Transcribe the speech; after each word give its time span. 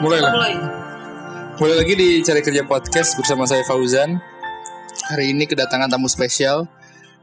Mulai 0.00 0.20
lah. 0.24 0.32
Mulai. 0.32 0.54
Mulai 1.60 1.76
lagi 1.84 1.92
di 1.92 2.08
Cari 2.24 2.40
Kerja 2.40 2.64
Podcast 2.64 3.20
bersama 3.20 3.44
saya 3.44 3.60
Fauzan. 3.68 4.16
Hari 5.12 5.36
ini 5.36 5.44
kedatangan 5.44 5.92
tamu 5.92 6.08
spesial, 6.08 6.64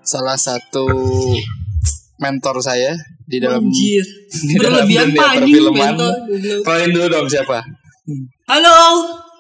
salah 0.06 0.38
satu 0.38 0.86
mentor 2.22 2.62
saya 2.62 2.94
di 3.26 3.42
dalam 3.42 3.66
Anjir. 3.66 4.06
di 4.54 4.56
dalam 4.62 4.86
Berlebihan 4.86 5.10
dunia 5.10 5.26
perfilman. 5.42 5.94
Kenalin 6.62 6.90
dulu 6.94 7.08
dong 7.10 7.26
siapa? 7.26 7.66
Halo. 8.46 8.78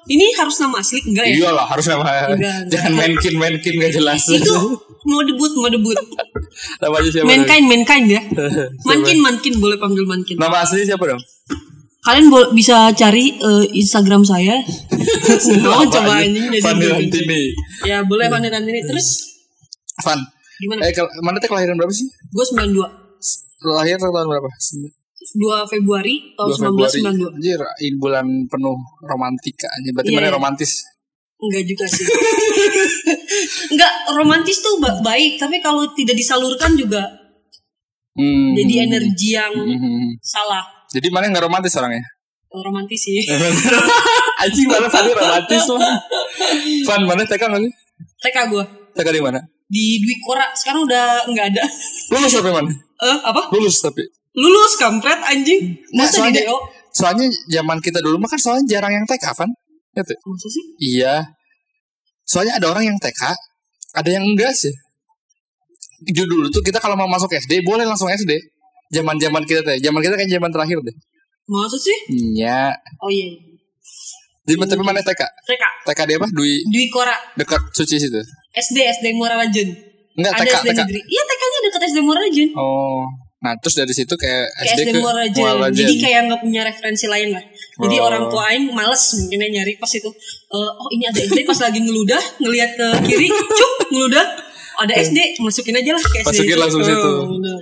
Ini 0.08 0.24
harus 0.40 0.58
nama 0.64 0.82
asli 0.82 1.04
enggak 1.06 1.26
ya? 1.30 1.36
Iyalah 1.38 1.66
harus 1.68 1.86
nama. 1.94 2.32
Enggak, 2.34 2.74
Jangan 2.74 2.92
menkin 2.96 3.34
menkin 3.38 3.74
gak 3.78 3.92
jelas. 3.92 4.24
Itu 4.34 4.82
mau 5.06 5.22
debut, 5.22 5.52
mau 5.62 5.70
debut. 5.70 6.00
siapa? 7.14 7.28
Mankind, 7.28 7.66
mankind 7.70 8.08
ya. 8.10 8.22
Mankin, 8.90 9.22
mankin 9.22 9.54
boleh 9.62 9.78
panggil 9.78 10.08
mankin. 10.10 10.42
Nama 10.42 10.64
asli 10.64 10.88
siapa 10.90 11.06
dong? 11.06 11.22
Kalian 12.08 12.32
boleh 12.32 12.50
bisa 12.52 12.88
cari 12.94 13.36
eh, 13.36 13.66
Instagram 13.76 14.24
saya. 14.24 14.56
Mau 15.66 15.84
coba 15.86 16.24
anjing 16.24 16.48
jadi 16.48 16.64
Fanny 16.64 16.80
influencer. 16.80 16.96
Rantini. 17.20 17.42
Ya 17.84 17.98
boleh 18.02 18.26
Fanny 18.28 18.48
Rantini 18.48 18.80
terus 18.82 19.36
Fan. 20.00 20.16
gimana? 20.58 20.82
Eh, 20.82 20.94
mana 21.20 21.38
teh 21.38 21.46
kelahiran 21.46 21.76
berapa 21.76 21.92
sih? 21.92 22.08
Gue 22.32 22.46
92. 22.48 22.80
Lahir 23.68 24.00
tahun 24.00 24.26
berapa? 24.26 24.48
2 24.48 24.64
Februari 25.68 26.16
tahun 26.34 26.48
2 26.48 26.64
Februari. 26.64 27.02
1992. 27.04 27.36
Anjir, 27.36 27.60
ini 27.84 27.98
bulan 27.98 28.26
penuh 28.48 28.78
romantika 29.04 29.68
aja. 29.68 29.90
Berarti 29.92 30.10
Iya, 30.10 30.18
mana 30.18 30.28
iya. 30.28 30.34
romantis? 30.34 30.72
Enggak 31.38 31.64
juga 31.68 31.86
sih. 31.86 32.06
Enggak 33.76 33.94
romantis 34.10 34.58
tuh 34.58 34.80
ba- 34.80 35.04
baik, 35.04 35.36
tapi 35.36 35.60
kalau 35.60 35.84
tidak 35.92 36.16
disalurkan 36.16 36.74
juga 36.74 37.04
Hmm. 38.16 38.56
jadi 38.56 38.88
energi 38.88 39.36
yang 39.36 39.54
Hmm. 39.54 40.16
salah. 40.18 40.66
Jadi 40.96 41.08
mana 41.12 41.28
nggak 41.32 41.46
romantis 41.48 41.76
orangnya? 41.76 42.04
Oh, 42.48 42.64
romantis 42.64 43.04
sih. 43.04 43.20
Anjing 44.44 44.68
mana 44.72 44.88
Fanny 44.88 45.12
romantis 45.12 45.64
lah. 45.68 46.00
Fan 46.88 47.02
mana 47.04 47.28
TK 47.28 47.44
nggak 47.44 47.62
sih? 47.66 47.74
TK 48.24 48.38
gue 48.54 48.64
TK 48.96 49.08
di 49.14 49.22
mana? 49.22 49.42
di 49.68 50.00
Dwi 50.00 50.16
Kora 50.24 50.48
sekarang 50.56 50.88
udah 50.88 51.28
nggak 51.28 51.46
ada. 51.54 51.64
Lulus 52.16 52.32
tapi 52.40 52.50
mana? 52.56 52.72
Eh 53.04 53.18
apa? 53.20 53.52
Lulus 53.52 53.84
tapi. 53.84 54.04
Lulus 54.32 54.80
kampret 54.80 55.20
anjing. 55.28 55.76
Nah, 55.92 56.08
Masa 56.08 56.24
soalnya, 56.24 56.40
di 56.40 56.48
DO? 56.48 56.58
soalnya 56.96 57.26
zaman 57.52 57.78
kita 57.84 58.00
dulu 58.00 58.16
mah 58.22 58.30
kan 58.32 58.40
soalnya 58.40 58.64
jarang 58.70 58.94
yang 58.96 59.04
TK, 59.04 59.26
Fan. 59.36 59.50
Gitu. 59.92 60.14
Masa 60.24 60.48
sih? 60.48 60.64
Iya. 60.80 61.16
Soalnya 62.24 62.64
ada 62.64 62.72
orang 62.72 62.88
yang 62.88 62.98
TK, 63.02 63.22
ada 63.98 64.10
yang 64.10 64.24
enggak 64.24 64.56
sih. 64.56 64.72
Dulu 66.06 66.48
tuh 66.54 66.62
kita 66.64 66.78
kalau 66.80 66.96
mau 66.96 67.10
masuk 67.10 67.34
SD 67.34 67.66
boleh 67.66 67.84
langsung 67.84 68.08
SD. 68.08 68.38
Zaman-zaman 68.88 69.44
kita 69.44 69.62
teh, 69.62 69.78
zaman 69.80 70.00
kita 70.00 70.16
kan 70.16 70.28
zaman 70.28 70.50
terakhir 70.50 70.78
deh. 70.80 70.96
Masa 71.46 71.76
sih? 71.76 71.98
Iya. 72.36 72.72
Oh 73.00 73.08
iya. 73.08 73.28
iya. 73.28 73.40
Jadi 74.48 74.64
tapi 74.64 74.80
mana 74.80 75.00
TK? 75.00 75.22
TK 75.44 75.64
TK 75.86 76.00
dia 76.08 76.16
apa? 76.16 76.28
Dwi 76.32 76.64
Dwi 76.66 76.88
Kora 76.88 77.12
dekat 77.36 77.60
Suci 77.72 78.00
situ. 78.00 78.16
SD 78.54 78.78
SD 78.80 79.06
Muara 79.14 79.36
Rajun. 79.36 79.68
Enggak 80.16 80.34
Ada 80.34 80.44
TK 80.44 80.56
SD 80.56 80.68
TK. 80.68 80.80
negeri. 80.82 81.00
Iya 81.04 81.24
TK-nya 81.24 81.60
dekat 81.62 81.82
SD 81.84 81.98
Muara 82.00 82.20
Rajun. 82.24 82.50
Oh. 82.56 83.04
Nah, 83.38 83.54
terus 83.62 83.78
dari 83.78 83.94
situ 83.94 84.10
kayak 84.18 84.50
Kayak 84.50 84.72
SD, 84.72 84.82
SD 84.82 84.90
ke 84.90 85.00
Muara 85.00 85.20
Rajun. 85.22 85.44
Muara 85.44 85.60
Rajun. 85.68 85.78
Jadi 85.78 85.94
kayak 86.00 86.20
nggak 86.26 86.40
punya 86.42 86.62
referensi 86.64 87.06
lain 87.06 87.30
lah. 87.32 87.44
Jadi 87.78 87.96
Oh. 87.96 88.08
orang 88.08 88.24
tua 88.28 88.44
aing 88.48 88.66
males 88.72 89.04
mungkin 89.14 89.40
nyari 89.46 89.74
pas 89.76 89.92
itu. 89.92 90.10
Eh, 90.48 90.70
oh 90.74 90.90
ini 90.90 91.04
ada 91.06 91.20
SD 91.22 91.40
pas 91.44 91.60
lagi 91.60 91.80
ngeludah 91.80 92.24
ngelihat 92.40 92.72
ke 92.74 92.88
kiri, 93.04 93.28
cuk 93.28 93.72
ngeludah. 93.92 94.26
Ada 94.78 94.94
SD, 95.02 95.18
masukin 95.40 95.74
aja 95.74 95.92
lah 95.92 96.04
ke 96.04 96.18
SD. 96.20 96.28
Masukin 96.28 96.50
itu. 96.50 96.62
langsung 96.62 96.82
Oh, 96.82 96.88
situ. 96.88 97.10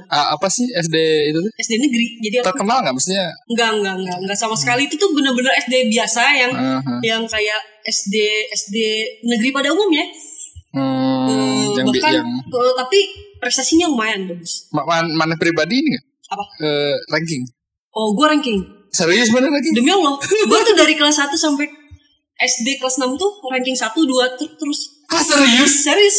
Ah, 0.08 0.36
apa 0.36 0.48
sih 0.48 0.68
SD 0.68 0.96
itu 1.26 1.40
tuh? 1.40 1.52
SD 1.56 1.74
negeri. 1.78 2.08
Jadi 2.20 2.36
aku 2.38 2.46
Terkenal 2.50 2.78
nggak 2.82 2.94
maksudnya? 2.94 3.26
Enggak, 3.48 3.70
enggak, 3.74 3.96
enggak, 3.96 4.18
enggak 4.20 4.38
sama 4.38 4.56
sekali 4.56 4.82
itu 4.84 4.96
tuh 4.96 5.10
bener-bener 5.10 5.54
SD 5.58 5.88
biasa 5.90 6.22
yang 6.34 6.52
Aha. 6.52 6.94
yang 7.02 7.24
kayak 7.26 7.56
SD 7.84 8.16
SD 8.54 8.76
negeri 9.24 9.50
pada 9.50 9.72
umumnya. 9.72 10.04
Hmm, 10.70 11.24
Eh, 11.26 11.66
yang, 11.74 11.88
bahkan 11.88 12.12
yang 12.14 12.28
eh, 12.46 12.74
tapi 12.76 13.00
prestasinya 13.38 13.88
lumayan 13.88 14.28
bagus. 14.28 14.68
ma- 14.70 14.84
man- 14.84 15.16
mana 15.16 15.36
pribadi 15.36 15.80
ini? 15.80 15.96
Apa? 16.28 16.44
Eh, 16.60 16.96
ranking. 17.10 17.48
Oh, 17.92 18.12
gue 18.12 18.28
ranking. 18.28 18.60
Serius 18.90 19.30
mana 19.30 19.48
ranking? 19.48 19.72
Demi 19.72 19.88
Allah, 19.88 20.20
gue 20.50 20.60
tuh 20.62 20.76
dari 20.76 20.94
kelas 20.94 21.16
1 21.18 21.32
sampai 21.34 21.64
SD 22.38 22.76
kelas 22.76 22.96
6 22.98 23.08
tuh 23.16 23.32
ranking 23.46 23.72
1 23.72 23.88
2 23.96 24.04
ter- 24.36 24.52
terus 24.54 24.95
Ah, 25.08 25.22
serius? 25.22 25.74
serius. 25.82 26.18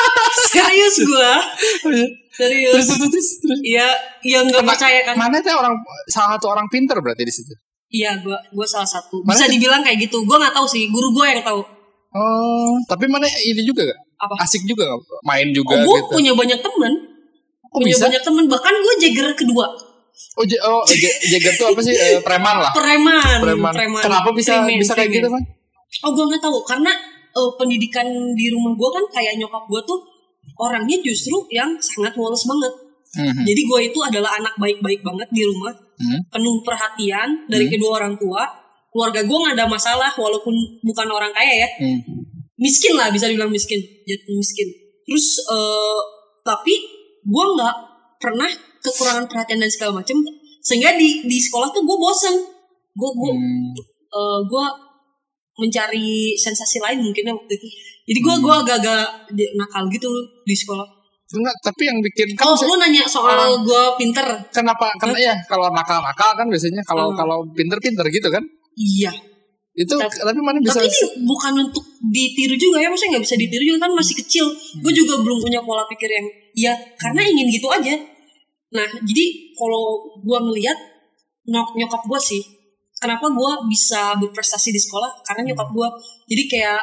serius 0.48 0.96
gue. 1.00 1.32
terus, 1.80 2.02
Serius. 2.34 2.72
terus, 2.74 2.86
terus, 3.00 3.28
terus. 3.38 3.58
Iya, 3.62 3.88
yang 4.24 4.44
nggak 4.44 4.64
percaya 4.64 4.98
kan. 5.04 5.14
Mana 5.14 5.38
teh 5.38 5.50
orang 5.50 5.74
salah 6.06 6.34
satu 6.34 6.50
orang 6.50 6.66
pinter 6.66 6.98
berarti 6.98 7.22
di 7.22 7.30
situ. 7.30 7.54
Iya, 7.88 8.18
gue 8.18 8.34
gue 8.50 8.66
salah 8.66 8.84
satu. 8.84 9.22
Mana 9.22 9.32
Bisa 9.32 9.46
tuh? 9.46 9.52
dibilang 9.54 9.80
kayak 9.80 9.98
gitu. 10.00 10.18
Gue 10.20 10.34
nggak 10.34 10.50
tahu 10.52 10.66
sih, 10.66 10.90
guru 10.90 11.12
gue 11.12 11.24
yang 11.24 11.42
tahu. 11.42 11.62
Oh, 12.10 12.74
tapi 12.84 13.06
mana 13.06 13.26
ini 13.26 13.62
juga 13.62 13.82
gak? 13.82 13.98
Apa? 14.20 14.34
Asik 14.40 14.62
juga 14.64 14.86
nggak? 14.86 14.98
Main 15.22 15.48
Oh, 15.48 15.54
juga 15.54 15.74
gue 15.76 15.86
gitu. 15.96 16.10
punya 16.10 16.32
banyak 16.32 16.58
temen. 16.58 16.92
Kok 17.64 17.74
punya 17.76 17.90
bisa? 17.92 18.04
banyak 18.06 18.22
temen. 18.22 18.44
Bahkan 18.46 18.74
gue 18.76 18.94
jagger 18.98 19.26
kedua. 19.34 19.66
Oh, 20.34 20.42
J- 20.42 20.58
oh 20.60 20.82
J- 20.86 21.18
Jagger 21.28 21.54
tuh 21.54 21.66
apa 21.70 21.80
sih? 21.80 21.90
Eh, 21.90 22.18
preman 22.18 22.56
lah. 22.56 22.70
Preman. 22.70 23.38
Preman. 23.42 23.98
Kenapa 23.98 24.30
bisa 24.30 24.62
Preman, 24.62 24.78
bisa 24.78 24.94
kayak 24.94 25.10
preman. 25.10 25.18
gitu, 25.18 25.28
kan? 25.30 25.42
Oh, 26.02 26.10
gue 26.10 26.24
nggak 26.24 26.42
tahu. 26.42 26.58
Karena 26.62 26.90
eh, 27.34 27.50
pendidikan 27.58 28.06
di 28.32 28.46
rumah 28.48 28.72
gue 28.72 28.88
kan 28.90 29.04
kayak 29.12 29.34
nyokap 29.36 29.66
gue 29.66 29.80
tuh 29.84 29.98
orangnya 30.56 30.98
justru 31.00 31.34
yang 31.50 31.74
sangat 31.78 32.14
woles 32.14 32.44
banget. 32.44 32.72
Mhm. 33.14 33.42
Jadi 33.42 33.60
gue 33.62 33.80
itu 33.88 33.98
adalah 34.00 34.38
anak 34.38 34.54
baik-baik 34.56 35.00
banget 35.00 35.28
di 35.30 35.42
rumah. 35.42 35.70
Hmm. 35.94 36.18
Penuh 36.26 36.58
perhatian 36.62 37.46
dari 37.46 37.66
Hmm. 37.66 37.72
kedua 37.78 37.90
orang 37.98 38.14
tua. 38.14 38.42
Keluarga 38.90 39.22
gue 39.22 39.38
nggak 39.38 39.54
ada 39.54 39.66
masalah 39.66 40.10
walaupun 40.14 40.54
bukan 40.80 41.08
orang 41.08 41.30
kaya 41.30 41.66
ya. 41.66 41.68
Hmm. 41.78 42.00
miskin 42.54 42.94
lah 42.94 43.10
bisa 43.10 43.26
dibilang 43.26 43.50
miskin 43.50 43.82
jatuh 44.06 44.30
miskin 44.30 44.70
terus 45.02 45.26
eh, 45.42 46.00
tapi 46.40 46.70
gue 47.20 47.44
nggak 47.50 47.76
pernah 48.16 48.46
kekurangan 48.78 49.26
perhatian 49.26 49.58
dan 49.58 49.66
segala 49.66 49.98
macam 49.98 50.22
sehingga 50.62 50.94
di 50.94 51.26
di 51.26 51.34
sekolah 51.36 51.74
tuh 51.74 51.82
gue 51.82 51.98
bosen 51.98 52.30
gue 52.94 53.10
gue 53.12 53.32
Hmm. 53.34 53.74
eh, 54.08 54.40
gue 54.46 54.64
mencari 55.56 56.34
sensasi 56.34 56.82
lain 56.82 56.98
mungkin 57.00 57.22
ya 57.24 57.34
waktu 57.34 57.52
itu. 57.54 57.68
Jadi 58.04 58.18
gue 58.20 58.34
gue 58.40 58.54
agak-agak 58.54 59.04
nakal 59.56 59.84
gitu 59.88 60.10
di 60.44 60.52
sekolah. 60.52 60.84
Enggak, 61.34 61.56
tapi 61.64 61.82
yang 61.88 61.98
bikin 61.98 62.30
kan 62.36 62.46
oh 62.46 62.54
lu 62.54 62.76
nanya 62.78 63.02
soal 63.08 63.58
gue 63.58 63.82
pinter. 63.98 64.22
Kenapa? 64.52 64.92
Karena 65.00 65.18
ya 65.18 65.34
kalau 65.48 65.72
nakal-nakal 65.72 66.30
kan 66.36 66.46
biasanya 66.46 66.84
kalau 66.84 67.10
Hmm. 67.10 67.18
kalau 67.18 67.38
pinter-pinter 67.50 68.06
gitu 68.06 68.28
kan? 68.30 68.44
Iya. 68.76 69.10
Itu 69.74 69.98
Tapi- 69.98 70.22
tapi 70.22 70.38
mana 70.38 70.62
bisa 70.62 70.78
tapi 70.78 70.86
ini 70.86 71.26
bukan 71.26 71.52
untuk 71.66 71.82
ditiru 72.06 72.54
juga 72.54 72.78
ya 72.78 72.86
maksudnya 72.86 73.18
nggak 73.18 73.24
bisa 73.26 73.34
ditiru 73.34 73.64
juga 73.66 73.78
kan 73.88 73.92
masih 73.98 74.14
kecil. 74.22 74.46
Gue 74.78 74.92
Hmm. 74.94 75.00
juga 75.02 75.14
belum 75.18 75.38
punya 75.42 75.58
pola 75.66 75.82
pikir 75.90 76.06
yang 76.06 76.26
ya 76.54 76.72
karena 76.94 77.26
ingin 77.26 77.50
gitu 77.50 77.66
aja. 77.66 77.94
Nah 78.70 78.86
jadi 79.02 79.24
kalau 79.58 79.84
gue 80.22 80.38
ngelihat 80.38 80.78
nyok 81.44 81.74
nyokap 81.74 82.02
gue 82.06 82.20
sih 82.22 82.42
kenapa 83.04 83.28
gue 83.28 83.52
bisa 83.68 84.16
berprestasi 84.16 84.72
di 84.72 84.80
sekolah? 84.80 85.20
Karena 85.20 85.52
nyokap 85.52 85.68
gue 85.68 85.88
jadi 86.32 86.42
kayak 86.48 86.82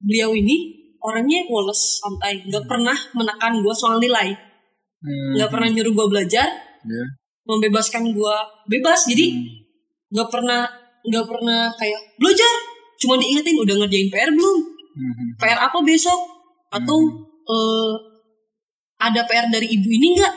beliau 0.00 0.32
ini 0.32 0.56
orangnya 1.04 1.44
woles 1.52 2.00
santai. 2.00 2.40
Nggak 2.48 2.64
pernah 2.64 2.96
menekan 3.12 3.60
gue 3.60 3.74
soal 3.76 4.00
nilai. 4.00 4.32
Hmm. 4.96 5.36
nggak 5.36 5.52
pernah 5.52 5.68
nyuruh 5.68 5.92
gue 5.92 6.06
belajar. 6.08 6.48
Iya. 6.86 7.04
membebaskan 7.46 8.10
gue 8.10 8.36
bebas. 8.66 9.06
Jadi 9.06 9.30
Hmm. 9.30 9.46
nggak 10.10 10.28
pernah 10.34 10.66
nggak 11.06 11.26
pernah 11.28 11.70
kayak 11.78 12.00
belajar. 12.18 12.54
Cuma 12.98 13.14
diingetin 13.20 13.54
udah 13.60 13.76
ngerjain 13.84 14.08
PR 14.10 14.32
belum? 14.32 14.58
Mhm. 14.96 15.26
PR 15.38 15.60
apa 15.60 15.78
besok? 15.84 16.16
Atau 16.72 16.96
eh, 17.46 17.94
ada 18.98 19.22
PR 19.28 19.46
dari 19.52 19.68
ibu 19.68 19.86
ini 19.86 20.16
nggak? 20.16 20.34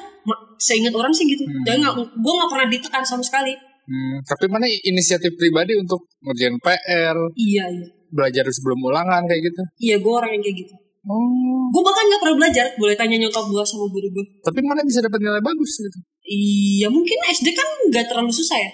Seingat 0.60 0.92
orang 0.92 1.10
sih 1.16 1.24
gitu. 1.24 1.48
Hmm. 1.48 1.64
dan 1.64 1.80
gue 1.96 2.34
nggak 2.36 2.52
pernah 2.52 2.68
ditekan 2.68 3.02
sama 3.02 3.24
sekali 3.24 3.56
Hmm, 3.90 4.22
tapi 4.22 4.46
mana 4.46 4.70
inisiatif 4.70 5.34
pribadi 5.34 5.74
untuk 5.74 6.06
ngerjain 6.22 6.62
PR, 6.62 7.18
iya 7.34 7.66
iya 7.66 7.88
belajar 8.10 8.46
sebelum 8.50 8.78
ulangan 8.84 9.26
kayak 9.26 9.50
gitu. 9.50 9.62
iya 9.80 9.96
gue 9.98 10.14
orang 10.14 10.34
yang 10.34 10.44
kayak 10.44 10.60
gitu 10.62 10.76
Oh. 11.00 11.64
gue 11.72 11.82
bahkan 11.82 12.06
nggak 12.06 12.22
pernah 12.22 12.38
belajar 12.38 12.66
boleh 12.76 12.92
tanya 12.94 13.16
nyokap 13.18 13.42
gue 13.42 13.64
sama 13.64 13.88
guru 13.88 14.04
gue 14.12 14.26
Tapi 14.44 14.60
mana 14.62 14.84
bisa 14.84 15.00
dapat 15.00 15.18
nilai 15.18 15.40
bagus 15.40 15.80
gitu. 15.80 15.96
iya 16.22 16.86
mungkin 16.86 17.18
SD 17.26 17.50
kan 17.50 17.66
nggak 17.88 18.06
terlalu 18.06 18.30
susah 18.30 18.60
ya 18.60 18.72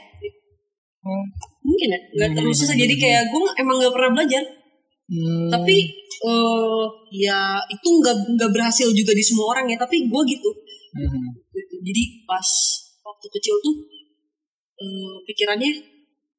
Hmm. 1.06 1.26
mungkin 1.62 1.94
ya 1.94 2.00
nggak 2.18 2.30
terlalu 2.34 2.50
susah 2.52 2.74
jadi 2.74 2.96
kayak 2.98 3.24
gue 3.30 3.42
emang 3.56 3.78
nggak 3.78 3.94
pernah 3.94 4.12
belajar 4.12 4.44
Hmm. 5.06 5.54
tapi 5.54 5.76
eh 6.26 6.86
ya 7.14 7.62
itu 7.70 7.88
nggak 7.94 8.16
nggak 8.36 8.50
berhasil 8.52 8.90
juga 8.90 9.14
di 9.14 9.22
semua 9.22 9.54
orang 9.54 9.70
ya 9.70 9.78
tapi 9.78 10.10
gue 10.10 10.22
gitu 10.26 10.50
gitu. 11.54 11.76
jadi 11.86 12.04
pas 12.26 12.48
waktu 13.00 13.28
kecil 13.32 13.54
tuh 13.62 13.76
eh, 14.76 15.16
pikirannya 15.24 15.72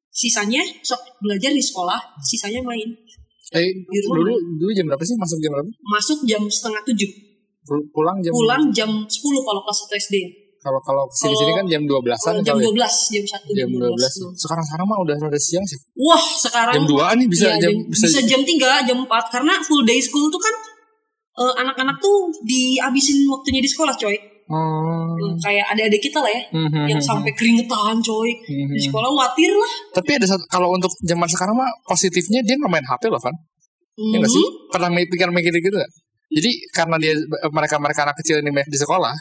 sisanya 0.07 0.61
sok 0.81 0.97
belajar 1.19 1.49
di 1.49 1.61
sekolah 1.61 1.97
sisanya 2.21 2.61
main 2.61 2.89
Eh, 3.47 3.63
Di 3.63 3.99
rumah 4.03 4.19
dulu 4.19 4.33
dulu 4.59 4.71
jam 4.75 4.83
berapa 4.85 4.99
sih? 5.01 5.15
Masuk 5.15 5.39
jam 5.39 5.55
berapa? 5.55 5.71
masuk 5.87 6.19
jam 6.23 6.41
setengah 6.47 6.83
tujuh 6.83 7.07
Pul- 7.63 7.87
Pulang 7.89 8.19
jam 8.19 8.31
pulang 8.33 8.63
jam 8.69 8.89
10 9.01 9.07
kalau 9.39 9.63
kelas 9.63 9.79
1 9.87 10.03
SD 10.03 10.15
ya 10.17 10.29
Kalau 10.57 10.79
kalau 10.83 11.07
sini 11.09 11.31
sini 11.31 11.51
kan 11.53 11.63
jam 11.63 11.81
12-an 11.81 12.33
Oh, 12.33 12.43
jam 12.43 12.55
kali. 12.59 12.75
12, 12.75 12.83
jam 13.07 13.23
1, 13.23 13.47
Jam 13.55 13.69
12. 13.71 13.87
tuh. 14.19 14.31
Sekarang 14.35 14.65
sekarang 14.65 14.85
mah 14.85 14.99
udah 14.99 15.15
udah 15.21 15.39
siang 15.39 15.63
sih. 15.63 15.79
Wah, 15.95 16.19
sekarang 16.19 16.75
Jam 16.75 16.85
2 16.89 17.07
nih 17.13 17.27
bisa 17.29 17.45
Iya, 17.47 17.55
jam 17.61 17.71
bisa, 17.87 18.05
bisa, 18.09 18.19
jam 18.25 18.41
3, 18.43 18.83
jam 18.83 18.97
4 18.99 19.07
karena 19.31 19.53
full 19.63 19.83
day 19.83 19.95
school 19.97 20.27
tuh 20.27 20.41
kan 20.41 20.55
eh, 21.37 21.53
anak-anak 21.57 21.95
tuh 21.97 22.17
dihabisin 22.43 23.23
waktunya 23.27 23.63
di 23.63 23.69
sekolah, 23.69 23.95
coy. 23.95 24.17
Oh. 24.47 25.11
Hmm, 25.11 25.35
Kayak 25.43 25.75
adik-adik 25.75 26.01
kita 26.07 26.23
lah 26.23 26.31
ya 26.31 26.41
Mhm, 26.55 26.87
yang 26.87 26.99
mhm, 27.03 27.07
sampai 27.07 27.31
keringetan, 27.35 27.99
coy. 27.99 28.31
mhm. 28.47 28.71
Di 28.71 28.79
sekolah 28.87 29.09
khawatir 29.11 29.51
lah. 29.51 29.71
Tapi 29.99 30.11
ada 30.15 30.25
satu 30.25 30.43
kalau 30.47 30.71
untuk 30.71 30.91
zaman 31.03 31.27
sekarang 31.27 31.55
mah 31.55 31.67
positifnya 31.83 32.39
dia 32.47 32.55
nggak 32.55 32.71
main 32.71 32.85
HP 32.87 33.11
loh, 33.11 33.19
Van. 33.19 33.35
Iya 33.99 34.17
nggak 34.23 34.31
sih? 34.31 34.45
Mhm. 34.47 34.71
Pernah 34.71 34.89
mikir 34.95 35.27
mikir 35.35 35.51
gitu 35.51 35.75
gak? 35.75 35.91
Jadi 36.27 36.51
karena 36.71 36.95
dia 36.99 37.13
mereka 37.51 37.75
mereka 37.79 37.99
anak 38.07 38.15
kecil 38.19 38.39
ini 38.39 38.51
di 38.51 38.77
sekolah 38.79 39.11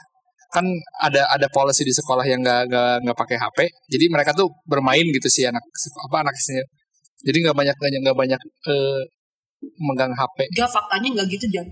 kan 0.47 0.63
ada 1.03 1.27
ada 1.27 1.51
policy 1.51 1.83
di 1.83 1.91
sekolah 1.91 2.23
yang 2.23 2.39
nggak 2.43 2.71
nggak 2.71 2.93
nggak 3.03 3.17
pakai 3.19 3.37
HP. 3.39 3.59
Jadi 3.91 4.05
mereka 4.11 4.31
tuh 4.31 4.47
bermain 4.63 5.03
gitu 5.11 5.27
sih 5.27 5.43
anak 5.43 5.63
apa 6.07 6.23
anak 6.23 6.35
kecilnya. 6.39 6.67
Jadi 7.27 7.37
nggak 7.43 7.57
banyak 7.59 7.75
nggak 7.75 7.91
nggak 8.07 8.19
banyak 8.19 8.41
eh, 8.71 9.01
megang 9.83 10.13
HP. 10.15 10.39
Gak 10.55 10.71
faktanya 10.71 11.09
nggak 11.19 11.27
gitu, 11.35 11.47
Jan. 11.51 11.67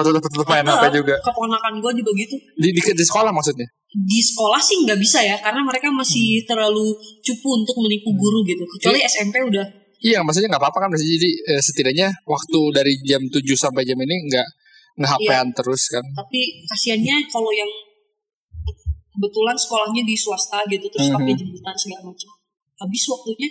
Atau 0.00 0.12
tetap 0.12 0.30
tetap 0.30 0.48
main 0.48 0.64
HP 0.64 0.84
juga 0.96 1.14
Keponakan 1.20 1.72
gue 1.76 1.92
juga 2.00 2.10
gitu. 2.16 2.36
di, 2.56 2.68
di 2.72 2.80
di 2.80 3.04
sekolah 3.04 3.30
maksudnya. 3.30 3.68
Di 3.90 4.20
sekolah 4.22 4.58
sih 4.58 4.76
nggak 4.80 4.96
bisa 4.96 5.18
ya, 5.20 5.36
karena 5.36 5.60
mereka 5.60 5.90
Hmm. 5.90 5.98
masih 5.98 6.42
terlalu 6.44 6.94
cupu 7.20 7.48
untuk 7.54 7.76
menipu 7.78 8.10
guru 8.10 8.40
gitu. 8.44 8.62
Kecuali 8.64 9.02
SMP 9.02 9.36
udah. 9.42 9.66
Iya, 10.00 10.24
maksudnya 10.24 10.48
nggak 10.48 10.62
apa-apa 10.62 10.78
kan. 10.80 10.88
Maksudnya 10.88 11.12
Jadi 11.12 11.30
eh, 11.44 11.60
setidaknya 11.60 12.08
waktu 12.24 12.60
dari 12.72 12.92
jam 13.02 13.20
7 13.22 13.36
sampai 13.54 13.84
jam 13.84 13.98
ini 13.98 14.16
nggak 14.26 14.46
nggak 14.96 15.10
HP-an 15.12 15.48
terus 15.52 15.82
kan. 15.88 16.04
Tapi 16.16 16.40
kasihannya 16.64 17.28
kalau 17.28 17.50
yang 17.50 17.68
kebetulan 19.10 19.52
sekolahnya 19.54 20.02
di 20.02 20.14
swasta 20.14 20.62
gitu, 20.66 20.86
terus 20.86 21.10
Mhm. 21.10 21.16
pakai 21.18 21.34
jemputan 21.34 21.74
segala 21.76 22.02
macam. 22.06 22.30
Habis 22.78 23.02
waktunya 23.06 23.48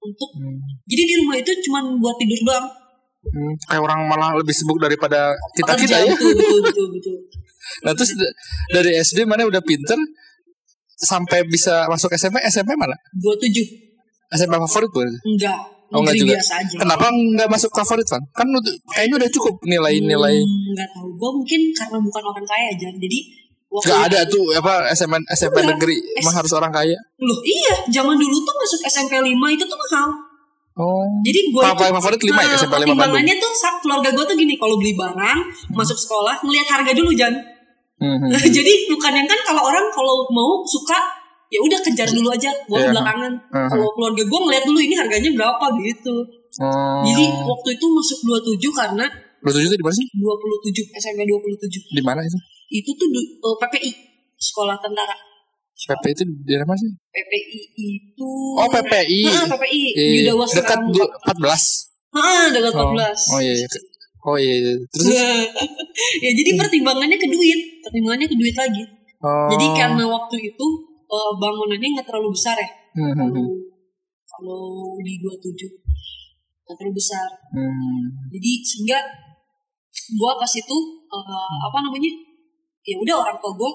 untuk 0.00 0.30
Hmm. 0.34 0.58
jadi 0.82 1.02
di 1.04 1.14
rumah 1.20 1.36
itu 1.36 1.52
cuma 1.62 1.78
buat 1.94 2.16
tidur 2.16 2.40
doang. 2.42 2.66
Hmm, 3.22 3.54
kayak 3.64 3.78
orang 3.80 4.00
malah 4.04 4.34
lebih 4.34 4.50
sibuk 4.50 4.76
daripada 4.76 5.30
kita 5.54 5.72
kita 5.78 5.94
ya. 5.96 6.10
betul, 6.10 6.34
betul, 6.34 6.58
betul, 6.60 6.86
betul. 6.90 7.16
Nah 7.86 7.94
terus 7.94 8.10
da- 8.12 8.34
dari 8.72 8.98
SD 8.98 9.22
mana 9.22 9.46
udah 9.46 9.62
pinter 9.62 9.94
sampai 10.92 11.46
bisa 11.46 11.86
masuk 11.86 12.10
SMP 12.12 12.42
SMP 12.44 12.74
mana? 12.74 12.94
27 13.14 13.62
SMP 14.28 14.52
favorit 14.58 14.90
bukan? 14.90 15.14
enggak. 15.24 15.58
Oh, 15.92 16.00
enggak 16.00 16.16
juga. 16.16 16.34
biasa 16.34 16.52
aja. 16.58 16.76
Kenapa 16.78 17.06
nggak 17.06 17.48
masuk 17.48 17.70
favorit 17.70 18.06
kan? 18.06 18.22
Kan 18.32 18.48
udah- 18.48 18.78
kayaknya 18.90 19.16
udah 19.20 19.30
cukup 19.30 19.54
nilai-nilai. 19.62 20.36
Hmm, 20.36 20.64
nggak 20.74 20.88
tahu. 20.90 21.08
Gue 21.14 21.30
mungkin 21.36 21.60
karena 21.70 21.98
bukan 22.00 22.22
orang 22.24 22.44
kaya 22.44 22.66
aja. 22.72 22.88
Jadi 22.90 23.18
waktu 23.68 23.86
Gak 23.86 24.00
ada 24.08 24.20
tuh 24.26 24.44
apa 24.52 24.90
SMP 24.90 25.14
SMP 25.30 25.56
Enggak. 25.56 25.70
negeri 25.76 25.96
mah 26.20 26.34
harus 26.34 26.52
orang 26.52 26.72
kaya. 26.72 26.98
Loh 27.18 27.40
iya, 27.40 27.74
zaman 27.88 28.16
dulu 28.16 28.36
tuh 28.36 28.54
masuk 28.58 28.80
SMP 28.84 29.12
5 29.14 29.30
itu 29.48 29.64
tuh 29.64 29.78
mahal. 29.78 30.10
Oh. 30.72 31.04
Jadi 31.20 31.52
gue 31.52 31.60
Apa 31.60 31.84
yang 31.84 31.94
favorit 31.94 32.20
lima 32.22 32.40
ya, 32.40 32.56
SMP 32.56 32.72
5 32.72 32.72
Bandung? 32.72 32.96
pertimbangannya 32.96 33.36
tuh 33.36 33.52
saat 33.52 33.76
keluarga 33.78 34.08
gue 34.08 34.24
tuh 34.24 34.32
gini, 34.34 34.54
kalau 34.56 34.74
beli 34.74 34.92
barang, 34.92 35.38
masuk 35.70 35.94
sekolah, 35.94 36.40
ngelihat 36.40 36.64
harga 36.66 36.92
dulu 36.92 37.12
Jan. 37.12 37.34
Mhm. 38.00 38.32
Jadi 38.56 38.72
bukan 38.88 39.12
yang 39.12 39.28
kan 39.28 39.36
kalau 39.44 39.62
orang 39.62 39.84
kalau 39.88 40.24
mau 40.28 40.64
suka 40.64 40.96
ya 41.46 41.60
udah 41.60 41.76
kejar 41.78 42.08
dulu 42.08 42.32
aja, 42.32 42.48
gue 42.48 42.78
Iya. 42.78 42.88
belakangan. 42.88 43.32
Mhm. 43.52 43.68
Kalau 43.68 43.88
keluarga 43.92 44.22
gue 44.24 44.40
ngeliat 44.40 44.64
dulu 44.64 44.78
ini 44.80 44.94
harganya 44.96 45.30
berapa 45.34 45.64
gitu. 45.78 46.14
Oh. 46.58 47.00
Jadi 47.04 47.24
waktu 47.42 47.68
itu 47.72 47.86
masuk 47.86 48.18
27 48.24 48.72
karena 48.72 49.06
Lu 49.40 49.50
tujuh 49.50 49.66
itu 49.66 49.74
di 49.74 49.82
mana 49.82 49.92
sih? 49.92 50.06
27 50.14 50.84
SMP 50.94 51.20
27 51.26 51.82
Di 51.90 52.02
mana 52.02 52.20
itu? 52.22 52.38
itu 52.72 52.90
tuh 52.90 53.08
du- 53.08 53.32
eh, 53.42 53.56
PPI 53.58 53.90
sekolah 54.34 54.78
tentara. 54.78 55.12
PP 55.84 56.04
itu 56.10 56.22
di 56.42 56.54
mana 56.58 56.74
sih? 56.74 56.90
PPI 57.10 57.60
itu 57.76 58.30
Oh 58.54 58.68
PPI. 58.68 59.20
Ah, 59.26 59.46
PPI 59.48 59.80
Iya, 59.92 60.10
Yuda 60.22 60.32
Wasra 60.36 60.62
dekat 60.62 60.78
du- 60.88 61.12
14. 61.26 61.90
Ah, 62.12 62.46
dekat 62.48 62.72
Oh. 62.72 62.92
14. 62.92 63.18
Oh 63.28 63.40
iya. 63.40 63.54
iya. 63.54 63.68
Oh 64.22 64.36
iya. 64.36 64.54
iya. 64.56 64.72
Terus 64.88 65.06
ya 66.24 66.30
jadi 66.32 66.50
pertimbangannya 66.54 67.16
ke 67.16 67.26
duit, 67.26 67.60
pertimbangannya 67.80 68.26
ke 68.26 68.36
duit 68.36 68.54
lagi. 68.54 68.82
oh. 69.20 69.48
Jadi 69.50 69.66
karena 69.74 70.04
waktu 70.06 70.36
itu 70.40 70.66
eh, 71.08 71.32
bangunannya 71.36 71.88
nggak 71.92 72.06
terlalu 72.06 72.30
besar 72.30 72.54
ya. 72.54 72.68
Hmm, 72.92 73.08
hmm, 73.08 73.16
Kalau 73.18 73.32
hmm. 73.34 73.58
kalau 74.24 74.62
di 75.00 75.18
27 75.18 75.66
nggak 76.62 76.76
terlalu 76.76 76.94
besar. 76.94 77.28
Hmm. 77.50 78.02
Jadi 78.30 78.50
sehingga 78.62 78.98
gua 80.14 80.36
pas 80.36 80.52
itu 80.52 80.76
eh, 81.10 81.56
apa 81.60 81.78
namanya? 81.80 82.12
Ya 82.82 82.94
udah 82.98 83.16
orang 83.20 83.36
tua 83.38 83.52
gua 83.52 83.70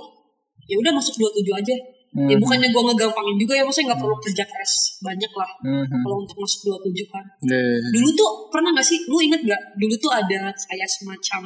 ya 0.63 0.75
udah 0.77 0.91
masuk 0.93 1.15
27 1.17 1.43
aja. 1.53 1.75
Ya 2.15 2.33
Hmm. 2.33 2.39
bukannya 2.39 2.67
gua 2.71 2.83
ngegampangin 2.87 3.35
juga 3.35 3.53
ya, 3.59 3.63
maksudnya 3.67 3.87
nggak 3.93 4.01
perlu 4.01 4.15
kerja 4.23 4.43
keras 4.47 4.73
banyak 5.03 5.31
lah 5.35 5.51
Hmm, 5.59 5.85
kalau 5.85 6.17
untuk 6.23 6.37
masuk 6.39 6.59
27 6.65 7.05
kan. 7.11 7.25
Iya, 7.43 7.59
iya. 7.59 7.77
Dulu 7.93 8.09
tuh 8.15 8.29
pernah 8.47 8.69
gak 8.73 8.87
sih, 8.87 8.97
lu 9.11 9.17
inget 9.21 9.41
gak? 9.43 9.61
Dulu 9.75 9.93
tuh 9.99 10.11
ada 10.15 10.39
kayak 10.49 10.87
semacam 10.87 11.41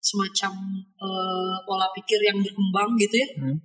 semacam 0.00 0.52
eh, 0.96 1.54
pola 1.68 1.86
pikir 1.92 2.18
yang 2.24 2.40
berkembang 2.40 2.96
gitu 2.96 3.16
ya. 3.20 3.28
Hmm. 3.44 3.56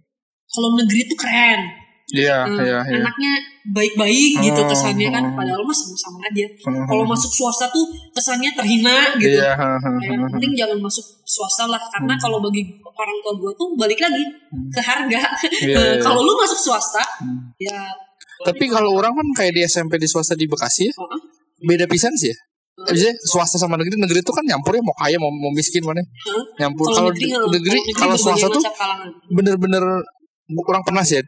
Kalau 0.45 0.69
negeri 0.77 1.01
tuh 1.07 1.17
keren, 1.17 1.61
Iya, 2.06 2.46
Eh, 2.46 2.62
iya, 2.62 2.80
iya. 2.86 3.02
anaknya 3.02 3.34
baik-baik 3.66 4.38
gitu 4.40 4.62
Oh, 4.62 4.69
kesannya 4.69 5.10
kan. 5.10 5.25
oh. 5.25 5.34
Padahal 5.34 5.62
mah 5.62 5.74
sama-sama 5.74 6.22
aja. 6.22 6.46
Hmm, 6.62 6.86
Kalau 6.86 7.02
hmm. 7.02 7.12
masuk 7.12 7.31
swasta 7.34 7.66
tuh 7.68 7.81
kesannya 8.13 8.54
terhina 8.54 9.18
gitu. 9.18 9.42
Iya, 9.42 9.57
hmm, 9.57 9.78
hmm, 9.81 9.98
Kayak 10.00 10.13
hmm, 10.16 10.30
penting 10.31 10.52
jangan 10.54 10.78
masuk 10.80 11.02
swasta 11.24 11.66
lah 11.66 11.81
karena 11.90 12.13
kalau 12.16 12.38
bagi 12.38 12.62
orang 12.86 13.18
tua 13.19 13.34
gue 13.36 13.52
tuh 13.54 13.68
balik 13.74 13.98
lagi 13.98 14.22
ke 14.69 14.80
harga. 14.80 15.22
Hmm. 15.25 15.50
Iya, 15.66 15.78
iya. 15.81 15.98
kalau 15.98 16.22
lu 16.22 16.34
masuk 16.36 16.60
swasta 16.62 17.02
Hmm. 17.19 17.50
ya 17.57 17.90
Tapi 18.44 18.68
kalau 18.68 18.94
orang 18.94 19.10
kan 19.10 19.28
kayak 19.34 19.54
di 19.54 19.62
SMP 19.63 19.98
di 19.98 20.06
swasta 20.06 20.36
di 20.36 20.46
Bekasi 20.46 20.86
ya, 20.86 20.94
oh, 21.00 21.10
beda 21.63 21.90
pisan 21.90 22.13
sih 22.13 22.30
ya. 22.30 22.38
Maksudnya 22.75 23.16
swasta 23.24 23.56
sama 23.56 23.80
negeri, 23.80 23.96
negeri 23.96 24.19
itu 24.19 24.30
kan 24.30 24.44
nyampur 24.44 24.75
ya 24.75 24.84
mau 24.84 24.92
kaya 24.94 25.16
mau, 25.16 25.31
mau 25.31 25.50
miskin 25.50 25.80
mana. 25.81 26.04
Hah? 26.04 26.44
Nyampur. 26.62 26.92
Kalau 26.92 27.10
di- 27.10 27.31
negeri, 27.31 27.80
kalau 27.96 28.13
swasta 28.13 28.46
tuh 28.46 28.60
bener-bener 29.31 29.81
orang 30.45 30.83
pernah 30.86 31.01
sih 31.01 31.18
ya, 31.18 31.24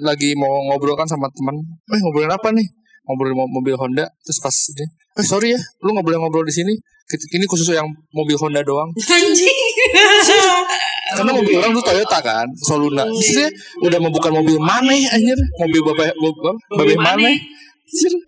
lagi 0.00 0.38
mau 0.38 0.50
ngobrol 0.70 0.94
kan 0.94 1.06
sama 1.06 1.26
teman, 1.34 1.58
eh 1.90 2.00
ngobrolin 2.00 2.30
apa 2.30 2.48
nih? 2.54 2.66
Ngobrolin 3.02 3.34
mo- 3.34 3.50
mobil 3.50 3.74
Honda, 3.74 4.06
terus 4.22 4.38
pas 4.38 4.54
dia, 4.54 4.86
eh 5.18 5.26
sorry 5.26 5.54
ya, 5.54 5.60
lu 5.82 5.90
nggak 5.90 6.06
boleh 6.06 6.18
ngobrol 6.22 6.46
di 6.46 6.54
sini. 6.54 6.74
Ini 7.12 7.44
khusus 7.44 7.68
yang 7.68 7.84
mobil 8.14 8.38
Honda 8.40 8.64
doang. 8.64 8.88
Anjing. 8.94 9.58
Karena 11.12 11.28
mobil 11.34 11.60
orang 11.60 11.76
tuh 11.76 11.84
Toyota 11.84 12.18
kan, 12.24 12.48
Soluna. 12.56 13.04
Terus 13.04 13.28
dia 13.36 13.48
udah 13.84 13.98
mau 14.00 14.08
bukan 14.08 14.32
mobil 14.32 14.56
mana 14.56 14.96
anjir, 15.12 15.36
mobil 15.60 15.80
bapak 15.84 16.14
bapak 16.16 16.54
Mobil 16.72 16.96
mana. 16.96 17.28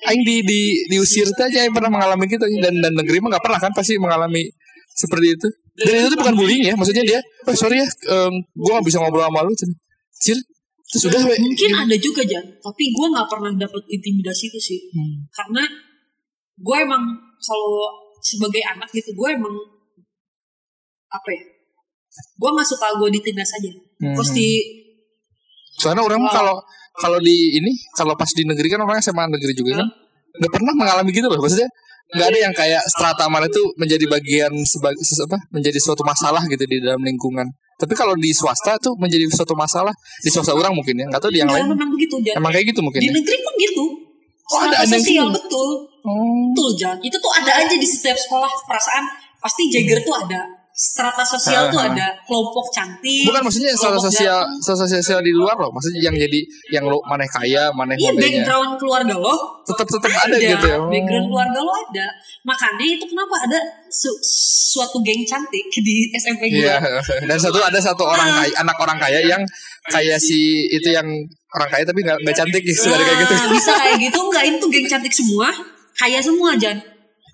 aing 0.05 0.21
di 0.21 0.45
di 0.45 0.61
diusir 0.93 1.25
tuh 1.33 1.49
aja 1.49 1.65
yang 1.65 1.73
pernah 1.73 1.89
mengalami 1.89 2.29
gitu 2.29 2.45
dan 2.61 2.77
dan 2.85 2.93
negeri 2.93 3.17
mah 3.25 3.33
gak 3.33 3.45
pernah 3.49 3.57
kan 3.57 3.73
pasti 3.73 3.97
mengalami 3.97 4.45
seperti 4.93 5.33
itu. 5.33 5.49
Dan 5.75 6.05
itu 6.05 6.09
tuh 6.13 6.19
bukan 6.21 6.35
bullying 6.37 6.63
ya, 6.69 6.75
maksudnya 6.77 7.03
dia, 7.03 7.21
oh 7.49 7.57
sorry 7.57 7.81
ya, 7.81 7.89
em, 7.89 8.45
gua 8.55 8.79
gak 8.79 8.87
bisa 8.87 9.01
ngobrol 9.01 9.25
sama 9.25 9.41
lu. 9.43 9.57
Anjir, 10.25 10.39
terus 10.89 11.03
udah 11.13 11.21
we. 11.29 11.37
Mungkin 11.37 11.71
ada 11.77 11.97
juga 12.01 12.25
Jan, 12.25 12.49
tapi 12.65 12.89
gue 12.97 13.07
nggak 13.13 13.29
pernah 13.29 13.53
dapet 13.53 13.83
intimidasi 13.93 14.49
itu 14.49 14.57
sih. 14.57 14.81
Hmm. 14.89 15.29
Karena 15.29 15.69
gue 16.57 16.77
emang 16.81 17.05
kalau 17.45 17.93
sebagai 18.25 18.65
anak 18.65 18.89
gitu, 18.89 19.13
gue 19.13 19.29
emang 19.29 19.53
apa 21.13 21.29
ya? 21.29 21.45
Gue 22.41 22.51
nggak 22.57 22.69
suka 22.73 22.97
gue 22.97 23.09
ditindas 23.21 23.53
aja. 23.53 23.69
Hmm. 24.01 24.17
Terus 24.17 24.33
di 24.33 24.49
Soalnya 25.77 26.09
orang 26.09 26.25
kalau 26.33 26.57
kalau 26.97 27.19
di 27.21 27.59
ini, 27.61 27.75
kalau 27.93 28.17
pas 28.17 28.31
di 28.33 28.49
negeri 28.49 28.73
kan 28.73 28.81
orang 28.81 29.03
SMA 29.05 29.29
negeri 29.29 29.53
juga 29.53 29.85
kan, 29.85 29.89
nggak 30.41 30.53
pernah 30.57 30.73
mengalami 30.73 31.11
gitu 31.13 31.27
loh. 31.29 31.37
Maksudnya 31.37 31.69
nggak 32.15 32.29
ada 32.31 32.39
yang 32.39 32.55
kayak 32.55 32.83
strata 32.89 33.27
mana 33.27 33.51
itu 33.51 33.61
menjadi 33.77 34.07
bagian 34.07 34.53
sebagai 34.63 35.03
apa 35.03 35.39
menjadi 35.51 35.79
suatu 35.83 36.07
masalah 36.07 36.47
gitu 36.49 36.65
di 36.65 36.81
dalam 36.81 37.03
lingkungan. 37.03 37.45
Tapi 37.75 37.93
kalau 37.93 38.15
di 38.15 38.31
swasta 38.31 38.79
tuh 38.79 38.95
menjadi 38.95 39.27
suatu 39.29 39.53
masalah 39.53 39.91
di 40.23 40.31
swasta 40.31 40.53
orang 40.53 40.71
mungkin 40.73 40.95
ya, 40.95 41.07
nggak 41.11 41.21
tahu 41.21 41.33
di 41.35 41.43
yang 41.43 41.51
Enggak, 41.51 41.67
lain. 41.67 41.75
memang 41.75 41.91
begitu 41.91 42.15
Jan. 42.23 42.35
Emang 42.39 42.51
kayak 42.51 42.67
gitu 42.71 42.81
mungkin. 42.81 43.01
Di 43.03 43.09
Ya? 43.09 43.13
negeri 43.13 43.37
pun 43.41 43.55
gitu. 43.59 43.85
Oh, 44.45 44.59
ada- 44.61 44.79
ada 44.79 44.87
yang 44.87 45.01
sosial 45.01 45.27
gitu? 45.27 45.37
betul. 45.41 45.69
Oh. 46.05 46.45
Betul 46.53 46.71
Jan. 46.77 46.97
Itu 47.01 47.17
tuh 47.17 47.33
ada 47.33 47.53
aja 47.57 47.75
di 47.75 47.87
setiap 47.87 48.15
sekolah 48.15 48.51
perasaan. 48.65 49.05
Pasti 49.41 49.69
Jagger 49.69 50.01
tuh 50.01 50.15
ada. 50.15 50.41
Strata 50.75 51.23
sosial 51.23 51.71
tuh 51.71 51.79
Ah, 51.79 51.87
ah. 51.87 51.95
ada. 51.95 52.07
Kelompok 52.27 52.67
cantik. 52.69 53.23
Bukan 53.25 53.41
maksudnya 53.41 53.71
strata 53.73 53.95
sosial 53.97 54.43
strata 54.59 54.83
sosial 54.85 55.21
di 55.21 55.31
luar 55.31 55.55
loh. 55.55 55.71
Maksudnya 55.71 56.03
yang 56.03 56.17
jadi 56.17 56.41
yang 56.69 56.85
lo 56.85 56.99
mana 57.01 57.23
kaya, 57.25 57.71
mana 57.71 57.95
Iya 57.95 58.11
mobilnya. 58.11 58.43
background 58.43 58.73
keluarga 58.77 59.15
lo 59.15 59.35
Tetap 59.63 59.87
tetap 59.87 60.11
ada, 60.27 60.35
gitu 60.35 60.67
ya. 60.67 60.79
Background 60.83 61.27
keluarga 61.29 61.59
lo 61.61 61.73
ada. 61.73 62.07
Makanya 62.43 62.87
itu 62.91 63.05
kenapa 63.07 63.35
ada 63.41 63.59
su- 63.87 64.21
suatu 64.67 64.99
geng 65.01 65.23
cantik 65.23 65.63
di 65.79 66.11
SMP 66.13 66.51
gue. 66.51 66.67
Iya. 66.67 66.83
Dan 67.23 67.39
satu 67.39 67.63
ada 67.63 67.79
satu 67.79 68.03
orang 68.03 68.35
kaya, 68.35 68.51
anak 68.59 68.75
orang 68.77 68.99
kaya 68.99 69.23
yang 69.23 69.43
kayak 69.87 70.19
si 70.19 70.37
itu 70.69 70.91
yang 70.91 71.07
orang 71.51 71.71
kaya 71.71 71.87
tapi 71.87 72.03
nggak 72.03 72.19
nggak 72.19 72.35
cantik 72.35 72.61
gitu 72.61 72.91
dari 72.91 72.99
kayak 73.01 73.19
gitu. 73.23 73.33
Nah, 73.33 73.47
bisa 73.49 73.73
kayak 73.73 73.99
gitu 74.03 74.19
enggak 74.21 74.45
itu 74.45 74.65
geng 74.69 74.87
cantik 74.89 75.15
semua, 75.15 75.49
kaya 75.95 76.19
semua 76.19 76.59
Jan. 76.59 76.83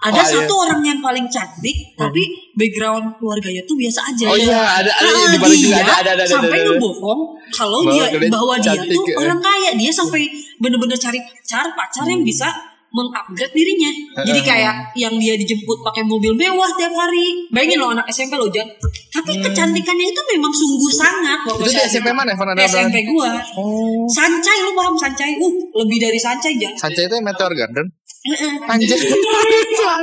ada 0.00 0.16
Oh, 0.16 0.24
iya. 0.24 0.32
satu 0.32 0.54
orang 0.56 0.80
yang 0.80 0.96
paling 0.98 1.28
cantik 1.28 1.76
tapi 1.92 2.24
background 2.60 3.16
keluarganya 3.16 3.62
tuh 3.64 3.74
biasa 3.74 4.00
aja 4.04 4.24
Oh 4.26 4.36
iya, 4.36 4.60
ada 4.76 4.92
ada 4.92 5.08
Nah, 5.08 5.32
di 5.32 5.38
balik 5.38 5.58
dia 5.58 5.74
ada 5.74 5.92
ada 5.96 6.10
ada. 6.12 6.12
ada, 6.14 6.24
sampai 6.28 6.58
ada. 6.58 6.66
ngebohong 6.68 7.20
kalau 7.50 7.80
dia 7.88 8.04
bahwa 8.28 8.54
dia 8.54 8.76
cantik, 8.76 8.92
tuh 8.92 9.04
ya. 9.06 9.16
orang 9.18 9.40
kaya 9.40 9.70
dia 9.74 9.88
sampai 9.90 10.28
bener-bener 10.56 10.94
cari 10.94 11.18
pacar 11.18 11.64
pacar 11.72 12.04
yang 12.04 12.20
bisa 12.20 12.46
mengupgrade 12.90 13.54
dirinya 13.54 13.86
jadi 14.20 14.40
kayak 14.42 14.74
yang 14.94 15.14
dia 15.14 15.34
dijemput 15.34 15.78
pakai 15.80 16.02
mobil 16.02 16.34
mewah 16.34 16.66
tiap 16.74 16.90
hari 16.90 17.46
bayangin 17.48 17.78
lo 17.78 17.86
anak 17.88 18.02
SMP 18.04 18.34
lo 18.34 18.50
Jan 18.50 18.66
tapi 19.08 19.38
kecantikannya 19.38 20.06
itu 20.06 20.20
memang 20.28 20.50
sungguh 20.50 20.90
sangat 20.90 21.38
waktu 21.40 21.54
Hmm. 21.56 21.66
Itu 21.66 21.72
di 21.72 21.86
SMP 21.86 22.10
mana? 22.10 22.34
Evan 22.34 22.50
ada 22.50 22.62
SMP 22.62 23.06
gua 23.06 23.30
Oh. 23.54 24.02
Sancai 24.06 24.58
lu 24.60 24.74
paham 24.74 24.94
Sancai 24.94 25.38
uh 25.38 25.54
lebih 25.76 25.98
dari 26.00 26.18
Sancai 26.18 26.58
Jan 26.58 26.74
Sanca 26.74 26.98
itu 27.00 27.14
Meteor 27.16 27.52
Garden. 27.54 27.86
Heeh. 28.20 28.52
Anjir. 28.68 28.92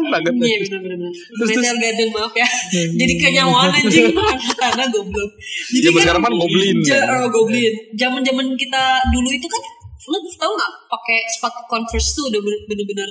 banget. 0.09 0.33
Iya 0.41 0.57
benar-benar. 0.65 1.11
Terus, 1.13 1.49
Garden 1.77 2.09
maaf 2.09 2.33
ya. 2.33 2.47
Jadi 2.73 3.13
kenyawaan 3.21 3.69
anjing 3.69 4.09
karena 4.61 4.83
goblok. 4.89 5.31
Jadi 5.69 5.85
Zaman 5.85 6.01
sekarang 6.01 6.21
kan 6.25 6.33
goblin. 6.33 6.77
Ja, 6.81 6.99
oh, 7.21 7.29
goblin. 7.29 7.73
Zaman-zaman 7.93 8.45
kita 8.57 8.83
dulu 9.13 9.29
itu 9.29 9.47
kan 9.47 9.61
lu 10.07 10.17
tau 10.39 10.51
nggak 10.55 10.71
pakai 10.87 11.19
sepatu 11.27 11.59
Converse 11.67 12.15
tuh 12.15 12.31
udah 12.31 12.39
bener- 12.39 12.63
bener-bener 12.65 13.09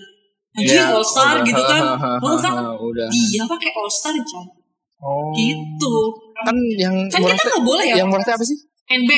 anjing 0.57 0.81
Iya, 0.81 0.97
All 0.97 1.05
Star 1.05 1.39
udah. 1.39 1.45
gitu 1.45 1.63
kan. 1.63 1.83
Lu 2.25 2.35
kan 2.41 2.55
Udah. 2.81 3.09
dia 3.13 3.45
pakai 3.45 3.71
All 3.77 3.91
Star 3.93 4.17
Jan. 4.17 4.47
Oh. 4.97 5.29
Gitu. 5.37 5.95
Kan 6.41 6.57
yang 6.75 6.97
Kan 7.13 7.21
kita 7.21 7.37
nggak 7.37 7.63
boleh 7.63 7.85
ya. 7.85 8.01
Yang 8.01 8.09
murah 8.11 8.25
apa 8.27 8.45
sih? 8.45 8.59
NB 8.89 9.11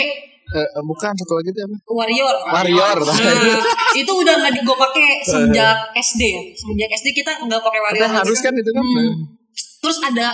Eh, 0.48 0.60
eh, 0.60 0.82
bukan 0.82 1.12
satu 1.12 1.32
lagi 1.34 1.50
itu 1.50 1.60
apa? 1.60 1.76
Warrior. 1.86 2.36
Warrior. 2.48 2.98
Nah, 3.04 3.60
itu 3.92 4.08
udah 4.10 4.34
nggak 4.38 4.52
gue 4.58 4.76
pakai 4.78 5.06
semenjak 5.22 5.76
SD 5.94 6.20
ya. 6.24 6.42
Semenjak 6.54 6.88
SD 6.94 7.08
kita 7.14 7.36
nggak 7.38 7.60
pakai 7.60 7.80
Warrior. 7.82 8.02
Tapi 8.02 8.16
harus 8.16 8.38
kan 8.40 8.52
itu 8.52 8.70
kan. 8.70 8.80
Hmm. 8.80 9.12
Terus 9.78 9.98
ada 10.02 10.28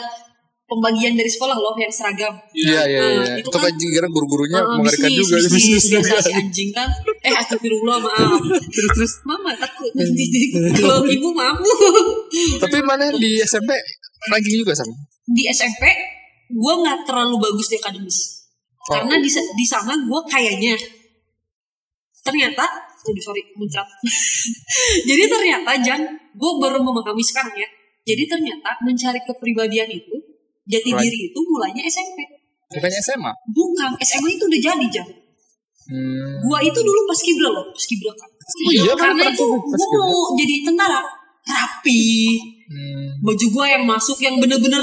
pembagian 0.64 1.12
dari 1.12 1.28
sekolah 1.28 1.54
loh 1.54 1.75
yang 1.76 1.90
seragam. 1.90 2.35
Iya 2.50 2.83
iya 2.85 3.00
Nah, 3.00 3.11
iya. 3.26 3.35
itu 3.37 3.49
kan- 3.52 3.68
kan 3.68 3.75
kira 3.75 4.09
guru-gurunya 4.09 4.59
Heeh, 4.59 4.76
mengerikan 4.76 5.06
bisnis, 5.09 5.21
juga 5.21 5.37
bisnis, 5.37 5.52
bisnis 5.52 5.85
biasa 5.92 6.14
si 6.16 6.25
juga. 6.25 6.40
anjing 6.40 6.71
kan. 6.73 6.88
Eh 7.21 7.35
astagfirullah 7.35 7.99
maaf. 8.00 8.40
Terus 8.71 8.90
terus. 8.94 9.12
Mama 9.23 9.50
takut 9.54 9.90
nanti 9.92 10.25
kalau 10.75 11.04
ibu 11.04 11.28
mamu. 11.30 11.75
Tapi 12.59 12.76
mana 12.80 13.11
di 13.12 13.38
SMP 13.40 13.71
ranking 14.26 14.56
juga 14.56 14.73
sama. 14.73 14.94
Di 15.26 15.42
SMP 15.49 15.83
gue 16.49 16.75
nggak 16.76 16.99
terlalu 17.04 17.37
bagus 17.40 17.66
di 17.66 17.76
akademis. 17.76 18.34
Oh. 18.85 19.00
Karena 19.00 19.17
di, 19.17 19.31
di 19.33 19.64
sana 19.64 19.97
gue 19.97 20.21
kayaknya 20.29 20.76
ternyata 22.21 22.64
Aduh 23.05 23.21
sorry 23.21 23.41
muncrat 23.57 23.85
Jadi 25.09 25.25
ternyata 25.29 25.76
Jan 25.81 26.05
Gue 26.37 26.53
baru 26.61 26.81
memahami 26.81 27.21
sekarang 27.21 27.53
ya 27.53 27.69
Jadi 28.05 28.29
ternyata 28.29 28.76
mencari 28.85 29.21
kepribadian 29.25 29.88
itu 29.88 30.17
Jati 30.64 30.93
Right. 30.93 31.00
diri 31.05 31.19
itu 31.33 31.38
mulainya 31.45 31.85
SMP 31.85 32.25
Bukannya 32.75 33.00
SMA. 33.00 33.33
Bukan 33.55 33.91
SMA 34.03 34.29
itu 34.35 34.45
udah 34.50 34.61
jadi 34.61 34.87
Jan 34.88 35.09
Hmm. 35.85 36.41
Gua 36.49 36.64
itu 36.64 36.81
dulu 36.81 37.00
pas 37.05 37.21
kibra 37.21 37.49
loh, 37.53 37.69
pas 37.69 37.85
kibra 37.85 38.09
kan. 38.17 38.31
Oh 38.33 38.73
iya, 38.73 38.93
karena 38.97 39.29
itu 39.29 39.45
pernah 39.45 39.69
pas 39.69 39.83
gua 39.85 40.00
mau 40.09 40.33
jadi 40.33 40.55
tentara, 40.64 41.00
rapi, 41.45 42.05
Hmm. 42.64 43.21
baju 43.21 43.47
gua 43.53 43.67
yang 43.69 43.85
masuk 43.85 44.17
yang 44.25 44.41
bener-bener 44.41 44.81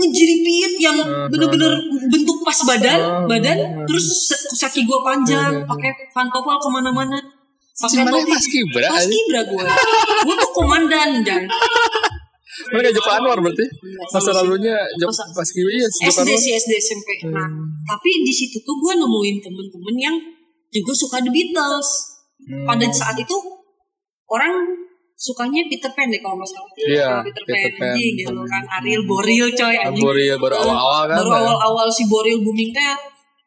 ngejiripit 0.00 0.72
yang 0.80 0.96
bener-bener 1.28 1.72
bentuk 2.08 2.40
pas 2.40 2.58
badan, 2.64 3.28
badan, 3.28 3.58
terus 3.84 4.32
kaki 4.56 4.88
gua 4.88 5.04
panjang, 5.04 5.60
pakai 5.68 5.90
pantofel 6.16 6.56
ke 6.56 6.68
mana-mana, 6.72 7.18
pakai 7.76 8.08
topi. 8.08 8.30
pas 8.32 8.44
kibra 8.48 8.88
Pas 8.88 9.04
kibra 9.04 9.40
gua, 9.44 9.64
gua 10.24 10.34
tuh 10.40 10.50
komandan 10.56 11.10
dan 11.20 11.44
kayak 12.60 12.92
Joko 12.92 13.10
Anwar 13.10 13.38
berarti? 13.40 13.66
Masa 14.12 14.30
lalunya 14.36 14.76
Joko 15.00 15.12
pas 15.32 15.48
kibra 15.48 15.70
iya 15.70 15.86
Joko 15.88 16.08
SD 16.12 16.20
Anwar. 16.28 16.40
sih 16.40 16.52
SD 16.56 16.72
SMP. 16.76 17.08
Nah, 17.30 17.48
tapi 17.88 18.10
di 18.24 18.32
situ 18.32 18.60
tuh 18.64 18.76
gua 18.80 18.96
nemuin 18.96 19.36
temen-temen 19.40 19.96
yang 19.96 20.16
juga 20.70 20.92
suka 20.96 21.20
The 21.20 21.30
Beatles. 21.32 22.10
Hmm. 22.40 22.64
pada 22.64 22.88
saat 22.88 23.16
itu 23.20 23.36
orang 24.32 24.64
sukanya 25.20 25.60
Peter 25.68 25.92
Pan 25.92 26.08
deh 26.08 26.16
kalau 26.24 26.40
nggak 26.40 26.48
salah. 26.48 26.72
Iya, 26.80 27.20
Peter, 27.20 27.44
Peter 27.44 27.76
Pan, 27.76 27.76
Pan. 27.76 27.92
anjing 27.92 28.12
gitu 28.16 28.40
kan. 28.48 28.62
Ariel 28.80 29.02
Boril 29.04 29.46
coy 29.52 29.76
anjing. 29.76 30.00
Boril 30.00 30.34
baru 30.40 30.56
awal-awal 30.64 31.02
kan. 31.12 31.16
Baru 31.20 31.30
awal-awal 31.36 31.88
si 31.92 32.08
Boril 32.08 32.40
booming 32.40 32.72
teh 32.72 32.96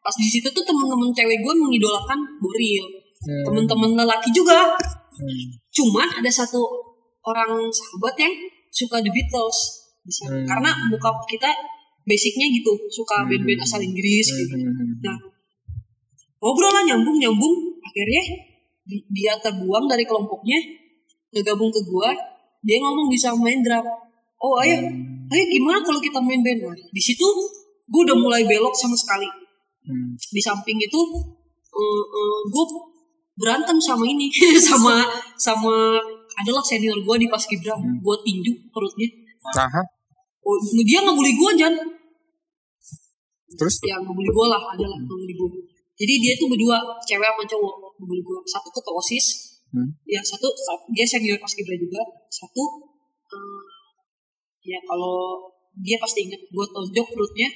pas 0.04 0.14
di 0.14 0.28
situ 0.30 0.46
tuh 0.54 0.62
temen-temen 0.62 1.10
cewek 1.10 1.42
gue 1.42 1.54
mengidolakan 1.58 2.18
Boril. 2.38 2.84
Hmm. 3.26 3.44
Temen-temen 3.50 3.90
lelaki 3.98 4.30
juga. 4.30 4.70
Hmm. 5.18 5.44
Cuman 5.74 6.08
ada 6.22 6.30
satu 6.30 6.62
orang 7.26 7.66
sahabat 7.74 8.14
yang 8.22 8.34
suka 8.70 9.02
The 9.02 9.10
Beatles. 9.10 9.58
Hmm. 10.04 10.44
Karena 10.46 10.70
bokap 10.92 11.26
kita 11.26 11.50
basicnya 12.04 12.46
gitu, 12.52 12.76
suka 12.92 13.24
band-band 13.24 13.64
asal 13.64 13.80
Inggris 13.80 14.28
gitu. 14.28 14.54
Hmm. 14.54 14.92
Nah, 15.02 15.16
ngobrol 16.38 16.70
lah 16.70 16.84
nyambung 16.84 17.16
nyambung. 17.16 17.56
Akhirnya 17.80 18.22
di- 18.84 19.06
dia 19.08 19.32
terbuang 19.40 19.88
dari 19.88 20.04
kelompoknya, 20.04 20.60
ngegabung 21.34 21.74
ke 21.74 21.82
gua. 21.90 22.14
Dia 22.64 22.80
ngomong 22.80 23.10
bisa 23.10 23.34
main 23.34 23.60
drum. 23.60 23.84
Oh 24.40 24.56
ayo, 24.62 24.76
ayo 25.28 25.44
gimana 25.50 25.82
kalau 25.82 26.00
kita 26.00 26.22
main 26.22 26.40
band? 26.40 26.64
Nah, 26.64 26.76
di 26.76 27.02
situ 27.02 27.26
gua 27.90 28.00
udah 28.06 28.16
mulai 28.16 28.42
belok 28.46 28.72
sama 28.72 28.94
sekali. 28.94 29.28
Hmm. 29.84 30.16
Di 30.16 30.40
samping 30.40 30.80
itu, 30.80 31.00
uh, 31.74 32.04
uh, 32.06 32.40
gua 32.48 32.64
berantem 33.36 33.76
sama 33.82 34.06
ini, 34.06 34.30
sama 34.70 35.04
sama 35.36 35.98
adalah 36.40 36.62
senior 36.64 36.96
gua 37.04 37.18
di 37.18 37.28
paskibra. 37.28 37.74
Gua 38.00 38.16
tinju 38.22 38.52
perutnya. 38.72 39.10
Nah, 39.58 39.68
ha? 39.68 39.82
Oh, 40.44 40.56
dia 40.84 41.02
ngebully 41.02 41.34
gua 41.36 41.52
Jan. 41.58 41.74
terus 43.54 43.78
yang 43.86 44.02
ngebully 44.02 44.26
gue 44.34 44.46
lah 44.50 44.58
adalah 44.74 44.98
ngebully 44.98 45.30
gue 45.30 45.62
jadi 45.94 46.14
dia 46.18 46.32
tuh 46.34 46.50
berdua 46.50 46.74
cewek 47.06 47.22
sama 47.22 47.42
cowok 47.46 47.74
ngebully 48.02 48.18
gue 48.18 48.38
satu 48.50 48.66
ketua 48.74 48.98
osis 48.98 49.53
Hmm. 49.74 49.90
ya 50.04 50.22
satu 50.22 50.46
dia 50.88 51.02
senior 51.04 51.34
pas 51.36 51.50
kibra 51.50 51.74
juga 51.74 51.98
satu 52.28 52.62
eh, 53.26 53.62
ya 54.64 54.78
kalau 54.80 55.42
dia 55.76 55.98
pasti 55.98 56.24
ingat 56.24 56.38
gue 56.40 56.66
tonjok 56.66 57.06
perutnya 57.10 57.48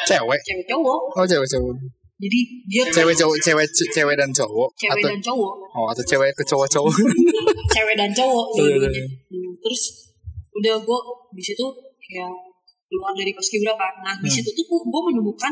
cewek. 0.00 0.38
cewek 0.40 0.64
cowok 0.64 1.00
Oh 1.12 1.26
cewek 1.26 1.42
cewek. 1.44 1.74
jadi 2.16 2.38
dia 2.64 2.82
Cewek 2.88 3.14
cowok 3.16 3.36
cewek 3.36 3.66
cewek 3.90 4.14
dan 4.14 4.30
cowok 4.30 4.70
cewek 4.76 4.94
atau 4.96 5.10
dan 5.10 5.20
cowok 5.20 5.54
oh 5.72 5.86
atau 5.88 6.04
cewek 6.04 6.30
ke 6.32 6.42
cowok 6.44 6.68
cowok. 6.68 6.94
cewek 7.74 7.94
dan 7.94 8.10
cowok 8.10 8.46
Iya, 8.48 8.62
iya, 8.62 8.70
dua-duanya 8.70 9.04
Hmm, 9.28 9.52
terus 9.58 9.82
udah 10.54 10.74
gue 10.78 10.98
di 11.32 11.42
situ 11.42 11.64
kayak 12.00 12.30
keluar 12.86 13.10
dari 13.12 13.34
paskibra 13.34 13.74
kan 13.74 13.94
nah 14.00 14.14
di 14.14 14.22
Hmm. 14.24 14.36
situ 14.36 14.50
tuh 14.52 14.62
gue 14.80 15.02
menemukan 15.04 15.50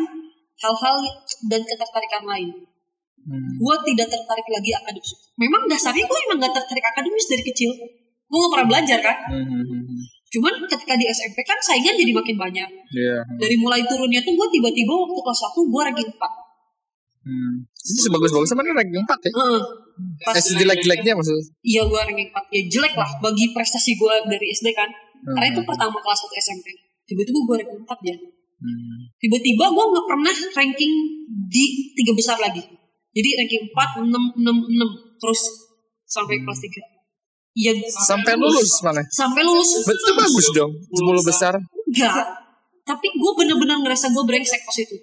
hal-hal 0.56 0.96
dan 1.50 1.60
ketertarikan 1.60 2.22
lain 2.24 2.48
Hmm. 3.22 3.54
gue 3.54 3.76
tidak 3.86 4.10
tertarik 4.10 4.46
lagi 4.46 4.70
akademis. 4.74 5.10
Memang 5.36 5.62
dasarnya 5.66 6.02
gue 6.02 6.18
emang 6.26 6.38
gak 6.38 6.54
tertarik 6.54 6.82
akademis 6.84 7.26
dari 7.30 7.42
kecil. 7.44 7.70
Gue 8.26 8.38
gak 8.42 8.52
pernah 8.52 8.68
belajar 8.68 8.98
kan. 8.98 9.16
Hmm, 9.30 9.46
hmm, 9.46 9.62
hmm. 9.62 10.00
Cuman 10.28 10.52
ketika 10.64 10.96
di 10.96 11.06
SMP 11.06 11.38
kan 11.42 11.60
saingan 11.60 11.94
jadi 11.94 12.10
makin 12.10 12.34
banyak. 12.34 12.68
Iya. 12.90 13.16
Dari 13.36 13.54
mulai 13.54 13.84
turunnya 13.84 14.18
tuh 14.20 14.32
gue 14.32 14.48
tiba-tiba 14.50 14.90
waktu 14.90 15.14
kelas 15.14 15.40
1 15.44 15.60
gue 15.62 15.80
ranking 15.84 16.10
4. 16.10 16.18
Hmm. 17.22 17.54
Itu 17.70 18.00
sebagus-bagus 18.08 18.48
sama 18.50 18.64
ranking 18.64 18.98
4 18.98 19.06
ya. 19.22 19.30
Heeh. 19.30 19.60
Pas 20.18 20.34
Eh, 20.34 20.56
jelek-jeleknya 20.56 21.12
maksudnya. 21.14 21.44
iya 21.62 21.82
gue 21.84 22.00
ranking 22.00 22.26
4. 22.26 22.42
Ya 22.50 22.60
jelek 22.66 22.94
lah 22.96 23.10
bagi 23.20 23.52
prestasi 23.52 23.94
gue 23.94 24.14
dari 24.26 24.46
SD 24.50 24.72
kan. 24.72 24.90
Karena 25.22 25.46
itu 25.46 25.60
Hmm. 25.62 25.68
pertama 25.70 25.96
kelas 25.96 26.18
1 26.18 26.34
SMP. 26.34 26.66
Tiba-tiba 27.04 27.38
gue 27.38 27.54
ranking 27.60 27.82
4 27.84 27.98
ya. 28.02 28.16
Hmm. 28.58 28.98
Tiba-tiba 29.16 29.64
gue 29.68 29.84
gak 29.86 30.06
pernah 30.08 30.34
ranking 30.56 30.92
di 31.46 31.64
tiga 31.92 32.12
besar 32.12 32.40
lagi. 32.40 32.62
Jadi 33.12 33.28
ranking 33.36 33.62
4, 33.68 34.08
6, 34.08 34.08
6, 34.08 34.40
6. 34.40 35.20
Terus 35.20 35.40
sampai 36.04 36.40
kelas 36.40 36.60
3. 36.60 36.80
Iya, 37.52 37.72
Sampai 37.84 38.32
lulus 38.34 38.80
mana? 38.80 39.04
sampai 39.12 39.44
lulus 39.44 39.84
itu 39.84 40.12
bagus 40.16 40.46
dong. 40.50 40.72
10 40.72 41.20
besar. 41.22 41.52
enggak 41.84 42.40
tapi 42.82 43.06
gue 43.06 43.32
bener-bener 43.38 43.78
ngerasa 43.78 44.10
gue 44.10 44.24
brengsek 44.24 44.58
pas 44.64 44.74
itu 44.74 44.96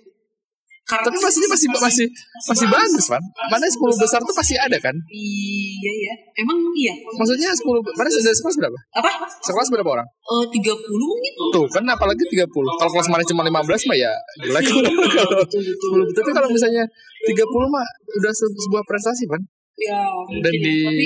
karena 0.83 1.05
Tapi 1.05 1.21
pastinya 1.21 1.49
masih 1.53 1.67
masih 1.69 2.05
masih 2.49 2.65
bagus 2.65 3.05
kan. 3.05 3.21
Mana 3.47 3.61
10 3.63 3.77
besar 3.95 4.19
tuh 4.19 4.33
pasti 4.33 4.57
ada 4.57 4.73
kan? 4.81 4.97
iya 5.07 5.93
ya 6.01 6.13
emang 6.35 6.57
iya 6.73 6.97
Maksudnya 7.13 7.53
10 7.53 7.61
mana 7.93 8.09
sudah 8.09 8.33
sekelas 8.33 8.57
berapa? 8.57 8.77
apa 8.97 9.09
Sekelas 9.39 9.69
berapa 9.69 9.85
orang? 9.85 10.07
Eh, 10.09 10.45
30 10.49 10.65
mungkin 10.89 11.31
Tuh 11.53 11.69
kan 11.69 11.85
apalagi 11.85 12.25
30 12.25 12.49
Kalau 12.49 12.89
kelas 12.89 13.05
mana 13.05 13.21
cuma 13.21 13.45
15 13.45 13.85
mah 13.85 13.95
ya 13.95 14.11
jelek 14.41 14.65
Kalau 15.21 15.45
10 15.45 16.17
Tapi 16.17 16.29
kalau 16.33 16.49
misalnya 16.49 16.83
30 17.21 17.35
mah 17.67 17.87
Udah 18.13 18.31
se- 18.31 18.55
sebuah 18.59 18.83
prestasi 18.83 19.23
kan 19.25 19.41
ya 19.75 20.03
Dan 20.37 20.53
di 20.53 20.59
ya. 20.61 20.85
tapi 20.85 21.05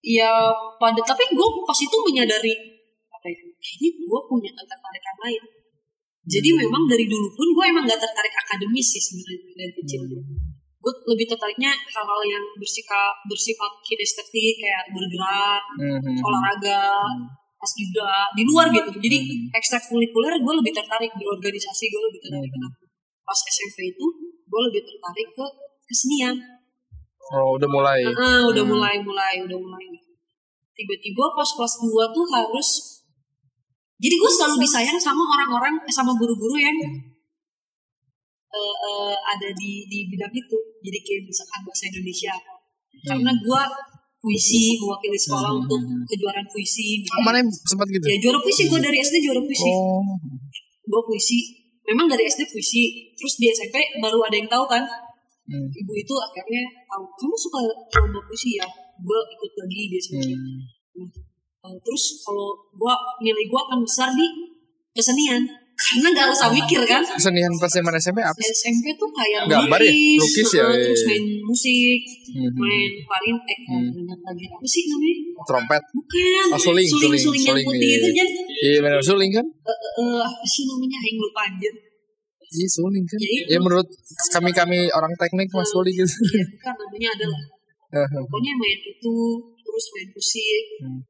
ya 0.00 0.30
pada 0.76 1.00
tapi 1.02 1.24
gue 1.28 1.48
pas 1.64 1.78
itu 1.78 1.96
menyadari 2.02 2.54
apa 3.08 3.26
ya 3.26 3.36
kayaknya 3.56 3.90
gue 4.00 4.20
punya 4.24 4.50
ketertarikan 4.52 5.16
lain. 5.20 5.42
Jadi 6.24 6.48
Hmm. 6.50 6.58
memang 6.62 6.82
dari 6.84 7.04
dulu 7.04 7.28
pun 7.30 7.48
gue 7.50 7.64
emang 7.66 7.84
gak 7.84 7.98
tertarik 7.98 8.32
akademis 8.34 8.86
sih 8.86 9.02
sebenarnya 9.02 9.52
dari 9.54 9.72
kecil. 9.74 10.00
Gue 10.78 10.92
lebih 11.06 11.26
tertariknya 11.26 11.72
hal-hal 11.72 12.20
yang 12.26 12.44
bersifat 12.54 13.12
bersifat 13.24 13.72
kinestetik 13.82 14.54
kayak 14.54 14.84
bergerak 14.88 15.62
Hmm, 15.74 15.88
hmm, 15.94 16.00
hmm. 16.06 16.16
olahraga 16.22 16.80
pas 17.56 17.70
gibra 17.72 18.28
di 18.32 18.42
luar 18.44 18.66
gitu. 18.68 18.90
Jadi 18.94 19.18
ekstrakurikuler 19.50 20.36
gue 20.38 20.54
lebih 20.54 20.72
tertarik 20.74 21.10
di 21.10 21.24
organisasi 21.24 21.84
gue 21.88 22.02
lebih 22.02 22.20
tertarik. 22.22 22.44
Hmm. 22.46 22.56
kenapa 22.60 22.83
pas 23.24 23.38
SMP 23.42 23.90
itu 23.90 24.06
gue 24.44 24.60
lebih 24.68 24.82
tertarik 24.82 25.28
ke 25.30 25.46
kesenian 25.84 26.36
Oh, 27.26 27.56
udah 27.56 27.64
mulai. 27.66 28.04
Ah, 28.04 28.44
udah 28.44 28.60
Hmm. 28.60 28.68
mulai 28.70 29.00
mulai 29.00 29.40
udah 29.40 29.56
mulai 29.56 29.84
tiba-tiba 30.70 31.24
pas 31.32 31.48
kelas 31.48 31.74
2 31.80 31.88
tuh 32.10 32.26
harus 32.28 32.68
jadi 33.96 34.14
gue 34.14 34.30
selalu 34.30 34.60
disayang 34.60 34.98
sama 34.98 35.24
orang-orang 35.24 35.80
eh, 35.80 35.88
sama 35.88 36.12
guru-guru 36.12 36.52
yang 36.54 36.76
eh, 38.50 38.74
eh, 38.84 39.14
ada 39.16 39.48
di 39.52 39.72
di 39.84 39.98
bidang 40.06 40.30
itu 40.30 40.58
jadi 40.80 40.98
kayak 41.00 41.22
misalkan 41.24 41.60
bahasa 41.64 41.84
Indonesia 41.88 42.34
karena 43.02 43.32
gue 43.34 43.62
puisi 44.20 44.76
mewakili 44.76 45.16
sekolah 45.16 45.48
Hmm. 45.48 45.60
untuk 45.64 45.80
kejuaraan 46.06 46.46
puisi 46.46 47.00
Oh, 47.08 47.22
mana 47.22 47.40
sempat 47.62 47.88
gitu? 47.88 48.04
ya 48.04 48.16
juara 48.20 48.38
puisi 48.38 48.68
gue 48.68 48.78
dari 48.78 48.98
SD 48.98 49.16
juara 49.20 49.40
puisi 49.40 49.70
Oh. 49.70 50.04
gue 50.84 51.00
puisi 51.02 51.38
memang 51.84 52.06
dari 52.08 52.24
SD 52.24 52.48
puisi 52.48 53.12
terus 53.14 53.36
di 53.36 53.48
SMP 53.52 53.76
baru 54.00 54.24
ada 54.24 54.36
yang 54.36 54.48
tahu 54.50 54.66
kan 54.68 54.84
Hmm. 55.44 55.68
ibu 55.68 55.92
itu 55.92 56.14
akhirnya 56.16 56.64
tahu 56.88 57.04
kamu 57.20 57.36
suka 57.36 57.60
lomba 58.00 58.16
puisi 58.24 58.56
ya 58.56 58.64
gue 58.96 59.20
ikut 59.28 59.52
lagi 59.60 59.80
di 59.92 59.96
SMP 60.00 60.32
Hmm. 60.94 61.10
Uh, 61.64 61.76
terus 61.80 62.20
kalau 62.22 62.54
gua 62.76 62.92
nilai 63.24 63.44
gua 63.50 63.64
akan 63.66 63.82
besar 63.82 64.12
di 64.14 64.24
kesenian 64.94 65.42
karena 65.74 66.08
nggak 66.08 66.28
usah 66.30 66.48
mikir 66.48 66.80
kan 66.84 67.02
Kesenian 67.02 67.50
pas 67.58 67.66
zaman 67.68 67.92
SMP 67.96 68.18
apa? 68.18 68.38
SMP 68.38 68.94
tuh 68.94 69.10
kayak 69.10 69.42
Gambar 69.44 69.78
ya? 69.78 69.90
Lukis 70.16 70.50
ya? 70.50 70.62
uh, 70.62 70.70
Iya, 70.70 70.86
terus 70.86 71.00
iya. 71.00 71.08
main 71.08 71.24
musik 71.42 72.00
Hmm. 72.24 72.50
main 72.52 72.90
klarin 73.00 73.36
eh 73.44 73.58
Hmm. 73.64 73.90
klarin 73.92 74.18
lagi 74.20 74.44
apa 74.48 74.66
sih 74.66 74.82
namanya 74.86 75.14
Trompet. 75.44 75.82
bukan 75.90 76.46
Oh, 76.48 76.58
suling, 76.58 76.82
suling, 76.84 77.10
suling, 77.10 77.22
suling 77.22 77.42
yang 77.44 77.58
putih 77.60 77.78
iya, 77.84 77.96
itu 77.96 78.08
iya. 78.08 78.14
kan 78.16 78.28
Iya 78.64 78.78
benar 78.80 79.00
suling 79.00 79.30
kan? 79.30 79.46
eh, 79.46 79.70
eh, 79.70 79.92
eh, 80.00 80.18
apa 80.20 80.44
sih 80.44 80.62
namanya 80.64 80.98
aing 81.00 81.18
lupa 81.18 81.40
anjir 81.44 81.74
Iya 82.46 82.68
suling 82.70 83.04
kan. 83.04 83.18
Ya. 83.18 83.28
Ya 83.48 83.58
menurut 83.58 83.88
kami 84.30 84.50
kami 84.50 84.78
orang 84.88 85.10
teknik 85.16 85.50
mas 85.50 85.66
suling 85.68 85.90
gitu. 85.92 86.06
Iya, 86.28 86.44
kan 86.60 86.74
namanya 86.76 87.08
adalah 87.12 87.42
pokoknya 88.16 88.52
main 88.54 88.78
itu 88.80 89.14
terus 89.60 89.84
main 89.90 90.08
musik 90.08 90.64
Hmm. 90.80 91.00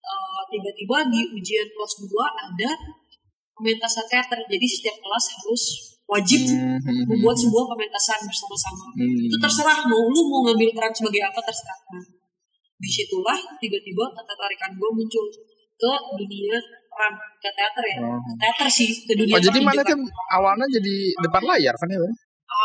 Uh, 0.00 0.42
tiba-tiba 0.48 0.96
di 1.06 1.20
ujian 1.30 1.68
kelas 1.68 1.94
2 2.00 2.08
ada 2.18 2.70
pementasan 3.60 4.08
teater 4.08 4.40
jadi 4.42 4.66
setiap 4.66 4.96
kelas 4.98 5.24
harus 5.36 5.62
wajib 6.08 6.42
Hmm. 6.42 7.06
membuat 7.06 7.36
sebuah 7.36 7.70
pementasan 7.70 8.18
bersama-sama 8.24 8.90
Hmm. 8.90 9.28
itu 9.28 9.36
terserah 9.36 9.84
mau 9.84 10.08
lu 10.08 10.20
mau 10.26 10.40
ngambil 10.42 10.72
peran 10.72 10.90
sebagai 10.90 11.22
apa 11.22 11.38
terserah 11.38 11.78
nah, 11.92 12.04
di 12.76 12.88
situlah 12.88 13.36
tiba-tiba 13.60 14.04
ketertarikan 14.10 14.72
gue 14.74 14.90
muncul 14.90 15.24
ke 15.76 15.90
dunia 16.16 16.56
peran 16.90 17.12
ke 17.38 17.48
teater 17.52 17.84
ya 17.86 17.98
Oh. 18.00 18.18
ke 18.18 18.32
teater 18.36 18.66
sih 18.66 18.88
ke 19.04 19.12
dunia 19.14 19.36
Oh 19.36 19.42
jadi 19.42 19.60
mana 19.60 19.82
kan 19.84 20.00
awalnya 20.32 20.66
jadi 20.66 20.94
depan 21.20 21.42
layar 21.44 21.74
kan 21.76 21.88
ya? 21.88 22.00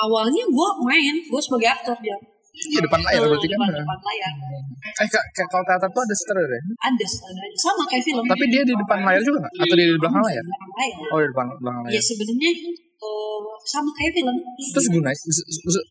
Awalnya 0.02 0.44
gue 0.50 0.70
main 0.82 1.16
gue 1.22 1.42
sebagai 1.44 1.70
aktor 1.70 1.94
dia 2.02 2.18
Iya 2.58 2.80
depan 2.82 3.00
layar 3.02 3.22
berarti 3.24 3.46
kan. 3.46 3.58
depan, 3.58 3.70
depan 3.76 4.00
layar 4.02 4.32
Eh 4.96 5.08
kak, 5.08 5.24
kalau 5.46 5.64
teater 5.64 5.90
tuh 5.90 6.02
ada 6.02 6.16
sutradara 6.16 6.54
ya? 6.54 6.64
ada 6.84 7.06
sutradaranya 7.06 7.58
sama 7.58 7.84
kayak 7.86 8.04
film 8.04 8.24
Tapi 8.24 8.46
dia 8.48 8.62
di 8.62 8.74
depan 8.74 9.00
layar 9.02 9.22
juga 9.22 9.38
nggak? 9.42 9.54
Atau 9.58 9.76
dia 9.76 9.88
di 9.88 9.96
belakang 9.98 10.24
layar? 10.24 10.44
belakang 10.44 10.72
layar 10.74 10.98
Oh 11.06 11.18
di 11.18 11.28
depan 11.28 11.46
belakang 11.54 11.82
ya 11.82 11.90
layar. 11.90 12.04
sebenarnya 12.04 12.50
eh, 12.96 13.40
sama 13.66 13.90
kayak 13.92 14.12
film 14.14 14.36
Terus 14.72 14.86
s- 14.88 15.46
s- 15.68 15.88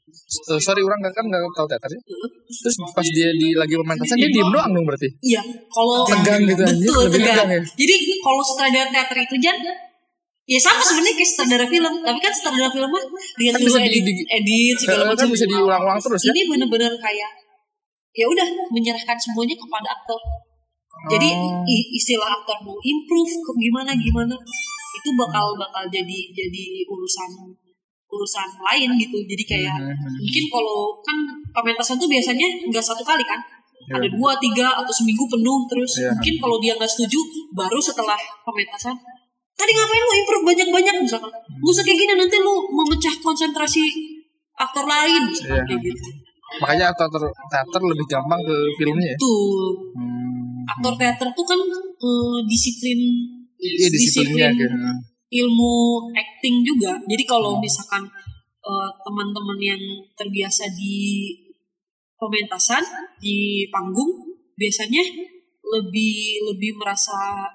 Sorry 0.58 0.80
orang 0.80 0.98
nggak 1.00 1.12
kan 1.12 1.24
nggak 1.24 1.42
tahu 1.52 1.66
teater 1.66 1.90
ya. 1.90 2.00
Terus 2.54 2.74
pas 2.90 3.06
dia 3.06 3.30
di 3.32 3.48
lagi 3.52 3.74
pementasan 3.74 4.16
dia 4.16 4.30
diem 4.30 4.48
doang 4.48 4.70
dong 4.70 4.84
berarti. 4.84 5.08
Iya, 5.20 5.42
kalau 5.68 6.02
Tegang 6.04 6.42
gitu, 6.44 6.62
betul 6.62 7.04
tegang. 7.08 7.34
tegang 7.44 7.48
ya? 7.50 7.60
Jadi 7.60 7.94
kalau 8.18 8.40
sutradara 8.40 8.88
teater 8.88 9.18
itu 9.20 9.36
jan 9.38 9.56
ya 10.44 10.58
sama 10.58 10.78
sebenarnya 10.78 11.16
kayak 11.16 11.30
sutradara 11.30 11.66
film, 11.66 11.94
tapi 12.00 12.18
kan 12.18 12.28
sutradara 12.30 12.68
film 12.68 12.88
mah 12.88 13.04
dia 13.34 13.50
Kan 13.50 13.60
bisa 13.60 13.78
di- 13.80 13.86
edit, 13.88 14.02
di- 14.04 14.28
edit 14.28 14.76
segala 14.76 15.02
Eh, 15.02 15.08
macam. 15.08 15.24
kan 15.24 15.28
bisa 15.32 15.44
diulang-ulang 15.46 15.98
terus 15.98 16.20
ya. 16.20 16.30
Ini 16.30 16.42
bener-bener 16.46 16.92
kayak 16.96 17.30
ya 18.12 18.24
udah 18.24 18.46
menyerahkan 18.70 19.16
semuanya 19.16 19.54
kepada 19.54 19.88
aktor. 19.90 20.20
Jadi 21.06 21.28
Oh. 21.32 21.64
istilah 21.66 22.28
aktor 22.30 22.56
mau 22.62 22.76
improve 22.78 23.32
ke 23.34 23.52
gimana 23.58 23.92
gimana 23.92 24.34
itu 24.94 25.10
bakal 25.14 25.52
bakal 25.54 25.82
jadi 25.86 26.18
jadi 26.30 26.62
urusan 26.86 27.30
urusan 28.06 28.48
lain 28.62 28.88
gitu. 28.96 29.18
Jadi 29.20 29.44
kayak 29.44 29.74
Hmm. 29.74 29.90
mungkin 30.14 30.44
kalau 30.46 30.78
kan 31.00 31.16
pementasan 31.52 31.96
tuh 31.96 32.06
biasanya 32.06 32.46
nggak 32.62 32.80
satu 32.80 33.02
kali 33.02 33.20
kan 33.20 33.40
Iya. 33.84 33.98
ada 33.98 34.08
dua 34.08 34.32
tiga 34.38 34.70
atau 34.72 34.88
seminggu 34.88 35.26
penuh 35.26 35.66
terus 35.66 35.98
Iya. 35.98 36.08
mungkin 36.10 36.34
kalau 36.38 36.56
dia 36.56 36.72
nggak 36.72 36.88
setuju 36.88 37.18
baru 37.52 37.76
setelah 37.78 38.16
pementasan 38.40 38.94
tadi 39.54 39.70
ngapain 39.70 40.02
lu 40.02 40.12
improve 40.16 40.44
banyak 40.44 40.68
banyak 40.68 40.94
misalkan 41.00 41.30
lu 41.54 41.68
usah 41.68 41.82
kayak 41.82 41.98
gini 41.98 42.12
nanti 42.14 42.36
lu 42.36 42.54
memecah 42.68 43.14
konsentrasi 43.18 43.82
aktor 44.54 44.84
lain 44.84 45.22
misalkan 45.26 45.54
Iya. 45.56 45.66
kayak 45.66 45.82
gitu 45.82 46.06
Makanya 46.54 46.86
teater 46.94 47.18
teater 47.50 47.82
lebih 47.82 48.06
gampang 48.06 48.38
ke 48.38 48.56
filmnya 48.78 49.10
ya. 49.10 49.16
tuh 49.18 49.74
Hmm. 49.90 50.62
aktor 50.70 50.94
teater 50.94 51.26
tuh 51.32 51.42
kan 51.42 51.58
eh, 51.98 52.38
disiplin 52.46 52.98
Iya 53.58 53.88
disiplinnya 53.90 54.48
disiplin 54.54 54.70
ilmu 55.34 55.74
acting 56.14 56.62
juga. 56.62 56.94
Jadi 57.02 57.24
kalau 57.24 57.58
misalkan 57.58 58.06
eh, 58.62 58.90
teman-teman 59.02 59.58
yang 59.58 59.82
terbiasa 60.14 60.70
di 60.70 61.26
pementasan 62.14 62.84
di 63.18 63.66
panggung 63.68 64.14
biasanya 64.54 65.02
lebih 65.64 66.14
lebih 66.46 66.78
merasa 66.78 67.50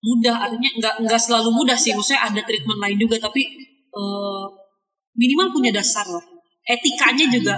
mudah. 0.00 0.36
Artinya 0.46 0.70
nggak 0.78 0.94
nggak 1.06 1.20
selalu 1.20 1.50
mudah 1.52 1.74
sih. 1.74 1.92
Maksudnya 1.92 2.22
ada 2.26 2.40
treatment 2.42 2.78
lain 2.78 2.96
juga 2.96 3.16
tapi 3.18 3.42
eh, 3.88 4.44
minimal 5.14 5.50
punya 5.50 5.70
dasar 5.70 6.06
lah. 6.06 6.24
Etikanya 6.62 7.26
juga 7.32 7.54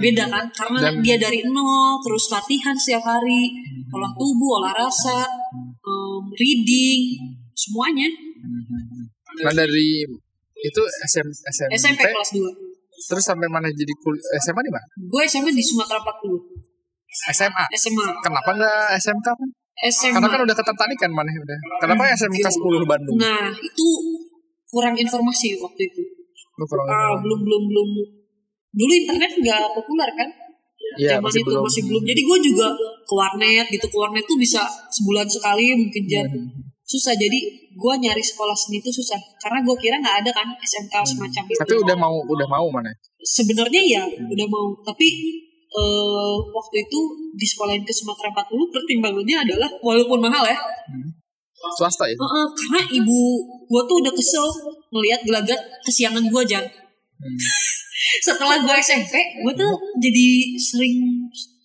beda 0.00 0.26
kan? 0.26 0.44
Karena 0.50 0.78
Dan- 0.90 0.98
dia 0.98 1.14
dari 1.14 1.44
nol 1.46 2.00
terus 2.02 2.26
latihan 2.32 2.74
setiap 2.74 3.04
hari 3.04 3.54
olah 3.86 4.10
tubuh 4.18 4.58
olah 4.58 4.74
rasa 4.74 5.22
em, 5.62 6.22
reading 6.34 7.14
semuanya. 7.54 8.08
Nah 9.44 9.52
dari 9.52 10.02
itu 10.56 10.82
SM, 11.04 11.28
SMP, 11.46 11.70
SMP 11.76 12.00
kelas 12.02 12.32
2 12.32 12.48
terus 12.96 13.22
sampai 13.22 13.44
mana 13.46 13.68
jadi 13.68 13.92
kul 14.00 14.16
SMA 14.40 14.60
di 14.64 14.72
mana? 14.72 14.86
gue 14.96 15.22
SMP 15.22 15.52
di 15.52 15.60
Sumatera 15.60 16.00
40 16.00 16.32
SMA. 17.28 17.64
SMA 17.76 18.06
Kenapa 18.24 18.50
nggak 18.56 18.96
SMK 18.96 19.26
kan? 19.36 19.50
SMA 19.78 20.16
Karena 20.16 20.28
kan 20.28 20.40
udah 20.42 20.56
ketertarikan 20.56 21.10
mana 21.12 21.28
udah. 21.28 21.58
Kenapa 21.84 22.08
SMK 22.16 22.46
10 22.48 22.88
Bandung? 22.88 23.16
nah 23.20 23.52
itu 23.52 23.86
kurang 24.66 24.96
informasi 24.96 25.60
waktu 25.60 25.82
itu. 25.84 26.02
Lu 26.56 26.64
kurang 26.64 26.86
Ah, 26.88 27.12
belum 27.20 27.44
belum 27.44 27.62
belum. 27.68 27.88
Dulu 28.72 28.92
internet 28.92 29.32
nggak 29.36 29.62
populer 29.72 30.08
kan? 30.12 30.28
Iya, 30.96 31.20
masih 31.20 31.44
itu 31.44 31.52
belum. 31.52 31.64
masih 31.64 31.82
belum. 31.84 32.02
Jadi 32.04 32.20
gue 32.24 32.38
juga 32.46 32.66
ke 33.04 33.12
warnet 33.12 33.66
gitu. 33.68 33.84
Ke 33.84 33.96
warnet 33.96 34.24
tuh 34.24 34.36
bisa 34.36 34.64
sebulan 34.88 35.28
sekali 35.28 35.76
mungkin 35.76 36.04
jam. 36.08 36.24
Hmm. 36.24 36.48
susah. 36.86 37.12
Jadi 37.12 37.38
gue 37.74 37.94
nyari 37.98 38.22
sekolah 38.22 38.54
seni 38.54 38.78
itu 38.78 38.88
susah. 38.88 39.18
Karena 39.36 39.58
gue 39.60 39.74
kira 39.76 39.98
nggak 39.98 40.22
ada 40.24 40.30
kan 40.30 40.46
SMK 40.56 40.94
semacam 41.04 41.42
itu 41.44 41.52
Hmm. 41.52 41.62
Tapi 41.66 41.74
udah 41.82 41.96
mau 41.98 42.14
udah 42.24 42.46
mau 42.46 42.66
mana? 42.70 42.88
sebenarnya 43.18 43.82
ya 43.82 44.02
udah 44.06 44.46
mau. 44.46 44.70
Tapi 44.80 45.06
eh, 45.76 46.34
waktu 46.50 46.76
itu 46.80 46.98
di 47.32 47.44
sekolahin 47.44 47.84
ke 47.84 47.92
Sumatera 47.92 48.32
40 48.32 48.74
pertimbangannya 48.74 49.36
adalah 49.44 49.68
walaupun 49.80 50.18
mahal 50.18 50.44
ya 50.44 50.56
Swasta 51.76 52.04
ya? 52.06 52.14
eh, 52.14 52.20
eh, 52.20 52.46
karena 52.52 52.80
ibu 52.94 53.18
gue 53.66 53.82
tuh 53.84 53.96
udah 54.00 54.12
kesel 54.12 54.46
ngelihat 54.88 55.20
gelagat 55.22 55.60
kesiangan 55.84 56.24
gue 56.26 56.42
jangan 56.44 56.68
Hmm. 57.16 57.32
setelah 58.28 58.60
gue 58.60 58.76
SMP 58.76 59.08
gue 59.40 59.52
tuh 59.56 59.72
jadi 59.96 60.28
sering 60.60 61.00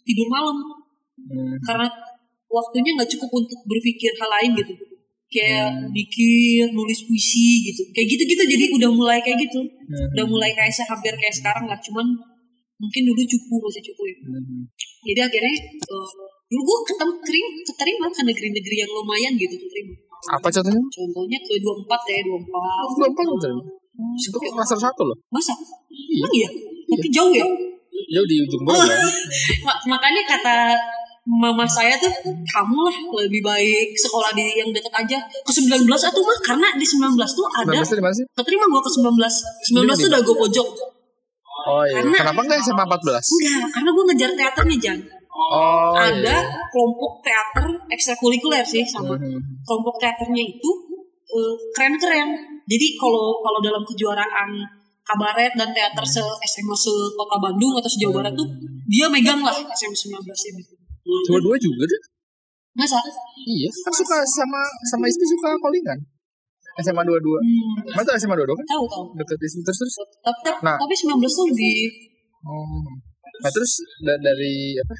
tidur 0.01 0.31
malam 0.31 0.55
Hmm. 1.21 1.59
karena 1.61 1.85
waktunya 2.47 2.95
nggak 2.95 3.11
cukup 3.11 3.29
untuk 3.35 3.59
berpikir 3.67 4.15
hal 4.15 4.31
lain 4.39 4.51
gitu 4.55 4.73
kayak 5.27 5.67
Hmm. 5.69 5.91
mikir 5.91 6.71
nulis 6.71 7.03
puisi 7.03 7.67
gitu 7.67 7.83
kayak 7.91 8.07
gitu 8.15 8.23
gitu 8.31 8.43
jadi 8.47 8.65
udah 8.79 8.89
mulai 8.91 9.19
kayak 9.19 9.43
gitu 9.43 9.59
Hmm. 9.59 10.07
udah 10.15 10.25
mulai 10.25 10.55
kayak 10.55 10.71
hampir 10.87 11.11
kayak 11.19 11.35
sekarang 11.35 11.67
lah 11.67 11.75
cuman 11.83 12.07
mungkin 12.81 13.01
dulu 13.05 13.21
cukup 13.23 13.59
masih 13.61 13.83
cukup 13.85 14.05
ya. 14.05 14.15
Hmm. 14.25 14.63
jadi 15.03 15.19
akhirnya 15.23 15.53
eh, 15.69 16.09
dulu 16.49 16.61
gue 16.63 16.77
ketemu 16.89 17.13
kering 17.21 17.47
keterima 17.63 18.07
ke 18.09 18.21
negeri-negeri 18.25 18.75
yang 18.77 18.91
lumayan 18.91 19.33
gitu 19.35 19.55
keterima. 19.55 19.93
Apa 20.31 20.47
contohnya? 20.49 20.81
contohnya 20.91 21.39
ke 21.39 21.53
24 21.57 21.87
ya 22.07 22.19
24 22.21 22.53
Oh, 22.53 22.89
24 23.09 23.37
betul. 23.37 23.53
Itu 24.17 24.35
kok 24.35 24.51
kelas 24.51 24.71
satu 24.75 25.01
loh. 25.03 25.17
masa? 25.29 25.53
Emang 25.89 26.31
iya? 26.31 26.49
Tapi 26.87 27.07
jauh 27.07 27.29
ya? 27.31 27.45
Jauh 28.11 28.25
di 28.25 28.35
ujung 28.39 28.61
bawah 28.61 28.83
ya. 28.83 28.97
Ma- 29.65 29.81
makanya 29.87 30.21
kata 30.27 30.73
mama 31.23 31.63
saya 31.63 31.93
tuh 31.95 32.09
kamu 32.25 32.77
lah 32.81 32.95
lebih 33.19 33.41
baik 33.41 33.93
sekolah 33.95 34.33
di 34.33 34.41
yang 34.51 34.69
deket 34.69 34.89
aja. 34.91 35.17
Ke 35.41 35.51
19 35.53 35.85
atau 35.85 36.21
mah 36.21 36.37
karena 36.41 36.67
di 36.73 36.83
19 36.83 36.97
tuh 37.31 37.45
ada 37.55 37.77
19 37.77 37.93
di 37.93 38.01
mana 38.01 38.13
sih? 38.13 38.25
keterima 38.31 38.65
gue 38.67 38.81
ke 38.81 38.91
19 38.91 39.05
19 39.85 40.01
tuh 40.01 40.09
udah 40.09 40.21
gue 40.21 40.35
pojok 40.37 40.67
Oh 41.61 41.83
iya. 41.83 42.01
Karena- 42.01 42.17
Kenapa 42.25 42.41
nggak 42.41 42.59
SMA 42.61 42.83
14? 42.83 43.25
enggak 43.27 43.61
karena 43.69 43.89
gue 43.91 44.03
ngejar 44.09 44.31
teaternya 44.33 44.77
Jan 44.79 44.99
Oh, 45.31 45.95
ada 45.95 46.19
iya. 46.19 46.37
kelompok 46.69 47.23
teater 47.23 47.65
ekstrakurikuler 47.87 48.61
sih 48.63 48.83
sama 48.83 49.15
Mhm. 49.15 49.39
kelompok 49.63 49.95
teaternya 49.97 50.43
itu 50.43 50.69
eh, 51.31 51.55
keren-keren. 51.71 52.27
Jadi 52.67 52.87
kalau 52.99 53.39
kalau 53.39 53.59
dalam 53.59 53.79
kejuaraan 53.81 54.49
kabaret 55.01 55.55
dan 55.55 55.71
teater 55.71 56.03
se 56.03 56.19
SMA 56.43 56.75
se 56.75 56.91
Kota 57.15 57.39
Bandung 57.39 57.71
atau 57.73 57.87
se 57.87 57.97
Jawa 57.97 58.19
Barat 58.19 58.35
tuh 58.35 58.43
dia 58.85 59.07
megang 59.07 59.39
lah 59.39 59.55
SMA 59.71 59.95
19 59.95 60.19
ini. 60.51 60.61
Dua-dua 61.01 61.55
juga 61.55 61.83
deh. 61.87 62.01
Masa? 62.71 62.99
Iya, 63.41 63.67
kan 63.67 63.91
suka 63.91 64.17
sama 64.23 64.59
sama 64.85 65.05
istri 65.07 65.23
suka 65.25 65.55
callingan. 65.57 65.99
SMA 66.77 67.03
dua-dua. 67.03 67.37
Hmm, 67.37 67.73
Mana 67.91 68.03
tuh 68.03 68.15
SMA 68.15 68.33
dua-dua 68.33 68.55
kan? 68.55 68.65
tahu 68.65 68.85
tahu. 68.85 69.05
Deket 69.13 69.37
istri 69.41 69.61
terus 69.61 69.77
terus. 69.77 69.95
Tapi, 70.17 70.49
Nah. 70.61 70.77
tapi 70.77 70.93
19 70.93 71.11
tuh 71.29 71.45
lebih 71.45 71.75
Oh. 72.41 72.81
Nah 73.37 73.49
terus 73.49 73.71
da- 73.99 74.17
dari 74.17 74.73
apa? 74.75 74.93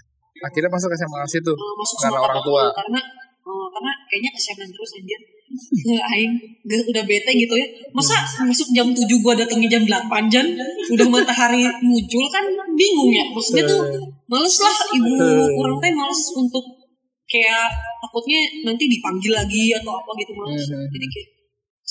Akhirnya 0.44 0.70
masuk 0.70 0.90
SMA 0.92 1.22
situ. 1.26 1.50
eh, 1.50 1.74
masuk 1.76 1.98
Karena 2.00 2.20
orang 2.20 2.42
tua. 2.42 2.64
karena 2.72 3.00
eh, 3.00 3.68
karena 3.72 3.92
kayaknya 4.06 4.32
kesianan 4.32 4.68
terus 4.68 4.92
anjir. 4.96 5.22
Aing 6.08 6.32
gak, 6.64 6.80
udah 6.88 7.04
bete 7.04 7.32
gitu 7.36 7.54
ya. 7.54 7.68
Masa 7.92 8.16
masuk 8.42 8.72
jam 8.72 8.88
7 8.88 9.04
gua 9.20 9.36
datangnya 9.36 9.68
jam 9.70 9.84
8 9.84 10.08
jam 10.28 10.46
udah 10.88 11.08
matahari 11.10 11.60
muncul 11.82 12.24
kan 12.30 12.46
bingung 12.72 13.12
ya. 13.12 13.26
Maksudnya 13.28 13.66
tuh 13.66 13.84
males 14.26 14.56
lah 14.58 14.76
ibu 14.94 15.12
orang 15.54 15.76
teh 15.78 15.92
males 15.92 16.22
untuk 16.34 16.64
kayak 17.26 17.68
takutnya 18.00 18.40
nanti 18.64 18.88
dipanggil 18.88 19.34
lagi 19.34 19.74
atau 19.74 19.92
apa 19.94 20.12
gitu 20.16 20.32
males. 20.34 20.64
Mhm. 20.64 20.88
Jadi 20.88 21.06
kayak 21.10 21.28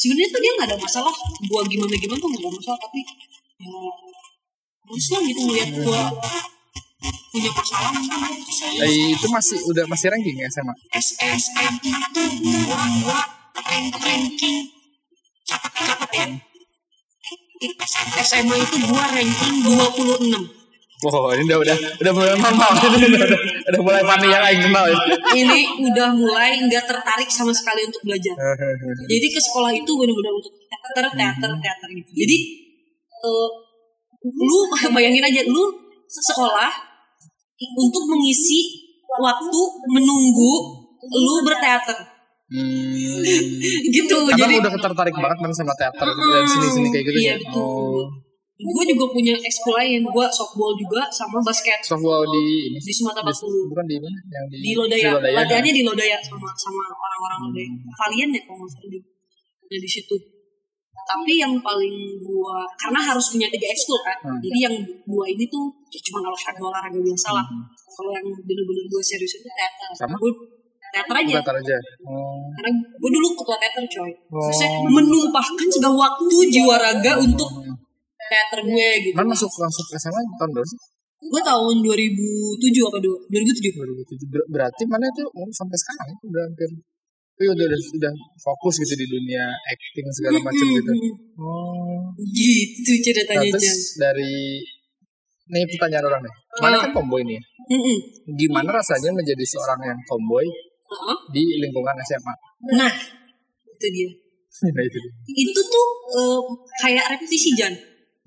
sebenarnya 0.00 0.32
tuh 0.32 0.40
dia 0.40 0.52
nggak 0.56 0.68
ada 0.72 0.78
masalah 0.80 1.12
gua 1.44 1.60
gimana 1.68 1.92
gimana 2.00 2.16
tuh 2.16 2.28
nggak 2.32 2.40
ada 2.40 2.56
masalah 2.56 2.78
tapi 2.80 3.04
ya 3.04 3.12
males 4.88 5.06
lah 5.12 5.20
gitu 5.28 5.40
ngeliat 5.44 5.70
gua 5.84 6.02
punya 7.30 7.50
masalah 7.52 7.92
saya 8.48 8.80
Eh, 8.88 9.12
itu 9.16 9.26
masih 9.28 9.58
udah 9.68 9.84
masih 9.88 10.08
ranking 10.12 10.36
ya 10.40 10.48
SMA. 10.52 10.74
SSM 10.92 11.72
itu 11.84 12.24
ranking. 14.00 14.64
Cepet 15.48 15.72
cepet 15.84 16.10
ya? 16.16 16.26
SMA 18.24 18.56
itu 18.56 18.76
gua 18.88 19.04
ranking 19.12 19.54
26 19.64 20.59
Wow, 21.00 21.32
ini 21.32 21.48
udah 21.48 21.58
udah 21.58 21.76
udah 21.96 22.12
mulai 22.12 22.30
normal. 22.34 22.70
Ini 22.84 23.06
udah, 23.08 23.20
udah, 23.24 23.40
udah 23.70 23.80
mulai 23.80 24.02
panik 24.04 24.28
yang 24.28 24.44
aing 24.44 24.62
kenal. 24.62 24.84
ya. 24.84 24.96
ini 25.32 25.60
udah 25.86 26.08
mulai 26.12 26.60
nggak 26.60 26.84
tertarik 26.84 27.30
sama 27.30 27.48
sekali 27.50 27.86
untuk 27.86 28.02
belajar 28.02 28.34
jadi 29.12 29.26
ke 29.26 29.40
sekolah 29.40 29.70
itu 29.70 29.88
benar-benar 29.88 30.32
untuk 30.34 30.52
teater 30.60 31.06
teater 31.10 31.50
teater 31.56 31.88
gitu 31.94 32.10
jadi 32.12 32.36
eh, 33.22 33.48
lu 34.26 34.58
bayangin 34.96 35.24
aja 35.24 35.40
lu 35.46 35.64
sekolah 36.04 36.68
untuk 37.78 38.04
mengisi 38.06 38.60
waktu 39.14 39.60
menunggu 39.88 40.52
lu 41.00 41.34
berteater 41.42 41.96
Hmm. 42.50 42.90
gitu 43.86 44.26
Karena 44.26 44.42
jadi 44.42 44.54
udah 44.58 44.74
tertarik 44.74 45.14
banget 45.14 45.38
kan 45.38 45.52
sama 45.54 45.70
teater 45.70 46.02
dan 46.02 46.44
seni-seni 46.44 46.90
kayak 46.90 47.04
gitu 47.06 47.14
Iya, 47.14 47.30
ya. 47.30 47.36
betul. 47.46 47.62
Oh. 47.62 48.02
Gue 48.60 48.84
juga 48.86 49.04
punya 49.08 49.34
ekskul 49.34 49.72
lain 49.72 50.00
gue 50.02 50.26
softball 50.30 50.72
juga 50.74 51.02
sama 51.08 51.40
basket 51.40 51.80
Softball 51.80 52.22
di 52.24 52.44
di 52.74 52.92
Sumatera 52.92 53.24
Barat 53.24 53.40
bukan 53.40 53.84
di 53.84 53.96
mana? 53.96 54.18
Yang 54.28 54.44
di, 54.46 54.56
di 54.60 54.70
Lodaya, 54.74 55.10
Lodaya. 55.14 55.34
latihannya 55.40 55.72
di 55.72 55.82
Lodaya 55.82 56.16
sama 56.20 56.48
sama 56.54 56.82
orang-orang 56.86 57.38
Lodaya 57.48 57.68
kalian 57.96 58.28
ya 58.30 58.40
kalau 58.44 58.60
nggak 58.60 58.72
salah 58.72 58.88
di 58.88 58.98
ada 59.64 59.78
di 59.78 59.88
situ 59.88 60.16
tapi 61.02 61.32
yang 61.36 61.58
paling 61.58 61.94
gua 62.22 62.62
karena 62.76 63.00
harus 63.02 63.32
punya 63.32 63.48
tiga 63.48 63.66
ekskul 63.66 63.98
kan 64.00 64.14
Hmm. 64.20 64.38
jadi 64.38 64.58
yang 64.68 64.74
dua 65.04 65.24
ini 65.26 65.42
tuh 65.46 65.64
ya 65.88 65.98
cuma 66.04 66.22
olahraga 66.22 66.60
olahraga 66.60 66.98
biasa 66.98 67.28
lah 67.32 67.44
kalau 67.90 68.10
yang 68.12 68.26
bener-bener 68.38 68.84
gue 68.86 69.02
serius 69.02 69.32
itu 69.34 69.48
teater 69.48 69.88
Sama? 69.96 70.14
gue 70.14 70.30
teater 70.90 71.16
aja 71.16 71.34
Teater 71.40 71.56
aja. 71.56 71.76
Oh. 72.04 72.46
karena 72.52 72.70
gue 72.76 73.10
dulu 73.10 73.26
ketua 73.32 73.56
teater 73.56 73.84
coy 73.88 74.10
Oh. 74.30 74.52
saya 74.52 74.70
menumpahkan 74.84 75.66
segala 75.66 75.96
waktu 75.96 76.36
jiwa 76.48 76.74
raga 76.76 77.12
untuk 77.18 77.48
teater 78.30 78.60
gue 78.62 78.88
gitu 79.02 79.14
Kan 79.14 79.26
masuk 79.26 79.50
masuk 79.50 79.84
ke 79.84 79.96
SMA 79.98 80.20
tahun 80.38 80.50
berapa 80.54 80.68
sih? 80.68 80.80
gue 81.20 81.42
tahun 81.44 81.74
2007 81.84 82.88
apa 82.88 82.98
dua 82.98 83.16
2007 83.28 83.76
2007. 83.76 84.32
Ber- 84.32 84.48
Berarti 84.48 84.82
mana 84.86 85.04
itu 85.04 85.20
oh, 85.26 85.50
sampai 85.50 85.76
sekarang 85.76 86.06
itu 86.10 86.24
udah 86.26 86.42
hampir 86.46 86.70
Tapi 87.36 87.44
udah, 87.46 87.64
udah, 87.66 87.80
udah 87.98 88.12
fokus 88.38 88.74
gitu 88.78 88.94
di 88.94 89.06
dunia 89.06 89.44
acting 89.66 90.06
segala 90.10 90.38
macam 90.40 90.66
gitu. 90.70 90.92
Oh. 91.36 92.08
gitu 92.26 92.90
Nah, 92.90 93.00
ceritanya 93.02 93.46
Jan 93.48 93.52
terus 93.54 93.96
dari 93.96 94.60
nih 95.46 95.64
pertanyaan 95.68 96.04
orang 96.06 96.22
nih. 96.22 96.34
Mana 96.58 96.76
kan 96.78 96.90
tomboy 96.92 97.20
nih. 97.20 97.36
ya? 97.36 97.42
Gimana 98.30 98.70
rasanya 98.70 99.10
menjadi 99.10 99.44
seorang 99.46 99.80
yang 99.82 99.98
tomboy 100.04 100.44
di 101.28 101.42
lingkungan 101.58 101.96
SMA? 102.02 102.34
Nah, 102.76 102.92
itu 103.68 103.86
dia. 103.90 104.10
Nah 104.60 104.82
itu 104.82 104.98
dia. 104.98 105.12
Itu 105.32 105.60
tuh 105.64 105.86
eh, 106.12 106.40
kayak 106.78 107.04
repetisi 107.10 107.56
Jan. 107.56 107.72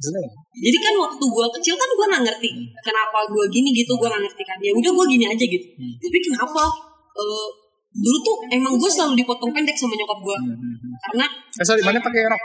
Jadi 0.02 0.78
kan 0.82 0.94
waktu 0.98 1.24
gua 1.30 1.48
kecil 1.54 1.76
kan 1.78 1.90
gua 1.94 2.06
nggak 2.12 2.24
ngerti 2.26 2.50
kenapa 2.82 3.18
gua 3.30 3.46
gini 3.48 3.70
gitu 3.72 3.94
gua 3.96 4.10
nggak 4.10 4.24
ngerti 4.26 4.44
kan. 4.44 4.58
Ya 4.60 4.72
udah 4.74 4.92
gua 4.92 5.06
gini 5.06 5.26
aja 5.30 5.46
gitu. 5.46 5.68
Hmm. 5.78 5.94
Tapi 6.02 6.18
kenapa 6.20 6.64
eh, 7.14 7.48
dulu 7.94 8.18
tuh 8.26 8.36
emang 8.50 8.74
gua 8.76 8.90
selalu 8.90 9.22
dipotong 9.22 9.54
pendek 9.54 9.78
sama 9.78 9.94
nyokap 9.94 10.20
gua 10.20 10.38
Hmm, 10.42 10.58
hmm, 10.58 10.76
hmm. 10.82 10.94
karena 11.08 11.26
Eh 11.30 11.66
sorry, 11.66 11.82
mana 11.86 12.02
pakai 12.02 12.26
rok? 12.26 12.44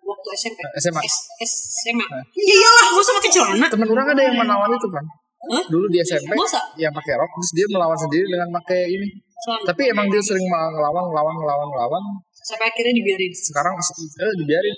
Waktu 0.00 0.28
SMP 0.34 0.58
SMA. 0.78 1.00
S, 1.06 1.52
SMA. 1.86 2.06
Nah. 2.06 2.22
Ya 2.34 2.54
iyalah, 2.54 2.86
masa 2.94 3.10
pakai 3.18 3.30
celana? 3.30 3.66
Temen 3.70 3.88
orang 3.90 4.06
ada 4.10 4.22
yang 4.26 4.36
melawan 4.38 4.70
itu 4.74 4.88
kan. 4.90 5.04
Hah? 5.40 5.64
Dulu 5.72 5.86
di 5.88 5.98
SMP 6.04 6.36
Masa? 6.36 6.60
yang 6.76 6.92
pakai 6.92 7.16
rok, 7.16 7.30
terus 7.40 7.50
dia 7.56 7.66
melawan 7.72 7.96
sendiri 7.96 8.28
dengan 8.28 8.48
pakai 8.60 8.90
ini. 8.92 9.08
Celana. 9.40 9.64
Tapi 9.72 9.82
emang 9.88 10.06
dia 10.12 10.20
sering 10.20 10.44
ngelawan, 10.44 11.04
ngelawan, 11.08 11.34
ngelawan, 11.34 11.66
ngelawan. 11.72 12.02
Sampai 12.44 12.68
akhirnya 12.68 12.92
dibiarin. 12.92 13.32
Sekarang 13.32 13.72
eh, 13.72 14.34
dibiarin. 14.36 14.76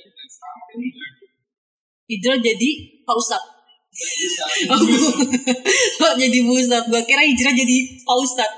Hijrah 2.12 2.36
jadi 2.44 2.70
Pak 3.08 3.16
Ustadz. 3.16 3.48
oh, 6.04 6.14
jadi 6.16 6.38
Bu 6.44 6.52
Ustadz. 6.56 6.88
Gua 6.88 7.02
kira 7.04 7.24
hijrah 7.24 7.52
jadi 7.52 7.76
Pak 8.04 8.16
Ustadz. 8.20 8.56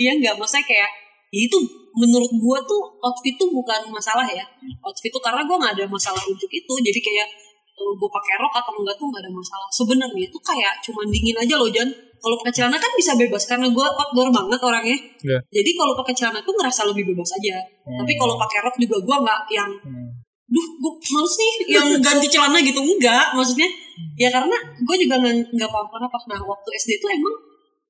Iya 0.00 0.16
enggak, 0.16 0.40
maksudnya 0.40 0.64
kayak 0.64 0.90
ya 1.30 1.40
itu 1.46 1.56
menurut 1.94 2.32
gua 2.40 2.58
tuh 2.64 2.80
outfit 3.04 3.36
tuh 3.36 3.48
bukan 3.52 3.92
masalah 3.92 4.24
ya. 4.28 4.44
Outfit 4.84 5.12
tuh 5.12 5.20
karena 5.20 5.44
gua 5.44 5.56
nggak 5.60 5.72
ada 5.80 5.84
masalah 5.88 6.20
untuk 6.24 6.48
itu. 6.48 6.72
Jadi 6.80 7.00
kayak 7.00 7.28
eh, 7.76 7.92
gua 8.00 8.08
pakai 8.08 8.34
rok 8.40 8.54
atau 8.56 8.72
enggak 8.80 8.96
tuh 8.96 9.06
nggak 9.12 9.22
ada 9.24 9.32
masalah. 9.32 9.68
Sebenarnya 9.72 10.24
itu 10.24 10.38
kayak 10.40 10.72
cuman 10.84 11.06
dingin 11.12 11.36
aja 11.36 11.54
loh 11.60 11.68
Jan. 11.68 11.88
Kalau 12.20 12.36
pakai 12.36 12.52
celana 12.52 12.76
kan 12.76 12.92
bisa 12.96 13.16
bebas 13.16 13.48
karena 13.48 13.68
gua 13.72 13.88
outdoor 13.92 14.28
banget 14.32 14.60
orangnya. 14.60 14.96
Iya. 15.24 15.38
Jadi 15.52 15.70
kalau 15.76 15.92
pakai 15.96 16.12
celana 16.16 16.40
tuh 16.44 16.52
ngerasa 16.56 16.88
lebih 16.88 17.12
bebas 17.12 17.28
aja. 17.36 17.60
Tapi 17.84 18.12
kalau 18.16 18.36
pakai 18.40 18.58
rok 18.64 18.76
juga 18.80 18.96
gua 19.04 19.16
nggak 19.24 19.40
yang 19.52 19.72
Hmm. 19.80 20.12
Duh 20.50 20.66
gue 20.82 20.92
males 21.14 21.34
nih 21.38 21.52
yang 21.78 21.88
ganti 22.02 22.26
celana 22.26 22.58
gitu. 22.58 22.82
Enggak 22.82 23.32
maksudnya. 23.38 23.70
Ya 24.18 24.28
karena 24.34 24.56
gue 24.82 24.96
juga 24.98 25.14
nggak 25.22 25.54
nggak 25.54 25.70
paham 25.70 25.88
kenapa. 25.88 26.16
Nah 26.26 26.40
waktu 26.42 26.68
SD 26.74 26.98
tuh 26.98 27.10
emang 27.14 27.34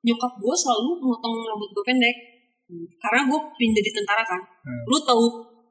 nyokap 0.05 0.33
gue 0.37 0.55
selalu 0.55 1.01
motong 1.01 1.35
rambut 1.49 1.70
gue 1.73 1.85
pendek. 1.85 2.16
Karena 3.01 3.20
gue 3.27 3.38
pindah 3.57 3.83
di 3.83 3.92
tentara 3.92 4.23
kan. 4.23 4.40
Hmm. 4.40 4.85
lu 4.87 5.01
tahu 5.03 5.25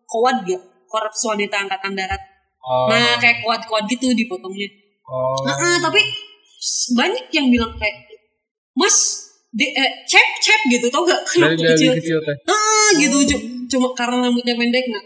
kowat 0.09 0.41
gak? 0.43 0.61
Korps 0.89 1.21
wanita 1.29 1.69
angkatan 1.69 1.93
darat. 1.93 2.17
Oh. 2.59 2.91
nah 2.91 3.15
kayak 3.21 3.39
kuat-kuat 3.45 3.87
gitu 3.87 4.11
dipotongnya. 4.11 4.67
Oh. 5.07 5.37
nah 5.47 5.55
ah, 5.55 5.77
tapi 5.79 6.01
banyak 6.97 7.31
yang 7.31 7.47
bilang 7.47 7.71
kayak 7.79 8.09
mas 8.75 9.29
de, 9.55 9.65
eh, 9.65 9.91
cep 10.05 10.27
cep 10.43 10.59
gitu 10.67 10.91
tau 10.91 11.05
gak? 11.07 11.21
Dari 11.39 11.55
dari 11.55 11.77
kecil. 11.77 11.91
kecil 12.01 12.19
teh. 12.19 12.35
ah 12.49 12.89
gitu. 12.99 13.17
Cu- 13.29 13.47
cuma 13.69 13.87
karena 13.93 14.27
rambutnya 14.27 14.57
pendek 14.57 14.85
nah 14.89 15.03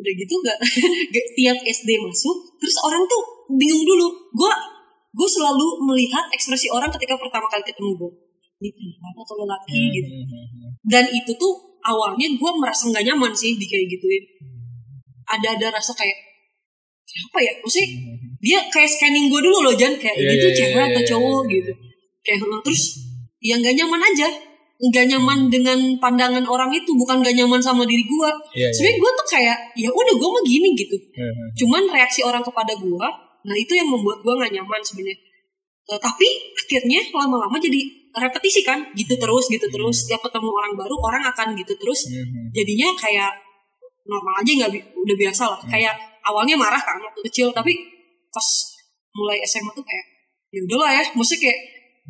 udah 0.00 0.12
gitu 0.16 0.34
gak 0.40 0.58
tiap 1.36 1.58
SD 1.60 1.88
masuk 2.00 2.36
terus 2.56 2.76
orang 2.84 3.04
tuh 3.04 3.22
bingung 3.54 3.84
dulu. 3.84 4.08
Gue 4.32 4.52
gue 5.10 5.28
selalu 5.28 5.84
melihat 5.90 6.26
ekspresi 6.30 6.70
orang 6.70 6.88
ketika 6.94 7.18
pertama 7.18 7.46
kali 7.50 7.66
ketemu 7.66 7.92
gue 7.98 8.12
ini 8.60 8.68
perempuan 8.76 9.24
atau 9.24 9.36
lelaki 9.40 9.80
gitu? 9.88 10.10
Hmm. 10.12 10.68
dan 10.84 11.04
itu 11.08 11.32
tuh 11.40 11.52
awalnya 11.80 12.28
gue 12.28 12.50
merasa 12.60 12.92
nggak 12.92 13.04
nyaman 13.08 13.32
sih 13.32 13.56
di 13.56 13.64
kayak 13.64 13.88
gituin. 13.88 14.24
Ada 15.30 15.56
ada 15.56 15.66
rasa 15.80 15.96
kayak 15.96 16.16
siapa 17.08 17.38
ya? 17.40 17.52
Maksudnya 17.64 17.88
dia 18.40 18.58
kayak 18.68 18.90
scanning 18.90 19.32
gue 19.32 19.40
dulu 19.40 19.64
loh 19.64 19.74
Jan. 19.76 19.96
Kayak 19.96 20.16
Iya, 20.16 20.28
ini 20.28 20.34
tuh 20.36 20.50
iya, 20.52 20.58
cewek 20.60 20.76
iya, 20.76 20.88
atau 20.92 21.02
iya, 21.02 21.08
cowok 21.08 21.42
iya. 21.44 21.54
gitu. 21.56 21.72
kayak 22.20 22.38
"Hah?" 22.44 22.60
terus 22.60 22.82
yang 23.40 23.64
gak 23.64 23.72
nyaman 23.72 24.00
aja 24.04 24.28
nggak 24.80 25.04
nyaman 25.06 25.38
dengan 25.46 25.76
pandangan 25.96 26.40
orang 26.42 26.72
itu 26.72 26.88
bukan 26.94 27.20
gak 27.20 27.36
nyaman 27.36 27.60
sama 27.60 27.84
diri 27.84 28.00
gue 28.00 28.30
Iya, 28.56 28.64
iya. 28.64 28.68
sebenarnya 28.70 28.96
gue 28.96 29.10
tuh 29.12 29.26
kayak 29.28 29.56
ya 29.76 29.88
udah 29.88 30.14
gue 30.16 30.28
mah 30.30 30.42
gini 30.42 30.68
gitu. 30.72 30.96
Hmm. 31.12 31.48
cuman 31.54 31.82
reaksi 31.90 32.20
orang 32.20 32.40
kepada 32.40 32.72
gue 32.74 33.08
nah 33.40 33.54
itu 33.54 33.72
yang 33.72 33.86
membuat 33.86 34.20
gue 34.20 34.34
nggak 34.34 34.52
nyaman 34.54 34.80
sebenarnya. 34.80 35.16
Eh, 35.86 35.98
tapi 35.98 36.28
akhirnya 36.54 37.00
lama-lama 37.10 37.56
jadi 37.56 37.80
repetisi 38.10 38.60
kan 38.60 38.80
gitu 38.92 39.16
terus 39.16 39.48
gitu 39.48 39.64
terus. 39.66 39.96
Setiap 40.00 40.20
ketemu 40.22 40.48
orang 40.48 40.72
baru 40.74 40.96
orang 40.98 41.24
akan 41.26 41.52
gitu 41.54 41.72
terus. 41.74 42.04
Hmm. 42.06 42.48
jadinya 42.50 42.88
kayak 42.96 43.32
normal 44.02 44.34
aja 44.38 44.50
nggak 44.56 44.70
bi- 44.70 44.86
udah 44.94 45.16
biasa 45.18 45.42
lah. 45.44 45.60
Kayak 45.66 45.92
awalnya 46.22 46.56
marah 46.56 46.78
kan 46.78 46.96
waktu 46.96 47.20
kecil 47.26 47.48
tapi 47.50 47.76
pas 48.28 48.46
mulai 49.12 49.40
SMA 49.42 49.72
tuh 49.72 49.82
kayak 49.82 50.04
ya 50.50 50.60
udahlah 50.64 50.90
ya. 50.90 51.02
Maksudnya 51.12 51.40
kayak 51.44 51.58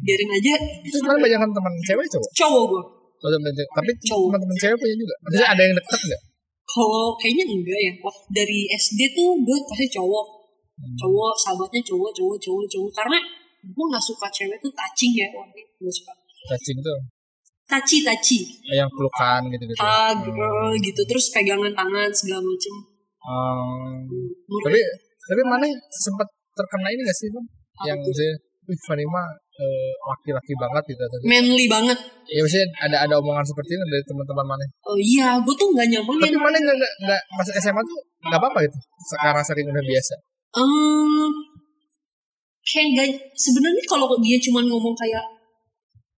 biarin 0.00 0.30
aja. 0.32 0.52
Itu 0.84 0.96
sebenarnya 1.00 1.22
banyak 1.28 1.40
teman 1.52 1.72
cewek 1.86 2.06
cowok. 2.08 2.30
cowok 2.36 2.64
gue 2.72 2.84
Oh, 3.20 3.28
temen 3.28 3.52
cewek. 3.52 3.70
Tapi 3.76 3.90
teman-teman 4.00 4.56
cewek 4.56 4.76
punya 4.80 4.94
juga. 4.96 5.14
Maksudnya 5.24 5.48
ada 5.52 5.62
yang 5.64 5.76
deket 5.76 6.00
nggak? 6.08 6.22
kalau 6.70 7.18
kayaknya 7.18 7.44
enggak 7.50 7.80
ya. 7.82 7.92
Waktu 7.98 8.24
dari 8.30 8.60
SD 8.70 9.00
tuh 9.12 9.34
gue 9.42 9.56
pasti 9.66 9.86
cowok. 9.90 10.26
Cowok 10.96 11.34
sahabatnya 11.36 11.82
cowok 11.84 12.10
cowok 12.14 12.36
cowok 12.40 12.64
cowok. 12.70 12.90
Karena 12.96 13.18
gue 13.60 13.84
nggak 13.90 14.04
suka 14.04 14.26
cewek 14.32 14.56
tuh 14.62 14.72
touching 14.72 15.12
ya. 15.18 15.26
Wah 15.34 15.44
gue 15.52 15.92
suka. 15.92 16.12
Touching 16.48 16.78
tuh? 16.80 16.98
Taci 17.70 18.02
taci 18.02 18.42
yang 18.66 18.90
pelukan 18.90 19.46
gitu-gitu. 19.46 19.78
hug 19.78 20.26
eh, 20.26 20.74
gitu. 20.82 21.02
Terus 21.06 21.30
pegangan 21.30 21.70
tangan 21.70 22.10
segala 22.10 22.42
macem. 22.42 22.74
Hmm. 23.22 24.10
Menurut- 24.10 24.64
tapi 24.66 24.80
tapi 25.30 25.42
mana 25.46 25.66
sempat 25.94 26.26
terkena 26.58 26.88
ini 26.90 27.06
gak 27.06 27.14
sih 27.14 27.28
bang? 27.30 27.46
Yang 27.86 27.98
misalnya, 28.10 28.34
wih 28.66 28.78
Fanny 28.90 29.06
eh, 29.60 29.90
laki-laki 30.00 30.52
banget 30.56 30.82
gitu. 30.88 31.02
Atau, 31.04 31.18
manly 31.28 31.66
banget 31.68 31.98
ya 32.30 32.40
maksudnya 32.40 32.66
ada 32.80 32.96
ada 33.04 33.14
omongan 33.20 33.44
seperti 33.44 33.74
itu 33.76 33.84
dari 33.84 34.04
teman-teman 34.06 34.46
mana? 34.46 34.64
oh 34.88 34.96
iya 34.96 35.36
gue 35.42 35.54
tuh 35.58 35.68
nggak 35.74 35.88
nyaman 35.92 36.14
Tapi 36.16 36.30
yang 36.32 36.42
mana 36.42 36.56
nggak 36.56 36.92
nggak 37.04 37.22
masuk 37.36 37.54
SMA 37.60 37.82
tuh 37.84 37.98
nggak 38.24 38.40
apa-apa 38.40 38.58
gitu. 38.64 38.78
Sekarang 39.12 39.44
sering 39.44 39.66
udah 39.68 39.84
biasa. 39.84 40.14
eh 40.50 41.28
kayak 42.66 42.86
nggak 42.94 43.08
sebenarnya 43.34 43.84
kalau 43.86 44.06
dia 44.22 44.38
cuma 44.38 44.60
ngomong 44.62 44.94
kayak 44.94 45.24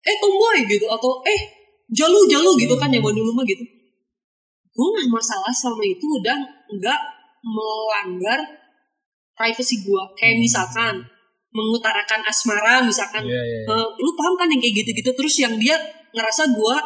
eh 0.02 0.16
tomboy 0.18 0.58
gitu 0.66 0.86
atau 0.90 1.22
eh 1.24 1.40
jalu 1.92 2.24
jalu 2.26 2.50
gitu 2.58 2.74
kan 2.80 2.88
zaman 2.88 3.12
dulu 3.14 3.30
mah 3.36 3.44
gitu 3.46 3.62
gue 4.72 4.86
nggak 4.88 5.08
masalah 5.12 5.52
sama 5.52 5.84
itu 5.84 6.00
udah 6.00 6.36
nggak 6.72 7.00
melanggar 7.44 8.40
privacy 9.36 9.84
gue 9.84 10.02
kayak 10.16 10.40
misalkan 10.40 11.04
mengutarakan 11.52 12.20
asmara 12.24 12.80
misalkan 12.80 13.22
Iya 13.22 13.36
iya. 13.36 13.58
iya. 13.62 13.76
Eh, 13.76 13.86
lu 13.96 14.10
paham 14.12 14.34
kan 14.34 14.48
yang 14.48 14.58
kayak 14.58 14.74
gitu-gitu? 14.82 15.10
Terus 15.12 15.34
yang 15.38 15.54
dia 15.56 15.76
ngerasa 16.10 16.48
gua 16.52 16.76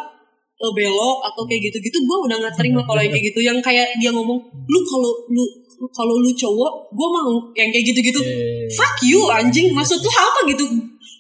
eh, 0.56 0.72
belok 0.72 1.18
atau 1.24 1.42
kayak 1.44 1.70
gitu-gitu 1.70 1.98
gua 2.04 2.26
udah 2.26 2.36
nggak 2.40 2.54
terima 2.54 2.82
kalau 2.82 2.98
yang 2.98 3.10
kayak 3.10 3.26
gitu. 3.30 3.40
Yang 3.40 3.58
kayak 3.62 3.88
dia 3.96 4.10
ngomong 4.10 4.38
lu 4.42 4.78
kalau 4.82 5.10
lu 5.28 5.44
kalau 5.92 6.14
lu 6.16 6.30
cowok 6.32 6.72
gua 6.90 7.08
mau 7.12 7.30
yang 7.54 7.70
kayak 7.70 7.86
gitu-gitu. 7.86 8.18
Iya. 8.18 8.66
fuck 8.72 8.96
you 9.02 9.22
anjing. 9.28 9.70
maksud 9.70 9.98
tuh 9.98 10.10
apa 10.10 10.50
gitu? 10.50 10.64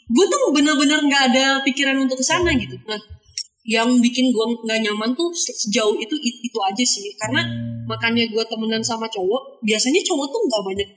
Gua 0.06 0.24
tuh 0.26 0.50
bener-bener 0.50 0.98
nggak 1.00 1.22
ada 1.30 1.44
pikiran 1.62 1.98
untuk 1.98 2.18
ke 2.18 2.24
sana 2.24 2.50
gitu. 2.52 2.74
Nah 2.84 2.98
yang 3.62 3.98
bikin 3.98 4.30
gua 4.30 4.46
nggak 4.56 4.78
nyaman 4.80 5.10
tuh 5.12 5.30
se- 5.30 5.54
sejauh 5.56 5.94
itu 5.96 6.14
it- 6.16 6.40
itu 6.40 6.58
aja 6.62 6.82
sih. 6.82 7.06
Karena 7.16 7.42
Hmm. 7.42 7.86
makanya 7.86 8.26
gua 8.30 8.42
temenan 8.42 8.82
sama 8.82 9.06
cowok 9.06 9.62
biasanya 9.62 10.02
cowok 10.02 10.26
tuh 10.26 10.40
nggak 10.42 10.62
banyak 10.64 10.88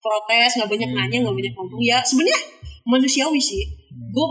protes 0.00 0.56
nggak 0.56 0.68
banyak 0.68 0.90
Hmm. 0.90 0.98
nanya 0.98 1.18
nggak 1.22 1.36
banyak 1.36 1.54
ngomong 1.54 1.80
ya 1.80 1.98
sebenarnya 2.00 2.40
manusiawi 2.84 3.38
sih 3.38 3.62
Hmm. 3.62 4.10
gue 4.10 4.26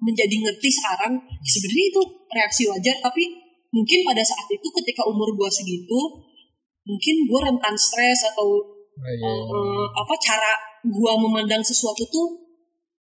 menjadi 0.00 0.32
ngerti 0.40 0.68
sekarang 0.70 1.12
sebenarnya 1.40 1.86
itu 1.88 2.00
reaksi 2.30 2.62
wajar 2.66 2.96
tapi 2.98 3.22
mungkin 3.70 3.98
pada 4.02 4.20
saat 4.20 4.48
itu 4.48 4.66
ketika 4.74 5.04
umur 5.04 5.30
gue 5.30 5.48
segitu 5.48 5.98
mungkin 6.82 7.14
gue 7.24 7.40
rentan 7.40 7.76
stres 7.76 8.26
atau 8.26 8.48
Oh, 9.00 9.08
iya. 9.08 9.32
eh, 9.32 9.86
apa 9.96 10.12
cara 10.18 10.52
gue 10.82 11.12
memandang 11.16 11.60
sesuatu 11.60 12.04
tuh 12.04 12.28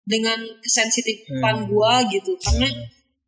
dengan 0.03 0.39
kesensitifan 0.63 1.57
Hmm. 1.59 1.69
gue 1.69 1.93
gitu 2.13 2.33
karena 2.39 2.69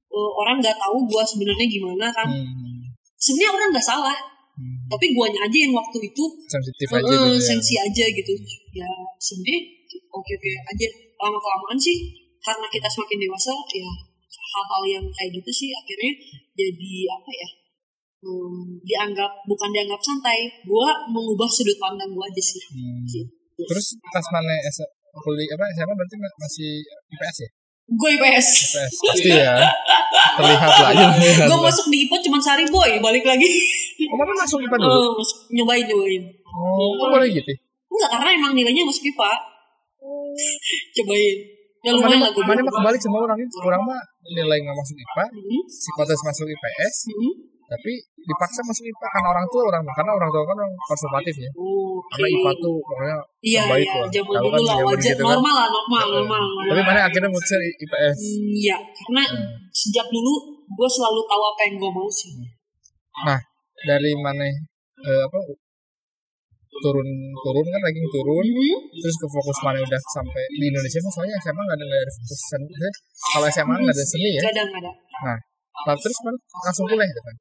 eh, 0.09 0.31
orang 0.39 0.57
nggak 0.59 0.79
tahu 0.79 0.97
gue 1.05 1.23
sebenarnya 1.25 1.67
gimana 1.67 2.07
kan 2.09 2.29
Hmm. 2.29 2.89
sebenarnya 3.17 3.51
orang 3.53 3.69
nggak 3.73 3.85
salah 3.85 4.17
Hmm. 4.55 4.87
tapi 4.87 5.11
guanya 5.11 5.41
aja 5.43 5.59
yang 5.67 5.75
waktu 5.75 5.99
itu 5.99 6.25
sensitif 6.47 6.87
aja 6.95 7.03
gitu 7.03 7.27
ya. 7.27 7.43
sensi 7.43 7.75
aja 7.75 8.05
gitu 8.07 8.33
ya 8.71 8.87
sebenarnya 9.19 9.61
oke 10.11 10.31
oke 10.31 10.51
aja 10.71 10.87
lama 11.19 11.39
kelamaan 11.39 11.79
sih 11.79 11.97
karena 12.39 12.67
kita 12.71 12.87
semakin 12.87 13.19
dewasa 13.19 13.51
ya 13.75 13.91
hal-hal 14.55 14.83
yang 14.87 15.05
kayak 15.11 15.31
gitu 15.35 15.51
sih 15.51 15.69
akhirnya 15.75 16.13
jadi 16.55 16.93
apa 17.11 17.31
ya 17.35 17.49
hmm, 18.23 18.79
dianggap 18.81 19.31
bukan 19.45 19.75
dianggap 19.75 19.99
santai 19.99 20.47
gua 20.63 21.03
mengubah 21.11 21.51
sudut 21.51 21.75
pandang 21.77 22.15
gua 22.15 22.31
aja 22.31 22.43
sih 22.43 22.63
Hmm. 22.71 23.03
gitu. 23.07 23.27
Terus 23.67 23.87
pas 24.05 24.27
mana 24.31 24.55
S 24.67 24.79
kuliah 25.15 25.55
apa 25.55 25.65
SMA 25.71 25.95
berarti 25.95 26.17
ma- 26.19 26.39
masih 26.39 26.83
IPS 27.11 27.39
ya? 27.43 27.51
Gue 27.87 28.09
IPS 28.11 28.49
IPS 28.71 28.95
pasti 29.05 29.31
ya. 29.31 29.55
Terlihat 30.35 30.73
lah 30.73 30.91
ya. 30.97 31.09
terlihat 31.13 31.47
gue 31.47 31.59
masuk 31.61 31.87
di 31.89 31.99
IPA 32.03 32.17
cuma 32.23 32.39
sehari 32.39 32.65
boy 32.67 32.91
balik 32.99 33.23
lagi 33.23 33.49
Oh, 34.05 34.17
mana 34.17 34.33
masuk 34.37 34.59
IPA 34.59 34.77
dulu? 34.77 34.91
Eh, 34.91 35.11
masuk- 35.15 35.41
nyobain 35.51 35.85
nyobain 35.85 36.23
Oh, 36.47 36.91
kok 36.97 37.09
boleh 37.11 37.29
gitu? 37.29 37.53
enggak 37.87 38.11
karena 38.11 38.31
emang 38.35 38.53
nilainya 38.53 38.83
masuk 38.83 39.05
IPA 39.05 39.31
cobain 40.95 41.37
ya 41.81 41.91
lumayan 41.93 42.17
lah 42.19 42.31
gue 42.31 42.41
mana 42.41 42.61
mah 42.61 42.73
kebalik 42.73 42.97
sama 42.99 43.19
orang 43.21 43.37
itu. 43.39 43.57
Orang 43.61 43.85
mah 43.85 44.01
nilai 44.25 44.57
nggak 44.59 44.73
masuk 44.73 44.97
IPA, 44.97 45.25
Hmm, 45.29 45.63
psikotes 45.69 46.21
masuk 46.23 46.47
IPS, 46.49 46.95
hmm. 47.13 47.33
Tapi 47.65 47.93
dipaksa 48.17 48.61
masuk 48.63 48.85
IPA 48.85 49.07
karena 49.11 49.29
orang 49.31 49.47
tua 49.49 49.63
orang 49.69 49.83
karena 49.87 50.13
orang 50.13 50.31
tua 50.31 50.43
kan 50.45 50.57
orang 50.57 50.73
konservatif 50.85 51.35
ya. 51.39 51.51
Oh, 51.55 52.01
Karena. 52.09 52.27
IPA 52.31 52.51
tuh 52.59 52.77
pokoknya 52.81 53.17
Iya, 53.41 53.61
terbaik 53.65 53.85
iya, 53.85 53.95
lah. 54.01 54.09
zaman 54.09 54.33
Tahu 54.33 54.45
dulu 54.45 54.53
kan 54.55 54.63
lah 54.65 54.77
wajar, 54.89 55.05
gitu 55.05 55.21
kan. 55.21 55.29
normal 55.37 55.55
lah, 55.55 55.69
normal, 55.69 56.05
normal, 56.11 56.43
normal. 56.43 56.71
Tapi 56.73 56.83
mana 56.83 57.01
akhirnya 57.05 57.29
mutusin 57.29 57.61
IPS. 57.77 58.17
Hmm, 58.17 58.53
Iya, 58.57 58.77
karena 58.81 59.23
sejak 59.71 60.07
dulu 60.09 60.33
gue 60.65 60.89
selalu 60.89 61.21
tahu 61.25 61.43
apa 61.45 61.61
yang 61.65 61.75
gue 61.77 61.91
mau 61.93 62.09
sih. 62.09 62.33
Nah, 63.23 63.41
dari 63.85 64.13
mana 64.17 64.45
eh, 65.05 65.23
apa 65.23 65.39
turun 66.75 67.07
turun 67.39 67.67
kan 67.71 67.81
lagi 67.81 68.01
turun 68.11 68.43
Hmm, 68.45 68.81
terus 68.99 69.15
ke 69.15 69.27
fokus 69.31 69.59
mana 69.63 69.79
udah 69.79 70.01
sampai 70.11 70.43
di 70.59 70.67
Indonesia 70.67 70.99
mah 70.99 71.13
soalnya 71.13 71.37
SMA 71.39 71.63
nggak 71.63 71.79
ada 71.79 71.85
nggak 71.87 72.01
ada 72.03 72.13
fokus 72.19 72.41
seni 72.51 72.67
kalau 73.31 73.47
SMA 73.47 73.75
nggak 73.79 73.95
ada 73.95 74.05
seni 74.05 74.31
ya 74.35 74.43
Gak 74.43 74.53
ada, 74.59 74.63
gak 74.67 74.81
ada. 74.83 74.93
nah 75.23 75.39
lalu 75.87 75.99
terus 76.03 76.19
mana 76.25 76.37
langsung 76.67 76.85
kuliah 76.91 77.07
gitu 77.07 77.23
kan 77.23 77.35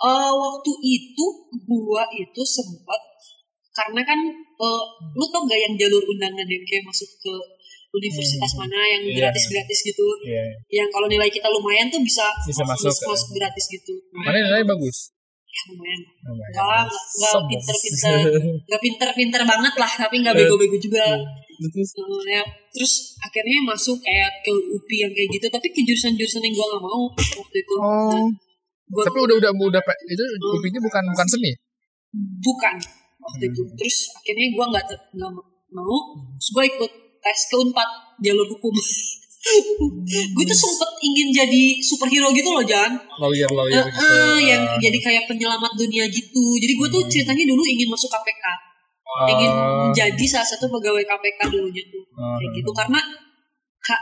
Eh, 0.00 0.32
waktu 0.34 0.72
itu 0.80 1.24
gue 1.52 2.02
itu 2.16 2.42
sempat 2.42 3.00
karena 3.70 4.00
kan 4.00 4.16
eh, 4.32 4.82
lu 5.12 5.24
tau 5.28 5.44
gak 5.44 5.60
yang 5.60 5.74
jalur 5.76 6.00
undangan 6.02 6.44
yang 6.44 6.64
kayak 6.64 6.84
masuk 6.84 7.06
ke 7.18 7.32
universitas 7.90 8.52
mana 8.54 8.78
yang 8.86 9.02
Iya. 9.04 9.16
gratis-gratis 9.18 9.78
gitu? 9.84 10.06
Iya. 10.22 10.44
Yang 10.72 10.88
kalau 10.88 11.04
nilai 11.04 11.26
kita 11.26 11.46
lumayan 11.46 11.90
tuh 11.90 12.00
bisa 12.00 12.22
Bisa 12.46 12.62
masuk, 12.62 12.88
masuk, 12.88 13.28
kan? 13.28 13.36
gratis 13.36 13.64
gitu. 13.68 13.94
Nah, 14.14 14.24
mana 14.26 14.38
nilai 14.40 14.64
bagus? 14.64 15.10
Ya, 15.50 15.62
lumayan. 15.68 16.00
Enggak 16.22 16.86
Sombong. 17.20 17.50
pinter-pinter 17.50 18.14
Enggak 18.64 18.80
pinter-pinter 18.80 19.42
banget 19.44 19.74
lah 19.76 19.92
Tapi 19.98 20.16
Eh. 20.22 20.32
bego-bego 20.32 20.78
juga. 20.78 21.04
Terus? 21.60 21.90
Eh, 21.92 22.24
ya, 22.30 22.42
Terus 22.70 22.92
akhirnya 23.20 23.58
masuk 23.66 23.98
kayak 24.00 24.30
ke 24.40 24.52
UPI 24.54 24.96
yang 25.04 25.12
kayak 25.12 25.28
gitu 25.28 25.46
Tapi 25.50 25.66
ke 25.68 25.80
jurusan-jurusan 25.82 26.40
yang 26.40 26.54
gue 26.54 26.66
gak 26.70 26.80
mau 26.80 27.02
Waktu 27.12 27.56
itu. 27.58 27.74
Oh 27.76 28.24
Gua 28.90 29.02
tapi 29.06 29.18
udah 29.22 29.36
udah 29.38 29.50
udah 29.54 29.82
itu 30.04 30.24
UPI 30.50 30.78
bukan 30.78 31.02
bukan 31.10 31.26
seni 31.26 31.52
bukan 32.40 32.74
Waktu 33.20 33.44
itu 33.46 33.62
Hmm. 33.62 33.76
Terus 33.76 33.96
akhirnya 34.16 34.46
gue 34.48 34.64
gak, 34.72 34.84
te- 34.88 35.02
nggak 35.14 35.30
mau 35.30 35.98
Terus 36.34 36.48
gue 36.50 36.64
ikut 36.66 36.90
tes 37.20 37.40
ke 37.46 37.54
UNPAD 37.54 37.90
Jalur 38.18 38.48
hukum 38.48 38.72
Gue 40.10 40.44
tuh 40.44 40.58
sempet 40.58 40.90
ingin 41.00 41.28
jadi 41.30 41.62
superhero 41.80 42.28
gitu 42.30 42.48
loh 42.48 42.60
Jan 42.60 42.92
lawyer 43.16 43.48
lawyer 43.48 43.80
Eh, 43.80 43.88
gitu 43.88 44.04
eh, 44.04 44.38
yang 44.46 44.62
Ah. 44.64 44.76
jadi 44.76 44.98
kayak 44.98 45.24
penyelamat 45.24 45.72
dunia 45.74 46.04
gitu. 46.06 46.44
Jadi 46.56 46.72
gue 46.74 46.88
tuh 46.90 47.02
ceritanya 47.08 47.44
dulu 47.46 47.62
ingin 47.64 47.88
masuk 47.88 48.08
KPK, 48.10 48.44
Ah. 48.44 49.28
ingin 49.28 49.52
menjadi 49.80 50.24
salah 50.28 50.44
satu 50.46 50.68
pegawai 50.68 51.00
KPK 51.02 51.40
dulunya 51.48 51.80
tuh, 51.88 52.04
Ah. 52.14 52.36
kayak 52.36 52.52
gitu. 52.52 52.70
Karena 52.70 53.00
kak 53.80 54.00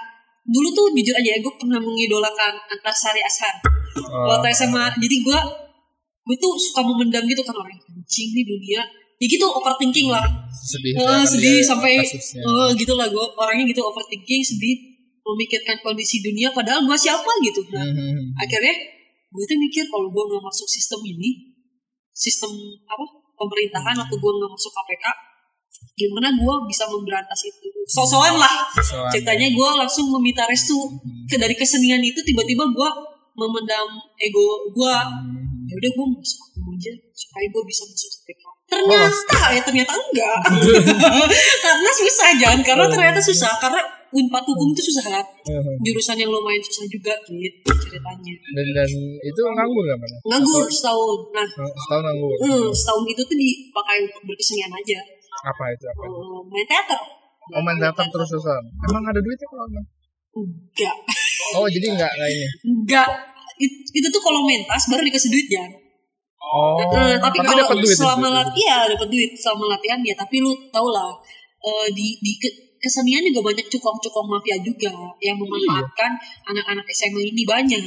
dulu 0.48 0.68
tuh 0.70 0.86
jujur 0.90 1.12
aja 1.12 1.28
ya 1.28 1.38
gue 1.38 1.52
pernah 1.54 1.76
mengidolakan 1.78 2.52
Antasari 2.68 3.20
Ashar 3.20 3.54
Ah. 3.98 4.24
waktu 4.30 4.48
SMA. 4.50 4.84
Jadi 4.96 5.16
gue 5.20 5.38
gue 6.24 6.36
tuh 6.36 6.52
suka 6.56 6.80
memendam 6.82 7.24
gitu 7.24 7.40
kan 7.40 7.52
orang 7.52 7.72
anjing 7.74 8.28
nih 8.32 8.44
dunia. 8.44 8.80
Ya 9.16 9.26
gitu 9.26 9.44
overthinking 9.44 10.08
lah. 10.08 10.22
sedih 10.50 10.92
kan 10.96 11.24
sedih 11.24 11.58
sampai 11.60 11.98
kasusnya. 11.98 12.40
eh, 12.40 12.68
gitu 12.74 12.92
lah 12.92 13.06
gue 13.06 13.24
orangnya 13.34 13.64
gitu 13.66 13.80
overthinking 13.80 14.40
sedih 14.40 14.76
memikirkan 15.20 15.76
kondisi 15.78 16.18
dunia 16.18 16.48
padahal 16.50 16.82
gue 16.82 16.94
siapa 16.94 17.28
gitu. 17.42 17.60
Nah, 17.68 17.84
Hmm. 17.84 18.32
akhirnya 18.34 18.74
gue 19.28 19.44
tuh 19.44 19.58
mikir 19.58 19.84
kalau 19.84 20.08
gue 20.08 20.22
nggak 20.24 20.40
masuk 20.40 20.64
sistem 20.66 21.00
ini 21.02 21.52
sistem 22.10 22.48
apa 22.82 23.04
pemerintahan 23.34 23.96
atau 23.96 24.14
gue 24.14 24.32
nggak 24.32 24.50
masuk 24.50 24.72
KPK 24.72 25.04
gimana 25.98 26.30
gue 26.30 26.54
bisa 26.64 26.86
memberantas 26.86 27.40
itu? 27.42 27.66
Sosokan 27.84 28.38
lah. 28.38 28.54
Soalnya- 28.78 29.10
ceritanya 29.10 29.48
gue 29.50 29.68
langsung 29.76 30.06
meminta 30.08 30.46
restu. 30.46 30.78
Ke 31.26 31.34
dari 31.34 31.52
kesenian 31.52 31.98
itu 32.00 32.22
tiba-tiba 32.22 32.62
gue 32.64 32.90
memendam 33.34 33.86
ego 34.16 34.40
gue 34.70 34.94
Hmm. 34.94 35.66
ya 35.66 35.74
udah 35.74 35.90
gue 35.92 36.06
masuk 36.12 36.38
hukum 36.48 36.72
aja 36.72 36.90
supaya 37.12 37.46
gue 37.46 37.62
bisa 37.62 37.82
masuk 37.84 38.10
KPK 38.16 38.42
ternyata 38.68 39.40
ya 39.48 39.60
ternyata 39.62 39.92
enggak. 39.92 40.38
Karena 41.64 41.90
susah 41.92 42.28
jangan 42.36 42.60
karena 42.62 42.84
ternyata 42.86 43.16
susah. 43.18 43.52
Karena 43.56 43.80
unpad 44.08 44.44
hukum 44.44 44.72
itu 44.72 44.82
susah 44.88 45.04
Hmm. 45.48 45.76
jurusan 45.80 46.16
yang 46.16 46.28
lumayan 46.28 46.60
susah 46.60 46.84
juga 46.86 47.12
gitu 47.24 47.70
ceritanya. 47.78 48.34
Dan 48.52 48.66
dan 48.74 48.90
itu 49.20 49.40
nganggur 49.40 49.84
gak 49.84 49.98
mana 49.98 50.16
nganggur 50.26 50.64
setahun. 50.68 51.18
Nah 51.32 51.46
setahun 51.48 52.02
nganggur. 52.04 52.32
hmm, 52.42 52.66
setahun 52.70 53.04
itu 53.06 53.22
tuh 53.22 53.36
dipakai 53.36 53.96
untuk 54.04 54.22
berkesenian 54.26 54.72
aja 54.72 54.98
apa 55.40 55.62
itu 55.68 55.84
apa 55.86 56.04
Eh, 56.04 56.14
main 56.46 56.66
teater 56.66 57.00
Oh 57.48 57.62
main 57.62 57.76
teater 57.76 58.04
terus 58.04 58.28
terusan. 58.28 58.62
Emang 58.82 59.02
ada 59.02 59.16
duitnya 59.18 59.46
kalau 59.46 59.64
emang? 59.66 59.86
enggak 60.30 60.96
Oh 61.50 61.64
jadi 61.66 61.86
nggak 61.90 62.12
nggak 62.12 62.30
ini. 62.30 62.46
enggak 62.68 63.08
It- 63.58 63.90
itu 63.90 64.06
tuh 64.06 64.20
kalau 64.20 64.40
mentas 64.42 64.86
baru 64.86 65.02
dikasih 65.02 65.30
duit 65.30 65.48
ya 65.48 65.64
Oh. 66.40 66.80
Nah, 66.80 67.12
tapi, 67.18 67.36
kalau 67.36 67.60
dapat 67.60 67.76
duit 67.78 67.92
selama 67.92 68.24
itu. 68.24 68.32
latihan 68.32 68.56
iya 68.56 68.76
dapat 68.88 69.08
duit 69.10 69.30
selama 69.34 69.64
latihan 69.68 70.00
ya 70.00 70.14
tapi 70.14 70.38
lu 70.38 70.48
tau 70.68 70.88
lah 70.88 71.12
eh, 71.60 71.86
di 71.90 72.16
di 72.16 72.32
ke- 72.36 72.56
kesenian 72.78 73.20
juga 73.22 73.42
banyak 73.44 73.66
cukong-cukong 73.68 74.26
mafia 74.26 74.56
juga 74.56 74.88
yang 75.18 75.36
memanfaatkan 75.36 76.08
anak-anak 76.46 76.86
SMA 76.88 77.20
ini 77.26 77.42
banyak 77.44 77.82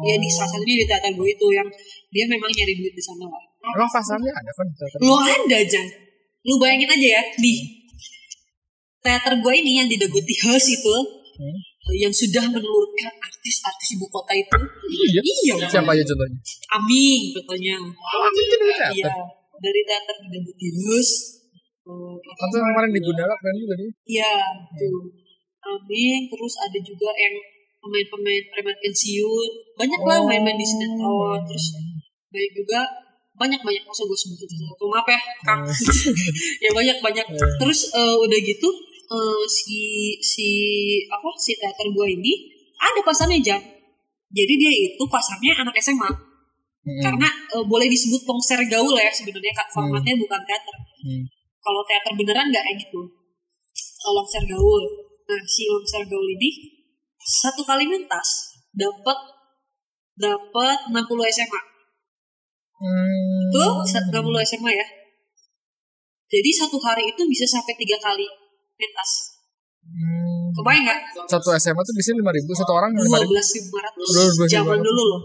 ya 0.00 0.14
di 0.14 0.28
salah 0.30 0.48
satunya 0.48 0.80
di 0.80 0.86
teater 0.86 1.12
gue 1.12 1.28
itu 1.28 1.46
yang 1.50 1.68
dia 2.08 2.24
memang 2.24 2.48
nyari 2.48 2.72
duit 2.72 2.94
di 2.94 3.02
sana 3.02 3.26
lah 3.26 3.42
Emang 3.60 3.90
pasarnya 3.90 4.30
ada 4.30 4.50
kan? 4.50 4.66
lu 4.98 5.12
ada 5.12 5.56
aja 5.58 5.82
lu 6.42 6.54
bayangin 6.58 6.90
aja 6.90 7.08
ya 7.18 7.22
di 7.36 7.54
teater 8.98 9.34
gue 9.36 9.52
ini 9.56 9.82
yang 9.82 9.88
di 9.88 9.96
Dago 9.96 10.18
House 10.18 10.68
itu 10.68 10.96
Hmm. 11.32 11.56
yang 11.96 12.12
sudah 12.12 12.44
menelurkan 12.44 13.08
artis-artis 13.18 13.96
ibu 13.96 14.04
kota 14.06 14.36
itu 14.36 14.52
Iya. 14.84 15.20
iya 15.24 15.54
Siapa 15.64 15.90
aja 15.90 16.04
contohnya? 16.04 16.38
Aming 16.76 17.22
contohnya 17.32 17.76
Oh, 17.80 18.28
jadi 18.30 18.54
Iya, 18.92 19.08
teater. 19.08 19.16
dari 19.58 19.80
teater 19.82 20.16
di 20.20 20.28
Dago 20.36 20.52
House 20.92 21.12
eh, 21.82 22.14
Atau 22.36 22.56
yang 22.60 22.68
kemarin 22.68 22.90
di 22.92 23.00
Gundala 23.00 23.34
keren 23.34 23.56
juga 23.58 23.74
dia. 23.74 23.90
Iya, 24.06 24.32
tuh. 24.76 25.02
Aming, 25.64 26.20
terus 26.28 26.54
ada 26.60 26.78
juga 26.78 27.10
yang 27.16 27.34
pemain-pemain 27.80 28.44
preman 28.52 28.76
pensiun. 28.78 29.50
Banyak 29.74 30.00
lah 30.04 30.18
Oh. 30.20 30.28
main-main 30.28 30.54
di 30.54 30.66
sinetron. 30.68 31.40
Terus 31.42 31.66
banyak 32.28 32.52
juga 32.54 32.80
banyak-banyak 33.42 33.82
masa 33.82 34.06
gue 34.06 34.18
sebutin 34.18 34.46
satu 34.70 34.86
maaf 34.86 35.06
ya 35.10 35.20
kang 35.42 35.62
ya 36.64 36.70
banyak-banyak 36.70 37.26
terus 37.58 37.90
eh, 37.90 38.16
udah 38.22 38.38
gitu 38.38 38.68
eh, 39.10 39.42
si 39.50 39.80
si 40.22 40.48
apa 41.10 41.28
si 41.42 41.58
teater 41.58 41.90
gue 41.90 42.06
ini 42.06 42.32
ada 42.78 43.02
pasarnya 43.02 43.38
jam 43.42 43.60
jadi 44.30 44.52
dia 44.54 44.72
itu 44.94 45.02
pasarnya 45.10 45.58
anak 45.58 45.74
SMA 45.82 46.32
Hmm. 46.82 46.98
karena 46.98 47.28
eh, 47.30 47.62
boleh 47.62 47.86
disebut 47.86 48.26
konser 48.26 48.58
gaul 48.66 48.98
ya 48.98 49.06
sebenarnya 49.06 49.54
kak. 49.54 49.70
Formatnya 49.70 50.18
bukan 50.18 50.40
teater. 50.42 50.76
Hmm. 51.02 51.22
kalau 51.62 51.78
teater 51.86 52.10
beneran 52.18 52.50
nggak 52.50 52.58
kayak 52.66 52.78
gitu. 52.82 53.00
Kalau 54.02 54.26
konser 54.26 54.42
gaul. 54.50 54.82
Nah 55.30 55.40
si 55.46 55.70
konser 55.70 56.02
gaul 56.10 56.26
ini 56.26 56.50
satu 57.22 57.62
kali 57.62 57.86
mentas 57.86 58.58
dapat 58.74 59.14
dapat 60.18 60.78
60 60.90 61.06
SMA 61.38 61.60
Hmm. 62.82 63.46
tuh 63.48 63.72
60 63.80 64.10
SMA 64.42 64.70
ya 64.72 64.86
jadi 66.26 66.50
satu 66.56 66.76
hari 66.78 67.06
itu 67.06 67.22
bisa 67.24 67.46
sampai 67.46 67.74
tiga 67.74 67.94
kali 67.96 68.26
mentas 68.74 69.10
Hmm. 69.82 70.46
kebayang 70.52 70.84
nggak 70.84 71.00
Satu 71.26 71.50
SMA 71.52 71.78
tuh 71.80 71.90
bisa 71.92 72.10
lima 72.12 72.30
ribu, 72.30 72.50
satu 72.52 72.70
orang 72.70 72.94
lima 72.94 73.18
ribu. 73.18 73.30
belas 73.30 73.46
lima 73.52 73.78
ratus 73.80 74.08
12.500. 74.38 74.46
zaman 74.52 74.78
dulu 74.78 75.02
loh 75.04 75.22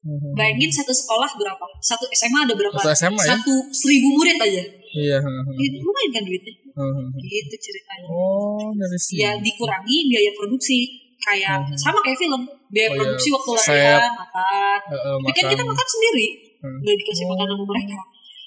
Hmm. 0.00 0.36
bayangin 0.36 0.68
satu 0.68 0.92
sekolah 0.92 1.32
berapa 1.32 1.64
satu 1.78 2.04
SMA 2.10 2.44
ada 2.44 2.52
berapa 2.52 2.76
Satu 2.76 2.92
SMA 2.92 3.16
ya? 3.18 3.32
satu 3.32 3.52
seribu 3.70 4.12
murid 4.12 4.36
aja 4.36 4.60
Iya. 4.94 5.16
hmm, 5.16 5.40
hmm, 5.42 5.56
itu 5.58 5.76
lumayan 5.80 6.10
kan 6.12 6.22
duitnya 6.22 6.52
hmm. 6.70 7.04
gitu 7.18 7.54
ceritanya 7.58 8.06
Oh 8.06 8.68
dari 8.70 8.98
sini. 8.98 9.24
ya 9.24 9.32
dikurangi 9.34 9.96
biaya 10.06 10.30
produksi 10.30 10.78
kayak 11.18 11.64
sama 11.74 11.96
kayak 11.98 12.20
film 12.20 12.44
biaya 12.68 12.88
Oh, 12.88 12.92
iya. 12.92 13.00
produksi 13.00 13.28
waktu 13.32 13.50
Set. 13.56 13.72
latihan 13.72 14.12
makan 14.12 14.78
Heeh, 14.84 15.16
tapi 15.18 15.32
kan 15.34 15.44
kita 15.48 15.64
makan 15.64 15.86
sendiri 15.88 16.26
Hmm. 16.64 16.78
nggak 16.80 16.96
dikasih 16.96 17.24
makan 17.28 17.46
sama 17.46 17.64
mereka 17.68 17.98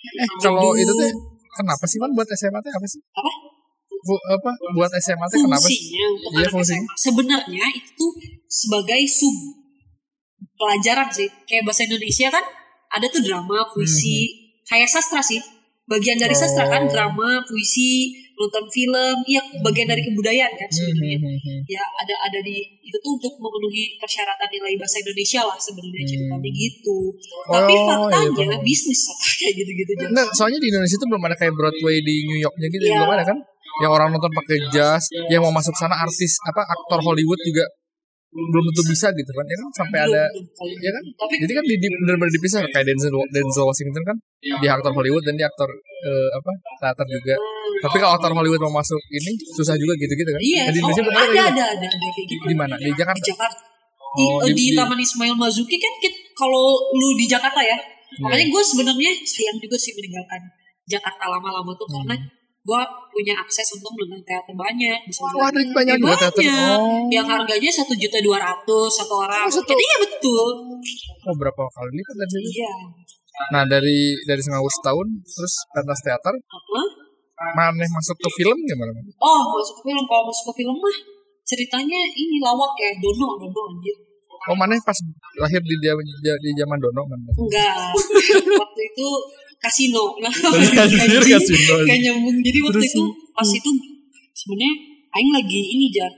Eh 0.07 0.29
kalau 0.39 0.71
itu 0.73 0.89
tuh 0.89 1.11
kenapa 1.53 1.83
sih 1.85 1.97
man 1.99 2.09
buat 2.13 2.25
SMA 2.31 2.57
tuh 2.57 2.71
apa 2.73 2.87
sih? 2.87 3.01
apa 3.13 3.31
Bu, 3.97 4.13
apa 4.29 4.49
buat 4.73 4.91
SMA 4.97 5.25
tuh 5.27 5.39
kenapa 5.45 5.67
sih? 5.67 5.79
untuk. 5.93 6.31
SMA 6.49 6.95
sebenarnya 6.95 7.65
itu 7.75 8.05
sebagai 8.47 9.01
sub 9.05 9.35
pelajaran 10.57 11.09
sih 11.11 11.27
kayak 11.45 11.65
bahasa 11.65 11.85
Indonesia 11.85 12.27
kan 12.29 12.45
ada 12.87 13.05
tuh 13.11 13.21
drama 13.21 13.67
puisi 13.69 14.31
kayak 14.65 14.89
sastra 14.89 15.21
sih 15.21 15.41
bagian 15.85 16.17
dari 16.17 16.33
sastra 16.33 16.65
kan 16.67 16.85
Hmm. 16.85 16.89
Oh. 16.89 16.93
drama 16.93 17.29
puisi 17.45 18.15
nonton 18.37 18.65
film 18.69 19.17
iya 19.25 19.41
bagian 19.59 19.89
dari 19.89 20.01
kebudayaan 20.01 20.53
kan 20.53 20.69
Hmm, 20.69 20.77
sebenarnya 20.77 21.17
hmm, 21.17 21.27
hmm, 21.27 21.39
hmm. 21.43 21.59
ya 21.67 21.81
ada 21.81 22.15
ada 22.23 22.39
di 22.39 22.61
itu 22.79 22.97
tuh 22.97 23.17
untuk 23.17 23.33
memenuhi 23.35 23.97
persyaratan 23.97 24.47
nilai 24.47 24.77
bahasa 24.77 25.01
Indonesia 25.01 25.41
lah 25.43 25.57
sebenarnya 25.57 26.03
Hmm. 26.05 26.11
ceritanya 26.13 26.49
gitu 26.53 26.97
tapi 27.49 27.73
Oh, 27.73 27.85
faktanya 28.07 28.45
iya, 28.53 28.57
bisnis 28.61 29.01
kayak 29.35 29.53
gitu-gitu 29.57 29.91
aja 29.93 30.05
Enggak, 30.07 30.27
soalnya 30.31 30.59
di 30.61 30.67
Indonesia 30.69 30.97
tuh 30.97 31.07
belum 31.09 31.23
ada 31.23 31.35
kayak 31.35 31.53
Broadway 31.53 31.97
di 31.99 32.15
New 32.23 32.39
Yorknya 32.39 32.67
gitu, 32.69 32.83
Iya. 32.85 32.95
belum 33.01 33.11
ada 33.11 33.25
kan? 33.25 33.37
Yang 33.77 33.91
orang 33.93 34.09
nonton 34.09 34.31
pakai 34.33 34.57
jas, 34.69 35.03
yang 35.29 35.41
mau 35.41 35.53
masuk 35.53 35.73
sana 35.73 35.93
artis 35.93 36.37
apa 36.43 36.61
aktor 36.65 36.97
Hollywood 37.01 37.37
juga 37.41 37.65
belum 38.37 38.63
tentu 38.69 38.83
bisa 38.85 39.07
gitu 39.09 39.31
kan? 39.33 39.45
Ya 39.49 39.55
kan 39.57 39.67
sampai 39.73 39.99
ada 40.05 40.21
ya 40.77 40.91
kan? 40.93 41.03
Jadi 41.41 41.51
kan 41.57 41.63
di, 41.65 41.75
di 41.81 41.87
benar-benar 41.89 42.31
dipisah 42.31 42.61
kayak 42.69 42.85
Denzel 42.85 43.13
Denzel 43.33 43.65
Washington 43.65 44.03
kan 44.05 44.17
dia 44.61 44.71
aktor 44.73 44.93
Hollywood 44.93 45.25
dan 45.25 45.33
dia 45.33 45.49
aktor 45.49 45.65
eh, 46.05 46.29
apa 46.31 46.51
teater 46.79 47.07
juga. 47.09 47.35
Tapi 47.77 47.97
kalau 47.97 48.13
aktor 48.15 48.31
Hollywood 48.31 48.61
mau 48.63 48.77
masuk 48.77 49.01
ini 49.09 49.33
susah 49.57 49.73
juga 49.75 49.97
gitu-gitu 49.97 50.29
kan? 50.29 50.41
iya 50.41 50.61
Nah, 50.69 50.73
di 50.73 50.77
oh, 50.77 50.81
Indonesia 50.85 51.03
belum 51.03 51.17
ada, 51.17 51.25
ada, 51.25 51.41
ada 51.49 51.63
ada 51.73 51.87
ada 51.89 52.07
kayak 52.13 52.27
gitu 52.29 52.45
Di 52.45 52.55
mana? 52.55 52.75
Di 52.77 52.85
di 52.85 52.91
Jakarta. 52.93 53.25
Jakarta 53.25 53.57
di, 54.17 54.23
Oh, 54.23 54.39
eh, 54.41 54.49
di- 54.49 54.55
di, 54.55 54.65
di- 54.71 54.77
Taman 54.77 54.97
Ismail 54.97 55.35
Marzuki 55.35 55.77
kan 55.77 55.93
kalau 56.33 56.63
lu 56.93 57.17
di 57.17 57.25
Jakarta 57.25 57.59
ya 57.61 57.77
makanya 58.23 58.47
gue 58.49 58.61
sebenarnya 58.63 59.11
sayang 59.19 59.57
juga 59.59 59.75
sih 59.75 59.91
meninggalkan 59.93 60.41
Jakarta 60.87 61.27
lama-lama 61.27 61.75
tuh 61.75 61.85
karena 61.85 62.15
gue 62.67 62.81
punya 63.09 63.33
akses 63.33 63.63
untuk 63.73 63.95
menonton 63.95 64.19
teater 64.21 64.51
banyak 64.53 64.99
bisa 65.03 65.23
Oh, 65.23 65.39
ada 65.41 65.55
banyak 65.55 65.95
Ya, 65.95 66.01
juga 66.03 66.15
teater. 66.19 66.43
banyak. 66.43 66.75
Oh. 66.75 67.07
yang 67.07 67.23
harganya 67.25 67.71
satu 67.71 67.93
juta 67.93 68.19
dua 68.19 68.37
ratus 68.37 68.91
satu 68.93 69.13
orang 69.17 69.41
Oh, 69.41 69.53
satu- 69.53 69.69
Jadi 69.69 69.81
iya 69.81 69.97
betul 70.01 70.47
Oh, 71.23 71.33
berapa 71.33 71.61
kali 71.65 71.91
lipat 71.93 72.15
dari 72.17 72.29
situ? 72.29 72.49
iya 72.57 72.73
Nah, 73.47 73.63
dari 73.63 73.97
dari 74.23 74.41
Singapura 74.41 74.73
setahun 74.73 75.07
terus 75.23 75.53
pentas 75.69 75.99
teater 76.01 76.33
apa 76.33 76.81
mana 77.53 77.85
masuk 77.87 78.17
ke 78.17 78.29
film 78.35 78.57
gimana? 78.59 78.91
Man? 78.91 79.05
oh 79.15 79.41
masuk 79.53 79.77
ke 79.77 79.87
film 79.87 80.03
kalau 80.03 80.25
masuk 80.25 80.45
ke 80.49 80.59
film 80.59 80.75
mah 80.75 80.97
ceritanya 81.43 81.99
ini 82.11 82.37
lawak 82.37 82.73
ya 82.75 82.91
dono 82.97 83.37
dono 83.37 83.61
anjir 83.71 83.93
Oh, 84.43 84.55
mana 84.55 84.77
pas 84.79 84.95
lahir 85.37 85.59
di 85.59 85.75
dia 85.77 85.93
di 86.37 86.49
zaman 86.53 86.77
Dono 86.77 87.01
kan? 87.03 87.19
enggak 87.19 87.75
waktu 88.61 88.81
itu 88.85 89.07
kasino 89.57 90.03
nah 90.17 90.31
kasino. 90.31 91.75
Gak 91.89 91.97
nyambung 91.99 92.37
jadi 92.39 92.57
waktu 92.61 92.77
Terus, 92.77 92.89
itu 92.89 93.03
pas 93.31 93.49
itu 93.49 93.69
sebenarnya 94.31 94.73
Aing 95.09 95.31
lagi 95.31 95.59
ini 95.67 95.89
jar 95.89 96.11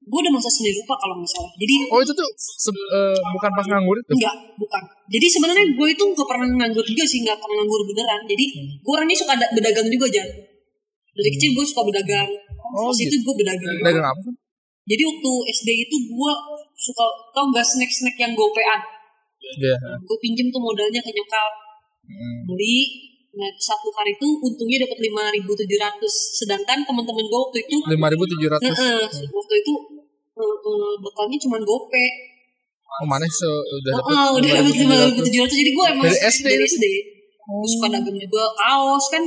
gue 0.00 0.18
udah 0.20 0.28
masa 0.30 0.46
seni 0.46 0.68
lupa 0.70 0.92
kalau 0.94 1.16
nggak 1.16 1.26
salah 1.26 1.48
jadi 1.56 1.74
Oh, 1.88 1.96
itu 1.98 2.12
tuh 2.12 2.28
se- 2.36 2.68
eh, 2.68 3.16
bukan 3.32 3.50
pas 3.50 3.64
nganggur 3.64 3.96
itu. 3.96 4.12
enggak 4.14 4.36
bukan 4.54 4.82
jadi 5.08 5.26
sebenarnya 5.26 5.64
gue 5.66 5.88
itu 5.88 6.04
nggak 6.04 6.28
pernah 6.28 6.44
nganggur 6.46 6.84
juga 6.84 7.04
sih 7.04 7.24
nggak 7.24 7.34
pernah 7.34 7.56
nganggur 7.58 7.80
beneran 7.84 8.20
jadi 8.24 8.44
Hmm. 8.46 8.68
gue 8.78 8.92
orangnya 8.92 9.16
suka 9.16 9.32
berdagang 9.50 9.88
juga 9.88 10.06
jar 10.10 10.28
dari 11.10 11.30
kecil 11.30 11.50
gue 11.52 11.64
suka 11.64 11.82
berdagang 11.82 12.28
Oh, 12.74 12.90
pas 12.90 12.96
gitu. 12.96 13.08
itu 13.08 13.16
gue 13.18 13.34
berdagang 13.34 13.64
juga. 13.72 13.86
Dagang 13.86 14.06
apa? 14.06 14.20
jadi 14.84 15.02
waktu 15.02 15.30
SD 15.54 15.68
itu 15.80 15.96
gue 16.06 16.32
suka 16.74 17.04
tau 17.32 17.44
nggak 17.50 17.64
snack 17.64 17.90
snack 17.90 18.16
yang 18.18 18.32
gopean? 18.34 18.80
Iya. 19.44 19.76
gue 20.00 20.18
pinjem 20.24 20.48
tuh 20.48 20.62
modalnya 20.62 21.00
ke 21.04 21.12
nyokap. 21.12 21.52
Hmm. 22.04 22.44
beli 22.44 22.84
nah 23.32 23.48
satu 23.56 23.88
hari 23.96 24.12
itu 24.12 24.28
untungnya 24.44 24.84
dapat 24.84 24.98
lima 25.00 25.32
ribu 25.32 25.56
tujuh 25.56 25.78
ratus. 25.80 26.14
Sedangkan 26.38 26.84
teman-teman 26.84 27.24
gue 27.24 27.40
waktu 27.48 27.58
itu 27.64 27.76
Lima 27.90 28.06
ribu 28.12 28.24
tujuh 28.28 28.48
ratus. 28.48 28.76
Heeh, 28.76 29.08
waktu 29.32 29.54
itu 29.58 29.72
eh, 30.38 30.56
eh, 30.68 30.94
bekalnya 31.00 31.38
cuma 31.42 31.56
gope. 31.64 32.06
Oh, 32.94 33.06
mana 33.10 33.26
se 33.26 33.48
udah 33.48 33.90
oh, 33.90 33.98
dapat 33.98 34.14
oh, 34.14 34.28
udah 34.38 34.50
dapat 34.62 34.76
lima 34.86 34.96
ribu 35.10 35.20
tujuh 35.26 35.40
ratus. 35.42 35.56
jadi 35.58 35.72
gue 35.74 35.86
emang 35.96 36.06
Dari 36.06 36.20
SD 36.30 36.46
dari? 36.46 36.66
SD 36.68 36.84
gue 37.44 37.68
suka 37.68 37.86
dagang 37.92 38.18
juga 38.20 38.44
kaos 38.56 39.04
kan. 39.10 39.24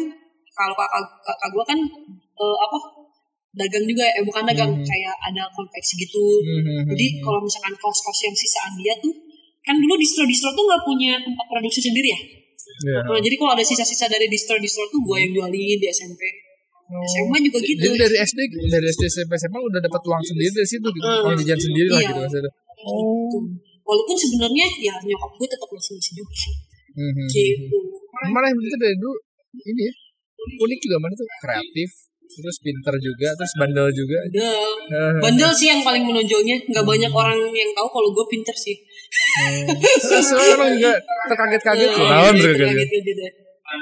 Kalau 0.57 0.73
kakak 0.73 1.03
kakak 1.21 1.49
gue 1.53 1.63
kan 1.67 1.79
eh, 2.38 2.57
apa 2.63 2.77
dagang 3.57 3.83
juga 3.83 4.05
eh 4.05 4.23
bukan 4.23 4.43
dagang 4.45 4.71
Hmm. 4.71 4.85
kayak 4.85 5.15
ada 5.25 5.43
konveksi 5.51 5.93
gitu 5.97 6.23
Hmm, 6.39 6.61
hmm, 6.63 6.81
jadi 6.93 7.05
hmm. 7.11 7.21
kalau 7.25 7.39
misalkan 7.41 7.73
kaos-kaos 7.75 8.19
yang 8.23 8.35
sisaan 8.37 8.73
dia 8.77 8.93
tuh 9.01 9.13
kan 9.65 9.75
dulu 9.75 9.97
distro-distro 9.99 10.53
tuh 10.53 10.63
nggak 10.63 10.81
punya 10.85 11.17
tempat 11.19 11.45
produksi 11.49 11.81
sendiri 11.81 12.09
ya 12.13 12.21
Iya. 12.77 12.99
Nah, 13.10 13.17
jadi 13.17 13.35
kalau 13.41 13.58
ada 13.58 13.65
sisa-sisa 13.65 14.05
dari 14.05 14.29
distro-distro 14.29 14.85
tuh 14.93 15.01
gue 15.01 15.17
yang 15.17 15.31
jualin 15.33 15.77
di 15.81 15.87
SMP. 15.89 16.21
SMA 17.10 17.37
juga 17.41 17.58
gitu. 17.63 17.79
Jadi 17.79 17.97
dari 17.97 18.17
SD 18.21 18.39
dari 18.69 18.85
SD 18.85 19.03
SMP 19.08 19.33
SMA 19.33 19.58
udah 19.58 19.81
dapat 19.81 19.97
uang 19.97 20.21
sendiri 20.21 20.51
dari 20.53 20.67
situ 20.67 20.85
gitu. 20.85 21.08
Hmm. 21.08 21.25
Uang 21.25 21.35
jajan 21.41 21.58
sendiri 21.58 21.89
lah 21.89 22.01
Iya. 22.05 22.10
gitu 22.13 22.19
maksudnya. 22.21 22.51
Gitu. 22.53 23.39
Walaupun 23.81 24.15
sebenarnya 24.19 24.65
ya 24.77 24.93
nyokap 24.99 25.31
gue 25.35 25.47
tetap 25.49 25.69
masih 25.73 25.93
masih 25.97 26.13
juga 26.21 26.33
sih. 26.37 26.53
Hmm, 26.93 27.12
hmm. 27.17 27.27
Gitu. 27.33 27.77
Mana 28.29 28.45
yang 28.51 28.60
itu 28.62 28.77
dari 28.77 28.95
dulu 28.99 29.15
ini 29.58 29.81
ya. 29.89 29.93
Unik 30.37 30.79
juga 30.85 30.97
mana 31.01 31.13
tuh 31.17 31.27
kreatif, 31.41 31.89
terus 32.28 32.58
pinter 32.60 32.96
juga, 32.98 33.28
terus 33.34 33.54
bandel 33.56 33.88
juga. 33.90 34.17
Udah. 34.28 34.58
Heeh. 34.88 35.13
Bandel 35.23 35.52
sih 35.52 35.67
yang 35.67 35.82
paling 35.82 36.04
menonjolnya. 36.04 36.56
Nggak 36.67 36.86
banyak 36.86 37.12
orang 37.12 37.40
yang 37.52 37.71
tahu 37.71 37.88
kalau 37.88 38.10
gue 38.12 38.25
pinter 38.28 38.54
sih. 38.54 38.75
Terus 40.00 40.28
orang 40.34 40.75
juga 40.75 41.00
terkaget-kaget 41.28 41.90
tuh. 41.90 42.04
Iya, 42.04 42.12
Naon 42.12 42.34
gitu, 42.36 42.44
tuh 42.44 42.54
kaget. 42.54 42.67
kaget, 42.67 42.90
kaget, 42.90 43.15
kaget. 43.15 43.34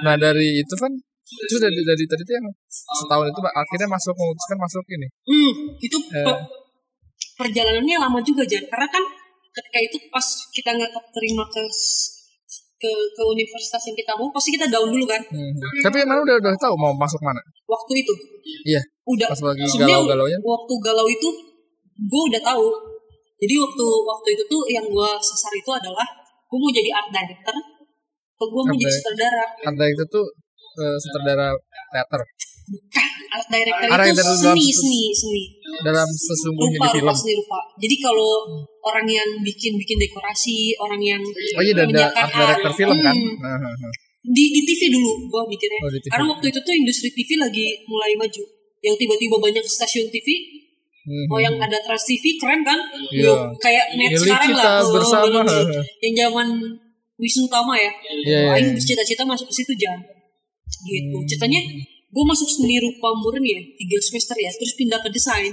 Nah 0.02 0.16
dari 0.16 0.48
itu 0.58 0.76
kan 0.76 0.92
terus 1.26 1.62
dari 1.62 1.80
dari 1.82 2.06
tadi 2.06 2.22
tuh 2.22 2.34
yang 2.34 2.48
setahun 2.70 3.26
itu 3.30 3.40
akhirnya 3.42 3.88
masuk 3.90 4.14
memutuskan 4.14 4.58
masuk 4.58 4.86
ini 4.94 5.08
Hmm, 5.26 5.52
itu 5.78 5.98
Eh. 6.14 6.22
pe- 6.22 6.44
perjalanannya 7.36 7.98
lama 7.98 8.22
juga 8.22 8.46
Jan 8.46 8.62
karena 8.66 8.88
kan 8.88 9.04
ketika 9.52 9.80
itu 9.82 9.98
pas 10.08 10.22
kita 10.54 10.70
nggak 10.70 10.92
terima 11.12 11.44
ke 11.50 11.62
ke 12.86 12.92
ke 13.12 13.24
universitas 13.26 13.82
yang 13.84 13.96
kita 13.96 14.14
mau 14.14 14.30
pasti 14.30 14.50
kita 14.52 14.66
down 14.68 14.86
dulu 14.88 15.04
kan 15.04 15.22
Hmm. 15.26 15.54
Tapi 15.82 15.98
emang 16.00 16.22
udah 16.22 16.38
udah 16.38 16.54
tahu 16.56 16.76
mau 16.76 16.94
masuk 16.94 17.18
mana? 17.20 17.42
waktu 17.66 17.94
itu 17.98 18.14
Iya. 18.64 18.82
udah 19.04 19.28
Pas 19.28 19.42
lagi 19.44 19.66
sebenarnya 19.66 19.98
galau-galaunya. 19.98 20.38
waktu 20.40 20.74
galau 20.80 21.08
itu 21.08 21.30
gue 21.98 22.22
udah 22.28 22.42
tahu 22.44 22.66
jadi 23.36 23.54
waktu 23.58 23.86
waktu 24.04 24.28
itu 24.32 24.44
tuh 24.46 24.62
yang 24.68 24.86
gue 24.86 25.10
sasar 25.20 25.52
itu 25.52 25.72
adalah 25.72 26.06
gue 26.46 26.58
mau 26.58 26.70
jadi 26.70 26.90
art 26.92 27.10
director 27.10 27.56
atau 28.32 28.46
gue 28.46 28.62
mau 28.64 28.76
jadi 28.76 28.86
di- 28.86 28.96
sutradara 28.96 29.44
Art 29.64 29.76
director 29.76 30.06
tuh 30.12 30.26
eh, 30.78 30.98
sutradara 30.98 31.48
teater 31.90 32.22
art 33.30 33.48
director 33.48 33.88
Art 33.88 34.06
itu 34.06 34.22
seni 34.24 34.66
se- 34.66 34.80
seni 34.80 35.02
seni 35.12 35.44
dalam 35.82 36.08
sesungguhnya 36.08 36.78
rupa 36.78 36.88
di 36.88 36.94
film. 36.94 37.06
rupa 37.06 37.14
seni 37.14 37.34
rupa 37.36 37.60
jadi 37.78 37.96
kalau 38.00 38.32
orang 38.82 39.08
yang 39.08 39.30
bikin 39.42 39.74
bikin 39.76 39.98
dekorasi 40.00 40.72
orang 40.78 41.00
yang 41.00 41.22
Oh 41.56 41.62
iya, 41.62 41.74
menyiapkan 41.76 42.16
art 42.22 42.34
director 42.34 42.72
art, 42.72 42.78
film 42.78 42.98
kan? 43.00 43.16
hmm, 43.16 43.36
nah. 43.38 43.92
di 44.26 44.44
di 44.50 44.62
TV 44.64 44.82
dulu 44.90 45.12
gue 45.28 45.42
mikirnya 45.48 45.80
Oh, 45.80 45.92
karena 45.92 46.26
waktu 46.28 46.46
itu 46.50 46.60
tuh 46.60 46.74
industri 46.74 47.10
TV 47.12 47.30
lagi 47.36 47.66
mulai 47.86 48.16
maju 48.16 48.44
yang 48.82 48.96
tiba-tiba 48.96 49.36
banyak 49.38 49.64
stasiun 49.64 50.10
TV 50.10 50.28
Hmm. 51.06 51.30
Oh 51.30 51.38
yang 51.38 51.54
ada 51.62 51.78
Trans 51.78 52.02
TV 52.02 52.34
keren 52.42 52.66
kan? 52.66 52.82
Iya. 53.14 53.30
Yo, 53.30 53.34
kayak 53.62 53.94
net 53.94 54.10
Milik 54.10 54.26
sekarang 54.26 54.58
lah. 54.58 54.82
Oh, 54.82 54.98
bersama. 54.98 55.38
bener-bener. 55.46 55.86
Yang 56.02 56.14
zaman 56.18 56.48
Wisnu 57.16 57.46
Tama 57.46 57.78
ya. 57.78 57.94
Iya, 58.26 58.58
Aing 58.58 58.66
iya. 58.66 58.74
bercita-cita 58.74 59.22
masuk 59.22 59.46
ke 59.46 59.54
situ 59.54 59.78
jam. 59.78 60.02
Gitu. 60.82 61.14
Hmm. 61.14 61.28
Ceritanya 61.30 61.62
gue 62.16 62.24
masuk 62.24 62.48
seni 62.48 62.80
rupa 62.80 63.12
murni 63.20 63.52
ya, 63.52 63.62
tiga 63.76 64.00
semester 64.00 64.40
ya, 64.40 64.48
terus 64.56 64.72
pindah 64.80 65.00
ke 65.04 65.12
desain. 65.12 65.52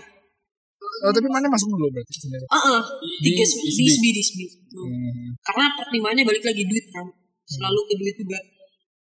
Oh 1.02 1.10
tapi 1.10 1.26
mana 1.26 1.50
masuk 1.50 1.66
dulu 1.74 1.90
berarti 1.90 2.14
sebenarnya? 2.14 2.48
Ah, 2.54 2.78
ah, 2.78 2.82
tiga 3.18 3.42
Di 3.42 3.50
sem- 3.50 3.62
ISB. 3.66 4.02
di 4.14 4.20
ISB, 4.22 4.38
di. 4.38 4.46
Hmm. 4.70 4.86
Hmm. 4.86 5.30
Karena 5.42 5.66
pertimbangannya 5.74 6.22
balik 6.22 6.44
lagi 6.46 6.62
duit 6.62 6.86
kan, 6.94 7.06
selalu 7.50 7.80
ke 7.90 7.94
duit 7.98 8.14
juga. 8.14 8.38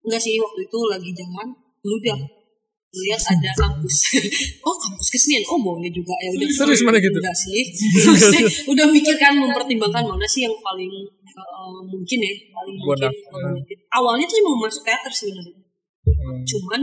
Enggak 0.06 0.22
sih 0.22 0.38
waktu 0.38 0.60
itu 0.70 0.80
lagi 0.86 1.10
jalan, 1.18 1.47
lu 1.82 1.95
udah 1.97 2.20
lihat 2.89 3.22
ada 3.22 3.52
kampus. 3.58 3.95
oh 4.70 4.76
kampus 4.78 5.08
kesenian, 5.14 5.41
oh 5.50 5.58
boleh 5.62 5.89
juga 5.89 6.14
ya 6.22 6.30
udah. 6.38 6.47
Serius 6.54 6.82
mana 6.86 6.97
gitu? 7.02 7.18
Enggak 7.18 7.38
sih. 7.38 7.62
Udah 8.74 8.86
mikir 8.89 9.18
kan 9.18 9.34
mempertimbangkan 9.38 10.06
mana 10.06 10.26
sih 10.30 10.45
yang 10.45 10.54
paling 10.62 10.89
uh, 11.38 11.82
mungkin 11.86 12.18
ya, 12.22 12.34
paling 12.54 12.76
mungkin. 12.78 13.10
paling 13.30 13.52
mungkin. 13.58 13.78
Awalnya 13.93 14.26
tuh 14.30 14.38
mau 14.45 14.58
masuk 14.62 14.82
teater 14.86 15.14
sebenarnya. 15.14 15.58
Hmm. 16.06 16.41
Cuman 16.45 16.82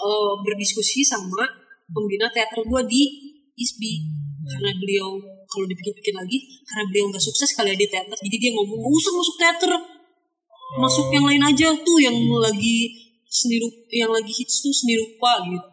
uh, 0.00 0.32
berdiskusi 0.40 1.04
sama 1.04 1.44
pembina 1.92 2.26
teater 2.32 2.64
gua 2.64 2.80
di 2.84 3.06
ISBI. 3.54 3.94
Karena 4.40 4.72
beliau 4.80 5.20
kalau 5.46 5.66
dipikir-pikir 5.68 6.14
lagi 6.16 6.38
karena 6.64 6.84
beliau 6.88 7.04
nggak 7.12 7.20
sukses 7.20 7.52
kali 7.52 7.74
ya 7.74 7.76
di 7.76 7.86
teater 7.90 8.16
jadi 8.16 8.36
dia 8.40 8.50
ngomong 8.56 8.80
nggak 8.80 8.94
usah 8.96 9.12
masuk 9.12 9.36
teater. 9.36 9.72
Masuk 10.80 11.06
yang 11.10 11.26
lain 11.26 11.42
aja 11.42 11.68
tuh 11.82 11.98
yang 11.98 12.14
lagi 12.38 12.88
seni 13.26 13.58
yang 13.90 14.10
lagi 14.10 14.30
hits 14.30 14.62
tuh 14.62 14.72
seni 14.72 14.96
rupa 14.96 15.42
gitu. 15.44 15.68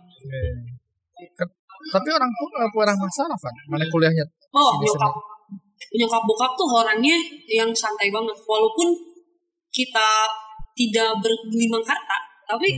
Ke- 1.38 1.56
Tapi 1.94 2.10
orang 2.12 2.30
tua 2.34 2.48
nggak 2.60 2.72
kurang 2.74 2.98
masalah 3.00 3.38
kan? 3.38 3.54
Mana 3.70 3.86
kuliahnya? 3.88 4.26
oh 4.58 4.72
nyokap. 4.82 5.14
nyokap 5.94 6.22
bokap 6.26 6.52
tuh 6.58 6.68
orangnya 6.82 7.16
yang 7.48 7.70
santai 7.72 8.10
banget 8.10 8.36
walaupun 8.44 8.92
kita 9.72 10.10
tidak 10.74 11.14
bergelimang 11.22 11.84
harta 11.86 12.18
tapi 12.48 12.76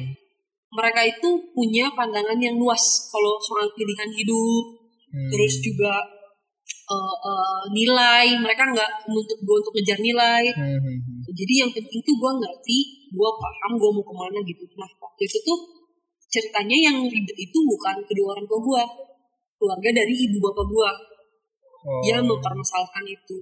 mereka 0.70 1.02
itu 1.02 1.30
punya 1.54 1.90
pandangan 1.98 2.38
yang 2.38 2.56
luas 2.58 3.10
kalau 3.10 3.42
soal 3.42 3.66
pilihan 3.74 4.10
hidup 4.14 4.80
Hmm. 5.10 5.30
terus 5.34 5.58
juga 5.58 5.94
eh, 6.70 7.16
eh, 7.26 7.62
nilai. 7.74 8.38
Mereka 8.38 8.62
nggak 8.74 9.10
menuntut 9.10 9.40
gue 9.42 9.56
untuk 9.58 9.74
ngejar 9.74 9.98
nilai. 9.98 10.54
Hmm, 10.54 10.78
hmm, 10.78 10.98
hmm. 11.02 11.34
jadi 11.34 11.66
yang 11.66 11.72
penting 11.74 12.02
tuh 12.06 12.14
gue 12.14 12.32
ngerti 12.46 12.78
gue 13.10 13.30
paham 13.42 13.72
gue 13.78 13.90
mau 13.90 14.06
ke 14.06 14.14
mana 14.14 14.38
gitu. 14.46 14.64
Nah 14.78 14.90
waktu 15.02 15.22
itu 15.26 15.38
tuh 15.42 15.60
ceritanya 16.30 16.94
yang 16.94 16.98
ribet 17.10 17.38
itu 17.42 17.58
bukan 17.58 18.06
kedua 18.06 18.38
orang 18.38 18.46
tua 18.46 18.60
gue 18.62 18.84
keluarga 19.58 19.90
dari 20.02 20.14
ibu 20.14 20.38
bapak 20.38 20.66
gue 20.70 20.92
Oh, 21.80 22.04
yang 22.04 22.28
mempermasalahkan 22.28 23.08
itu 23.08 23.40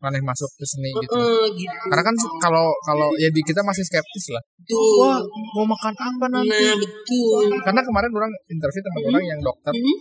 mana 0.00 0.16
masuk 0.24 0.48
ke 0.56 0.64
seni 0.64 0.88
gitu. 0.90 1.12
Heeh, 1.12 1.44
gitu. 1.54 1.76
Karena 1.92 2.02
kan 2.02 2.16
kalau 2.40 2.72
kalau 2.82 3.08
ya 3.16 3.28
di 3.28 3.40
kita 3.40 3.60
masih 3.60 3.84
skeptis 3.84 4.32
lah. 4.32 4.40
tuh 4.64 4.80
Wah, 5.02 5.18
mau 5.52 5.66
makan 5.66 5.92
apa 5.92 6.26
nanti? 6.30 6.48
nah 6.48 6.76
betul. 6.76 7.42
Karena 7.60 7.80
kemarin 7.82 8.10
orang 8.12 8.32
interview 8.46 8.80
teman 8.80 9.00
orang 9.08 9.24
yang 9.26 9.40
dokter, 9.40 9.72
Mhm, 9.72 9.96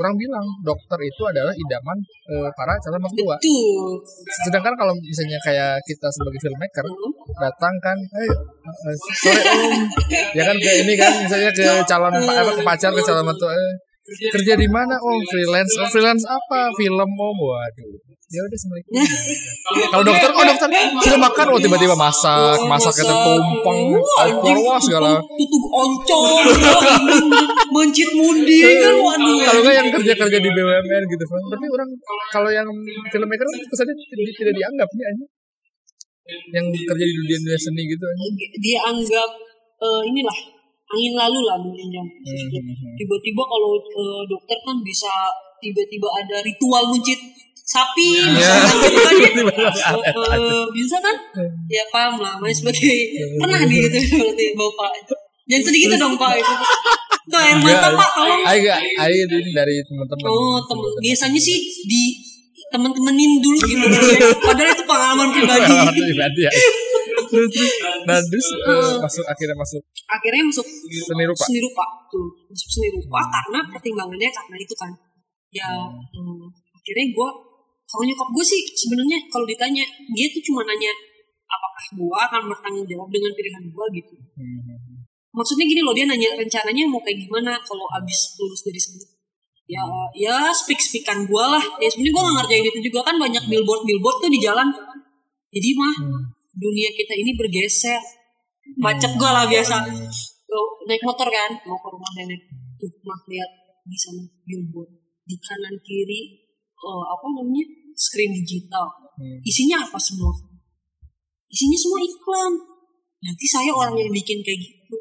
orang 0.00 0.14
bilang 0.16 0.46
dokter 0.62 0.98
itu 1.02 1.22
adalah 1.24 1.52
idaman 1.52 1.98
eh, 2.24 2.48
para 2.50 2.72
calon 2.80 2.98
mertua. 2.98 3.36
betul. 3.36 4.00
Sedangkan 4.42 4.74
kalau 4.74 4.94
misalnya 4.96 5.38
kayak 5.40 5.76
kita 5.84 6.08
sebagai 6.10 6.40
filmmaker 6.40 6.84
Mhm. 6.84 7.10
datang 7.36 7.74
kan, 7.78 7.98
eh 8.00 8.32
eh, 8.64 8.96
sore 9.14 9.42
om, 9.44 9.72
ya 10.32 10.42
kan 10.42 10.56
ke 10.56 10.70
ini 10.82 10.94
kan 10.96 11.12
misalnya 11.20 11.50
ke 11.52 11.64
calon 11.84 12.14
apa 12.16 12.50
ke 12.54 12.62
pacar 12.64 12.90
ke 12.90 13.02
calon 13.02 13.22
mertua, 13.22 13.52
eh, 13.52 13.72
kerja 14.30 14.54
di 14.56 14.66
mana 14.66 14.96
om? 14.96 15.20
Freelance, 15.28 15.72
oh, 15.78 15.88
freelance 15.88 16.24
apa? 16.24 16.72
Film 16.74 17.10
om, 17.12 17.36
waduh. 17.36 18.13
Ya 18.24 18.40
udah 18.40 18.56
assalamualaikum. 18.56 18.92
Kalau 19.92 20.04
dokter, 20.08 20.30
oh 20.32 20.44
dokter 20.48 20.68
sudah 21.04 21.20
makan, 21.20 21.46
oh 21.52 21.60
tiba-tiba 21.60 21.92
masak, 21.92 22.56
Oh, 22.56 22.68
masak 22.72 22.96
itu 22.96 23.12
tumpeng, 23.12 23.80
opor 24.00 24.56
wah 24.64 24.80
segala. 24.80 25.20
tutug 25.20 25.64
oncom 25.68 26.24
mencit 27.74 28.10
mundi 28.16 28.64
kan 28.80 28.96
waduh 28.96 29.38
Kalau 29.44 29.60
nggak 29.60 29.76
yang 29.76 29.88
kerja-kerja 29.92 30.38
di 30.40 30.50
BUMN 30.50 31.02
gitu 31.04 31.24
kan. 31.28 31.42
Tapi 31.52 31.66
orang 31.68 31.88
kalau 32.32 32.48
yang 32.48 32.68
filmmaker 33.12 33.44
kan 33.44 33.58
kesannya 33.60 33.92
tidak, 33.92 34.32
tidak 34.40 34.54
dianggap 34.56 34.88
nih 34.88 35.04
aja. 35.04 35.24
Yang 36.56 36.66
kerja 36.88 37.04
di 37.04 37.14
dunia 37.20 37.38
dunia 37.44 37.58
seni 37.60 37.82
gitu 37.84 38.04
aja. 38.08 38.24
dia 38.56 38.78
anggap 38.88 39.30
eh, 39.84 40.02
inilah 40.08 40.38
angin 40.96 41.12
lalu 41.12 41.40
lah 41.44 41.56
mungkin 41.60 41.86
Jam. 41.92 42.06
Hmm. 42.08 42.96
tiba-tiba 42.96 43.42
kalau 43.44 43.76
eh, 43.76 44.22
dokter 44.24 44.56
kan 44.64 44.80
bisa 44.80 45.12
tiba-tiba 45.60 46.08
ada 46.08 46.40
ritual 46.40 46.88
muncit 46.88 47.20
sapi 47.64 48.08
Iya. 48.20 48.28
misalkan 48.28 49.16
gitu 49.24 49.40
kan 49.42 49.56
ya. 49.56 49.72
Eh, 50.04 50.14
eh, 50.36 50.64
bisa 50.70 50.96
kan 51.00 51.16
ya 51.66 51.82
paham 51.88 52.20
lah 52.20 52.36
Mas 52.36 52.60
sebagai 52.60 52.92
pernah 53.40 53.64
di 53.64 53.80
gitu 53.80 53.98
berarti 54.20 54.44
bapak 54.52 54.90
jangan 55.44 55.62
sedih 55.64 55.80
gitu 55.82 55.96
dong 55.96 56.14
pak 56.14 56.36
itu 56.36 56.54
tuh 57.24 57.40
air 57.40 57.56
mata 57.56 57.88
pak 57.90 58.08
tolong 58.12 58.40
Ayo 58.44 58.68
ayo 58.76 59.22
ini 59.26 59.50
dari 59.50 59.80
teman-teman. 59.80 60.28
oh 60.28 60.60
temen 60.62 60.88
biasanya 61.00 61.40
sih 61.40 61.56
di 61.84 62.02
temen-temenin 62.68 63.40
dulu 63.40 63.58
gitu 63.60 63.86
padahal 64.40 64.70
itu 64.70 64.84
pengalaman 64.84 65.28
pribadi 65.30 65.72
pribadi 65.94 66.40
ya. 66.44 66.52
Nah 68.04 68.18
terus 68.20 68.46
eh, 68.52 68.94
masuk 69.00 69.24
akhirnya 69.24 69.56
masuk 69.56 69.80
akhirnya 70.06 70.44
masuk 70.44 70.66
seni 71.00 71.24
rupa. 71.24 71.44
seni 71.46 71.60
rupa 71.62 71.84
tuh 72.08 72.28
masuk 72.46 72.68
seni 72.70 72.88
rupa 72.92 73.20
karena 73.24 73.58
pertimbangannya 73.72 74.28
karena 74.28 74.56
itu 74.58 74.74
kan 74.76 74.90
ya 75.48 75.68
hmm, 75.88 76.44
akhirnya 76.74 77.04
gue 77.08 77.28
kalau 77.84 78.02
nyokap 78.04 78.28
gue 78.32 78.44
sih 78.44 78.60
sebenarnya 78.74 79.18
kalau 79.30 79.46
ditanya 79.46 79.84
dia 80.12 80.26
tuh 80.32 80.42
cuma 80.50 80.66
nanya 80.66 80.92
apakah 81.46 81.84
gue 81.94 82.18
akan 82.30 82.40
bertanggung 82.50 82.86
jawab 82.88 83.08
dengan 83.12 83.32
pilihan 83.36 83.64
gue 83.70 83.86
gitu. 84.00 84.14
Hmm. 84.34 85.02
maksudnya 85.34 85.66
gini 85.66 85.82
loh 85.82 85.94
dia 85.94 86.06
nanya 86.06 86.30
rencananya 86.38 86.84
mau 86.86 87.02
kayak 87.02 87.18
gimana 87.26 87.58
kalau 87.62 87.86
abis 87.98 88.38
lulus 88.38 88.62
dari 88.66 88.80
sini 88.80 89.02
ya 89.64 89.82
ya 90.12 90.36
speak 90.52 90.76
speakan 90.76 91.24
gue 91.24 91.44
lah. 91.44 91.64
Ya 91.80 91.88
sebenarnya 91.88 92.12
gue 92.12 92.22
nggak 92.22 92.36
ngerjain 92.36 92.64
itu 92.68 92.80
juga 92.92 93.00
kan 93.08 93.16
banyak 93.16 93.44
billboard 93.48 93.82
billboard 93.88 94.16
tuh 94.20 94.30
di 94.30 94.40
jalan 94.42 94.68
jadi 95.54 95.68
mah 95.78 95.94
Hmm. 96.02 96.24
dunia 96.58 96.90
kita 96.90 97.14
ini 97.14 97.38
bergeser. 97.38 98.02
Macet 98.74 99.14
gue 99.14 99.30
lah 99.30 99.46
biasa. 99.46 99.86
Tuh, 100.50 100.68
naik 100.90 101.02
motor 101.06 101.30
kan 101.30 101.50
mau 101.66 101.78
ke 101.78 101.88
rumah 101.94 102.10
nenek. 102.18 102.42
Tuh 102.80 102.90
mah 103.06 103.18
lihat 103.30 103.50
di 103.86 103.94
sana 103.94 104.22
billboard. 104.42 104.90
Di 105.22 105.36
kanan 105.38 105.78
kiri 105.86 106.43
oh, 106.84 107.02
apa 107.08 107.26
namanya 107.32 107.64
screen 107.96 108.36
digital. 108.36 109.04
Hmm. 109.14 109.38
isinya 109.46 109.78
apa 109.78 109.98
semua? 109.98 110.34
Isinya 111.46 111.78
semua 111.78 112.02
iklan. 112.02 112.52
Nanti 113.24 113.46
saya 113.46 113.70
orang 113.70 113.94
yang 113.94 114.10
bikin 114.10 114.42
kayak 114.42 114.58
gitu. 114.58 114.96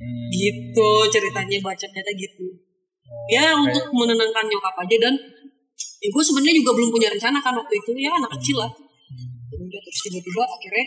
Hmm. 0.00 0.28
gitu 0.32 0.90
ceritanya 1.12 1.58
bacanya 1.60 2.12
gitu. 2.16 2.46
Ya 3.28 3.52
untuk 3.52 3.90
menenangkan 3.90 4.46
nyokap 4.46 4.74
aja 4.86 4.96
dan 4.96 5.14
ya 6.00 6.08
gue 6.08 6.24
sebenarnya 6.24 6.56
juga 6.62 6.70
belum 6.78 6.90
punya 6.94 7.08
rencana 7.10 7.42
kan 7.42 7.52
waktu 7.58 7.74
itu. 7.76 7.90
Ya 7.98 8.14
anak 8.14 8.30
kecil 8.38 8.62
lah. 8.62 8.70
Udah 9.50 9.80
terus 9.82 10.00
tiba-tiba 10.06 10.42
akhirnya 10.46 10.86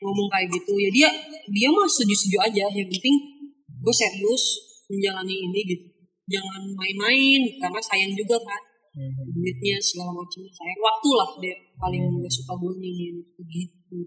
ngomong 0.00 0.28
kayak 0.30 0.48
gitu. 0.54 0.72
Ya 0.78 0.90
dia 0.94 1.08
dia 1.50 1.68
mah 1.68 1.84
setuju-setuju 1.84 2.38
aja. 2.46 2.64
Yang 2.70 2.88
penting 2.96 3.16
gue 3.82 3.94
serius 3.94 4.44
menjalani 4.86 5.34
ini 5.34 5.60
gitu. 5.66 5.86
Jangan 6.30 6.62
main-main 6.78 7.42
karena 7.58 7.80
sayang 7.82 8.14
juga 8.14 8.38
kan 8.46 8.69
Hmm. 8.90 9.22
duitnya 9.30 9.78
segala 9.78 10.10
macam. 10.10 10.42
Sayang 10.42 10.80
waktu 10.82 11.08
lah 11.14 11.30
dia 11.38 11.54
paling 11.78 12.02
gak 12.18 12.32
suka 12.32 12.52
gue 12.58 12.72
nyanyiin 12.76 13.16
gitu. 13.46 13.98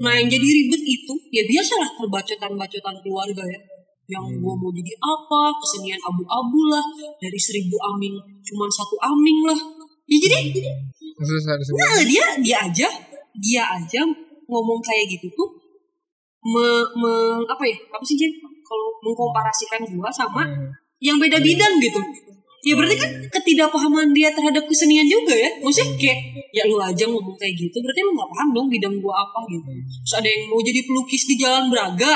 Nah 0.00 0.16
yang 0.16 0.28
jadi 0.28 0.40
ribet 0.44 0.82
itu 0.82 1.12
ya 1.28 1.42
biasalah 1.44 1.90
perbacotan-bacotan 2.00 2.96
keluarga 3.04 3.44
ya. 3.44 3.60
Yang 4.08 4.24
gue 4.40 4.54
mau 4.56 4.70
jadi 4.72 4.92
apa 4.98 5.42
kesenian 5.60 6.00
abu-abu 6.00 6.60
lah 6.68 6.84
dari 7.16 7.36
seribu 7.36 7.76
aming 7.92 8.16
cuman 8.42 8.68
satu 8.68 8.96
aming 9.00 9.38
lah. 9.44 9.58
Ya 10.08 10.16
jadi 10.18 10.38
semua. 11.22 11.78
nah 11.78 12.02
dia 12.02 12.24
dia 12.40 12.56
aja 12.66 12.88
dia 13.36 13.62
aja 13.64 14.00
ngomong 14.48 14.80
kayak 14.82 15.06
gitu 15.08 15.28
tuh 15.32 15.48
me, 16.42 16.66
me- 16.98 17.46
apa 17.46 17.62
ya 17.64 17.76
apa 17.88 18.02
sih 18.02 18.18
Jen 18.18 18.32
kalau 18.66 18.88
mengkomparasikan 19.00 19.80
gua 19.94 20.10
sama 20.10 20.42
Hmm. 20.42 20.68
yang 20.98 21.16
beda 21.16 21.38
bidang 21.38 21.78
gitu 21.78 22.00
ya 22.62 22.72
berarti 22.78 22.94
kan 22.94 23.10
ketidakpahaman 23.26 24.14
dia 24.14 24.30
terhadap 24.30 24.64
kesenian 24.70 25.06
juga 25.06 25.34
ya. 25.34 25.50
Maksudnya 25.58 25.98
kayak 25.98 26.18
ya 26.54 26.62
lu 26.70 26.78
aja 26.78 27.04
ngomong 27.10 27.34
kayak 27.34 27.54
gitu 27.58 27.76
berarti 27.82 28.00
lu 28.06 28.12
nggak 28.14 28.30
paham 28.30 28.48
dong 28.54 28.66
bidang 28.70 28.94
gua 29.02 29.14
apa 29.26 29.40
gitu. 29.50 29.66
Terus 29.66 30.14
ada 30.22 30.28
yang 30.30 30.42
mau 30.46 30.60
jadi 30.62 30.80
pelukis 30.86 31.22
di 31.26 31.34
Jalan 31.38 31.66
Braga. 31.68 32.14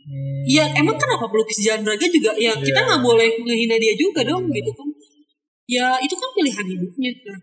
Hmm. 0.00 0.42
ya 0.48 0.64
emang 0.74 0.96
kenapa 0.98 1.28
pelukis 1.30 1.60
di 1.62 1.64
Jalan 1.70 1.84
Braga 1.86 2.06
juga? 2.08 2.32
Ya 2.34 2.50
kita 2.56 2.80
Iya. 2.80 2.86
nggak 2.88 3.00
boleh 3.04 3.28
ngehina 3.44 3.76
dia 3.76 3.94
juga 3.94 4.24
dong 4.24 4.48
gitu 4.50 4.70
kan. 4.74 4.88
Ya 5.70 5.86
itu 6.02 6.14
kan 6.18 6.28
pilihan 6.34 6.66
hidupnya 6.66 7.10
nah, 7.30 7.38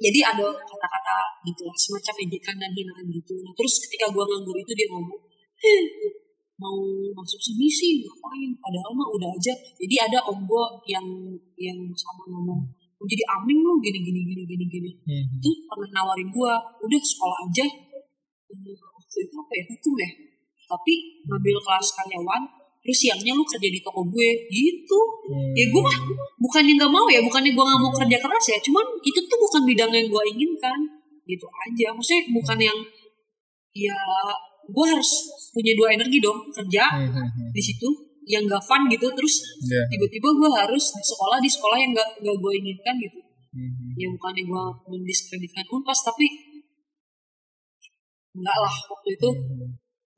jadi 0.00 0.20
ada 0.22 0.46
kata-kata 0.54 1.16
gitu 1.48 1.64
lah 1.66 1.74
semacam 1.74 2.14
ejekan 2.28 2.56
dan 2.60 2.70
hinaan 2.70 3.04
gitu. 3.10 3.32
Nah, 3.42 3.52
terus 3.56 3.80
ketika 3.88 4.12
gua 4.12 4.22
nganggur 4.28 4.54
itu 4.54 4.72
dia 4.76 4.86
ngomong 4.92 5.18
"Eh, 5.60 5.80
mau 6.60 6.76
masuk 7.16 7.40
sini 7.40 7.66
sih 7.72 8.04
ngapain? 8.04 8.52
Padahal 8.60 8.92
mah 8.92 9.08
udah 9.08 9.32
aja. 9.32 9.56
Jadi 9.80 9.96
ada 9.96 10.20
om 10.28 10.44
gua 10.44 10.76
yang 10.84 11.04
yang 11.56 11.80
sama 11.96 12.28
ngomong 12.28 12.60
mau 13.00 13.08
jadi 13.08 13.24
aming 13.40 13.64
lu 13.64 13.80
gini 13.80 14.04
gini 14.04 14.20
gini 14.28 14.42
gini 14.44 14.64
gini. 14.68 14.90
Hmm. 15.08 15.24
itu 15.40 15.50
pernah 15.64 16.04
nawarin 16.04 16.28
gua 16.28 16.60
udah 16.84 17.00
sekolah 17.00 17.38
aja. 17.48 17.64
Waktu 18.76 19.16
itu 19.24 19.34
apa 19.40 19.52
ya? 19.56 19.64
Hukum 19.72 19.94
ya. 19.96 20.10
Tapi 20.68 20.92
ngambil 21.24 21.56
kelas 21.64 21.88
karyawan 21.96 22.42
terus 22.80 22.96
siangnya 22.96 23.32
lu 23.36 23.44
kerja 23.44 23.68
di 23.72 23.80
toko 23.80 24.04
gue. 24.04 24.28
Gitu. 24.52 25.00
Hmm. 25.32 25.52
ya 25.56 25.64
gue 25.68 25.80
mah 25.80 25.96
bukannya 26.40 26.76
nggak 26.76 26.92
mau 26.92 27.06
ya 27.08 27.20
bukannya 27.24 27.52
gue 27.56 27.64
nggak 27.64 27.80
mau 27.80 27.92
kerja 27.96 28.16
keras 28.20 28.44
ya. 28.52 28.58
Cuman 28.60 28.86
itu 29.00 29.18
tuh 29.24 29.38
bukan 29.40 29.62
bidang 29.64 29.90
yang 29.96 30.06
gue 30.12 30.22
inginkan. 30.36 30.80
Gitu 31.24 31.46
aja. 31.48 31.96
Maksudnya 31.96 32.22
bukan 32.36 32.58
yang 32.60 32.78
ya 33.72 33.96
gue 34.70 34.86
harus 34.86 35.10
punya 35.50 35.72
dua 35.74 35.88
energi 35.92 36.18
dong 36.18 36.38
kerja 36.50 36.84
Hmm, 36.94 37.10
hmm, 37.10 37.28
hmm. 37.28 37.50
di 37.50 37.62
situ 37.62 37.88
yang 38.24 38.46
gak 38.46 38.62
fun 38.62 38.86
gitu 38.86 39.10
terus 39.10 39.42
Iya. 39.66 39.82
tiba-tiba 39.90 40.28
gue 40.30 40.48
harus 40.54 40.84
sekolah 40.94 41.42
di 41.42 41.50
sekolah 41.50 41.76
yang 41.76 41.90
gak, 41.90 42.08
gak 42.22 42.36
gue 42.38 42.52
inginkan 42.56 42.94
gitu 42.98 43.20
Hmm, 43.50 43.66
hmm. 43.66 43.90
ya 43.98 44.06
bukannya 44.14 44.46
gue 44.46 44.62
mendiskreditkan 44.86 45.66
unpas 45.68 45.98
tapi 46.06 46.26
enggak 48.30 48.56
lah 48.56 48.74
waktu 48.86 49.08
itu 49.18 49.28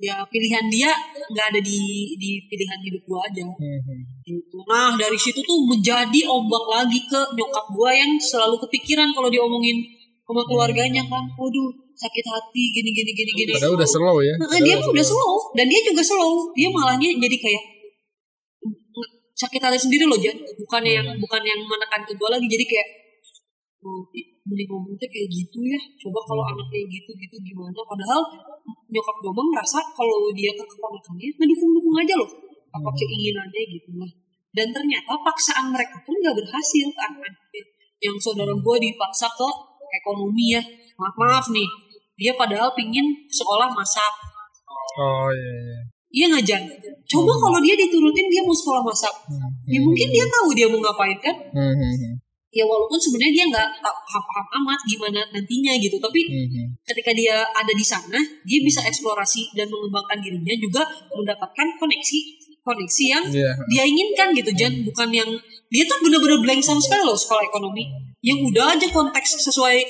ya 0.03 0.21
pilihan 0.29 0.67
dia 0.69 0.91
nggak 1.31 1.47
ada 1.55 1.61
di 1.63 2.13
di 2.19 2.31
pilihan 2.45 2.77
hidup 2.83 3.03
gue 3.07 3.21
aja 3.23 3.47
Hmm, 3.47 3.81
hmm. 3.87 4.01
gitu. 4.27 4.59
Nah 4.69 4.93
dari 4.99 5.17
situ 5.17 5.41
tuh 5.41 5.59
menjadi 5.65 6.21
ombak 6.29 6.65
lagi 6.69 7.01
ke 7.09 7.21
nyokap 7.33 7.67
gue 7.73 7.91
yang 7.95 8.13
selalu 8.21 8.61
kepikiran 8.67 9.09
kalau 9.15 9.31
diomongin 9.31 9.81
sama 10.23 10.43
keluarganya 10.45 11.03
kan, 11.09 11.25
waduh 11.35 11.71
sakit 11.97 12.25
hati 12.27 12.63
gini 12.73 12.91
gini 12.91 13.11
gini 13.13 13.33
gini. 13.37 13.51
Padahal 13.57 13.75
udah 13.77 13.89
slow 13.89 14.17
ya. 14.21 14.35
Nah, 14.41 14.61
dia 14.61 14.75
mah 14.81 14.89
udah 14.89 15.07
slow 15.07 15.35
dan 15.57 15.67
dia 15.69 15.81
juga 15.85 16.03
slow. 16.03 16.51
Dia 16.57 16.69
malahnya 16.73 17.09
jadi 17.17 17.37
kayak 17.37 17.63
sakit 19.37 19.61
hati 19.63 19.79
sendiri 19.79 20.05
loh 20.07 20.19
Jan. 20.19 20.37
Bukan 20.39 20.83
yang 20.87 21.07
bukan 21.19 21.43
yang 21.43 21.61
menekan 21.65 22.03
ke 22.05 22.13
gue 22.15 22.29
lagi 22.29 22.47
jadi 22.47 22.65
kayak 22.65 22.89
oh, 23.83 24.03
mending 24.49 24.69
ngomongnya 24.71 25.09
kayak 25.09 25.29
gitu 25.31 25.59
ya. 25.67 25.81
Coba 26.03 26.21
kalau 26.27 26.45
anak 26.47 26.67
kayak 26.71 26.87
gitu 26.91 27.11
gitu 27.17 27.37
gimana? 27.43 27.81
Padahal 27.83 28.21
nyokap 28.93 29.17
gue 29.23 29.45
merasa 29.53 29.79
kalau 29.97 30.31
dia 30.37 30.53
ke 30.53 30.65
keponakannya 30.65 31.29
mendukung-dukung 31.41 31.97
aja 32.01 32.15
loh 32.19 32.31
apa 32.73 32.89
keinginannya 32.97 33.63
gitu 33.69 33.91
lah. 34.01 34.13
Dan 34.53 34.69
ternyata 34.69 35.17
paksaan 35.17 35.73
mereka 35.73 35.97
pun 36.05 36.13
gak 36.21 36.37
berhasil 36.37 36.87
anak-anaknya. 36.93 37.65
Yang 38.03 38.17
saudara 38.21 38.53
gue 38.53 38.77
dipaksa 38.83 39.29
ke 39.33 39.49
ekonomi 39.93 40.57
ya. 40.57 40.63
Maaf 40.97 41.17
maaf 41.17 41.47
nih, 41.53 41.69
dia 42.17 42.33
padahal 42.35 42.73
pingin 42.73 43.05
sekolah 43.29 43.69
masak. 43.73 44.13
Oh 44.99 45.29
iya. 45.33 45.53
iya. 45.53 45.81
Iya 46.13 46.25
nggak 46.29 46.45
Jan? 46.45 46.63
Coba 47.09 47.33
kalau 47.41 47.59
dia 47.65 47.73
diturutin 47.73 48.29
dia 48.29 48.45
mau 48.45 48.53
sekolah 48.53 48.85
masak. 48.85 49.13
Hmm. 49.33 49.49
Ya 49.65 49.81
mungkin 49.81 50.09
dia 50.13 50.25
tahu 50.29 50.53
dia 50.53 50.69
mau 50.69 50.77
ngapain 50.77 51.17
kan? 51.17 51.33
Hmm, 51.57 51.73
hmm, 51.73 51.95
hmm. 51.97 52.15
Ya 52.53 52.69
walaupun 52.69 53.01
sebenarnya 53.01 53.33
dia 53.33 53.45
nggak 53.49 53.69
tak 53.81 53.95
paham-paham 54.05 54.47
amat 54.61 54.81
gimana 54.85 55.21
nantinya 55.33 55.73
gitu. 55.81 55.97
Tapi 55.97 56.21
Hmm, 56.29 56.49
hmm. 56.53 56.67
ketika 56.85 57.17
dia 57.17 57.41
ada 57.49 57.73
di 57.73 57.81
sana, 57.81 58.21
dia 58.45 58.61
bisa 58.61 58.85
eksplorasi 58.85 59.57
dan 59.57 59.73
mengembangkan 59.73 60.21
dirinya 60.21 60.53
juga 60.61 60.83
mendapatkan 61.17 61.69
koneksi 61.81 62.21
koneksi 62.63 63.05
yang 63.11 63.25
Iya. 63.27 63.51
dia 63.67 63.83
inginkan 63.91 64.31
gitu 64.39 64.53
Jan 64.55 64.87
bukan 64.87 65.11
yang 65.11 65.31
dia 65.67 65.83
tuh 65.83 65.99
bener-bener 65.99 66.39
blank 66.47 66.63
sama 66.63 66.79
sekali 66.79 67.03
loh 67.03 67.19
sekolah 67.19 67.43
ekonomi 67.43 67.91
yang 68.23 68.39
udah 68.39 68.79
aja 68.79 68.87
konteks 68.89 69.43
sesuai 69.43 69.83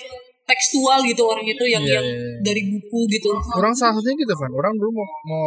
tekstual 0.42 1.00
gitu 1.06 1.22
orang 1.22 1.46
itu 1.46 1.64
yang 1.68 1.84
Iya, 1.84 2.02
yang 2.02 2.06
iya, 2.06 2.18
iya. 2.18 2.36
dari 2.42 2.62
buku 2.66 3.00
gitu 3.14 3.30
Orang 3.54 3.72
salah 3.76 3.94
satunya 3.94 4.16
gitu 4.26 4.34
kan. 4.34 4.50
Orang 4.50 4.74
dulu 4.74 4.90
mau, 5.00 5.08
mau 5.28 5.46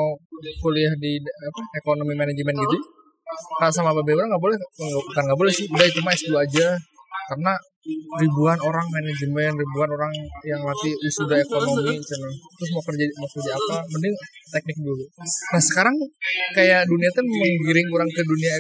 kuliah 0.64 0.94
di 0.98 1.20
apa 1.20 1.62
ekonomi 1.84 2.14
manajemen 2.16 2.56
gitu. 2.56 2.78
Kan 3.60 3.74
sama 3.74 3.92
babe 3.92 4.16
orang 4.16 4.32
nggak 4.32 4.44
boleh, 4.44 4.58
bukan 4.80 5.24
nggak 5.28 5.40
boleh 5.40 5.52
sih. 5.52 5.66
Udah 5.68 5.86
cuma 5.92 6.16
S2 6.16 6.32
aja. 6.40 6.68
Karena 7.26 7.54
ribuan 8.18 8.58
orang 8.60 8.86
manajemen, 8.90 9.52
ribuan 9.54 9.90
orang 9.94 10.10
yang 10.42 10.62
latih 10.62 10.94
wisuda 10.98 11.38
ekonomi, 11.38 11.94
cina. 11.98 12.30
terus 12.30 12.70
mau 12.74 12.82
kerja 12.82 13.06
mau 13.16 13.30
kerja 13.30 13.52
apa, 13.54 13.76
mending 13.94 14.14
teknik 14.50 14.78
dulu. 14.82 15.06
Nah 15.54 15.62
sekarang 15.62 15.96
kayak 16.54 16.86
dunia 16.86 17.10
tuh 17.14 17.22
menggiring 17.22 17.88
orang 17.94 18.10
ke 18.10 18.22
dunia 18.22 18.54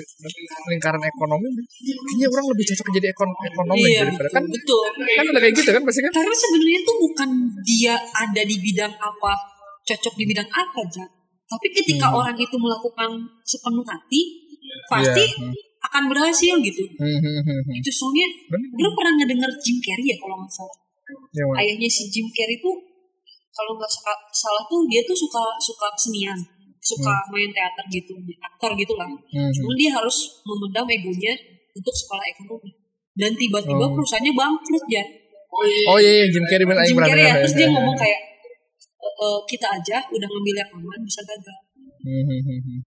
lingkaran 0.70 1.02
ekonomi, 1.02 1.48
kayaknya 1.58 2.28
orang 2.30 2.46
lebih 2.54 2.66
cocok 2.70 2.88
jadi 2.94 3.08
ekon- 3.10 3.40
ekonomi 3.46 3.82
iya 3.86 4.00
daripada 4.06 4.30
kan 4.30 4.44
betul 4.46 4.84
kan 4.94 5.26
ada 5.26 5.40
kayak 5.42 5.56
gitu 5.58 5.70
kan 5.70 5.82
pasti 5.82 6.02
kan? 6.06 6.12
karena 6.14 6.36
sebenarnya 6.36 6.80
tuh 6.86 6.96
bukan 7.02 7.30
dia 7.66 7.96
ada 7.98 8.42
di 8.46 8.56
bidang 8.62 8.94
apa 8.94 9.32
cocok 9.86 10.14
di 10.18 10.26
bidang 10.26 10.50
apa 10.50 10.80
Jan 10.90 11.10
tapi 11.46 11.68
ketika 11.70 12.10
Hmm. 12.10 12.18
orang 12.22 12.38
itu 12.38 12.56
melakukan 12.58 13.10
sepenuh 13.42 13.86
hati 13.86 14.22
pasti 14.90 15.26
Iya, 15.26 15.46
hmm. 15.46 15.54
Akan 15.86 16.04
berhasil 16.10 16.54
gitu. 16.60 16.84
Hmm, 16.98 17.20
hmm, 17.22 17.40
hmm, 17.42 17.60
hmm. 17.66 17.74
itu 17.78 17.90
soalnya 17.92 18.28
lu 18.76 18.90
pernah 18.94 19.14
ngedenger 19.20 19.52
Jim 19.62 19.78
Carrey 19.80 20.06
ya 20.12 20.18
kalau 20.18 20.36
nggak 20.40 20.54
salah? 20.54 20.78
Mana? 21.06 21.62
ayahnya 21.62 21.86
si 21.86 22.10
Jim 22.10 22.26
Carrey 22.34 22.58
tuh 22.58 22.74
kalau 23.52 23.78
nggak 23.78 23.92
salah 24.34 24.64
tuh 24.66 24.84
dia 24.90 25.02
tuh 25.06 25.14
suka 25.16 25.42
suka 25.62 25.88
kesenian. 25.94 26.38
Suka 26.86 27.10
main 27.34 27.50
teater 27.50 27.82
gitu 27.90 28.14
aktor 28.46 28.78
gitu 28.78 28.94
lah 28.94 29.10
Hmm, 29.10 29.50
cuma 29.50 29.74
dia 29.74 29.90
harus 29.90 30.38
memendam 30.46 30.86
egonya 30.86 31.34
untuk 31.74 31.90
sekolah 31.90 32.22
ekonomi. 32.30 32.70
Dan 33.18 33.34
tiba-tiba 33.34 33.86
Oh. 33.86 33.90
perusahaannya 33.90 34.34
bangkrut 34.38 34.86
ya. 34.86 35.02
Oh 35.50 35.98
iya, 35.98 36.12
iya 36.22 36.26
Jim 36.30 36.46
Carrey 36.46 36.62
bener. 36.68 36.86
Jim 36.86 37.00
Carrey 37.00 37.26
ya. 37.26 37.34
dengar, 37.34 37.42
terus 37.42 37.54
ya. 37.54 37.58
dia 37.58 37.68
ngomong 37.74 37.96
kayak 37.98 38.20
"E, 39.02 39.08
e, 39.08 39.28
kita 39.50 39.68
aja 39.72 39.98
udah 40.14 40.28
ngambil 40.30 40.56
yang 40.62 40.70
aman 40.78 41.00
bisa 41.02 41.22
gagal. 41.26 41.58
Hmm, 42.06 42.86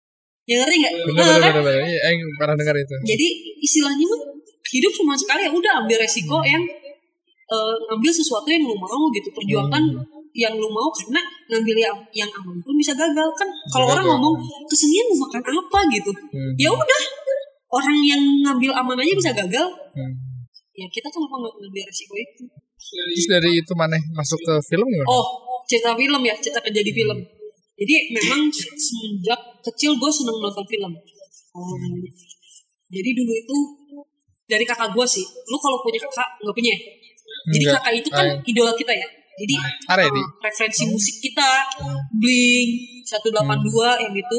hmm, 0.49 0.57
hmm, 0.57 0.57
hmm. 0.57 0.57
ya 0.57 0.57
ngerti 0.59 0.77
nggak 0.81 0.93
Bener 1.05 1.25
bener 1.39 1.53
bener. 1.61 1.81
Iya, 1.85 2.25
pernah 2.35 2.55
dengar 2.57 2.75
itu. 2.75 2.95
jadi 3.05 3.27
istilahnya 3.61 4.05
mah 4.05 4.21
hidup 4.69 4.93
cuma 4.95 5.13
sekali 5.13 5.45
ya 5.45 5.51
udah 5.51 5.73
ambil 5.81 5.97
resiko 5.97 6.41
yang 6.43 6.61
eh, 7.49 7.75
ngambil 7.87 8.11
sesuatu 8.11 8.49
yang 8.49 8.65
lu 8.65 8.75
mau 8.75 9.09
gitu 9.11 9.29
perjuangkan 9.31 9.81
yang 10.33 10.53
lu 10.55 10.69
mau 10.69 10.89
karena 10.93 11.21
ngambil 11.49 11.77
yang 11.79 11.97
yang 12.15 12.31
aman 12.31 12.57
pun 12.61 12.75
bisa 12.75 12.93
gagal 12.93 13.29
kan 13.35 13.49
kalau 13.69 13.89
orang 13.89 14.05
ngomong 14.07 14.37
kesenian 14.65 15.09
mau 15.09 15.25
makan 15.25 15.41
apa 15.43 15.79
gitu 15.91 16.13
Hmm. 16.29 16.53
ya 16.57 16.69
udah 16.69 17.03
orang 17.69 17.97
yang 18.01 18.21
ngambil 18.43 18.73
aman 18.75 18.97
aja 18.99 19.15
bisa 19.15 19.31
gagal 19.35 19.67
Hmm. 19.97 20.13
ya 20.73 20.85
kita 20.89 21.09
kenapa 21.09 21.35
nggak 21.39 21.55
ngambil 21.57 21.83
resiko 21.85 22.15
itu 22.15 22.45
Terus 22.79 23.27
dari 23.27 23.51
itu 23.59 23.73
mana 23.75 23.99
masuk 24.15 24.39
ke 24.39 24.55
film 24.65 24.87
gimana? 24.87 25.09
oh 25.09 25.27
cerita 25.65 25.93
film 25.93 26.21
ya 26.23 26.33
cerita 26.37 26.61
jadi 26.63 26.89
film 26.89 27.19
jadi 27.79 27.95
memang 28.11 28.51
se- 28.51 28.75
semenjak 28.75 29.39
kecil 29.63 29.95
gue 29.95 30.11
seneng 30.11 30.37
nonton 30.37 30.67
film. 30.67 30.93
Oh, 31.53 31.75
jadi 32.89 33.11
dulu 33.13 33.33
itu 33.33 33.57
dari 34.45 34.65
kakak 34.65 34.91
gue 34.91 35.07
sih. 35.07 35.23
Lu 35.23 35.57
kalau 35.57 35.79
punya 35.81 36.01
kakak 36.01 36.29
nggak 36.41 36.55
punya 36.55 36.73
ya? 36.73 36.81
jadi 37.49 37.65
Enggak. 37.65 37.81
kakak 37.81 37.93
itu 37.95 38.09
kan 38.11 38.27
Ah, 38.27 38.37
idola 38.43 38.73
kita 38.75 38.93
ya? 38.93 39.09
Jadi 39.39 39.55
uh, 39.55 40.11
referensi 40.43 40.83
musik 40.85 41.23
kita 41.23 41.49
Blink 42.13 42.69
182 43.07 43.31
yang 44.03 44.13
gitu. 44.13 44.39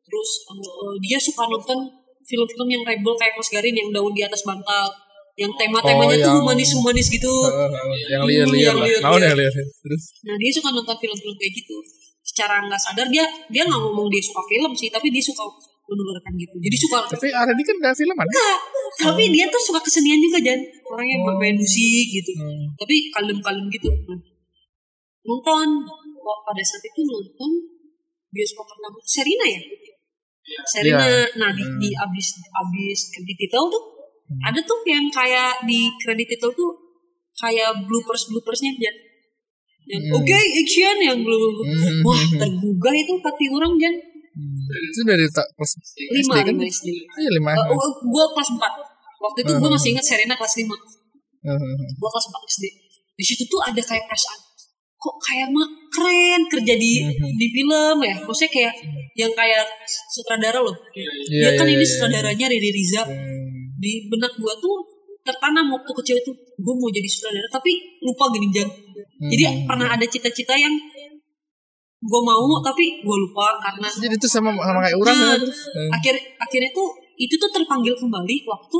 Terus 0.00 0.30
uh, 0.48 0.56
uh, 0.56 0.94
dia 0.98 1.20
suka 1.20 1.44
nonton 1.44 1.78
film-film 2.24 2.68
yang 2.68 2.82
rebel 2.82 3.12
kayak 3.14 3.36
Mas 3.36 3.48
Garin 3.48 3.72
yang 3.72 3.88
daun 3.90 4.12
di 4.12 4.24
atas 4.24 4.42
bantal. 4.42 4.88
Yang 5.36 5.52
tema-temanya 5.54 6.16
Oh, 6.18 6.24
tuh 6.24 6.32
humanis-humanis 6.42 7.06
gitu. 7.08 7.30
Eh, 7.30 7.70
yang 8.10 8.24
liar-liar 8.26 8.74
lah. 8.74 9.20
liar. 9.22 9.52
Terus? 9.54 10.02
Nah 10.24 10.34
dia 10.34 10.50
suka 10.50 10.68
nonton 10.72 10.96
film-film 10.98 11.34
kayak 11.36 11.52
gitu. 11.54 11.76
Secara 12.38 12.62
nggak 12.62 12.78
sadar 12.78 13.06
dia 13.10 13.26
dia 13.50 13.66
nggak 13.66 13.82
ngomong 13.82 14.06
dia 14.06 14.22
suka 14.22 14.38
film 14.46 14.70
sih, 14.70 14.86
tapi 14.86 15.10
dia 15.10 15.18
suka 15.18 15.42
mendengarkan 15.90 16.32
gitu. 16.38 16.54
Jadi 16.62 16.76
suka 16.78 16.98
tapi 17.02 17.26
Are 17.34 17.50
ini 17.50 17.64
kan 17.66 17.76
gak 17.82 17.96
filman. 17.98 18.22
enggak, 18.22 18.58
tapi 19.02 19.24
dia 19.34 19.50
tuh 19.50 19.58
suka 19.58 19.82
kesenian 19.82 20.22
juga 20.22 20.38
Jan. 20.38 20.60
Orang 20.86 21.08
yang 21.08 21.26
Oh. 21.26 21.34
main 21.34 21.58
musik 21.58 22.06
gitu. 22.06 22.30
Hmm. 22.38 22.70
Tapi 22.78 23.10
kalem-kalem 23.10 23.66
gitu. 23.72 23.88
Nah, 24.06 24.20
nonton 25.26 25.66
pada 26.46 26.62
saat 26.62 26.84
itu 26.84 27.00
nonton 27.02 27.50
bioskop 28.30 28.68
pertama 28.68 29.00
Serina 29.02 29.48
ya. 29.48 29.60
Serena 30.64 31.02
Iya. 31.04 31.24
nah 31.40 31.50
di, 31.52 31.64
di 31.80 31.90
abis 31.92 32.26
abis 32.36 32.98
kredit 33.12 33.36
title 33.36 33.68
tuh 33.68 33.84
ada 34.38 34.60
tuh 34.62 34.80
yang 34.84 35.08
kayak 35.08 35.64
di 35.64 35.88
kredit 36.00 36.36
title 36.36 36.52
tuh 36.52 36.70
kayak 37.36 37.72
bloopers 37.84 38.28
bloopersnya 38.28 38.76
Jan 38.76 38.96
yang 39.88 40.02
Hmm. 40.04 40.16
oke 40.16 40.36
action 40.54 40.96
yang 41.00 41.18
belum 41.18 41.40
Hmm. 41.58 42.00
wah 42.02 42.20
tergugah 42.36 42.94
itu 42.94 43.12
hati 43.18 43.46
orang 43.48 43.74
Jan 43.76 43.96
Hmm. 44.30 44.54
Itu 44.70 45.02
dari 45.02 45.26
tak 45.28 45.50
kelas 45.50 45.72
lima 46.14 46.34
SD 46.36 46.46
kan? 46.46 46.54
lima 46.54 46.64
SD 46.64 46.88
Iya 46.94 47.30
lima. 47.34 47.50
Eh, 47.52 47.74
oh, 47.74 47.90
gue 47.98 48.24
kelas 48.30 48.48
4 48.52 48.70
waktu 49.18 49.38
itu 49.42 49.52
gue 49.52 49.66
masih 49.68 49.88
ingat 49.90 50.04
Serena 50.04 50.34
kelas 50.34 50.54
5 50.56 50.70
Hmm. 51.40 51.58
gue 51.90 52.08
kelas 52.08 52.26
4 52.28 52.42
SD 52.48 52.64
di 53.12 53.24
situ 53.24 53.42
tuh 53.44 53.58
ada 53.60 53.80
kayak 53.80 54.04
perasaan 54.04 54.38
kok 54.94 55.14
kayak 55.20 55.48
mah 55.48 55.66
keren 55.88 56.42
kerja 56.48 56.74
di 56.74 56.92
Mhm. 57.00 57.34
di 57.34 57.46
film 57.48 57.96
ya 58.00 58.14
maksudnya 58.20 58.50
kayak 58.52 58.74
yang 59.14 59.32
kayak 59.32 59.66
sutradara 60.08 60.58
loh 60.58 60.74
Iya, 60.92 61.10
ya 61.30 61.50
kan 61.54 61.66
iya, 61.66 61.74
ini 61.74 61.82
iya. 61.82 61.88
sutradaranya 61.88 62.46
Riri 62.46 62.70
Riza 62.72 63.02
Hmm. 63.02 63.74
di 63.74 64.06
benak 64.06 64.34
gue 64.34 64.54
tuh 64.58 64.76
tertanam 65.28 65.68
waktu 65.68 65.92
kecil 66.00 66.16
itu 66.16 66.32
gue 66.32 66.74
mau 66.74 66.88
jadi 66.88 67.04
sutradara 67.04 67.48
tapi 67.52 67.72
lupa 68.00 68.32
gini 68.32 68.48
jadi 69.28 69.44
Mhm. 69.44 69.66
pernah 69.68 69.88
ada 69.92 70.06
cita-cita 70.08 70.56
yang 70.56 70.72
gue 71.98 72.20
mau 72.22 72.46
tapi 72.64 73.02
gue 73.02 73.16
lupa 73.18 73.58
karena 73.58 73.88
Jadi 73.90 74.14
itu 74.16 74.28
sama 74.30 74.54
sama 74.56 74.80
kayak 74.80 74.96
orang 74.96 75.16
Nah, 75.18 75.34
kan? 75.34 75.40
Hmm. 75.44 75.90
akhir 75.92 76.14
akhirnya 76.38 76.70
tuh 76.72 76.88
itu 77.18 77.34
tuh 77.34 77.50
terpanggil 77.50 77.92
kembali 77.92 78.36
waktu 78.46 78.78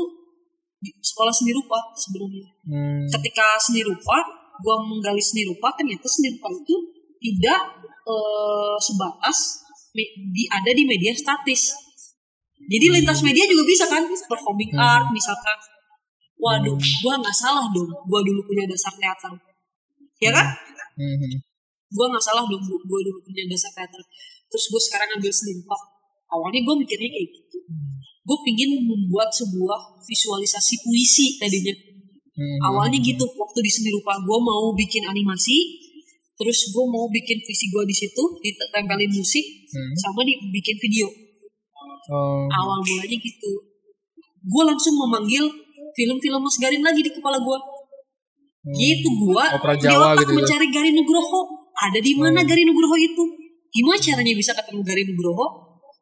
di 0.79 0.89
sekolah 0.95 1.29
seni 1.29 1.51
rupa 1.51 1.75
sebelumnya 1.93 2.47
Hmm. 2.65 3.03
ketika 3.11 3.59
seni 3.59 3.83
rupa 3.83 4.23
gue 4.59 4.75
menggali 4.87 5.19
seni 5.19 5.43
rupa 5.45 5.67
ternyata 5.75 6.07
seni 6.07 6.33
rupa 6.33 6.47
itu 6.49 6.75
tidak 7.19 7.59
eh, 8.09 8.75
sebatas 8.79 9.37
di 10.31 10.43
ada 10.47 10.71
di 10.71 10.81
media 10.81 11.11
statis 11.13 11.75
jadi 12.65 12.85
lintas 12.89 13.19
media 13.21 13.43
juga 13.45 13.67
bisa 13.67 13.85
kan 13.85 14.01
performing 14.25 14.71
art 14.73 15.11
misalkan 15.11 15.57
waduh 16.39 16.75
gue 16.79 17.13
nggak 17.19 17.35
salah 17.35 17.67
dong 17.69 17.89
gue 17.91 18.19
dulu 18.25 18.41
punya 18.47 18.63
dasar 18.65 18.93
teater. 18.95 19.33
Ya 20.19 20.31
kan? 20.35 20.47
Hmm. 20.99 21.35
gue 21.89 22.05
nggak 22.05 22.21
salah 22.23 22.43
dong 22.47 22.63
gue 22.63 22.99
dulu 23.03 23.19
punya 23.23 23.43
dasar 23.51 23.71
teater. 23.75 24.01
Terus 24.49 24.65
gue 24.71 24.81
sekarang 24.89 25.09
ambil 25.19 25.31
seni 25.31 25.51
rupa 25.59 25.77
awalnya 26.31 26.59
gue 26.63 26.75
mikirnya 26.79 27.09
kayak 27.11 27.27
gitu. 27.35 27.57
Gue 28.23 28.37
pingin 28.45 28.71
membuat 28.85 29.29
sebuah 29.35 29.99
visualisasi 30.01 30.73
puisi 30.85 31.35
tadinya. 31.37 31.75
Hmm. 32.39 32.59
awalnya 32.71 32.95
gitu 33.03 33.27
waktu 33.35 33.59
di 33.59 33.67
seni 33.67 33.91
rupa 33.91 34.15
gue 34.15 34.37
mau 34.39 34.71
bikin 34.71 35.03
animasi 35.03 35.75
terus 36.39 36.71
gue 36.71 36.85
mau 36.87 37.03
bikin 37.11 37.35
visi 37.43 37.67
gue 37.67 37.83
di 37.83 37.91
situ 37.91 38.23
ditempelin 38.39 39.11
musik 39.11 39.43
Hmm. 39.69 39.93
sama 40.01 40.25
dibikin 40.25 40.77
video. 40.81 41.07
Oh. 42.09 42.49
awal 42.49 42.81
mulanya 42.81 43.17
gitu. 43.21 43.51
Gue 44.41 44.63
langsung 44.65 44.97
memanggil 44.97 45.45
film-film 45.95 46.41
Mas 46.41 46.57
Garin 46.57 46.83
lagi 46.83 47.01
di 47.01 47.11
kepala 47.11 47.37
gue 47.39 47.59
gitu 48.69 49.09
gue 49.23 49.43
di 49.79 49.87
otak 49.87 50.19
gitu 50.19 50.31
ya. 50.31 50.37
mencari 50.37 50.67
Garin 50.69 50.95
Nugroho. 50.95 51.41
Ada 51.79 51.99
di 52.03 52.11
mana 52.13 52.43
Garin 52.43 52.67
Nugroho 52.67 52.95
itu? 52.99 53.23
Gimana 53.71 53.97
caranya 53.97 54.33
bisa 54.35 54.51
ketemu 54.51 54.81
Garin 54.83 55.07
Nugroho? 55.09 55.45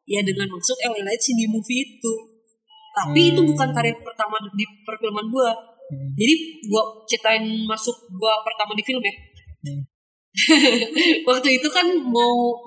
Ya 0.08 0.20
dengan 0.24 0.48
masuk 0.50 0.76
LLH 0.82 1.36
di 1.36 1.44
movie 1.46 1.84
itu. 1.86 2.12
Tapi 2.96 3.30
itu 3.30 3.40
Hmm. 3.40 3.50
bukan 3.54 3.68
karir 3.70 3.94
pertama 4.02 4.36
di 4.52 4.64
perfilman 4.82 5.28
gue 5.30 5.50
Hmm. 5.88 6.12
jadi 6.20 6.34
gue 6.68 6.82
ceritain 7.08 7.44
masuk 7.64 7.96
gue 8.12 8.32
pertama 8.44 8.76
di 8.76 8.82
film 8.84 9.00
ya. 9.00 9.14
Hmm. 9.64 9.80
waktu 11.28 11.48
itu 11.56 11.68
kan 11.72 11.86
mau 12.04 12.58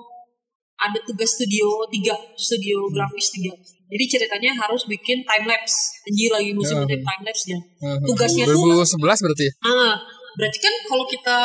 ada 0.74 0.98
tugas 1.06 1.38
studio 1.38 1.86
tiga 1.86 2.18
studio 2.34 2.90
grafis 2.90 3.30
tiga 3.30 3.54
jadi 3.92 4.04
ceritanya 4.08 4.50
harus 4.56 4.82
bikin 4.84 5.20
time 5.20 5.44
lapse 5.44 5.76
anjir 6.02 6.30
lagi 6.30 6.50
musim 6.50 6.80
Ya. 6.80 6.96
time 6.96 7.22
lapse 7.22 7.44
ya 7.46 7.58
Hmm. 7.78 8.00
tugasnya 8.02 8.44
tuh 8.46 8.56
2011 8.56 9.20
berarti 9.20 9.44
ya? 9.44 9.52
ah 9.62 9.94
berarti 10.32 10.58
kan 10.58 10.74
kalau 10.86 11.04
kita 11.04 11.36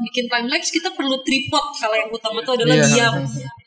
bikin 0.00 0.24
time 0.26 0.48
lapse 0.48 0.70
kita 0.70 0.88
perlu 0.90 1.12
tripod 1.20 1.64
kalau 1.76 1.92
yang 1.92 2.08
utama 2.08 2.40
itu 2.40 2.52
adalah 2.54 2.74
Iya. 2.74 2.86
diam 2.86 3.14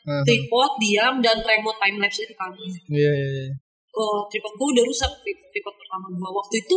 Hmm. 0.04 0.22
tripod 0.22 0.70
diam 0.76 1.14
dan 1.18 1.36
remote 1.40 1.78
time 1.78 1.96
lapse 1.96 2.20
itu 2.20 2.34
kan 2.34 2.50
Iya 2.90 3.10
iya 3.10 3.28
iya. 3.40 3.54
oh, 3.92 4.26
tripod 4.26 4.52
gue 4.52 4.68
udah 4.72 4.84
rusak 4.84 5.10
tri- 5.20 5.38
tripod 5.48 5.74
pertama 5.74 6.10
gue 6.10 6.30
waktu 6.32 6.56
itu 6.58 6.76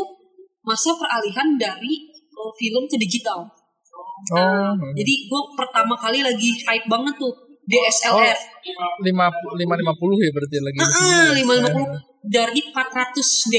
masa 0.62 0.94
peralihan 0.94 1.58
dari 1.58 2.06
oh, 2.32 2.54
film 2.54 2.86
ke 2.86 2.96
digital 2.96 3.42
Oh. 4.28 4.74
jadi 4.92 5.14
gue 5.24 5.42
pertama 5.54 5.94
kali 5.94 6.20
lagi 6.20 6.50
hype 6.60 6.86
banget 6.86 7.14
tuh 7.16 7.30
DSLR 7.68 8.38
lima 9.04 9.28
lima 9.60 9.74
lima 9.76 9.94
puluh 10.00 10.16
ya 10.24 10.32
berarti 10.32 10.56
lagi. 10.64 10.80
lima 11.36 11.54
lima 11.60 11.70
puluh 11.72 11.88
dari 12.28 12.60
400 12.60 13.52
D. 13.52 13.56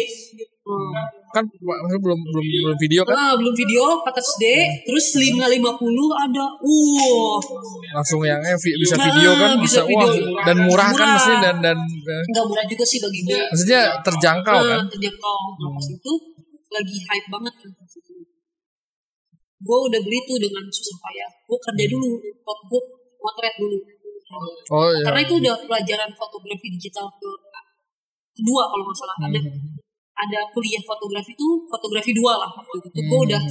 Hmm. 0.68 0.92
Kan 1.32 1.44
maksudnya 1.48 2.00
belum 2.00 2.20
belum 2.20 2.44
belum 2.44 2.76
video 2.80 3.00
kan? 3.04 3.16
Ah, 3.16 3.32
belum 3.36 3.52
video 3.56 4.04
400 4.04 4.40
D. 4.40 4.44
Terus 4.84 5.06
550 5.16 6.24
ada 6.24 6.44
uh 6.60 7.36
Langsung 7.96 8.20
yang 8.24 8.40
eh, 8.44 8.56
bisa 8.56 8.96
video 8.96 9.32
kan? 9.36 9.56
bisa 9.60 9.80
wah 9.84 10.12
dan 10.44 10.56
murah, 10.64 10.92
kan 10.92 11.16
mesti 11.16 11.32
dan 11.40 11.56
dan 11.64 11.76
eh, 11.80 12.24
nggak 12.32 12.44
murah 12.44 12.64
juga 12.68 12.84
sih 12.84 13.00
bagi 13.00 13.20
gue 13.24 13.40
maksudnya 13.52 13.80
terjangkau 14.04 14.58
kan? 14.60 14.84
Terjangkau. 14.92 15.40
Nah, 15.56 15.70
pas 15.72 15.86
itu 15.88 16.12
lagi 16.68 16.96
hype 17.00 17.28
banget 17.32 17.54
kan. 17.60 17.70
Gue 19.58 19.78
udah 19.90 20.00
beli 20.00 20.18
tuh 20.28 20.36
dengan 20.36 20.64
susah 20.68 20.96
payah. 21.00 21.28
Gue 21.48 21.58
kerja 21.60 21.84
dulu 21.92 22.08
gue 22.44 22.82
motret 23.18 23.54
dulu 23.58 23.78
Oh 24.68 24.88
iya. 24.88 25.04
karena 25.04 25.20
itu 25.22 25.34
udah 25.36 25.54
pelajaran 25.64 26.10
fotografi 26.12 26.66
digital 26.68 27.08
ke 27.10 27.30
kedua 28.34 28.62
kalau 28.66 28.82
nggak 28.84 28.96
salah 28.96 29.16
ada 29.20 29.38
Hmm. 29.38 29.74
ada 30.18 30.38
kuliah 30.50 30.82
fotografi 30.82 31.32
itu 31.32 31.46
fotografi 31.66 32.10
dua 32.12 32.36
lah 32.36 32.50
waktu 32.50 32.76
itu 32.82 32.88
gue 32.92 33.06
Hmm. 33.08 33.26
udah 33.26 33.42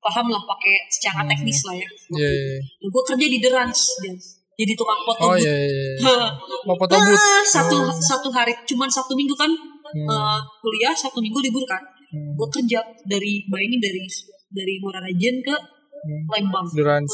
paham 0.00 0.26
lah 0.28 0.42
pakai 0.42 0.74
secara 0.88 1.24
teknis 1.24 1.60
lah 1.64 1.74
ya 1.74 1.88
Iya 2.14 2.28
iya. 2.30 2.56
Nah, 2.60 2.88
gue 2.88 3.02
kerja 3.04 3.26
di 3.26 3.38
Derans 3.38 3.80
dan 4.00 4.14
jadi 4.54 4.72
tukang 4.74 5.00
foto 5.02 5.22
Oh 5.24 5.34
iya 5.34 5.50
iya. 5.50 5.66
iya. 5.66 6.16
Mau 6.66 6.76
foto 6.76 6.94
booth. 6.94 7.18
Ah, 7.18 7.42
satu 7.42 7.76
satu 7.94 8.28
hari 8.30 8.52
cuman 8.64 8.86
satu 8.86 9.12
minggu 9.12 9.34
kan 9.34 9.50
Hmm. 9.86 10.06
eh, 10.06 10.38
kuliah 10.58 10.90
satu 10.92 11.18
minggu 11.18 11.38
libur 11.40 11.62
kan 11.64 11.82
Hmm. 12.08 12.32
gue 12.32 12.48
kerja 12.50 12.78
dari 13.04 13.44
bayangin 13.44 13.78
dari 13.78 14.02
dari 14.48 14.74
Muara 14.78 14.98
Rajen 15.00 15.36
ke 15.40 15.54
Hmm. 16.04 16.24
Lembang 16.28 16.66
Di 16.68 16.82
Rans. 16.82 17.12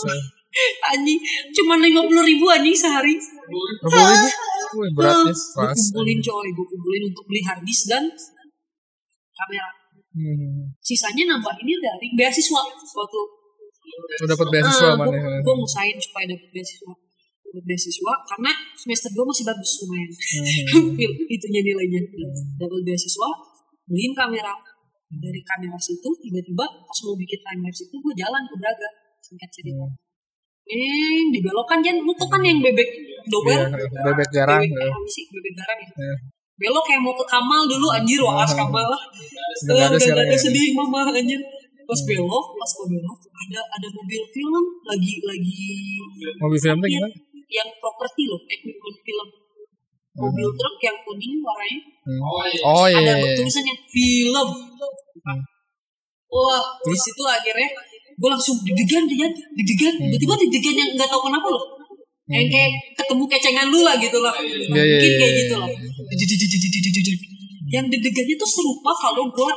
Anjing 0.86 1.20
cuman 1.52 1.78
lima 1.78 2.02
puluh 2.02 2.22
ribu 2.22 2.46
anjing 2.46 2.74
sehari 2.74 3.14
Berapa 3.14 4.02
ribu? 4.02 4.28
Wih 4.80 4.86
ya. 4.94 5.10
gue 5.10 5.34
kumpulin 5.74 6.18
coy 6.20 6.48
gue 6.48 6.62
kumpulin 6.64 7.02
untuk 7.06 7.24
beli 7.26 7.40
harddisk 7.42 7.84
dan 7.86 8.04
kamera 9.32 9.68
Hmm. 10.10 10.74
sisanya 10.82 11.22
nambah 11.30 11.54
ini 11.56 11.78
dari 11.78 12.10
beasiswa 12.18 12.58
suatu 12.82 13.20
Udah 14.18 14.26
dapat 14.26 14.46
beasiswa 14.50 14.98
mana? 14.98 15.06
ya? 15.06 15.38
gue 15.38 15.54
ngusahain 15.54 15.94
supaya 15.96 16.26
dapat 16.26 16.50
beasiswa 16.50 16.90
dapat 17.46 17.62
beasiswa 17.62 18.12
karena 18.26 18.50
semester 18.74 19.06
gue 19.08 19.22
masih 19.22 19.46
bagus 19.46 19.70
lumayan 19.80 20.10
Hmm. 20.10 20.98
itunya 21.38 21.60
nilainya 21.62 22.00
dapat 22.58 22.80
beasiswa 22.82 23.28
beliin 23.86 24.10
kamera 24.10 24.50
dari 25.08 25.40
kamera 25.46 25.78
situ 25.78 26.10
tiba-tiba 26.18 26.66
pas 26.66 26.98
mau 27.06 27.14
bikin 27.14 27.38
time 27.40 27.62
lapse 27.62 27.86
itu 27.86 27.94
gue 27.94 28.14
jalan 28.18 28.42
ke 28.44 28.54
Braga 28.58 28.90
singkat 29.22 29.46
cerita 29.48 29.86
eh 30.70 31.20
dibelokkan 31.28 31.78
Jan 31.80 31.96
lu 31.98 32.12
tuh 32.14 32.26
kan 32.26 32.40
yang 32.40 32.58
bebek 32.58 32.88
dober 33.26 33.52
Iya, 33.52 33.66
bebek 34.02 34.28
garang. 34.30 34.62
bebek 34.62 34.80
ya. 34.80 34.94
sih 35.06 35.24
bebek 35.28 35.52
garang 35.54 35.78
ya 35.78 35.88
Iya. 35.92 36.14
belok 36.56 36.84
kayak 36.84 37.00
mau 37.00 37.12
ke 37.12 37.24
Kamal 37.24 37.62
dulu 37.64 37.86
anjir 37.90 38.20
waas 38.20 38.52
Kamal 38.52 38.84
lah 38.84 39.02
Udah 39.62 39.86
ada 39.86 39.96
Eh, 39.96 40.00
nggak 40.00 40.24
ada 40.24 40.30
ya. 40.30 40.38
sedih 40.38 40.72
mama 40.72 41.04
anjir 41.10 41.40
pas 41.84 42.00
belok 42.00 42.46
pas 42.54 42.70
gue 42.70 42.86
belok 42.88 43.18
ada 43.18 43.60
ada 43.68 43.88
mobil 43.90 44.22
film 44.28 44.64
lagi 44.84 45.12
lagi 45.20 45.58
Mobil 46.38 46.58
film 46.60 46.78
yang, 46.80 47.02
gimana? 47.02 47.08
yang 47.50 47.68
properti 47.76 48.22
loh 48.30 48.38
equipment 48.46 48.98
film 49.00 49.28
mobil 50.12 50.48
truk 50.52 50.76
yang 50.80 50.96
kuning 51.02 51.38
warnanya 51.40 51.80
Hmm. 52.00 52.16
Oh 52.24 52.42
iya. 52.88 52.96
ada 52.96 53.12
iya, 53.12 53.14
iya. 53.20 53.34
tulisannya 53.36 53.74
film 53.86 54.48
wah 56.26 56.62
di 56.80 56.96
situ 56.96 57.22
akhirnya 57.22 57.68
gue 58.20 58.28
langsung 58.28 58.56
deg-degan 58.60 59.04
dia 59.08 59.26
deg-degan. 59.56 59.94
Hmm. 59.96 60.12
tiba-tiba 60.12 60.34
deg-degan 60.44 60.74
yang 60.76 60.90
nggak 61.00 61.08
tahu 61.08 61.22
kenapa 61.32 61.48
loh. 61.48 61.64
Yang 62.30 62.46
kayak 62.54 62.70
ketemu 62.94 63.24
kecengan 63.26 63.66
lu 63.74 63.80
lah 63.82 63.98
gitu 63.98 64.18
lah 64.22 64.30
Iya, 64.38 64.54
iya, 64.54 64.70
mungkin 64.70 65.10
iya, 65.10 65.18
kayak 65.18 65.34
gitu 65.34 65.54
lah 65.58 65.70
yang 67.70 67.86
deg-degannya 67.86 68.34
tuh 68.34 68.50
serupa 68.50 68.90
kalau 68.98 69.30
gue 69.30 69.50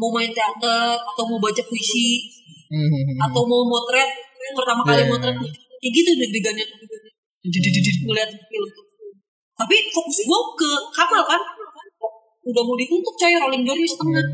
mau 0.00 0.10
main 0.12 0.32
teater 0.32 0.96
atau 0.96 1.24
mau 1.28 1.38
baca 1.40 1.62
puisi 1.64 2.32
Hmm, 2.64 2.80
hmm, 2.80 3.04
hmm. 3.06 3.18
atau 3.28 3.44
mau 3.44 3.62
motret 3.68 4.08
pertama 4.56 4.82
kali 4.82 5.04
iya, 5.04 5.10
motret 5.12 5.36
kayak 5.36 5.92
gitu 5.94 6.10
deg-degannya 6.16 6.66
ngeliat 7.44 8.30
film. 8.32 8.70
Tapi 9.54 9.76
fokus 9.92 10.18
gue 10.24 10.40
ke 10.58 10.70
kapal 10.96 11.22
kan. 11.28 11.38
Udah 12.44 12.62
mau 12.64 12.76
ditutup 12.76 13.14
coy 13.14 13.36
rolling 13.36 13.62
doornya 13.68 13.88
setengah 13.88 14.24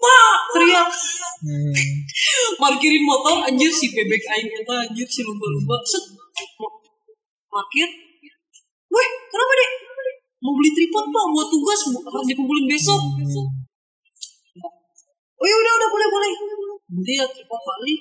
Wah, 0.00 0.34
teriak. 0.56 0.88
Hmm. 1.40 1.72
parkirin 2.60 3.00
motor 3.00 3.40
anjir 3.48 3.72
si 3.72 3.96
bebek 3.96 4.20
aing 4.28 4.48
eta 4.60 4.74
anjir 4.84 5.08
si 5.08 5.20
lumba-lumba. 5.24 5.76
Set. 5.84 6.04
Parkir. 7.48 7.88
Weh 8.92 9.08
kenapa 9.32 9.52
deh 9.60 9.70
mau 10.40 10.52
beli 10.56 10.70
tripod 10.76 11.04
pak? 11.08 11.24
Buat 11.32 11.48
tugas 11.48 11.80
harus 11.88 12.26
dikumpulin 12.28 12.66
besok? 12.68 13.00
Oh 15.40 15.46
ya 15.48 15.56
udah 15.56 15.72
udah 15.80 15.88
boleh 15.88 16.08
boleh. 16.12 16.32
Dia 17.04 17.24
tripod 17.28 17.60
balik 17.64 18.00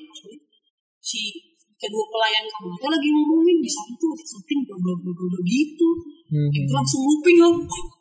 si 1.00 1.32
kedua 1.80 2.04
pelayan 2.12 2.44
kamu 2.44 2.76
tuh 2.76 2.92
lagi 2.92 3.08
ngomongin 3.08 3.58
di 3.64 3.70
sana 3.72 3.96
tuh 3.96 4.12
syuting 4.20 4.68
bla 4.68 4.76
bla 5.00 5.12
bla 5.16 5.40
gitu. 5.48 5.90
Hmm. 6.30 6.52
kita 6.54 6.72
langsung 6.76 7.02
looping 7.08 7.40
kan 7.42 7.56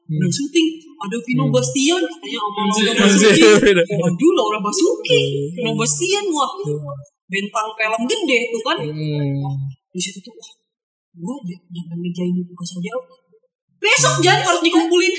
udah 0.09 0.31
syuting 0.33 0.69
ada 0.99 1.17
Vino 1.21 1.45
Bastian 1.53 2.01
katanya 2.01 2.39
sama 2.41 2.61
Laura 2.65 2.93
Anjir, 3.07 3.37
Basuki 3.37 3.43
waduh 4.01 4.31
Laura 4.35 4.59
Basuki. 4.65 5.21
Vino 5.55 5.73
Bastian 5.77 6.25
wah. 6.33 6.51
Bentang 7.29 7.69
film 7.77 8.03
gede 8.09 8.39
tuh 8.49 8.63
kan. 8.65 8.79
Hmm. 8.81 9.53
di 9.93 10.01
situ 10.01 10.19
tuh 10.25 10.33
wah 10.33 10.53
gue 11.19 11.57
jangan 11.75 11.99
ngerjain 11.99 12.41
tugas 12.47 12.71
aja 12.79 12.93
besok 13.79 14.15
jangan 14.23 14.43
harus 14.43 14.63
dikumpulin. 14.63 15.15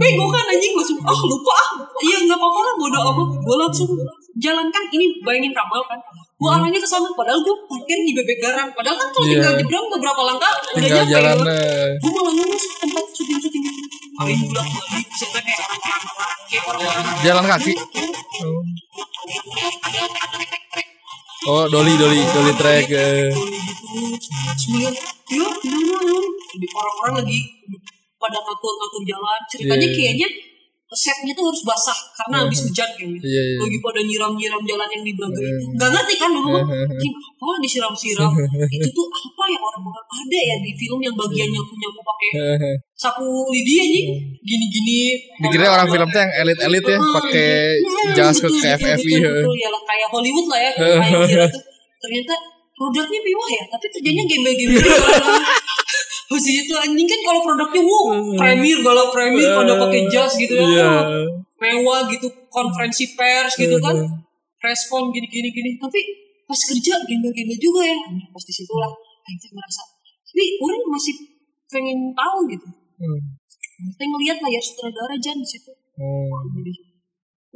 Bego 0.00 0.24
kan 0.32 0.44
anjing 0.48 0.72
langsung 0.72 0.96
ah 1.04 1.20
lupa 1.20 1.52
ah. 1.52 1.68
Iya 2.00 2.24
nggak 2.24 2.38
apa-apa 2.38 2.60
lah 2.64 2.74
bodo 2.80 2.98
amat. 3.12 3.28
Gue 3.44 3.56
langsung 3.60 3.90
jalankan 4.40 4.84
ini 4.92 5.20
bayangin 5.20 5.52
kamal 5.52 5.82
kan 5.84 6.00
gue 6.36 6.50
arahnya 6.50 6.76
ke 6.76 6.84
sana 6.84 7.08
padahal 7.10 7.40
gue 7.40 7.54
parkir 7.64 7.98
di 7.98 8.12
bebek 8.12 8.38
garam 8.38 8.68
padahal 8.70 8.92
kan 8.94 9.08
kalau 9.08 9.24
Iya. 9.24 9.32
tinggal 9.34 9.52
nyebrang 9.56 9.86
beberapa 9.90 10.20
langkah 10.22 10.52
udah 10.52 10.72
Tinggal 10.76 11.00
nyampe 11.00 11.10
jalan 11.10 11.36
gua. 11.38 11.48
eh. 11.50 11.88
gue 11.96 12.10
malah 12.12 12.32
lurus 12.34 12.62
ke 12.62 12.76
tempat 12.78 13.04
syuting 13.10 13.38
syuting 13.40 13.62
itu 13.64 13.80
Aing 14.16 14.40
bulat 14.44 14.66
balik 14.68 15.08
saya 15.10 15.40
kayak 15.40 15.60
orang-orang 15.60 16.40
kayak 16.42 16.64
orang-orang 16.66 17.04
jalan 17.22 17.44
kaki. 17.46 17.72
Oh. 18.38 18.62
Oh, 21.46 21.64
doli 21.68 21.94
doli 21.94 22.20
doli 22.26 22.52
trek. 22.54 22.88
eh. 22.90 23.30
Semuanya, 24.56 24.90
ya 25.30 25.46
orang-orang 26.74 27.14
lagi 27.18 27.38
pada 28.16 28.38
ngatur-ngatur 28.38 29.02
jalan 29.04 29.40
ceritanya 29.46 29.84
Iya. 29.84 29.94
kayaknya 29.94 30.28
setnya 30.94 31.34
tuh 31.34 31.50
harus 31.50 31.62
basah 31.66 31.98
karena 32.14 32.46
habis 32.46 32.62
hujan 32.62 32.86
kayaknya 32.94 33.18
Iya, 33.18 33.42
iya. 33.42 33.58
lagi 33.58 33.78
pada 33.82 34.00
nyiram-nyiram 34.06 34.62
jalan 34.62 34.88
yang 34.94 35.02
di 35.02 35.12
Braga 35.18 35.34
Iya. 35.42 35.50
itu 35.50 35.66
nggak 35.74 35.90
ngerti 35.90 36.14
kan 36.14 36.30
dulu 36.30 36.50
Iya. 36.54 36.86
"Ini 36.94 37.08
apa 37.36 37.52
disiram-siram? 37.58 38.32
Itu 38.76 38.88
tuh 38.94 39.06
apa 39.10 39.42
ya 39.50 39.58
orang-orang 39.58 40.06
ada 40.06 40.38
ya 40.40 40.56
di 40.62 40.70
film 40.78 40.98
yang 41.02 41.14
bagian 41.18 41.48
nyapu-nyapu 41.50 42.00
pakai 42.06 42.28
sapu 42.94 43.26
lidi 43.50 43.74
aja 43.82 44.00
gini-gini. 44.46 44.98
Dikira 45.42 45.66
orang 45.74 45.88
film 45.90 46.08
tuh 46.08 46.20
yang 46.22 46.32
elit-elit 46.46 46.84
ya, 46.86 46.98
pakai 47.02 47.50
jas 48.14 48.38
ke 48.38 48.48
betul, 48.48 49.54
ya 49.58 49.68
lah 49.68 49.82
kayak 49.84 50.08
Hollywood 50.10 50.46
lah 50.48 50.60
ya 50.62 50.70
kayak 50.74 51.50
tuh 51.54 51.62
ternyata 52.02 52.34
produknya 52.76 53.20
mewah 53.24 53.48
ya 53.50 53.62
tapi 53.72 53.86
kerjanya 53.88 54.22
gembel-gembel 54.28 54.84
Posisi 56.26 56.66
itu 56.66 56.74
anjing 56.74 57.06
kan 57.06 57.20
kalau 57.22 57.40
produknya 57.46 57.82
wow 57.86 58.34
premier 58.34 58.78
galau 58.82 59.14
premier 59.14 59.54
pada 59.54 59.78
pakai 59.78 60.10
jas 60.10 60.34
gitu 60.34 60.54
ya. 60.58 60.66
Iya. 60.66 60.90
wah, 60.90 61.02
mewah 61.62 62.00
gitu 62.10 62.26
konferensi 62.50 63.14
pers 63.14 63.54
gitu 63.54 63.78
kan. 63.78 63.94
Respon 64.62 65.14
gini-gini 65.14 65.54
gini. 65.54 65.70
Tapi 65.78 66.00
pas 66.46 66.58
kerja 66.58 66.98
gembel-gembel 67.06 67.58
juga 67.58 67.86
ya. 67.86 67.96
Anjing, 68.10 68.30
pas 68.34 68.42
di 68.42 68.54
situ 68.54 68.74
lah 68.74 68.90
Aing 69.26 69.42
merasa 69.54 69.82
tapi 70.36 70.60
orang 70.60 70.84
masih 70.92 71.14
pengen 71.72 72.12
tahu 72.12 72.38
gitu. 72.52 72.68
Hmm. 73.00 73.20
kita 73.92 74.04
ngeliat 74.04 74.36
layar 74.44 74.60
sutradara 74.60 75.16
Jan 75.16 75.40
di 75.40 75.48
situ. 75.48 75.72
Oh. 75.96 76.44
Jadi, 76.60 76.72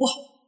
wah 0.01 0.40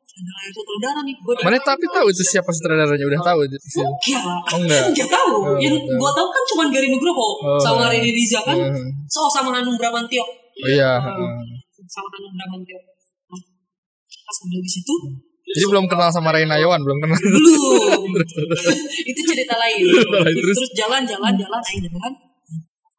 sutradara 0.54 1.02
nih 1.02 1.16
gue 1.18 1.34
Mana 1.42 1.58
tapi 1.58 1.86
tahu 1.90 2.06
itu 2.08 2.22
siapa 2.24 2.50
sutradaranya 2.50 3.02
udah 3.02 3.22
tahu 3.24 3.40
itu. 3.44 3.58
enggak 3.58 4.22
Oh, 4.22 4.58
enggak. 4.58 4.82
enggak 4.94 5.10
tahu 5.10 5.34
Oh, 5.42 5.58
yang 5.58 5.74
gue 5.74 6.12
tahu 6.14 6.28
kan 6.30 6.44
cuma 6.48 6.64
Gary 6.70 6.88
Nugroho 6.88 7.28
Oh. 7.42 7.58
sama 7.58 7.90
Rene 7.90 8.08
Riza 8.08 8.40
kan 8.40 8.54
Hmm. 8.54 8.90
so 9.06 9.26
sama 9.28 9.50
Hanung 9.52 9.74
Bramantio 9.74 10.22
Oh 10.22 10.68
iya. 10.70 11.02
heeh. 11.02 11.32
sama 11.90 12.08
Hanung 12.12 12.34
Bramantio 12.34 12.78
Nah, 12.78 13.42
pas 14.24 14.38
udah 14.40 14.60
di 14.60 14.70
situ 14.70 14.94
Jadi 15.44 15.66
belum 15.68 15.86
kenal 15.86 16.08
sama 16.08 16.32
Reina 16.32 16.56
Yawan, 16.56 16.80
belum 16.80 16.98
kenal. 17.00 17.20
belum 17.20 18.10
itu 19.12 19.22
cerita 19.24 19.54
lain 19.54 19.82
lain, 19.84 20.34
terus? 20.34 20.56
terus 20.56 20.72
jalan 20.74 21.02
jalan 21.04 21.34
jalan 21.36 21.62
Aing 21.64 21.84
jalan 21.84 22.14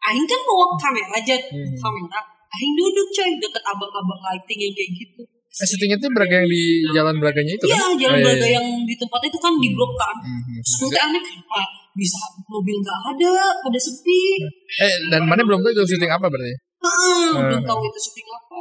Aing 0.04 0.26
kan 0.26 0.40
bawa 0.42 0.66
kamera 0.76 1.08
aja 1.14 1.36
Hmm. 1.40 1.72
kamera 1.74 2.20
Aing 2.50 2.72
duduk 2.74 3.06
coy 3.08 3.30
deket 3.34 3.62
abang-abang 3.64 4.20
lighting 4.20 4.58
yang 4.60 4.72
kayak 4.72 4.90
gitu 4.92 5.22
Eh, 5.54 5.66
syuting 5.70 5.90
itu 5.94 6.06
Braga 6.10 6.34
yang 6.42 6.48
di 6.50 6.62
Jalan 6.90 7.16
Braganya 7.22 7.54
itu 7.54 7.64
Iya, 7.70 7.78
kan? 7.78 7.94
jalan 7.94 8.10
Oh, 8.10 8.18
iya, 8.18 8.26
Braga 8.26 8.42
iya. 8.42 8.54
yang 8.58 8.66
di 8.82 8.94
tempat 8.98 9.20
itu 9.22 9.38
kan 9.38 9.52
di 9.54 9.68
blok 9.70 9.92
kan. 9.94 10.16
Mhm. 10.18 10.58
Terus 10.58 10.74
gue 10.82 10.88
kayak 10.90 11.04
aneh 11.06 11.22
kenapa 11.22 11.60
bisa 11.94 12.18
mobil 12.50 12.76
nggak 12.82 12.98
ada, 13.14 13.32
pada 13.62 13.78
sepi. 13.78 14.20
Eh, 14.82 14.94
dan 15.14 15.22
mana 15.30 15.46
belum 15.46 15.62
tahu 15.62 15.70
itu 15.70 15.94
syuting 15.94 16.10
apa 16.10 16.26
berarti? 16.26 16.54
Belum 17.38 17.62
Hmm. 17.62 17.68
tahu 17.70 17.80
itu 17.86 17.98
syuting 18.02 18.28
apa. 18.28 18.58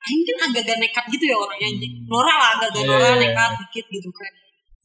Aing 0.00 0.22
kan 0.22 0.36
agak-agak 0.48 0.76
nekat 0.78 1.04
gitu 1.10 1.24
ya 1.28 1.36
orangnya 1.36 1.66
anjing. 1.66 1.92
Nora 2.06 2.34
lah 2.38 2.50
agak-agak 2.56 2.78
Iya, 2.78 2.88
Nora 2.88 3.02
iya, 3.02 3.10
iya. 3.10 3.22
nekat 3.26 3.50
dikit 3.60 3.86
gitu 3.90 4.08
kayak. 4.14 4.34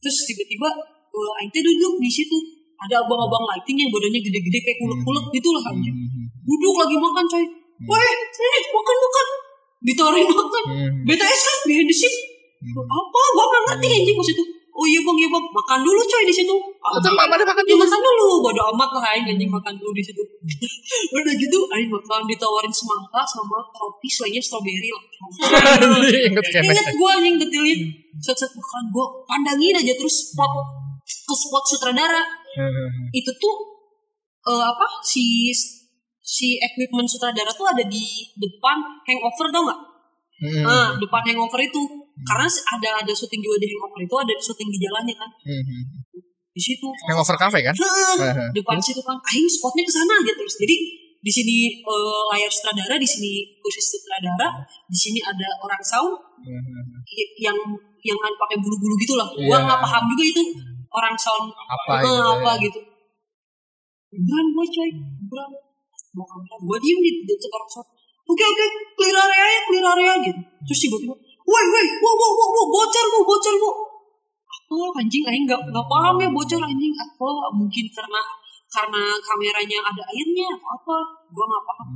Terus 0.02 0.16
tiba-tiba 0.26 0.68
uh, 1.14 1.38
Aing 1.38 1.50
teh 1.54 1.62
duduk 1.62 1.94
di 2.02 2.10
situ. 2.10 2.36
Ada 2.76 3.00
abang-abang 3.00 3.40
lighting 3.54 3.78
yang 3.80 3.88
badannya 3.88 4.20
gede-gede 4.20 4.58
kayak 4.60 4.78
kulek-kulek 4.82 5.24
gitu 5.32 5.48
lah 5.54 5.62
anjing. 5.72 5.94
Mhm. 5.96 6.22
Duduk 6.42 6.74
lagi 6.76 6.96
makan 6.98 7.24
coy. 7.24 7.44
Weh, 7.86 8.12
sini 8.34 8.58
makan 8.68 8.96
makan. 8.98 9.26
Ditawarin 9.84 10.26
makan. 10.30 10.64
Mhm. 10.72 10.92
BTS 11.04 11.40
kan 11.44 11.56
behind 11.68 11.88
the 11.88 11.96
scene. 11.96 12.18
Apa? 12.76 13.20
Gua 13.36 13.44
nggak 13.46 13.62
ngerti 13.68 13.86
anjing 13.92 14.16
pas 14.16 14.30
itu. 14.30 14.44
Oh 14.76 14.84
iya 14.84 15.00
bang, 15.00 15.16
iya 15.16 15.28
bang, 15.32 15.40
makan 15.40 15.80
dulu 15.80 16.00
coy 16.04 16.28
di 16.28 16.34
situ. 16.36 16.52
Oh, 16.52 17.00
tuh, 17.00 17.08
Mak, 17.16 17.32
pada 17.32 17.48
makan 17.48 17.64
Ya 17.64 17.72
dulu. 17.72 17.80
makan 17.80 17.96
dulu, 17.96 18.26
bodo 18.44 18.60
amat 18.76 18.90
lah 18.92 19.08
aing 19.16 19.24
anjing 19.24 19.48
makan 19.48 19.72
dulu 19.72 19.88
di 19.96 20.04
situ. 20.04 20.20
Udah 21.16 21.32
gitu, 21.32 21.58
aing 21.72 21.88
makan 21.88 22.28
ditawarin 22.28 22.68
semangka 22.68 23.24
sama 23.24 23.56
roti 23.72 24.04
selainnya 24.04 24.44
strawberry 24.44 24.92
lah. 24.92 25.02
Ingat 26.28 26.44
kene. 26.52 26.68
Ingat 26.76 26.88
gua 27.00 27.08
anjing 27.16 27.40
detailnya. 27.40 27.76
Set 28.20 28.36
set 28.36 28.52
makan 28.52 28.84
gua 28.92 29.06
pandangin 29.24 29.80
aja 29.80 29.96
terus 29.96 30.36
spot 30.36 30.52
ke 31.08 31.34
spot 31.34 31.64
sutradara. 31.64 32.20
Mhm. 32.60 33.16
Itu 33.16 33.32
tuh 33.40 33.56
eh, 34.44 34.60
apa 34.60 34.86
si 35.00 35.48
si 36.26 36.58
equipment 36.58 37.06
sutradara 37.06 37.54
tuh 37.54 37.70
ada 37.70 37.86
di 37.86 38.02
depan 38.34 38.76
hangover 39.06 39.46
tau 39.54 39.62
nggak? 39.62 39.80
Mhm. 40.36 40.62
Nah, 40.66 40.88
depan 40.98 41.22
hangover 41.22 41.62
itu 41.62 41.80
karena 42.26 42.44
ada 42.44 42.90
ada 43.00 43.12
syuting 43.14 43.38
juga 43.38 43.62
di 43.62 43.66
hangover 43.70 44.00
itu 44.02 44.16
ada 44.18 44.32
syuting 44.36 44.68
di 44.68 44.78
jalannya 44.82 45.14
kan 45.14 45.30
Mhm. 45.30 45.80
di 46.50 46.60
situ. 46.60 46.88
Hangover 47.06 47.38
Cafe 47.38 47.62
kan? 47.62 47.72
Nah, 47.72 47.92
Heeh. 48.34 48.48
depan 48.52 48.76
situ 48.82 48.98
kan, 49.00 49.14
aing 49.22 49.46
spotnya 49.46 49.86
ke 49.86 49.92
sana 49.92 50.18
aja 50.18 50.32
terus. 50.34 50.58
Jadi 50.58 50.76
di 51.22 51.32
sini 51.32 51.56
eh, 51.78 52.20
layar 52.34 52.50
sutradara, 52.50 52.98
di 52.98 53.06
sini 53.06 53.32
kursi 53.58 53.78
sutradara, 53.80 54.50
di 54.86 54.98
sini 54.98 55.18
ada 55.22 55.48
orang 55.58 55.80
sound 55.80 56.12
y- 57.06 57.32
yang 57.40 57.56
yang 58.02 58.18
kan 58.18 58.32
pakai 58.34 58.58
bulu-bulu 58.58 58.94
gitu 58.98 59.14
lah. 59.14 59.26
Gua 59.30 59.58
nggak 59.62 59.78
paham 59.80 60.02
juga 60.10 60.24
itu 60.26 60.42
orang 60.90 61.14
sound 61.14 61.50
Apa 61.50 61.92
eh, 61.98 62.02
gitu, 62.02 62.22
apa 62.34 62.50
ya. 62.50 62.62
gitu. 62.66 62.80
Bukan 64.16 64.44
gua 64.50 64.64
coy, 64.66 64.90
bukan. 65.26 65.50
Mau 66.16 66.24
kamera, 66.24 66.56
gua 66.64 66.78
diem 66.80 66.98
di 67.04 67.34
orang 67.36 67.68
sound. 67.68 67.88
Oke 68.26 68.42
oke, 68.42 68.64
clear 68.96 69.14
area 69.14 69.46
ya, 69.52 69.60
clear 69.68 69.86
area 69.86 70.12
gitu. 70.24 70.40
Terus 70.66 70.80
tiba-tiba, 70.88 71.14
woi 71.44 71.64
woi, 71.70 71.86
wow 72.02 72.14
wow 72.16 72.32
wow, 72.32 72.48
wow 72.56 72.66
bocor 72.72 73.04
bu, 73.12 73.18
bocor 73.22 73.54
bu. 73.60 73.70
Apa 74.66 74.98
anjing, 74.98 75.22
aing 75.28 75.44
nggak 75.46 75.60
nggak 75.60 75.86
paham 75.86 76.16
ya 76.18 76.28
bocor 76.32 76.58
anjing 76.64 76.94
apa? 76.96 77.28
Mungkin 77.54 77.84
karena 77.92 78.20
karena 78.66 79.02
kameranya 79.20 79.78
ada 79.84 80.02
airnya 80.10 80.46
atau 80.56 80.68
apa? 80.74 80.96
Gua 81.30 81.44
nggak 81.44 81.64
paham. 81.68 81.88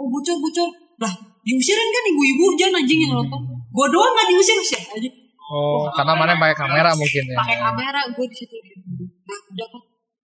Oh 0.00 0.08
bocor 0.08 0.34
bocor. 0.40 0.68
Lah 0.96 1.12
diusirin 1.44 1.88
kan 1.92 2.02
ibu-ibu 2.10 2.56
jangan 2.56 2.80
anjing 2.82 3.04
yang 3.04 3.12
nonton. 3.14 3.38
Gua 3.70 3.86
doang 3.92 4.16
nggak 4.16 4.32
diusir 4.32 4.58
sih 4.64 4.80
aja. 4.80 5.10
Oh, 5.46 5.86
karena 5.94 6.18
mana 6.18 6.34
pakai 6.34 6.58
kamera 6.58 6.90
mungkin 6.98 7.22
ya. 7.22 7.38
Pakai 7.38 7.56
kamera 7.62 8.00
gue 8.10 8.26
di 8.26 8.34
situ. 8.34 8.58
Nah 9.22 9.40
udah 9.54 9.66
kan. 9.70 9.82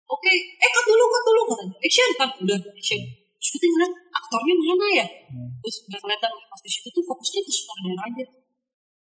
Oke, 0.08 0.32
eh 0.32 0.70
cut 0.72 0.84
dulu 0.88 1.04
cut 1.04 1.22
dulu 1.28 1.40
katanya. 1.52 1.76
Action 1.84 2.10
kan 2.16 2.28
udah 2.40 2.58
action. 2.72 3.00
Terus 3.38 3.50
kita 3.54 3.64
ngeliat 3.68 3.92
aktornya 4.16 4.54
mana 4.56 4.86
ya? 4.96 5.06
Hmm. 5.28 5.48
Terus 5.60 5.76
udah 5.84 5.98
kelihatan 6.00 6.32
pas 6.32 6.60
di 6.64 6.70
situ 6.72 6.88
tuh 6.88 7.04
fokusnya 7.04 7.40
ke 7.44 7.50
sutradara 7.52 8.02
aja. 8.08 8.24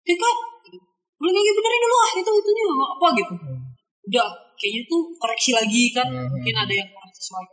Oke 0.04 0.14
cut. 0.20 0.36
Boleh 1.16 1.32
lagi 1.32 1.50
benerin 1.54 1.80
dulu 1.80 1.96
ah 1.96 2.10
itu 2.18 2.30
itunya 2.34 2.64
apa 2.68 3.06
gitu. 3.16 3.34
Udah 4.12 4.28
kayaknya 4.58 4.82
tuh 4.84 5.00
koreksi 5.16 5.50
lagi 5.56 5.82
kan. 5.96 6.06
Hmm. 6.06 6.28
Mungkin 6.28 6.54
ada 6.54 6.74
yang 6.76 6.88
kurang 6.92 7.12
sesuai. 7.16 7.46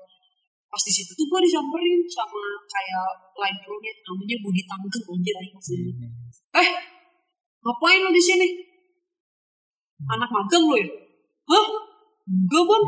Pas 0.70 0.82
di 0.86 0.94
situ 0.94 1.12
tuh 1.18 1.26
gue 1.26 1.40
disamperin 1.50 2.06
sama 2.06 2.44
kayak 2.70 3.10
line 3.42 3.58
crew-nya 3.58 3.90
namanya 4.06 4.38
Budi 4.38 4.62
Tanggeng 4.70 5.06
anjir 5.18 5.36
aing 5.42 5.54
masih 5.58 5.78
Mhm. 5.82 6.10
Eh, 6.62 6.70
ngapain 7.66 8.06
lo 8.06 8.14
di 8.14 8.22
sini? 8.22 8.48
Anak 10.06 10.30
magang 10.30 10.70
lo 10.70 10.78
ya? 10.78 10.86
Hah? 11.50 11.89
Enggak 12.30 12.64
bang, 12.70 12.86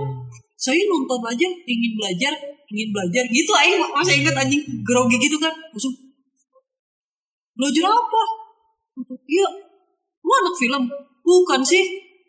saya 0.54 0.82
nonton 0.86 1.22
aja, 1.26 1.48
ingin 1.66 1.92
belajar, 1.98 2.34
ingin 2.70 2.90
belajar 2.94 3.24
gitu 3.26 3.52
aing 3.58 3.82
masih 3.90 4.22
ingat 4.22 4.38
anjing 4.38 4.62
grogi 4.86 5.18
gitu 5.18 5.42
kan, 5.42 5.50
langsung 5.74 5.94
belajar 7.58 7.90
apa? 7.90 8.22
Iya, 9.26 9.48
lu 10.22 10.32
anak 10.46 10.56
film? 10.56 10.84
Bukan 11.26 11.62
sih. 11.66 11.82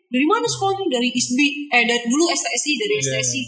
Dari 0.09 0.25
mana 0.29 0.45
sekolahnya? 0.45 0.85
Dari 0.89 1.09
ISBI, 1.09 1.73
eh 1.73 1.83
dari 1.89 2.05
dulu 2.05 2.29
STSI, 2.29 2.71
dari 2.77 3.01
Iya. 3.01 3.17
STSI. 3.17 3.41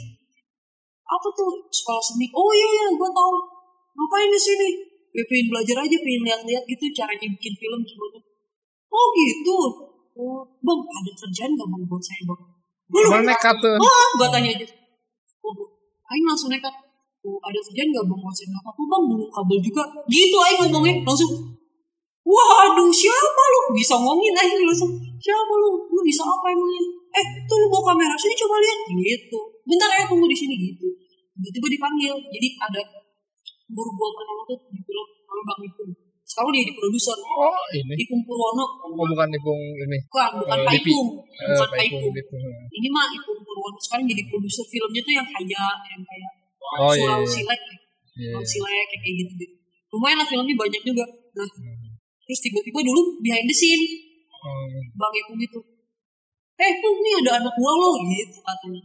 Apa 1.05 1.27
tuh 1.33 1.69
sekolah 1.69 2.01
seni? 2.01 2.25
Oh 2.33 2.49
iya 2.49 2.67
iya, 2.69 2.85
gua 2.93 3.09
tahu. 3.13 3.35
ngapain 3.95 4.27
di 4.27 4.35
sini 4.35 4.69
ya 5.15 5.23
pengen 5.31 5.47
belajar 5.47 5.77
aja 5.79 5.97
pengen 6.03 6.21
lihat-lihat 6.27 6.63
gitu 6.67 6.83
caranya 6.91 7.27
bikin 7.31 7.53
film 7.55 7.79
gimana 7.87 8.19
oh 8.91 9.07
gitu 9.15 9.59
oh 10.19 10.43
bang 10.59 10.79
ada 10.83 11.11
kerjaan 11.15 11.51
gak 11.55 11.67
bang 11.71 11.83
buat 11.87 12.03
saya 12.03 12.21
bang 12.27 12.41
belum 12.85 13.11
Mana 13.17 13.33
nekat 13.33 13.55
tuh. 13.57 13.75
oh 13.81 14.07
gua 14.21 14.27
tanya 14.29 14.49
aja. 14.53 14.67
Oh 15.41 15.53
Aing 16.13 16.25
langsung 16.25 16.53
nekat. 16.53 16.73
Oh, 17.25 17.41
ada 17.41 17.57
kerjaan 17.57 17.89
gak 17.89 18.05
bang 18.05 18.21
saya 18.37 18.47
nggak 18.53 18.61
apa-apa 18.61 18.83
bang 18.85 19.03
belum 19.09 19.29
kabel 19.33 19.57
juga. 19.57 19.83
Gitu 20.05 20.37
Aing 20.37 20.59
ngomongnya 20.69 21.01
langsung. 21.01 21.31
Waduh 22.25 22.89
siapa 22.93 23.43
lu? 23.53 23.61
Bisa 23.73 23.97
ngomongin 23.97 24.33
Aing 24.37 24.65
langsung. 24.69 24.93
Siapa 25.17 25.53
lu? 25.57 25.89
Lu 25.89 26.01
bisa 26.05 26.21
apa 26.21 26.45
emangnya? 26.53 26.81
Eh 27.17 27.25
tuh 27.49 27.57
lu 27.57 27.67
bawa 27.73 27.93
kamera 27.93 28.13
sini 28.13 28.37
coba 28.37 28.61
lihat. 28.61 28.79
Gitu. 28.93 29.39
Bentar 29.65 29.89
ya 29.89 30.05
tunggu 30.05 30.29
di 30.29 30.37
sini 30.37 30.53
gitu. 30.53 30.85
Tiba-tiba 31.35 31.67
dipanggil. 31.73 32.13
Jadi 32.29 32.47
ada 32.61 32.81
guru 33.73 33.89
gua 33.97 34.09
pertama 34.13 34.41
tuh 34.45 34.57
di 34.69 34.79
sama 35.25 35.41
Bang 35.49 35.61
Ipung 35.65 36.04
sekarang 36.35 36.51
dia 36.51 36.67
di 36.67 36.73
produser 36.75 37.15
Oh 37.15 37.55
ini. 37.71 37.95
Ipung 37.97 38.21
Purwono 38.21 38.65
Oh 38.83 39.05
bukan 39.07 39.31
Ipung 39.31 39.55
ini. 39.55 39.97
bukan 40.05 40.29
bukan 40.35 40.57
Eh, 40.57 40.65
Pak 40.67 40.73
Lipi. 40.75 40.91
Ipung 40.91 41.07
Eh, 41.15 41.47
bukan 41.47 41.55
Pak 41.63 41.69
Pak 41.71 41.83
Ipung 41.87 42.03
Ipung 42.03 42.13
gitu. 42.13 42.35
ini 42.73 42.87
mah 42.91 43.07
Ipung 43.09 43.39
Purwono 43.39 43.77
sekarang 43.79 44.03
jadi 44.03 44.23
produser 44.27 44.65
filmnya 44.67 45.01
tuh 45.01 45.13
yang 45.13 45.27
kayak 45.27 45.47
yang 45.87 46.03
kayak 46.03 46.31
Oh 46.75 46.91
iya. 46.91 47.07
Sulawesi 47.15 47.41
Lek 47.41 47.61
ya. 47.61 47.77
Iya. 48.17 48.31
Sulawesi 48.35 48.57
Lek 48.59 48.85
kayak 48.91 49.13
gitu 49.15 49.33
gitu 49.37 49.55
lumayan 49.91 50.17
lah 50.19 50.27
filmnya 50.27 50.53
banyak 50.53 50.81
juga 50.83 51.05
nah 51.31 51.47
Hmm. 51.47 51.87
terus 52.25 52.39
tiba-tiba 52.41 52.79
dulu 52.81 53.01
behind 53.19 53.45
the 53.45 53.55
scene 53.55 53.83
Oh, 54.35 54.67
Bang 54.93 55.13
Ipung 55.15 55.37
gitu 55.37 55.59
eh 56.55 56.71
tuh 56.77 56.93
nih 56.95 57.13
ada 57.19 57.31
anak 57.39 57.53
buah 57.53 57.75
lo 57.75 57.89
gitu 58.03 58.39
katanya 58.39 58.81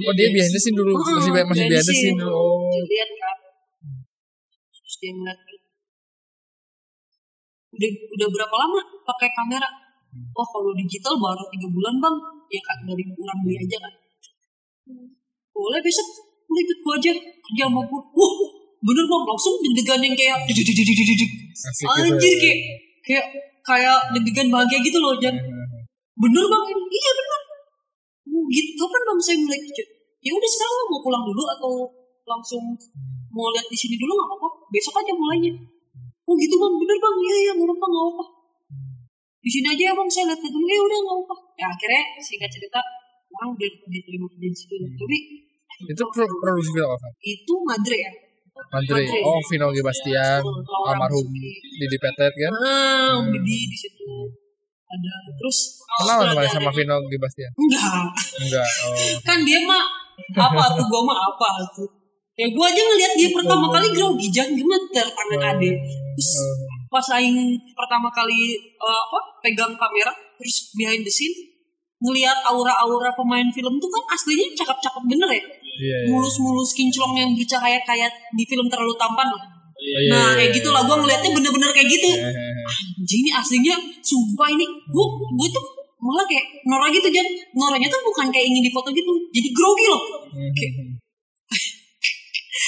Oh 0.00 0.12
dia 0.12 0.28
behind 0.28 0.48
the 0.48 0.58
scene 0.58 0.72
dulu 0.72 0.92
Ah, 0.92 1.00
masih 1.16 1.32
masih 1.32 1.32
behind 1.34 1.72
the 1.72 1.80
scene 1.82 1.96
scene. 1.98 2.16
dulu. 2.16 2.32
Oh. 2.32 2.68
Dia 2.68 2.82
lihat 2.86 3.10
kan 3.14 3.36
terus 4.70 4.94
dia 4.98 5.10
ngeliat 5.10 5.38
udah 7.68 7.90
udah 8.16 8.28
berapa 8.32 8.54
lama 8.56 8.80
pakai 9.04 9.28
kamera? 9.36 9.68
Oh 10.32 10.46
kalau 10.48 10.72
digital 10.72 11.14
baru 11.20 11.44
tiga 11.52 11.68
bulan 11.68 11.94
bang. 12.00 12.16
Ya 12.48 12.60
kan 12.64 12.78
dari 12.88 13.04
kurang 13.12 13.38
beli 13.44 13.60
aja 13.60 13.76
kan 13.76 13.92
boleh 15.52 15.80
besok. 15.84 16.08
Lu 16.48 16.58
ikut 16.64 16.78
gua 16.80 16.94
aja. 16.96 17.12
Kerja 17.12 17.64
sama 17.68 17.80
gua. 17.84 18.00
Wah 18.16 18.32
bener 18.80 19.04
bang. 19.04 19.22
Langsung 19.28 19.54
deg-degan 19.60 20.00
yang 20.00 20.14
kayak 20.16 20.38
gitu. 20.48 20.62
anjir 21.92 22.34
kayak 22.40 22.58
kayak 23.04 23.26
kayak 23.66 23.98
deg-degan 24.16 24.48
bahagia 24.48 24.78
gitu 24.80 24.98
loh 25.02 25.12
Jan. 25.20 25.36
Bener 26.16 26.44
bang. 26.48 26.62
Iya 26.72 27.10
bener. 27.12 27.40
Oh, 28.28 28.44
gitu. 28.48 28.70
Kapan 28.80 29.02
bang 29.02 29.18
saya 29.20 29.36
mulai 29.44 29.58
kerja? 29.60 29.84
Ya 30.24 30.32
udah 30.32 30.50
sekarang 30.50 30.76
mau 30.88 31.00
pulang 31.04 31.24
dulu 31.26 31.42
atau 31.52 31.72
langsung 32.28 32.62
mau 33.32 33.48
lihat 33.52 33.66
di 33.68 33.76
sini 33.76 34.00
dulu 34.00 34.16
nggak 34.16 34.28
apa-apa. 34.32 34.48
Besok 34.72 34.94
aja 35.04 35.12
mulainya 35.12 35.52
oh 36.28 36.34
gitu 36.36 36.54
bang 36.54 36.74
bener 36.76 36.96
bang 36.98 37.14
iya 37.18 37.36
iya 37.40 37.52
nggak 37.54 37.66
apa-apa 37.66 37.86
nggak 37.86 38.04
apa-apa 38.06 38.24
di 39.38 39.50
sini 39.50 39.66
aja 39.66 39.82
ya 39.82 39.94
bang 39.94 40.08
saya 40.08 40.24
lihat 40.28 40.40
dulu 40.44 40.66
ya 40.66 40.80
udah 40.82 40.98
nggak 40.98 41.16
apa-apa 41.18 41.34
ya 41.56 41.66
akhirnya 41.66 42.02
singkat 42.20 42.50
cerita 42.50 42.80
orang 43.30 43.48
udah 43.52 43.68
diterima 43.88 44.26
kerja 44.28 44.46
di 44.46 44.56
situ 44.56 44.74
tapi 44.94 45.18
Itu 45.78 46.02
pro 46.04 46.26
produksi 46.26 46.74
film 46.74 46.90
apa? 46.90 47.06
itu 47.22 47.54
Madre 47.62 47.96
ya. 47.96 48.10
Mandre. 48.68 48.98
Oh 49.22 49.38
Vino 49.46 49.70
G. 49.70 49.78
Bastian, 49.78 50.42
Laura 50.42 50.90
almarhum. 50.90 51.22
Didi 51.30 51.96
Petet 51.96 52.34
kan? 52.34 52.50
ah 52.58 53.14
Om 53.14 53.30
Didi 53.30 53.58
di 53.64 53.76
situ 53.78 54.10
ada 54.84 55.14
terus 55.32 55.78
Kenal 55.94 56.18
sutradara- 56.26 56.50
sama 56.50 56.70
Vino 56.74 56.98
G. 57.00 57.14
Bastian? 57.16 57.50
enggak 57.54 57.94
Enggak. 58.42 58.68
Oh. 58.82 59.14
kan 59.22 59.38
dia 59.46 59.62
mah 59.62 59.86
apa 60.36 60.64
tuh 60.74 60.84
gua 60.84 61.00
mah 61.06 61.18
apa 61.22 61.48
tuh 61.70 61.86
ya 62.34 62.50
gua 62.50 62.66
aja 62.66 62.82
ngeliat 62.82 63.12
dia 63.14 63.30
pertama 63.30 63.70
kali 63.70 63.88
grogi 63.92 64.26
jangan 64.28 64.52
gemeter 64.52 65.06
tangan 65.08 65.40
ade 65.48 65.70
terus 66.18 66.34
pas 66.90 67.06
aing 67.14 67.54
pertama 67.78 68.10
kali 68.10 68.58
eh, 68.58 69.00
apa 69.06 69.18
pegang 69.38 69.78
kamera 69.78 70.10
terus 70.34 70.74
behind 70.74 71.06
the 71.06 71.12
scene 71.14 71.30
ngelihat 71.98 72.38
aura-aura 72.46 73.10
pemain 73.14 73.46
film 73.54 73.78
tuh 73.78 73.90
kan 73.90 74.02
aslinya 74.14 74.46
cakep-cakep 74.54 75.02
bener 75.06 75.30
ya. 75.30 75.42
Iya. 75.78 75.96
iya. 76.02 76.10
mulus-mulus 76.10 76.74
kinclong 76.74 77.14
yang 77.14 77.30
bercahaya 77.38 77.78
kayak 77.86 78.10
di 78.34 78.42
film 78.46 78.66
terlalu 78.66 78.94
tampan 78.98 79.30
lah. 79.30 79.42
Iya, 79.78 80.10
nah 80.10 80.26
iya, 80.34 80.42
kayak 80.42 80.50
gitu 80.58 80.68
lah 80.74 80.82
gua 80.82 80.98
ngeliatnya 80.98 81.30
bener-bener 81.30 81.70
kayak 81.70 81.86
gitu. 81.86 82.10
Anjing 82.66 83.22
ini 83.22 83.30
aslinya 83.30 83.74
sumpah 84.02 84.50
ini 84.50 84.66
gua 84.90 85.06
gua 85.38 85.48
tuh 85.54 85.64
malah 86.02 86.26
kayak 86.26 86.46
Nora 86.66 86.90
gitu 86.90 87.06
Jan. 87.10 87.26
Noranya 87.54 87.86
tuh 87.90 88.02
bukan 88.02 88.26
kayak 88.30 88.46
ingin 88.50 88.62
difoto 88.62 88.90
gitu 88.90 89.12
jadi 89.30 89.48
grogi 89.54 89.86
loh. 89.86 90.02
Mhm. 90.34 90.97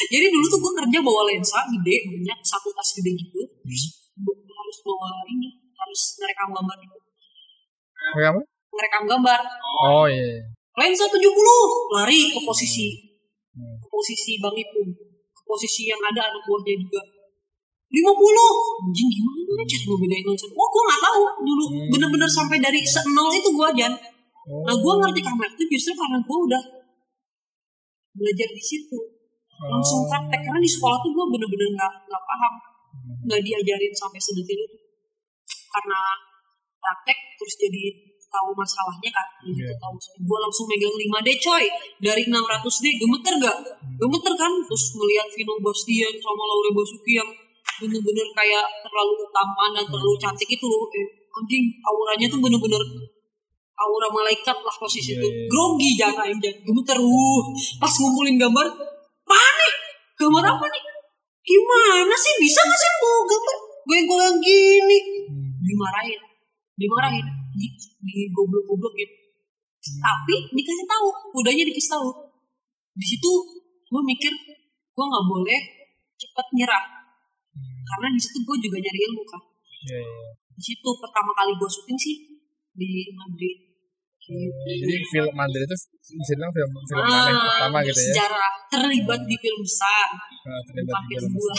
Jadi 0.09 0.27
dulu 0.29 0.47
tuh 0.47 0.59
gue 0.59 0.73
kerja 0.81 0.99
bawa 1.01 1.23
lensa 1.29 1.59
gede 1.69 1.97
banyak 2.09 2.39
satu 2.41 2.73
tas 2.73 2.91
gede 2.95 3.11
gitu. 3.15 3.41
Terus 3.61 3.85
bu- 4.17 4.41
harus 4.49 4.79
bawa 4.81 5.09
ini 5.27 5.49
harus 5.71 6.01
ngerekam 6.17 6.49
gambar 6.51 6.77
gitu. 6.81 6.99
Apa? 8.17 8.41
Ngerekam 8.71 9.05
gambar. 9.07 9.41
Oh 9.85 10.07
iya. 10.07 10.41
Lensa 10.79 11.05
70 11.05 11.21
lari 11.93 12.33
ke 12.33 12.41
posisi 12.41 12.89
Hmm. 13.51 13.77
ke 13.77 13.89
posisi 13.91 14.39
Bang 14.39 14.55
Ipung. 14.55 14.95
Ke 15.29 15.43
posisi 15.43 15.91
yang 15.91 15.99
ada 16.01 16.23
anak 16.23 16.47
buahnya 16.47 16.75
juga. 16.79 17.03
50 17.91 18.07
anjing 18.87 19.11
gimana 19.11 19.43
cara 19.67 19.83
ngebedain 19.83 20.23
lensa 20.23 20.47
wah 20.47 20.69
gue 20.71 20.83
nggak 20.87 21.03
tahu 21.03 21.23
dulu 21.43 21.65
Hmm. 21.67 21.89
bener-bener 21.91 22.31
sampai 22.31 22.63
dari 22.63 22.79
nol 23.11 23.29
itu 23.29 23.51
gue 23.51 23.67
aja 23.67 23.89
Oh. 24.47 24.63
nah 24.63 24.73
gue 24.73 24.93
ngerti 24.97 25.21
kamera 25.21 25.51
itu 25.51 25.65
justru 25.69 25.93
karena 25.93 26.23
gue 26.23 26.39
udah 26.41 26.63
belajar 28.15 28.49
di 28.49 28.63
situ 28.63 28.99
langsung 29.69 30.09
praktek. 30.09 30.41
Karena 30.41 30.61
di 30.61 30.71
sekolah 30.71 30.99
tuh 31.01 31.11
gue 31.11 31.25
bener-bener 31.29 31.69
nggak 31.77 31.93
nggak 32.09 32.23
paham. 32.25 32.53
Nggak 33.29 33.41
diajarin 33.45 33.93
sampai 33.93 34.21
sedetil 34.21 34.57
itu. 34.57 34.77
Karena 35.71 36.01
praktek 36.81 37.19
terus 37.37 37.55
jadi 37.61 37.83
tahu 38.31 38.55
masalahnya 38.55 39.11
kan. 39.11 39.27
Jadi 39.43 39.59
Iya. 39.67 39.75
tahu 39.77 39.95
gue 39.99 40.39
langsung 40.39 40.67
megang 40.71 40.95
5D 40.95 41.29
coy. 41.43 41.65
Dari 41.99 42.23
600D 42.31 42.87
gemeter 42.97 43.35
gak 43.43 43.57
gemeter 43.99 44.33
kan? 44.39 44.53
Terus 44.65 44.85
melihat 44.97 45.27
Vino 45.35 45.55
Bastian 45.59 46.15
sama 46.23 46.43
Laura 46.47 46.71
Basuki 46.73 47.19
yang 47.19 47.29
bener-bener 47.81 48.29
kayak 48.37 48.67
terlalu 48.87 49.25
tampan 49.35 49.71
dan 49.75 49.85
terlalu 49.89 50.15
cantik 50.21 50.47
itu 50.47 50.65
loh. 50.65 50.87
Eh, 50.95 51.07
anjing 51.31 51.65
auranya 51.83 52.27
tuh 52.31 52.39
bener-bener 52.39 52.83
aura 53.81 54.09
malaikat 54.13 54.57
lah 54.61 54.77
posisi 54.77 55.17
Iya, 55.17 55.25
itu. 55.25 55.27
iya. 55.27 55.45
grogi 55.49 55.91
jangan 55.97 56.27
aja 56.29 56.51
gemeter 56.61 56.99
uh 57.01 57.43
pas 57.81 57.93
ngumpulin 57.97 58.37
gambar 58.37 58.67
panik 59.31 59.75
gambar 60.19 60.45
apa 60.51 60.67
nih? 60.67 60.85
Gimana 61.47 62.15
sih? 62.19 62.35
Bisa 62.43 62.61
nggak 62.67 62.81
sih 62.83 62.91
mau 62.99 63.23
gambar? 63.31 63.57
Goyang-goyang 63.87 64.39
gini. 64.43 64.99
Hmm. 65.31 65.51
dimarahin. 65.63 66.21
Dimarahin. 66.75 67.27
Di, 67.55 67.67
di 68.03 68.17
goblok-goblok 68.35 68.95
gitu. 68.99 69.15
Tapi 70.03 70.35
dikasih 70.51 70.87
tahu. 70.91 71.09
Udahnya 71.39 71.65
dikasih 71.71 71.93
tahu. 71.95 72.09
Di 72.99 73.07
situ 73.07 73.31
gue 73.91 74.03
mikir 74.03 74.33
gue 74.91 75.05
nggak 75.07 75.27
boleh 75.31 75.61
cepet 76.19 76.47
nyerah. 76.59 76.85
Karena 77.87 78.07
di 78.11 78.21
situ 78.21 78.43
gue 78.43 78.57
juga 78.59 78.77
nyari 78.83 79.01
ilmu 79.07 79.23
kan 79.31 79.43
di 80.61 80.63
situ 80.77 80.91
pertama 81.01 81.33
kali 81.33 81.57
gue 81.57 81.71
syuting 81.73 81.97
sih 81.97 82.17
di 82.77 83.09
Madrid. 83.17 83.70
Jadi 84.31 84.95
film 85.05 85.33
Mandre 85.33 85.61
itu 85.61 85.77
bisa 86.13 86.31
dibilang 86.31 86.53
film 86.53 86.71
film 86.81 87.03
mana 87.03 87.29
yang 87.29 87.41
pertama 87.41 87.79
gitu 87.83 87.93
ya? 87.93 88.05
sejarah 88.09 88.51
terlibat 88.69 89.21
di 89.25 89.37
film 89.37 89.61
besar 89.61 90.07
Nah, 90.41 90.61
terlibat 90.65 90.97
di 90.97 91.07
film 91.11 91.31
gua 91.33 91.55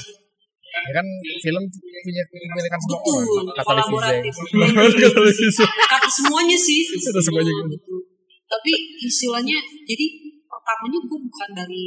Ya 0.71 0.91
kan 0.93 1.05
film 1.37 1.63
punya 1.67 2.23
kepemilikan 2.25 2.79
semua 2.79 2.95
betul 2.97 3.19
orang. 3.19 3.45
Kata 3.51 3.61
kolaboratif 3.67 4.33
televisi. 5.03 5.63
kata 5.67 6.07
semuanya 6.07 6.55
sih 6.55 6.79
Kata 6.87 7.19
semuanya 7.19 7.51
gitu. 7.51 7.67
betul. 7.69 7.99
tapi 8.47 8.71
istilahnya 8.97 9.57
jadi 9.81 10.05
pertamanya 10.43 10.99
gue 11.01 11.19
bukan 11.21 11.49
dari 11.53 11.83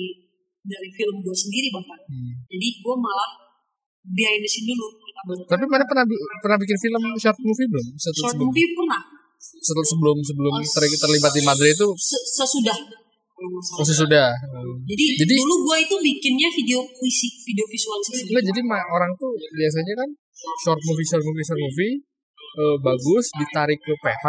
dari 0.62 0.88
film 0.90 1.16
gue 1.18 1.32
sendiri 1.34 1.68
bahkan 1.70 1.96
Hmm. 2.04 2.32
jadi 2.44 2.68
gue 2.74 2.94
malah 2.94 3.30
behind 4.06 4.40
the 4.40 4.48
scene 4.48 4.64
dulu 4.66 4.86
Tapi 5.44 5.64
mana 5.64 5.80
pernah 5.82 6.04
pernah 6.38 6.58
bikin 6.60 6.76
film 6.78 7.00
short 7.16 7.38
movie 7.40 7.64
belum? 7.64 7.86
Setelah 7.96 8.16
short 8.18 8.32
sebelum 8.36 8.46
movie 8.46 8.68
pernah 8.70 9.00
sebelum 9.64 10.16
sebelum 10.20 10.52
Oh, 10.52 10.60
ter- 10.60 11.00
terlibat 11.00 11.32
di 11.32 11.42
Madrid 11.42 11.72
itu? 11.72 11.88
Se- 11.96 12.24
sesudah. 12.36 12.76
Oh 13.34 13.82
sudah. 13.82 14.30
Hmm. 14.30 14.78
jadi, 14.86 15.04
Jadi- 15.20 15.36
dulu 15.36 15.54
gue 15.66 15.76
itu 15.82 15.96
bikinnya 15.98 16.48
video 16.54 16.80
puisi 16.86 17.26
video 17.42 17.66
visualisasi 17.66 18.30
Enggak, 18.30 18.44
jadi 18.46 18.60
orang 18.88 19.10
tuh 19.18 19.34
biasanya 19.34 19.94
kan 19.98 20.08
short 20.62 20.80
movie 20.86 21.02
short 21.04 21.24
movie 21.26 21.42
short 21.42 21.58
movie 21.58 21.94
eh, 22.54 22.76
bagus 22.78 23.24
ditarik 23.34 23.80
ke 23.82 23.92
PH 23.98 24.24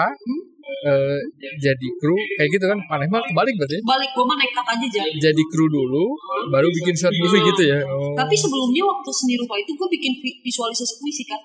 eh, 0.90 1.20
jadi 1.62 1.88
kru 2.02 2.18
kayak 2.42 2.50
gitu 2.50 2.66
kan? 2.66 2.80
Aneh 2.92 3.06
banget 3.06 3.30
kebalik 3.30 3.54
berarti. 3.62 3.78
Balik 3.86 4.10
gue 4.12 4.26
mah 4.26 4.38
nekat 4.42 4.66
aja 4.74 4.88
jadi 4.90 5.10
jadi 5.22 5.44
kru 5.54 5.66
dulu 5.70 6.06
baru 6.50 6.68
bikin 6.74 6.96
short 6.98 7.16
movie 7.16 7.46
gitu 7.46 7.64
ya? 7.72 7.80
Oh. 7.86 8.18
tapi 8.18 8.34
sebelumnya 8.34 8.84
waktu 8.84 9.10
seni 9.14 9.38
rupa 9.38 9.54
itu 9.56 9.72
gue 9.72 9.88
bikin 9.94 10.12
vi- 10.18 10.40
visualisasi 10.42 10.98
puisi 10.98 11.24
kan 11.30 11.40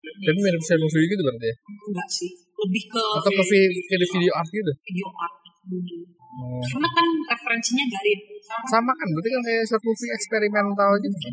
tapi 0.00 0.38
mirip 0.38 0.62
short 0.62 0.80
movie 0.80 1.04
gitu 1.04 1.20
berarti 1.20 1.46
ya? 1.50 1.56
Enggak 1.90 2.08
sih 2.08 2.30
lebih 2.60 2.82
ke 2.86 3.02
atau 3.18 3.30
ke 3.30 3.42
vi- 3.42 3.82
ke 3.88 3.94
video 3.98 4.32
art 4.36 4.48
gitu? 4.48 4.72
Video 4.84 5.08
art 5.14 5.34
mungkin. 5.66 5.98
oh. 6.30 6.62
karena 6.62 6.88
kan 6.88 7.06
referensinya 7.30 7.84
garin 7.88 8.20
sama. 8.66 8.92
Kan? 8.94 9.06
Berarti 9.12 9.28
kan 9.28 9.40
kayak 9.42 9.62
short 9.66 9.82
movie 9.82 10.10
eksperimental 10.10 10.90
gitu. 11.00 11.16
Kan 11.16 11.32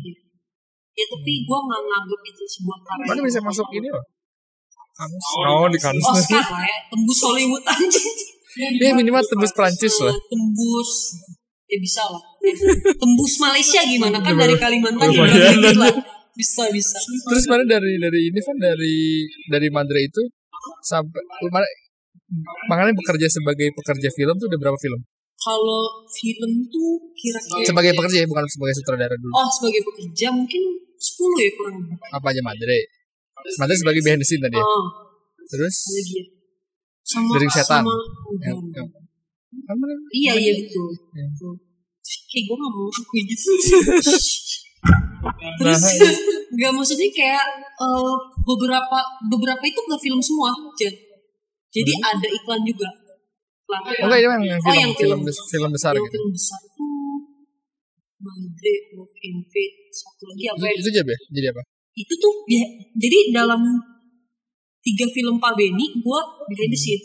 ya 0.98 1.04
tapi 1.06 1.32
gue 1.46 1.58
nggak 1.62 1.82
nganggep 1.86 2.20
itu 2.26 2.42
sebuah 2.44 2.78
karya. 2.82 3.06
Mana 3.06 3.20
bisa 3.22 3.40
masuk 3.40 3.68
ini 3.72 3.88
loh. 3.88 4.04
Kanus. 4.98 5.26
Oh, 5.38 5.66
di 5.70 5.78
Kanus. 5.78 6.02
Oscar 6.02 6.42
lah 6.42 6.66
ya 6.66 6.78
tembus 6.90 7.20
Hollywood 7.22 7.62
aja 7.62 8.02
Dia 8.82 8.90
minimal 8.90 9.22
tembus 9.22 9.54
Prancis 9.54 9.94
lah. 10.02 10.10
tembus. 10.26 10.90
Ya 11.70 11.78
bisa 11.78 12.02
lah. 12.02 12.18
Tembus 12.98 13.32
Malaysia 13.38 13.80
gimana? 13.86 14.18
Kan 14.18 14.34
dari 14.34 14.58
Kalimantan 14.58 15.06
Lumayan. 15.14 15.54
juga 15.54 15.70
lah. 15.86 15.94
Bisa 16.34 16.66
bisa. 16.70 16.98
Terus 16.98 17.46
mana 17.46 17.62
dari 17.62 17.94
dari 17.98 18.20
ini 18.26 18.40
kan 18.42 18.56
dari 18.58 18.96
dari 19.46 19.68
Madre 19.70 20.02
itu 20.02 20.22
sampai 20.80 21.20
makanya 22.68 22.92
bekerja 22.92 23.26
sebagai 23.30 23.72
pekerja 23.74 24.08
film 24.12 24.34
tuh 24.36 24.46
udah 24.46 24.60
berapa 24.60 24.78
film? 24.78 25.00
kalau 25.38 26.02
film 26.10 26.66
tuh 26.66 26.98
kira-kira 27.14 27.62
Sebagai 27.62 27.94
pekerja 27.94 28.18
ya, 28.20 28.26
bukan 28.26 28.42
sebagai 28.50 28.74
sutradara 28.74 29.14
dulu. 29.14 29.30
oh 29.30 29.46
sebagai 29.48 29.86
pekerja 29.86 30.34
mungkin 30.34 30.62
10 30.98 30.98
ya 31.38 31.50
kurang 31.54 31.74
lebih. 31.78 31.94
Apa 32.10 32.26
aja 32.34 32.42
Madre? 32.42 32.78
Madre 33.56 33.74
sebagai 33.78 34.02
behind 34.02 34.18
the 34.18 34.26
scene 34.26 34.42
tadi 34.42 34.58
ya. 34.58 34.66
oh 34.66 34.84
Terus 35.46 35.76
lagi 35.94 36.14
ya 36.18 36.24
sama 37.06 37.30
Dari 37.38 37.46
setan. 37.48 37.82
sama 37.86 37.94
namanya? 39.64 39.96
Iya 40.10 40.32
iya 40.36 40.52
betul. 40.58 40.90
Kayak 42.28 42.42
gue 42.44 42.56
gak 42.58 42.70
mau 42.74 42.84
ngakuin 42.92 43.24
gitu. 43.24 43.50
Terus 45.58 45.82
nggak 46.54 46.72
maksudnya 46.72 47.08
kayak 47.10 47.44
eh, 47.76 48.14
beberapa 48.42 48.98
beberapa 49.26 49.62
itu 49.62 49.78
nggak 49.78 50.02
film 50.02 50.20
semua, 50.20 50.50
Jen. 50.74 50.94
Jadi 51.68 51.92
ada 52.00 52.26
iklan 52.26 52.62
juga. 52.64 52.88
Iklan. 52.88 53.80
Hmm. 53.84 54.00
Oh 54.00 54.06
enggak 54.08 54.20
ini 54.20 54.26
yang, 54.26 54.42
yang 54.48 54.60
Oh, 54.60 54.64
film, 54.64 54.80
yang 54.80 54.92
film, 54.96 55.18
film. 55.20 55.46
film 55.52 55.70
besar 55.70 55.92
yang 55.92 56.04
gitu. 56.04 56.16
film 56.16 56.30
besar 56.32 56.60
itu 56.64 56.86
Madre 58.18 58.74
and 59.22 59.40
Fate 59.46 59.76
satu 59.94 60.24
lagi 60.26 60.44
apa 60.48 60.56
Itu, 60.58 60.64
ya? 60.64 60.72
itu 60.74 60.88
aja 60.90 61.02
ya? 61.04 61.18
Jadi 61.30 61.46
apa? 61.52 61.62
Itu 61.94 62.14
tuh 62.18 62.34
ya- 62.48 62.72
jadi 62.96 63.18
dalam 63.30 63.62
tiga 64.80 65.06
film 65.06 65.36
Pak 65.36 65.52
Beni 65.54 65.86
gue 65.94 66.20
behind 66.48 66.72
the 66.72 66.78
scene 66.78 67.04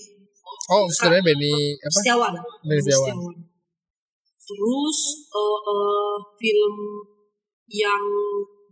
Oh, 0.71 0.87
saudaranya 0.87 1.27
Benny 1.27 1.75
apa? 1.75 1.91
Setiawan. 1.99 2.33
Benny 2.63 2.81
Setiawan. 2.81 3.35
Terus 4.39 4.97
eh, 5.27 5.59
eh, 5.67 6.15
film 6.33 6.73
yang 7.73 8.03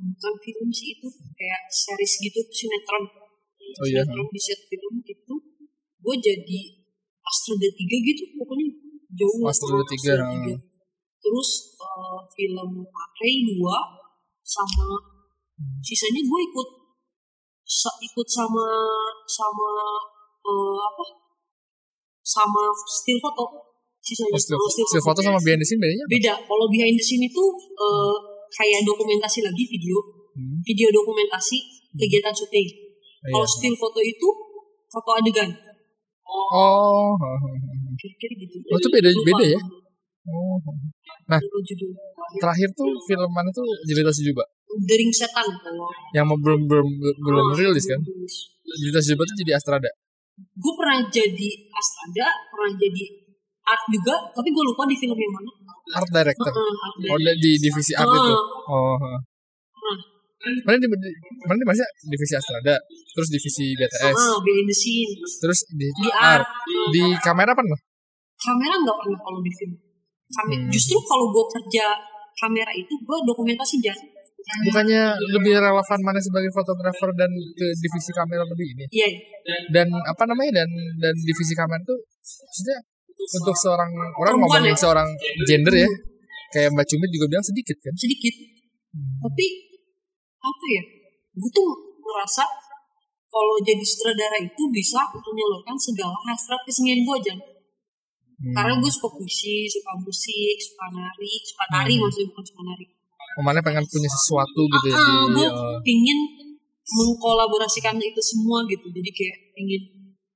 bukan 0.02 0.34
film 0.38 0.70
sih 0.70 0.94
itu 0.98 1.08
kayak 1.34 1.62
series 1.70 2.14
gitu 2.22 2.40
sinetron. 2.54 3.04
Oh 3.82 3.86
iya. 3.90 4.06
Sinetron 4.06 4.28
di 4.30 4.40
set 4.42 4.60
film 4.70 5.02
itu 5.02 5.36
gue 6.02 6.16
jadi 6.18 6.62
Astrada 7.22 7.70
3 7.70 8.08
gitu 8.10 8.24
pokoknya 8.42 8.68
jauh 9.14 9.38
lah 9.46 9.54
Astrada 9.54 9.82
sama 9.86 9.94
3, 9.94 9.94
Astrada 9.94 10.26
hmm. 10.26 10.46
3. 10.58 11.22
Terus 11.22 11.50
eh, 11.78 12.20
film 12.34 12.70
Array 12.90 13.36
2 13.46 13.62
sama 14.42 14.86
sisanya 15.86 16.22
gue 16.26 16.40
ikut 16.50 16.70
sa- 17.62 18.00
ikut 18.02 18.28
sama 18.28 18.66
sama 19.30 19.70
eh, 20.42 20.78
apa 20.82 21.06
sama 22.26 22.62
still 22.90 23.22
foto 23.22 23.46
sisanya 24.02 24.34
Oh, 24.34 24.42
still, 24.42 24.58
sama 24.58 24.90
still 24.90 25.06
foto 25.06 25.20
sama 25.22 25.38
behind 25.46 25.62
the 25.62 25.68
scene 25.70 25.78
bedanya 25.78 26.06
beda 26.10 26.34
kalau 26.50 26.66
behind 26.66 26.98
the 26.98 27.06
scene 27.06 27.22
itu 27.22 27.44
eh, 27.78 28.18
kayak 28.52 28.84
dokumentasi 28.84 29.40
lagi 29.42 29.64
video 29.66 29.98
Hmm. 30.32 30.60
video 30.62 30.88
dokumentasi 30.90 31.60
kegiatan 31.94 32.32
syuting 32.32 32.64
Iya. 32.64 33.30
kalau 33.30 33.44
still 33.46 33.76
foto 33.76 34.00
itu 34.00 34.28
foto 34.88 35.12
adegan 35.14 35.52
Oh, 36.24 37.12
ha. 37.14 37.30
kira-kira 37.94 38.34
gitu 38.38 38.56
Oh, 38.66 38.78
itu 38.78 38.88
beda- 38.88 39.12
Lupa. 39.12 39.28
beda 39.28 39.46
ya? 39.50 39.60
oh. 40.26 40.56
Nah. 41.28 41.40
Terakhir 42.34 42.70
tuh 42.72 42.92
film 43.02 43.30
mana 43.30 43.50
tuh 43.50 43.68
Jelita 43.84 44.08
Sejuba 44.10 44.44
Dering 44.82 45.12
setan 45.12 45.44
yang 46.12 46.24
mau 46.24 46.36
belum 46.38 46.64
belum 46.64 46.88
belum 47.20 47.46
Oh, 47.46 47.54
rilis 47.54 47.84
kan? 47.84 48.00
Jelita 48.74 49.00
Sejuba 49.02 49.24
tuh 49.26 49.36
jadi 49.38 49.52
Astrada. 49.54 49.92
gue 50.42 50.74
pernah 50.74 50.98
jadi 51.06 51.50
astrada 51.70 52.26
pernah 52.48 52.72
jadi 52.74 53.04
art 53.62 53.84
juga 53.92 54.16
tapi 54.32 54.50
gue 54.50 54.64
lupa 54.66 54.88
di 54.88 54.96
film 54.96 55.14
yang 55.14 55.30
mana 55.30 55.52
Art 55.94 56.10
director. 56.10 56.52
Art 56.52 56.96
Oh, 57.06 57.18
di 57.18 57.52
divisi 57.58 57.94
art 57.94 58.08
Oh. 58.08 58.18
itu. 58.18 58.34
Oh. 58.68 58.96
ha. 58.96 59.10
Nah. 59.12 59.98
Mana 60.66 60.78
di 60.78 60.90
mana 60.90 61.06
di 61.54 61.66
masih 61.66 61.86
divisi 62.04 62.34
Astrada, 62.34 62.74
terus 63.14 63.30
divisi 63.30 63.78
BTS, 63.78 64.18
Ah, 64.18 64.38
behind 64.42 64.66
the 64.66 64.74
scene 64.74 65.14
terus 65.38 65.62
di, 65.70 65.86
di 65.86 66.10
art. 66.12 66.42
art 66.42 66.48
Di 66.90 67.04
kamera 67.20 67.52
apa 67.52 67.62
loh? 67.62 67.78
kamera 68.36 68.74
nggak 68.76 68.98
pernah 68.98 69.20
kalau 69.22 69.40
di 69.40 69.54
film 69.54 69.78
Kame- 70.32 70.58
Hmm. 70.58 70.72
justru 70.72 70.98
kalau 71.04 71.30
gue 71.30 71.46
kerja 71.52 71.94
kamera 72.34 72.72
itu 72.72 72.90
gue 72.90 73.18
dokumentasi 73.22 73.78
jangan 73.78 74.08
Bukannya 74.66 75.04
lebih 75.30 75.54
relevan 75.56 76.00
mana 76.02 76.18
sebagai 76.18 76.50
fotografer 76.50 77.14
dan 77.14 77.30
ke 77.30 77.68
divisi 77.78 78.10
kamera 78.10 78.42
lebih 78.42 78.66
ini? 78.74 78.86
iya 78.90 79.06
Dan 79.70 79.94
apa 79.94 80.24
namanya 80.26 80.58
dan 80.58 80.70
dan 80.98 81.14
divisi 81.22 81.54
kamera 81.54 81.78
itu 81.78 81.94
maksudnya 82.42 82.78
untuk 83.22 83.56
seorang 83.58 83.90
orang 84.18 84.36
ngomongin 84.40 84.74
ya? 84.74 84.78
seorang 84.78 85.08
gender 85.46 85.74
ya 85.76 85.90
kayak 86.52 86.70
Mbak 86.76 86.86
Cumit 86.90 87.10
juga 87.16 87.26
bilang 87.32 87.46
sedikit 87.46 87.78
kan? 87.80 87.94
sedikit 87.96 88.36
tapi 89.24 89.46
apa 90.42 90.66
ya 90.76 90.84
gue 91.38 91.52
tuh 91.54 91.70
merasa 92.02 92.44
kalau 93.32 93.56
jadi 93.64 93.80
sutradara 93.80 94.38
itu 94.44 94.64
bisa 94.68 95.00
menyalurkan 95.16 95.80
segala 95.80 96.12
hasrat 96.28 96.60
kesenian 96.68 97.08
gue 97.08 97.16
aja 97.18 97.36
Hmm. 98.42 98.58
karena 98.58 98.74
gue 98.74 98.90
suka 98.90 99.06
puisi 99.14 99.70
suka 99.70 99.94
musik 100.02 100.58
suka 100.58 100.90
nari 100.90 101.30
suka 101.46 101.62
tari 101.70 101.94
Hmm. 101.94 102.10
maksudnya 102.10 102.28
bukan 102.34 102.46
suka 102.50 102.62
nari 102.66 102.86
Ke 103.32 103.42
mana 103.46 103.60
pengen 103.62 103.86
punya 103.86 104.10
sesuatu 104.10 104.62
gitu 104.66 104.88
ya 104.90 104.98
ah, 104.98 105.06
di 105.06 105.14
gue 105.38 105.46
oh, 105.46 105.78
pingin 105.86 106.20
mengkolaborasikan 106.90 108.02
itu 108.02 108.18
semua 108.18 108.66
gitu 108.66 108.90
jadi 108.90 109.10
kayak 109.14 109.38
pingin 109.54 109.82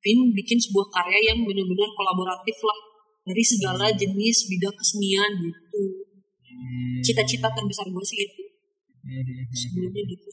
pingin 0.06 0.30
bikin 0.38 0.62
sebuah 0.62 0.86
karya 0.94 1.34
yang 1.34 1.42
benar-benar 1.42 1.90
kolaboratif 1.98 2.58
lah 2.62 2.80
dari 3.26 3.42
segala 3.42 3.90
jenis 3.90 4.46
bidang 4.54 4.76
kesenian 4.78 5.32
gitu. 5.42 5.82
Hmm, 6.46 7.02
cita-cita 7.02 7.50
terbesar 7.50 7.90
gue 7.90 8.06
sih 8.06 8.22
itu. 8.22 8.44
Hmm, 9.02 9.18
hmm, 9.18 9.34
hmm. 9.34 9.50
sebelumnya 9.50 10.02
gitu. 10.06 10.26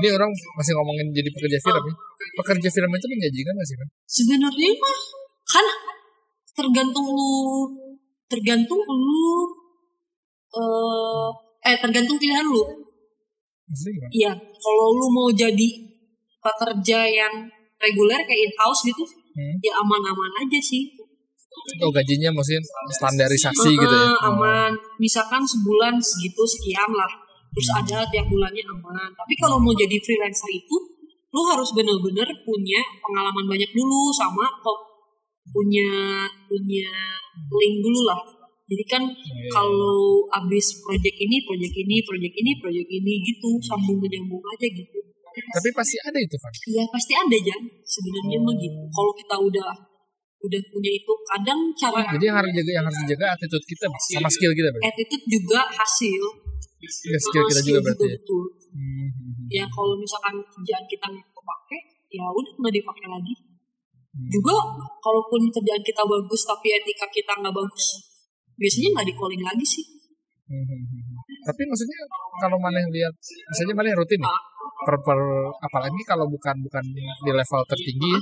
Ini 0.00 0.06
orang 0.16 0.32
masih 0.56 0.72
ngomongin 0.80 1.12
jadi 1.12 1.28
pekerja 1.28 1.58
film 1.60 1.84
ya. 1.92 1.94
Pekerja 2.40 2.68
film 2.72 2.90
itu 2.96 3.06
menjanjikan 3.12 3.52
gak 3.52 3.68
sih 3.68 3.76
kan? 3.76 3.88
sebenarnya 4.08 4.70
mah 4.80 4.98
kan 5.50 5.66
tergantung 6.56 7.06
lu 7.08 7.36
tergantung 8.28 8.80
lu 8.84 9.32
eh 10.56 11.28
eh 11.68 11.76
tergantung 11.78 12.16
pilihan 12.16 12.48
lu. 12.48 12.64
Iya 14.10 14.32
kalau 14.34 14.86
lu 14.96 15.06
mau 15.12 15.28
jadi 15.30 15.68
pekerja 16.40 16.98
yang 17.06 17.34
reguler 17.80 18.20
kayak 18.22 18.40
in 18.42 18.52
house 18.54 18.82
gitu 18.82 19.02
Hmm. 19.30 19.54
ya 19.58 19.72
aman-aman 19.76 20.32
aja 20.38 20.58
sih 20.60 20.90
Oh 21.78 21.90
gajinya 21.90 22.30
maksudnya 22.30 22.62
standarisasi 22.90 23.70
gitu 23.72 23.94
ya? 23.94 24.06
Eh, 24.06 24.14
Oh. 24.18 24.28
aman 24.28 24.70
misalkan 24.98 25.42
sebulan 25.44 25.98
segitu 25.98 26.42
sekian 26.44 26.90
lah 26.90 27.10
terus 27.48 27.68
Hmm. 27.68 27.78
ada 27.80 27.98
tiap 28.06 28.26
bulannya 28.26 28.64
aman 28.64 29.08
tapi 29.12 29.34
kalau 29.34 29.56
mau 29.56 29.70
jadi 29.72 29.94
freelancer 29.96 30.50
itu 30.50 30.76
lu 31.30 31.42
harus 31.46 31.70
bener-bener 31.70 32.26
punya 32.42 32.80
pengalaman 32.98 33.46
banyak 33.46 33.70
dulu 33.70 34.10
sama 34.10 34.50
kok 34.58 34.78
punya 35.46 35.90
punya 36.44 36.90
link 37.48 37.76
dulu 37.80 38.00
lah 38.04 38.18
jadi 38.66 38.84
kan 38.88 39.02
Iya. 39.06 39.46
kalau 39.48 40.26
abis 40.32 40.78
project 40.80 41.16
ini 41.16 41.42
project 41.42 41.74
ini 41.76 42.02
project 42.02 42.34
ini 42.34 42.50
project 42.58 42.88
ini 42.88 43.12
gitu 43.20 43.50
sambung 43.60 43.98
menyambung 43.98 44.42
aja 44.44 44.66
gitu 44.66 44.98
Tapi 45.50 45.68
pasti 45.70 45.96
ada 45.98 46.18
itu 46.18 46.36
kan? 46.36 46.52
ya 46.68 46.84
pasti 46.86 47.12
ada 47.14 47.36
Jan 47.38 47.62
sebenarnya 47.82 48.38
mah 48.38 48.54
gitu 48.54 48.80
kalau 48.88 49.12
kita 49.12 49.36
udah 49.38 49.70
udah 50.40 50.60
punya 50.66 50.90
itu 50.90 51.12
kadang 51.26 51.60
cara 51.74 52.00
Jadi 52.10 52.24
yang 52.24 52.36
harus 52.36 52.50
jaga 52.50 52.70
yang 52.70 52.84
harus 52.84 52.98
dijaga 53.02 53.26
attitude 53.30 53.66
kita 53.66 53.84
sama 54.08 54.28
skill 54.28 54.52
kita 54.52 54.68
berarti. 54.68 54.86
attitude 54.88 55.24
juga 55.26 55.60
hasil 55.70 56.22
Ya, 56.80 57.18
skill 57.20 57.44
kita 57.44 57.60
juga 57.62 57.80
berarti. 57.82 58.06
ya? 58.06 58.16
betul 58.16 58.44
Hmm, 58.70 58.80
hmm, 58.80 59.10
hmm. 59.10 59.46
ya 59.50 59.64
kalau 59.66 59.94
misalkan 59.94 60.34
kerjaan 60.46 60.84
kita 60.86 61.06
nggak 61.06 61.26
kepake 61.28 61.78
ya 62.08 62.24
udah 62.24 62.52
nggak 62.56 62.74
dipakai 62.74 63.06
lagi 63.06 63.34
Hmm. 64.10 64.26
juga 64.26 64.50
kalaupun 64.98 65.38
kerjaan 65.48 65.78
kita 65.80 66.02
bagus 66.02 66.42
tapi 66.42 66.66
etika 66.72 67.06
kita 67.06 67.30
nggak 67.32 67.52
bagus 67.52 67.86
biasanya 68.56 68.88
nggak 68.90 69.06
di 69.06 69.14
calling 69.14 69.38
lagi 69.40 69.62
sih 69.64 69.84
Hmm, 70.46 70.58
hmm, 70.60 70.82
hmm, 70.82 71.02
hmm. 71.06 71.46
Tapi 71.46 71.62
maksudnya 71.62 71.98
kalau 72.36 72.58
mana 72.58 72.74
yang 72.76 72.90
lihat, 72.90 73.14
misalnya 73.46 73.70
mana 73.72 73.86
yang 73.86 73.98
rutin 73.98 74.18
ya, 74.18 74.26
Ah. 74.26 74.40
Per, 74.86 74.96
per 75.04 75.18
apalagi 75.60 76.00
kalau 76.08 76.26
bukan 76.28 76.56
bukan 76.64 76.84
di 76.94 77.30
level 77.30 77.62
tertinggi 77.68 78.14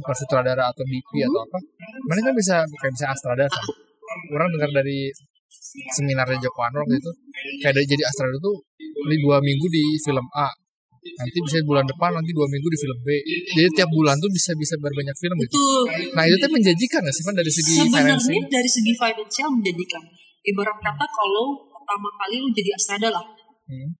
bukan 0.00 0.14
sutradara 0.16 0.70
atau 0.70 0.82
DP 0.86 1.10
atau 1.26 1.40
apa, 1.44 1.58
mana 2.06 2.20
kan 2.22 2.34
bisa 2.34 2.56
kayak 2.78 2.92
bisa 2.94 3.06
Astrada 3.10 3.44
kan. 3.46 3.64
Orang 4.34 4.48
dengar 4.54 4.70
dari 4.82 5.10
seminarnya 5.94 6.38
Joko 6.42 6.60
Anwar 6.66 6.82
waktu 6.82 6.98
itu, 6.98 7.10
kayak 7.62 7.74
dari 7.78 7.86
jadi 7.86 8.02
Astrada 8.06 8.36
tuh 8.38 8.56
ini 8.78 9.16
dua 9.22 9.38
minggu 9.42 9.66
di 9.70 9.84
film 10.02 10.26
A, 10.34 10.48
nanti 11.00 11.38
bisa 11.42 11.62
bulan 11.66 11.84
depan 11.86 12.10
nanti 12.16 12.30
dua 12.34 12.46
minggu 12.48 12.68
di 12.70 12.78
film 12.78 12.98
B. 13.02 13.08
Jadi 13.54 13.68
tiap 13.76 13.90
bulan 13.90 14.16
tuh 14.18 14.30
bisa 14.30 14.54
bisa 14.56 14.74
berbanyak 14.78 15.16
film 15.18 15.36
gitu. 15.42 15.52
itu 15.52 15.64
Nah 16.16 16.22
itu 16.26 16.36
tuh 16.38 16.50
menjanjikan 16.50 17.00
nggak 17.02 17.14
sih 17.14 17.24
kan 17.26 17.34
dari 17.34 17.52
segi 17.52 17.72
sebenarnya 17.76 18.16
financing? 18.18 18.42
dari 18.50 18.70
segi 18.70 18.92
finansial 18.94 19.48
menjadikan 19.52 20.02
ibarat 20.46 20.78
kata 20.80 21.06
kalau 21.06 21.46
pertama 21.68 22.08
kali 22.16 22.36
lu 22.40 22.48
jadi 22.54 22.70
astrada 22.76 23.10
lah 23.12 23.24
Hmm. 23.70 23.94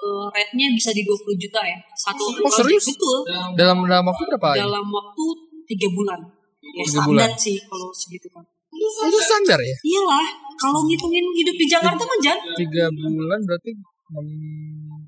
Eh, 0.00 0.24
rate-nya 0.30 0.66
bisa 0.72 0.90
di 0.90 1.02
20 1.02 1.12
juta 1.36 1.60
ya. 1.60 1.76
Satu 1.94 2.24
Oh, 2.34 2.48
serius? 2.50 2.84
betul. 2.86 3.18
Dalam 3.54 3.84
dalam 3.84 4.04
waktu 4.04 4.22
berapa? 4.26 4.48
Dalam 4.58 4.86
waktu 4.86 5.24
tiga 5.66 5.88
bulan. 5.90 6.20
Ya, 6.60 6.82
Tiga 6.82 6.90
standar 6.94 7.08
bulan. 7.26 7.30
sih 7.36 7.56
kalau 7.62 7.88
segitu 7.90 8.28
kan. 8.28 8.44
Oh, 8.70 9.04
itu 9.04 9.18
standar 9.18 9.58
ya? 9.58 9.76
Iyalah, 9.82 10.26
kalau 10.56 10.80
ngitungin 10.82 11.24
hidup 11.34 11.52
di 11.54 11.66
Jakarta 11.66 12.00
mah 12.00 12.18
Jan. 12.18 12.38
Tiga 12.54 12.84
bulan 12.88 13.40
berarti 13.42 13.70
enam 13.70 14.26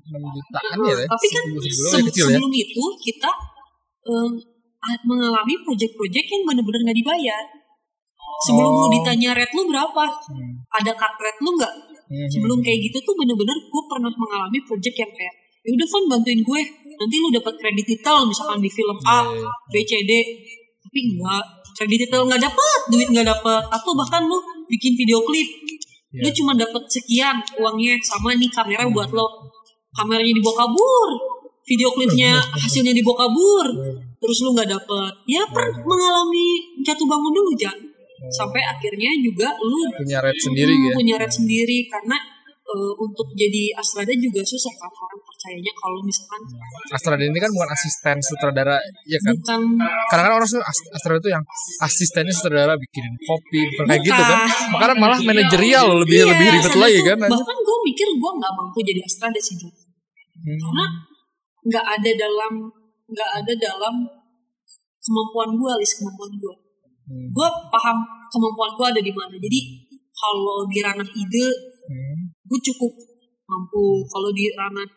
enam 0.05 0.23
jutaan 0.29 0.75
ya? 0.79 0.93
ya? 0.93 1.05
Tapi 1.05 1.27
kan 1.27 1.43
se- 1.63 1.73
ya, 1.91 1.99
kecil 2.03 2.25
ya? 2.25 2.35
sebelum 2.35 2.51
itu 2.51 2.83
kita 3.01 3.31
a- 4.83 5.03
mengalami 5.03 5.55
project-project 5.63 6.27
yang 6.27 6.43
benar-benar 6.43 6.81
nggak 6.83 6.97
dibayar. 6.97 7.43
Sebelum 8.43 8.67
Oh. 8.67 8.79
lu 8.83 8.87
ditanya 8.93 9.31
rate 9.33 9.53
lu 9.53 9.63
berapa, 9.65 10.03
Hmm. 10.27 10.53
ada 10.69 10.91
card 10.91 11.15
rate 11.17 11.39
lu 11.39 11.55
nggak? 11.55 11.73
Hmm. 12.13 12.29
Sebelum 12.29 12.61
kayak 12.61 12.79
gitu 12.85 12.97
tuh 13.01 13.17
bener-bener 13.17 13.57
gue 13.57 13.83
pernah 13.89 14.11
mengalami 14.13 14.61
project 14.61 14.95
yang 15.01 15.09
kayak 15.09 15.33
ya 15.65 15.69
udah 15.73 15.87
Van 15.89 16.03
bantuin 16.13 16.41
gue. 16.45 16.61
Nanti 16.93 17.15
lu 17.17 17.29
dapat 17.33 17.53
kredit 17.57 17.85
titel 17.89 18.17
misalkan 18.29 18.61
di 18.61 18.69
film 18.69 18.97
A, 19.09 19.25
Iya, 19.25 19.41
iya. 19.41 19.49
B, 19.49 19.73
C, 19.81 19.91
D. 20.05 20.11
Tapi 20.85 20.99
enggak. 21.09 21.43
Kredit 21.73 22.05
titel 22.05 22.21
nggak 22.29 22.41
dapet 22.45 22.79
duit 22.93 23.09
nggak 23.09 23.25
dapet. 23.25 23.61
Atau 23.73 23.97
bahkan 23.97 24.21
lu 24.29 24.37
bikin 24.69 24.93
video 24.93 25.25
klip 25.25 25.49
lu 26.13 26.29
Iya. 26.29 26.33
cuma 26.37 26.53
dapet 26.53 26.85
sekian 26.85 27.41
uangnya 27.57 27.97
sama 28.05 28.37
nih 28.37 28.45
kamera 28.53 28.85
buat 28.93 29.09
lo. 29.09 29.49
Kameranya 29.97 30.37
dibawa 30.37 30.69
kabur 30.69 31.09
video 31.63 31.89
klipnya 31.95 32.37
hasilnya 32.61 32.93
dibawa 32.93 33.25
kabur 33.25 33.65
terus 34.21 34.37
lu 34.45 34.53
nggak 34.53 34.69
dapet. 34.69 35.11
Ya 35.25 35.41
per 35.49 35.65
mengalami 35.81 36.77
jatuh 36.85 37.07
bangun 37.09 37.33
dulu 37.33 37.51
Sampai 38.29 38.61
akhirnya 38.61 39.11
juga 39.17 39.51
lu 39.57 39.91
Punya 39.93 40.19
rate 40.19 40.39
sendiri 40.39 40.71
Hmm, 40.71 40.85
ya? 40.85 40.93
punya 40.93 41.15
rate 41.17 41.35
sendiri 41.35 41.77
karena 41.85 42.15
eh, 42.63 42.93
untuk 42.95 43.27
jadi 43.33 43.75
Astrada 43.75 44.13
juga 44.13 44.39
susah 44.41 44.71
kan 44.73 44.87
orang 44.87 45.19
percayanya 45.19 45.73
kalau 45.73 45.99
misalkan 45.99 46.41
Astrada 46.89 47.19
ini 47.19 47.35
kan 47.35 47.51
bukan 47.51 47.69
asisten 47.69 48.17
sutradara, 48.21 48.77
ya 49.03 49.19
kan? 49.19 49.33
bukan 49.35 49.61
Kadang 50.07 50.25
kan 50.25 50.33
orang 50.33 50.47
Ast- 50.47 50.89
Astrada 50.89 51.19
itu 51.19 51.29
yang 51.29 51.43
asistennya 51.81 52.31
sutradara 52.31 52.73
bikinin 52.73 53.13
kopi, 53.21 53.59
bukan 53.67 53.85
kayak 53.85 54.01
gitu 54.01 54.21
kan? 54.21 54.39
Makanya 54.71 54.95
malah 54.95 55.19
manajerial 55.19 55.87
lebih 55.99 56.17
Iya, 56.17 56.25
lebih 56.31 56.45
ribet 56.49 56.75
lagi 56.77 56.97
tuh. 56.97 57.05
kan? 57.05 57.17
bahkan 57.27 57.57
gue 57.59 57.77
mikir 57.83 58.07
gue 58.09 58.31
nggak 58.33 58.53
mampu 58.53 58.79
jadi 58.79 59.01
Astrada 59.01 59.39
sih. 59.39 59.55
Hmm. 59.59 60.57
karena 60.57 60.85
nggak 61.63 61.85
ada 61.89 62.11
dalam 62.17 62.53
nggak 63.05 63.29
ada 63.37 63.53
dalam 63.57 63.95
kemampuan 64.99 65.49
gue 65.53 65.71
list 65.77 65.99
kemampuan 65.99 66.31
gue 66.33 66.55
Hmm. 67.03 67.27
gue 67.29 67.47
paham 67.67 67.97
kemampuan 68.27 68.71
gue 68.73 68.87
ada 68.89 69.01
di 69.01 69.11
mana 69.11 69.35
jadi 69.35 69.59
kalau 70.11 70.63
di 70.65 70.79
ranah 70.79 71.09
ide 71.09 71.47
Hmm. 71.83 72.15
gue 72.41 72.59
cukup 72.63 72.91
mampu 73.43 73.83
kalau 74.05 74.31
di 74.31 74.47
ranah 74.49 74.87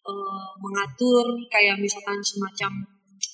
eh, 0.00 0.44
mengatur 0.56 1.20
kayak 1.48 1.76
misalkan 1.76 2.14
semacam 2.22 2.70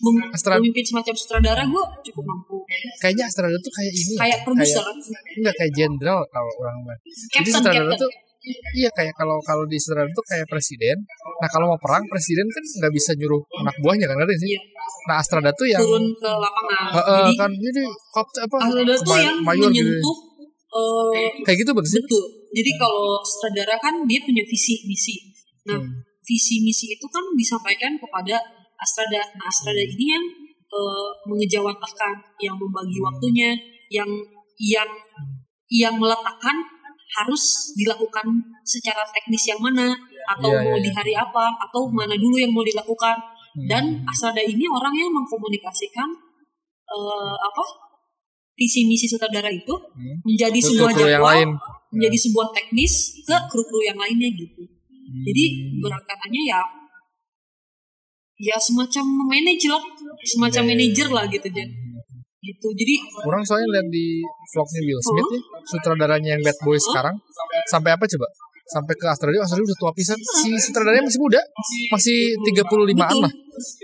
mem- 0.01 0.33
Astra- 0.33 0.57
memimpin 0.57 0.83
semacam 0.83 1.12
sutradara 1.12 1.62
gue 1.62 1.85
cukup 2.03 2.25
mampu 2.25 2.57
Kayaknya 2.97 3.25
Astrada 3.27 3.57
tuh 3.57 3.68
kayak 3.70 3.93
ini. 3.93 4.03
ya, 4.09 4.18
kayak 4.18 4.39
produser 4.43 4.85
Enggak 5.37 5.55
kayak 5.55 5.72
jenderal 5.72 6.20
kalau 6.27 6.51
orang 6.59 6.77
mah. 6.83 6.97
Jadi 7.31 7.49
sutradara 7.51 7.93
tuh 7.95 8.09
iya 8.74 8.88
kayak 8.92 9.14
kalau 9.16 9.40
kalau 9.40 9.64
di 9.64 9.80
sutradara 9.80 10.11
tuh 10.12 10.24
kayak 10.28 10.47
presiden. 10.47 10.97
Nah 11.40 11.49
kalau 11.49 11.72
mau 11.72 11.80
perang 11.80 12.05
presiden 12.07 12.45
kan 12.49 12.61
nggak 12.61 12.92
bisa 12.92 13.11
nyuruh 13.16 13.40
anak 13.61 13.74
buahnya 13.80 14.07
kan 14.07 14.16
ngerti 14.20 14.36
sih? 14.45 14.51
Iya. 14.55 14.61
Nah 15.05 15.16
Astrada 15.20 15.51
tuh 15.53 15.66
yang 15.68 15.80
turun 15.80 16.12
ke 16.16 16.30
lapangan 16.32 16.84
Heeh, 16.97 17.16
jadi 17.20 17.32
kan 17.40 17.51
jadi 17.53 17.82
kopter 18.12 18.40
apa 18.45 18.57
Astrada 18.68 18.95
tuh 18.97 19.16
yang 19.16 19.36
mayor 19.40 19.68
gitu. 19.72 19.84
menyentuh 19.84 20.16
eh, 20.74 21.28
Kayak 21.45 21.57
gitu 21.64 21.70
sih? 21.84 22.01
betul 22.01 22.24
jadi 22.55 22.70
kalau 22.76 23.20
sutradara 23.20 23.76
kan 23.80 23.95
dia 24.05 24.20
punya 24.24 24.45
visi 24.45 24.80
misi 24.84 25.14
nah 25.64 25.80
Hmm. 25.80 25.92
visi 26.24 26.61
misi 26.61 26.92
itu 26.92 27.07
kan 27.09 27.24
disampaikan 27.36 27.97
kepada 27.97 28.36
Astrada 28.76 29.20
nah 29.36 29.49
Astrada 29.49 29.80
Hmm. 29.80 29.92
ini 29.97 30.05
yang 30.09 30.24
eh, 30.68 31.09
mengejawantahkan 31.28 32.12
yang 32.40 32.57
membagi 32.57 32.99
waktunya 33.01 33.51
yang 33.92 34.09
yang 34.61 34.88
yang 35.68 35.95
meletakkan 35.97 36.57
harus 37.14 37.42
dilakukan 37.74 38.26
secara 38.64 39.05
teknis 39.12 39.44
yang 39.46 39.61
mana 39.61 39.92
atau 40.26 40.50
Iya, 40.50 40.61
mau 40.64 40.74
iya, 40.74 40.82
di 40.82 40.90
iya. 40.90 40.96
hari 40.96 41.14
apa 41.14 41.44
atau 41.61 41.86
mana 41.86 42.16
dulu 42.16 42.36
yang 42.36 42.50
mau 42.50 42.64
dilakukan 42.64 43.16
Hmm. 43.55 43.70
dan 43.70 43.84
Astrada 44.02 44.42
ini 44.42 44.66
orang 44.66 44.90
yang 44.92 45.14
mengkomunikasikan 45.14 46.11
eh, 46.84 47.36
apa 47.38 47.64
visi 48.52 48.82
misi 48.84 49.07
sutradara 49.07 49.46
itu 49.46 49.70
Hmm. 49.70 50.18
menjadi 50.26 50.59
sebuah 50.59 50.90
kru 50.90 51.07
yang 51.07 51.22
jadwal 51.22 51.30
lain. 51.30 51.48
menjadi 51.94 52.18
sebuah 52.18 52.48
teknis 52.50 52.92
ke 53.22 53.36
kru-kru 53.46 53.78
yang 53.86 53.94
lainnya 53.94 54.26
gitu 54.34 54.59
jadi 55.22 55.44
Hmm. 55.55 55.86
berangkatannya 55.86 56.42
ya 56.44 56.61
ya 58.42 58.57
semacam 58.59 59.05
manage 59.30 59.70
lah 59.70 59.82
semacam 60.26 60.62
Iya, 60.62 60.66
iya, 60.66 60.74
manajer 60.74 61.09
lah 61.14 61.24
gitu 61.30 61.48
Jan 61.55 61.70
gitu 62.45 62.68
jadi 62.76 62.95
Orang 63.24 63.42
soalnya 63.42 63.80
lihat 63.80 63.88
di 63.88 64.20
vlognya 64.53 64.80
Will 64.84 65.01
Smith 65.01 65.30
ya, 65.32 65.40
sutradaranya 65.64 66.30
yang 66.36 66.42
Bad 66.45 66.59
Boy 66.61 66.76
sekarang 66.76 67.16
sampai 67.72 67.97
apa 67.97 68.05
coba? 68.05 68.28
Sampai 68.64 68.95
ke 68.97 69.05
Australia, 69.05 69.45
Australia 69.45 69.66
udah 69.68 69.78
tua 69.80 69.92
pisan. 69.92 70.16
Si 70.40 70.49
sutradaranya 70.57 71.05
masih 71.05 71.20
muda, 71.20 71.40
masih 71.92 72.32
35-an 72.49 73.16
lah. 73.20 73.32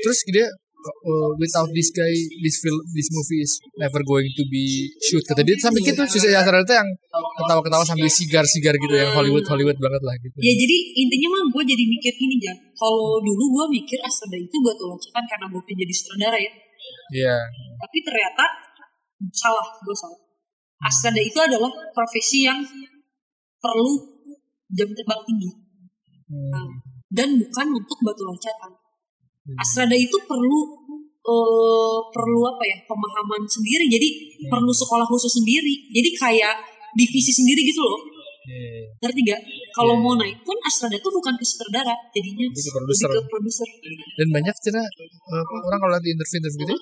Terus 0.01 0.19
dia 0.33 0.47
uh, 0.49 1.31
without 1.37 1.69
this 1.77 1.93
guy, 1.93 2.09
this 2.41 2.57
film, 2.65 2.81
this 2.97 3.09
movie 3.13 3.45
is 3.45 3.61
never 3.77 4.01
going 4.05 4.29
to 4.33 4.45
be 4.49 4.89
shoot. 5.05 5.21
Kata 5.29 5.45
dia 5.45 5.57
sampai 5.61 5.85
gitu 5.85 6.01
si 6.09 6.17
Australia 6.33 6.65
itu 6.65 6.75
yang 6.75 6.89
ketawa-ketawa 7.41 7.85
sambil 7.85 8.09
sigar-sigar 8.09 8.75
gitu 8.77 8.95
yang 8.95 9.13
Hollywood 9.13 9.45
Hollywood 9.49 9.77
banget 9.77 10.03
lah 10.05 10.15
gitu. 10.21 10.37
ya 10.41 10.53
jadi 10.53 10.77
intinya 10.97 11.29
mah 11.37 11.43
gue 11.49 11.65
jadi 11.65 11.85
mikir 11.89 12.13
gini 12.17 12.37
Jan 12.41 12.57
kalau 12.77 13.21
dulu 13.21 13.45
gue 13.49 13.65
mikir 13.81 13.99
Astrada 14.05 14.37
itu 14.37 14.57
batu 14.61 14.85
loncatan 14.89 15.25
karena 15.25 15.47
gue 15.49 15.61
pengen 15.65 15.79
jadi 15.85 15.95
sutradara 15.97 16.39
ya 16.39 16.53
Iya. 17.11 17.37
tapi 17.79 17.99
ternyata 18.03 18.45
salah 19.31 19.67
gue 19.83 19.97
salah 19.97 20.21
Astrada 20.81 21.21
itu 21.21 21.37
adalah 21.37 21.69
profesi 21.93 22.49
yang 22.49 22.57
perlu 23.61 23.93
jam 24.73 24.89
terbang 24.89 25.23
tinggi 25.29 25.51
Hmm. 26.31 26.79
dan 27.11 27.35
bukan 27.43 27.67
untuk 27.75 27.99
batu 28.07 28.23
loncatan. 28.23 28.71
Astrada 29.59 29.99
itu 29.99 30.15
perlu 30.31 30.59
eh, 31.21 31.99
perlu 32.15 32.41
apa 32.47 32.63
ya 32.63 32.79
pemahaman 32.87 33.43
sendiri. 33.51 33.91
Jadi 33.91 34.09
perlu 34.47 34.71
sekolah 34.71 35.03
khusus 35.11 35.43
sendiri. 35.43 35.91
Jadi 35.91 36.11
kayak 36.15 36.55
divisi 36.95 37.35
sendiri 37.35 37.67
gitu 37.67 37.83
loh. 37.83 37.99
Iya. 38.47 38.95
Ngerti 39.03 39.21
gak? 39.27 39.41
Kalau 39.75 39.99
mau 39.99 40.15
naik 40.15 40.39
pun 40.47 40.55
Astrada 40.63 40.95
tuh 41.03 41.11
bukan 41.11 41.35
ke 41.35 41.43
sutradara, 41.43 41.99
jadinya 42.15 42.47
Jadi 42.47 42.63
ke 42.63 42.71
produser. 42.79 43.09
lebih 43.11 43.27
ke 43.27 43.31
produser. 43.31 43.69
Dan 44.15 44.29
banyak 44.31 44.55
uh, 44.55 45.45
orang 45.67 45.79
kalau 45.83 45.93
lihat 45.99 46.05
di 46.07 46.11
interview-interview 46.15 46.63
gitu, 46.63 46.77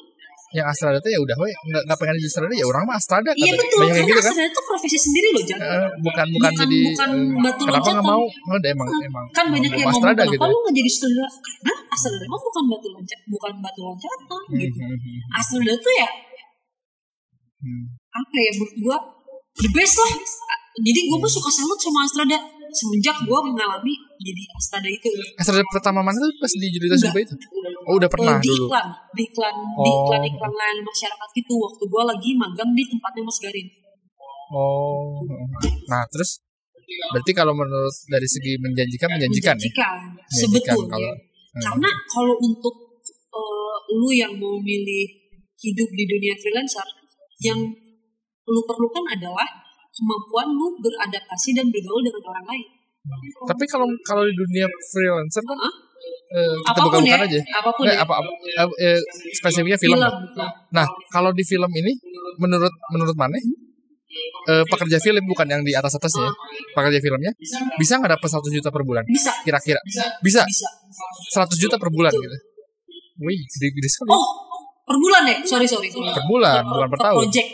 yang 0.49 0.65
Astrada 0.65 0.97
tuh 1.05 1.11
ya 1.13 1.21
udah, 1.21 1.37
we 1.37 1.53
nggak 1.53 1.83
nggak 1.85 1.99
pengen 2.01 2.15
jadi 2.17 2.29
Astrada 2.33 2.55
ya 2.57 2.65
orang 2.65 2.83
mah 2.89 2.97
Astrada. 2.97 3.31
Iya 3.37 3.53
betul, 3.53 3.79
banyak 3.85 3.93
karena 3.93 4.09
gitu 4.09 4.21
kan. 4.21 4.33
Astrada 4.33 4.49
itu 4.49 4.61
profesi 4.65 4.99
sendiri 4.99 5.29
loh, 5.37 5.43
Jan. 5.45 5.59
Eh, 5.61 5.89
bukan 6.01 6.27
bukan 6.33 6.51
Bukan- 6.51 6.61
jadi 6.65 6.81
bukan 6.89 7.11
batu 7.45 7.63
kenapa 7.69 7.89
nggak 7.93 8.07
mau 8.09 8.25
oh, 8.25 8.59
emang 8.65 8.89
emang 9.05 9.27
Kan 9.37 9.47
banyak 9.53 9.71
yang 9.73 9.85
mau 9.85 9.93
ngomong 9.93 10.01
Astrada 10.01 10.23
kenapa 10.25 10.33
gitu 10.33 10.47
lu 10.49 10.59
nggak 10.65 10.75
jadi 10.81 10.91
sutradara? 10.91 11.29
Karena 11.29 11.75
Astrada 11.93 12.25
mah 12.29 12.41
bukan 12.41 12.65
batu 12.73 12.87
loncat, 12.95 13.21
bukan 13.29 13.53
batu 13.61 13.81
loncatan 13.85 14.43
gitu. 14.57 14.79
Hmm, 14.81 14.89
hmm, 14.89 15.01
hmm, 15.05 15.37
Astrada 15.37 15.75
tuh 15.77 15.95
ya 15.99 16.09
hmm. 17.63 17.85
apa 18.15 18.37
ya 18.39 18.51
menurut 18.57 18.75
gua 18.83 18.97
the 19.59 19.71
best 19.75 19.97
lah 19.99 20.13
jadi 20.79 21.01
gua 21.11 21.19
pun 21.19 21.31
suka 21.31 21.51
salut 21.51 21.79
sama 21.79 22.07
Astrada 22.07 22.39
semenjak 22.71 23.17
gua 23.27 23.43
mengalami 23.43 23.95
jadi 24.23 24.43
Astrada 24.55 24.89
itu 24.89 25.09
Astrada 25.37 25.65
pertama 25.75 26.01
mana 26.07 26.17
tuh 26.19 26.31
pas 26.39 26.53
di 26.53 26.67
Judita 26.71 26.95
Enggak. 26.95 27.11
Sumpah 27.11 27.23
itu 27.23 27.35
oh 27.89 27.95
udah 27.97 28.11
pernah 28.13 28.37
Eh, 28.37 28.45
di 28.45 28.49
dulu. 28.53 28.69
iklan. 28.69 28.87
Di 29.17 29.23
iklan. 29.25 29.55
Di 29.57 29.89
Oh. 29.89 29.97
iklan 30.05 30.23
iklan 30.23 30.53
layanan 30.53 30.85
masyarakat 30.85 31.31
itu 31.35 31.55
waktu 31.57 31.83
gua 31.89 32.03
lagi 32.05 32.31
magang 32.37 32.71
di 32.77 32.85
tempatnya 32.85 33.23
Mas 33.25 33.39
Garin. 33.41 33.69
Oh. 34.53 35.25
Nah 35.89 36.05
terus? 36.13 36.41
Berarti 37.13 37.33
kalau 37.37 37.53
menurut 37.53 37.93
dari 38.09 38.25
segi 38.25 38.57
menjanjikan 38.57 39.13
menjanjikan, 39.13 39.57
ya? 39.57 39.61
Menjanjikan. 39.61 39.97
Menjanjikan 40.09 40.73
sebetulnya. 40.73 40.89
kalau 40.89 41.11
hmm. 41.13 41.63
karena 41.65 41.91
kalau 42.09 42.35
untuk 42.41 42.75
eh, 43.29 43.77
lu 43.93 44.09
yang 44.09 44.33
mau 44.41 44.57
milih 44.57 45.05
hidup 45.59 45.89
di 45.93 46.05
dunia 46.09 46.33
freelancer 46.39 46.87
yang 47.45 47.61
lu 48.49 48.61
perlukan 48.65 49.05
adalah 49.05 49.45
kemampuan 49.93 50.49
lu 50.49 50.73
beradaptasi 50.81 51.53
dan 51.53 51.69
bergaul 51.69 52.01
dengan 52.01 52.23
orang 52.33 52.47
lain. 52.49 52.67
Tapi 53.45 53.65
kalau 53.69 53.85
kalau 54.05 54.25
di 54.25 54.33
dunia 54.33 54.65
freelancer 54.89 55.45
kan 55.45 55.59
Hah? 55.61 55.75
Eh, 56.29 56.55
kita 56.61 56.71
apa 56.71 56.79
pun 56.79 56.85
buka-bukan 56.93 57.09
ya 57.09 57.27
aja 57.29 57.41
apa 57.57 57.71
pun 57.73 57.83
Nggak, 57.85 57.97
ya 57.97 58.05
apa, 58.05 58.15
apa 58.21 58.31
eh, 58.31 58.69
eh, 58.85 59.01
spesifiknya 59.39 59.79
film, 59.81 59.97
betul. 59.97 60.49
Nah, 60.77 60.87
kalau 61.09 61.31
di 61.33 61.45
film 61.45 61.71
ini 61.73 61.93
menurut 62.37 62.75
menurut 62.93 63.17
mana? 63.17 63.37
Eh, 64.49 64.65
pekerja 64.65 64.99
film 64.99 65.21
bukan 65.29 65.47
yang 65.47 65.63
di 65.63 65.77
atas 65.77 65.95
atasnya, 66.01 66.27
ya. 66.27 66.33
pekerja 66.73 66.99
filmnya 67.05 67.33
bisa 67.77 68.01
nggak 68.01 68.17
dapat 68.17 68.29
100 68.29 68.57
juta 68.57 68.69
per 68.73 68.83
bulan? 68.83 69.05
bisa 69.05 69.31
Kira-kira 69.45 69.81
bisa 69.85 70.05
bisa 70.25 70.43
100 71.37 71.61
juta 71.61 71.77
per 71.77 71.93
bulan 71.93 72.13
gitu. 72.13 72.37
Wih, 73.19 73.41
gede-gede 73.53 73.89
sekali. 73.91 74.11
oh 74.15 74.27
per 74.89 74.97
bulan 74.97 75.23
ya 75.29 75.37
sorry 75.45 75.69
sorry, 75.69 75.93
sorry. 75.93 76.09
Per 76.09 76.25
bulan, 76.25 76.65
bukan 76.65 76.89
per 76.89 77.01
tahun. 77.05 77.21
project 77.21 77.49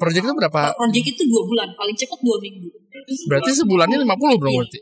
Project 0.00 0.24
itu 0.24 0.34
berapa? 0.34 0.60
project 0.72 1.06
itu 1.12 1.22
dua 1.28 1.42
bulan 1.44 1.68
paling 1.76 1.96
cepat 1.96 2.18
dua 2.24 2.36
minggu 2.40 2.68
Berarti 3.28 3.50
sebulannya 3.52 3.98
50 4.00 4.08
dong 4.40 4.54
berarti. 4.56 4.80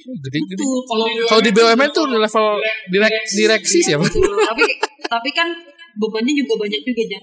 Gede 0.00 0.38
gede. 0.40 0.54
Betul. 0.56 0.78
Kalau 0.84 1.06
Kalau 1.28 1.42
di 1.42 1.50
BUMN 1.50 1.90
tuh 1.90 2.04
di 2.06 2.16
level 2.16 2.46
direk, 2.88 3.14
direksi 3.28 3.78
siapa? 3.80 4.04
Tapi 4.50 4.64
tapi 5.04 5.30
kan 5.30 5.48
bebannya 5.96 6.32
juga 6.32 6.54
banyak 6.56 6.80
juga 6.80 7.02
ya. 7.08 7.20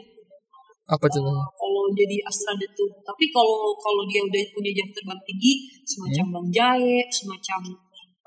Apa 0.87 1.03
contohnya? 1.03 1.43
Kalau 1.51 1.83
jadi 1.91 2.15
astronot 2.23 2.71
tuh. 2.71 2.87
Tapi 3.01 3.25
kalau 3.27 3.75
kalau 3.75 4.03
dia 4.07 4.23
udah 4.23 4.43
punya 4.51 4.71
jam 4.71 4.87
terbang 4.91 5.19
tinggi, 5.23 5.53
semacam 5.83 6.23
Hmm. 6.23 6.33
Bang 6.35 6.47
Jae, 6.49 6.95
semacam 7.07 7.59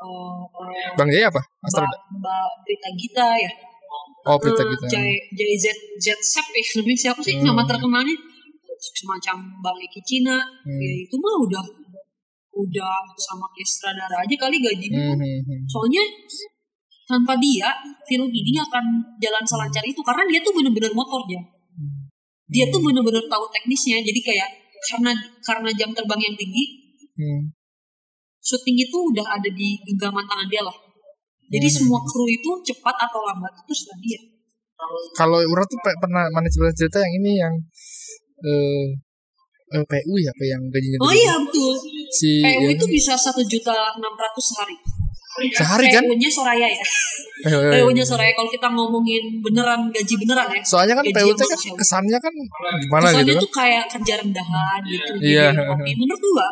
eh, 0.01 0.43
eh, 0.45 0.89
Bang 0.97 1.09
Jaya 1.09 1.27
apa? 1.29 1.41
Mbak 1.41 1.69
Astronot. 1.69 2.01
Mbak 2.21 2.49
Prita 2.65 2.91
Gita 2.97 3.29
ya. 3.37 3.53
Oh, 4.29 4.37
Prita 4.37 4.61
Eh, 4.61 4.69
kita. 4.71 4.87
Jae 4.93 5.13
Jae 5.33 5.55
Z 5.57 5.67
Z 5.97 6.07
Sep 6.21 6.47
ya. 6.53 6.61
Namanya 6.81 6.99
siapa 6.99 7.21
sih 7.21 7.35
Hmm. 7.41 7.45
nama 7.49 7.63
terkenalnya? 7.65 8.17
Semacam 8.81 9.37
Bang 9.61 9.77
Eki 9.77 10.01
Cina. 10.05 10.37
Hmm. 10.37 10.81
Ya 10.81 10.93
itu 11.05 11.17
mah 11.17 11.37
udah 11.41 11.65
udah 12.51 12.95
sama 13.17 13.47
kayak 13.55 13.69
sutradara 13.69 14.17
aja 14.27 14.35
kali 14.37 14.57
gajinya. 14.59 15.15
Hmm, 15.15 15.19
hmm, 15.23 15.41
hmm. 15.47 15.61
Soalnya 15.71 16.03
tanpa 17.07 17.35
dia 17.39 17.71
film 18.07 18.31
ini 18.31 18.59
akan 18.59 18.85
jalan 19.19 19.45
selancar 19.47 19.83
itu 19.83 19.99
karena 20.03 20.23
dia 20.31 20.41
tuh 20.43 20.55
bener-bener 20.55 20.93
motor 20.95 21.23
ya. 21.31 21.43
Dia 22.51 22.67
tuh 22.71 22.83
bener-bener 22.83 23.23
tahu 23.31 23.45
teknisnya. 23.55 24.03
Jadi 24.03 24.21
kayak 24.23 24.49
karena 24.91 25.15
karena 25.47 25.71
jam 25.77 25.91
terbang 25.95 26.19
yang 26.19 26.35
tinggi, 26.35 26.65
Hmm. 27.21 27.53
syuting 28.41 28.81
itu 28.81 28.97
udah 28.97 29.27
ada 29.37 29.49
di 29.53 29.77
genggaman 29.85 30.25
tangan 30.25 30.49
dia 30.49 30.65
lah. 30.65 30.73
Jadi 31.51 31.67
Hmm. 31.69 31.77
semua 31.83 32.01
kru 32.03 32.25
itu 32.31 32.51
cepat 32.73 32.97
atau 32.97 33.21
lambat 33.27 33.53
itu 33.55 33.63
terserah 33.71 33.99
dia. 34.01 34.21
Kalau 35.13 35.37
orang 35.37 35.67
tuh 35.69 35.79
pe- 35.85 35.99
pernah 36.01 36.25
mana 36.33 36.49
cerita 36.49 36.99
yang 37.05 37.13
ini 37.21 37.33
yang 37.37 37.55
eh 38.41 38.87
eh, 39.77 39.85
PU 39.87 40.15
ya, 40.19 40.33
apa 40.35 40.45
yang 40.49 40.63
gajinya 40.73 40.99
Oh 40.99 41.13
iya 41.13 41.35
betul. 41.39 41.77
Si 42.11 42.41
PU 42.41 42.49
yang- 42.61 42.75
itu 42.75 42.85
bisa 42.87 43.15
satu 43.15 43.41
juta 43.43 43.73
enam 43.95 44.15
ratus 44.15 44.45
sehari. 44.51 44.77
sehari 45.55 45.87
kan? 45.89 46.03
PU-nya 46.05 46.29
Soraya 46.29 46.67
ya. 46.67 46.85
PU-nya 47.47 48.03
Soraya 48.03 48.35
kalau 48.35 48.51
kita 48.51 48.67
ngomongin 48.69 49.41
beneran 49.41 49.89
gaji 49.89 50.15
beneran 50.19 50.51
ya. 50.51 50.61
Soalnya 50.61 50.99
kan 50.99 51.05
PU 51.07 51.31
kan 51.33 51.47
manusiawi. 51.47 51.79
kesannya 51.79 52.19
kan 52.19 52.35
gimana 52.77 53.05
Kesannya 53.09 53.25
gitu 53.25 53.33
kan? 53.33 53.43
tuh 53.47 53.53
kayak 53.55 53.85
kerja 53.89 54.15
rendahan 54.21 54.81
gitu. 54.85 55.13
Iya. 55.23 55.47
kopi. 55.57 55.91
Menurut 55.95 56.21
gua. 56.21 56.49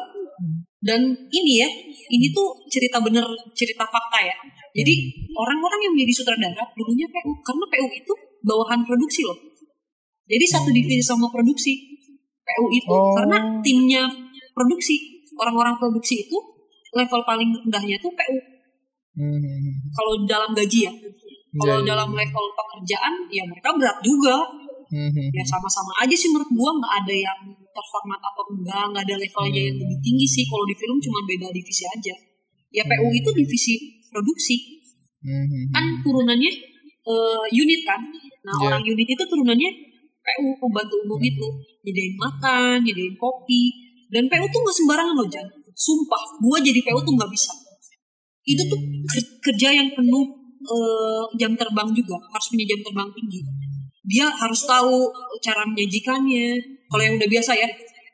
Dan 0.78 1.00
ini 1.28 1.58
ya, 1.58 1.68
ini 2.08 2.30
tuh 2.30 2.54
cerita 2.70 3.02
bener, 3.02 3.26
cerita 3.50 3.82
fakta 3.82 4.18
ya. 4.22 4.36
Jadi 4.70 4.94
Hmm. 4.94 5.34
orang-orang 5.36 5.80
yang 5.82 5.92
menjadi 5.92 6.12
sutradara 6.14 6.64
dulunya 6.72 7.06
PU 7.10 7.34
karena 7.42 7.64
PU 7.66 7.86
itu 7.90 8.12
bawahan 8.40 8.80
produksi 8.86 9.26
loh. 9.26 9.36
Jadi 10.24 10.44
satu 10.46 10.70
divisi 10.70 11.02
sama 11.02 11.26
produksi 11.26 11.74
PU 12.40 12.64
itu 12.70 12.86
Hmm. 12.86 13.04
Oh. 13.04 13.14
karena 13.18 13.38
timnya 13.58 14.02
produksi 14.54 15.17
orang-orang 15.38 15.78
produksi 15.78 16.26
itu 16.26 16.38
level 16.92 17.20
paling 17.24 17.48
rendahnya 17.64 17.96
tuh 18.02 18.10
PU. 18.12 18.38
Hmm. 19.18 19.70
Kalau 19.94 20.12
dalam 20.26 20.50
gaji 20.54 20.90
ya. 20.90 20.92
Kalau 21.58 21.80
Iya, 21.80 21.84
iya. 21.84 21.88
dalam 21.96 22.10
level 22.12 22.44
pekerjaan 22.54 23.12
ya 23.32 23.42
mereka 23.48 23.72
berat 23.74 23.98
juga. 24.04 24.36
Hmm, 24.88 25.12
hmm, 25.12 25.28
ya 25.36 25.44
sama-sama 25.44 25.92
aja 26.00 26.16
sih 26.16 26.32
menurut 26.32 26.48
gua 26.56 26.72
nggak 26.80 26.94
ada 27.04 27.12
yang 27.12 27.40
terhormat 27.76 28.20
atau 28.24 28.40
enggak 28.56 28.84
nggak 28.88 29.04
ada 29.04 29.16
levelnya 29.20 29.62
yang 29.68 29.76
lebih 29.76 29.98
tinggi 30.00 30.24
sih 30.24 30.44
kalau 30.48 30.64
di 30.64 30.72
film 30.72 30.96
cuma 30.96 31.20
beda 31.28 31.52
divisi 31.52 31.84
aja 31.84 32.14
ya 32.72 32.82
PU 32.88 33.12
itu 33.12 33.30
divisi 33.36 33.74
produksi 34.08 34.56
hmm, 35.20 35.44
hmm. 35.44 35.64
kan 35.76 35.84
turunannya 36.00 36.52
eh, 37.04 37.44
unit 37.52 37.80
kan 37.84 38.00
nah 38.48 38.56
Iya. 38.56 38.64
orang 38.72 38.82
unit 38.88 39.08
itu 39.12 39.24
turunannya 39.28 39.70
PU 40.24 40.46
pembantu 40.56 40.94
umum 41.04 41.20
itu 41.20 41.46
nyediain 41.84 42.16
makan 42.16 42.80
nyediain 42.80 43.16
kopi 43.20 43.87
dan 44.08 44.24
PU 44.24 44.46
tuh 44.46 44.60
nggak 44.60 44.76
sembarangan 44.76 45.14
loh 45.14 45.28
Jan. 45.28 45.46
Sumpah 45.70 46.22
gua 46.38 46.58
jadi 46.58 46.80
PU 46.80 46.98
tuh 46.98 47.14
nggak 47.14 47.28
bisa. 47.28 47.52
Itu 48.42 48.62
tuh 48.64 48.78
ker- 49.06 49.32
kerja 49.44 49.68
yang 49.70 49.88
penuh 49.90 50.24
eh, 50.58 51.22
jam 51.36 51.54
terbang 51.54 51.88
juga 51.90 52.16
harus 52.28 52.46
punya 52.48 52.66
jam 52.66 52.80
terbang 52.82 53.08
tinggi. 53.12 53.40
Dia 54.04 54.26
harus 54.26 54.64
tahu 54.64 55.12
cara 55.38 55.62
menyajikannya. 55.64 56.56
Kalau 56.88 57.02
yang 57.02 57.14
udah 57.14 57.28
biasa 57.28 57.52
ya 57.54 57.68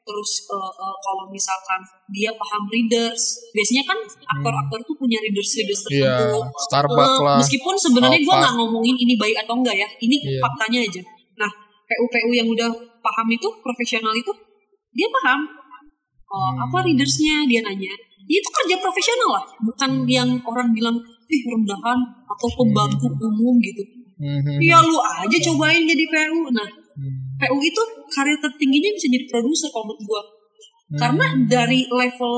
terus 0.05 0.31
eh, 0.45 0.73
eh, 0.77 0.97
kalau 1.01 1.25
misalkan 1.27 1.81
dia 2.11 2.29
paham 2.31 2.69
readers 2.69 3.23
biasanya 3.51 3.89
kan 3.89 3.99
aktor-aktor 4.29 4.77
tuh 4.85 4.93
punya 4.95 5.17
readers 5.17 5.49
readers 5.57 5.81
Iya, 5.89 6.13
tertentu. 6.13 6.41
Starbucks 6.61 7.17
Eh, 7.17 7.25
lah. 7.25 7.37
meskipun 7.41 7.75
sebenarnya 7.75 8.21
gue 8.21 8.35
nggak 8.37 8.55
ngomongin 8.55 8.97
ini 8.99 9.17
baik 9.17 9.37
atau 9.41 9.57
enggak 9.57 9.73
ya 9.75 9.89
ini 9.99 10.21
Iya. 10.21 10.45
faktanya 10.45 10.81
aja. 10.85 11.01
Nah 11.35 11.49
PU 11.89 12.05
PU 12.07 12.31
yang 12.33 12.45
udah 12.47 12.69
paham 13.01 13.27
itu 13.31 13.49
profesional 13.65 14.13
itu 14.13 14.29
dia 14.93 15.09
paham 15.09 15.41
oh, 16.35 16.51
Hmm. 16.51 16.65
apa 16.65 16.77
readersnya 16.83 17.47
dia 17.47 17.63
nanya 17.63 17.95
Ya, 18.25 18.41
itu 18.41 18.49
kerja 18.49 18.81
profesional 18.81 19.37
lah 19.37 19.45
bukan 19.61 19.91
yang 20.09 20.41
orang 20.43 20.73
bilang 20.73 20.97
ih 21.29 21.43
rendahan 21.45 21.99
atau 22.25 22.49
pembantu 22.57 23.07
umum 23.21 23.61
gitu 23.61 23.85
Hmm, 24.15 24.41
hmm, 24.41 24.59
ya 24.63 24.79
lu 24.79 24.97
aja 24.97 25.39
cobain 25.45 25.83
jadi 25.85 26.05
PU 26.07 26.41
nah 26.49 26.65
hmm. 26.65 27.37
PU 27.37 27.57
itu 27.61 27.83
karir 28.09 28.39
tertingginya 28.39 28.91
bisa 28.91 29.07
jadi 29.07 29.27
produser 29.27 29.69
kalau 29.69 29.91
menurut 29.91 30.03
gua 30.03 30.23
Hmm. 30.85 30.99
karena 31.01 31.27
dari 31.45 31.81
level 31.85 32.37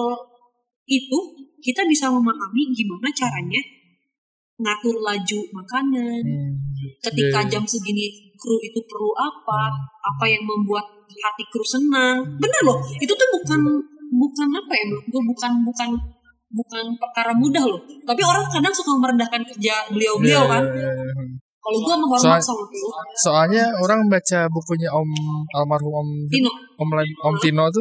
itu 0.86 1.18
kita 1.60 1.82
bisa 1.84 2.06
memahami 2.08 2.62
gimana 2.72 3.10
caranya 3.12 3.58
ngatur 4.56 4.96
laju 4.98 5.40
makanan 5.52 6.22
Hmm. 6.24 6.54
ketika 7.04 7.38
Iya, 7.38 7.46
iya. 7.46 7.50
jam 7.52 7.62
segini 7.62 8.25
kru 8.46 8.56
itu 8.62 8.78
perlu 8.86 9.10
apa 9.18 9.74
apa 10.06 10.24
yang 10.30 10.46
membuat 10.46 10.86
hati 11.10 11.42
kru 11.50 11.66
senang. 11.66 12.22
Bener 12.38 12.62
loh 12.62 12.78
itu 13.02 13.10
tuh 13.10 13.28
bukan 13.42 13.58
bukan 14.06 14.48
apa 14.54 14.72
ya 14.78 14.84
gua 15.10 15.22
bukan 15.26 15.50
bukan 15.66 15.88
bukan 16.54 16.84
perkara 16.94 17.34
mudah 17.34 17.64
loh. 17.66 17.82
Tapi 18.06 18.22
orang 18.22 18.46
kadang 18.46 18.70
suka 18.70 18.94
merendahkan 18.94 19.42
kerja 19.50 19.90
beliau-beliau 19.90 20.46
Iya, 20.46 20.52
kan. 20.54 20.62
iya, 20.70 20.90
iya, 20.94 21.04
iya. 21.10 21.35
Kalau 21.66 21.78
gua 21.82 21.94
menghormat 21.96 22.38
Soal- 22.38 22.46
sama 22.46 22.62
PU 22.64 22.88
Soalnya 23.16 23.64
orang 23.76 24.06
baca 24.06 24.46
bukunya 24.46 24.86
Om 24.88 25.10
almarhum 25.52 25.90
Om 25.96 26.08
Tino 26.28 26.50
Om, 26.76 26.88
Om 26.94 27.34
Tino 27.40 27.64
tuh, 27.68 27.80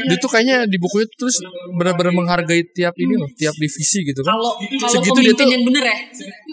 dia 0.00 0.16
tuh 0.16 0.30
kayaknya 0.30 0.62
di 0.64 0.78
bukunya 0.78 1.04
tuh 1.04 1.26
terus 1.26 1.42
benar-benar 1.74 2.14
menghargai 2.14 2.62
tiap 2.70 2.94
ini 2.94 3.12
loh, 3.12 3.26
tiap 3.34 3.50
divisi 3.52 4.00
gitu 4.00 4.22
kan. 4.22 4.32
kalau 4.32 4.54
Segitu 4.88 5.18
dia 5.20 5.34
tuh- 5.34 5.50
yang 5.50 5.60
bener 5.60 5.82
ya 5.82 5.96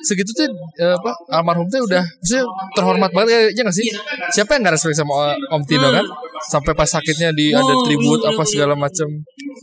Segitu 0.02 0.34
tuh 0.34 0.49
eh, 0.76 0.91
apa 0.91 1.14
almarhum 1.31 1.64
tuh 1.65 1.80
udah 1.81 2.02
maksudnya 2.02 2.43
terhormat 2.73 3.10
banget 3.10 3.30
ya, 3.31 3.39
ya 3.53 3.61
gak 3.64 3.76
sih? 3.76 3.85
Siapa 4.31 4.52
yang 4.52 4.65
gak 4.65 4.76
respect 4.76 4.97
sama 4.97 5.31
Om 5.47 5.64
Tino 5.64 5.88
kan? 5.88 6.06
Sampai 6.43 6.73
pas 6.73 6.85
sakitnya 6.85 7.30
di 7.31 7.49
ada 7.49 7.64
Oh, 7.72 7.85
tribut 7.85 8.19
bener, 8.19 8.30
apa 8.30 8.41
bener. 8.41 8.49
segala 8.49 8.73
macam. 8.76 9.07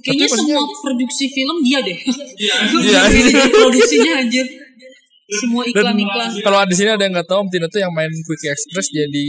Kayaknya 0.01 0.27
semua 0.33 0.63
produksi 0.79 1.25
film 1.29 1.57
dia 1.61 1.79
deh. 1.79 1.95
Iya. 2.39 3.01
Produksinya 3.59 4.13
anjir. 4.19 4.47
Semua 5.33 5.63
iklan-iklan. 5.65 6.29
kalau 6.43 6.59
di 6.65 6.77
sini 6.77 6.91
ada 6.91 7.03
yang 7.03 7.13
nggak 7.13 7.25
tahu 7.25 7.39
Om 7.41 7.49
Tino 7.49 7.67
tuh 7.67 7.81
yang 7.81 7.93
main 7.93 8.13
Quick 8.23 8.45
Express 8.45 8.89
jadi 8.89 9.27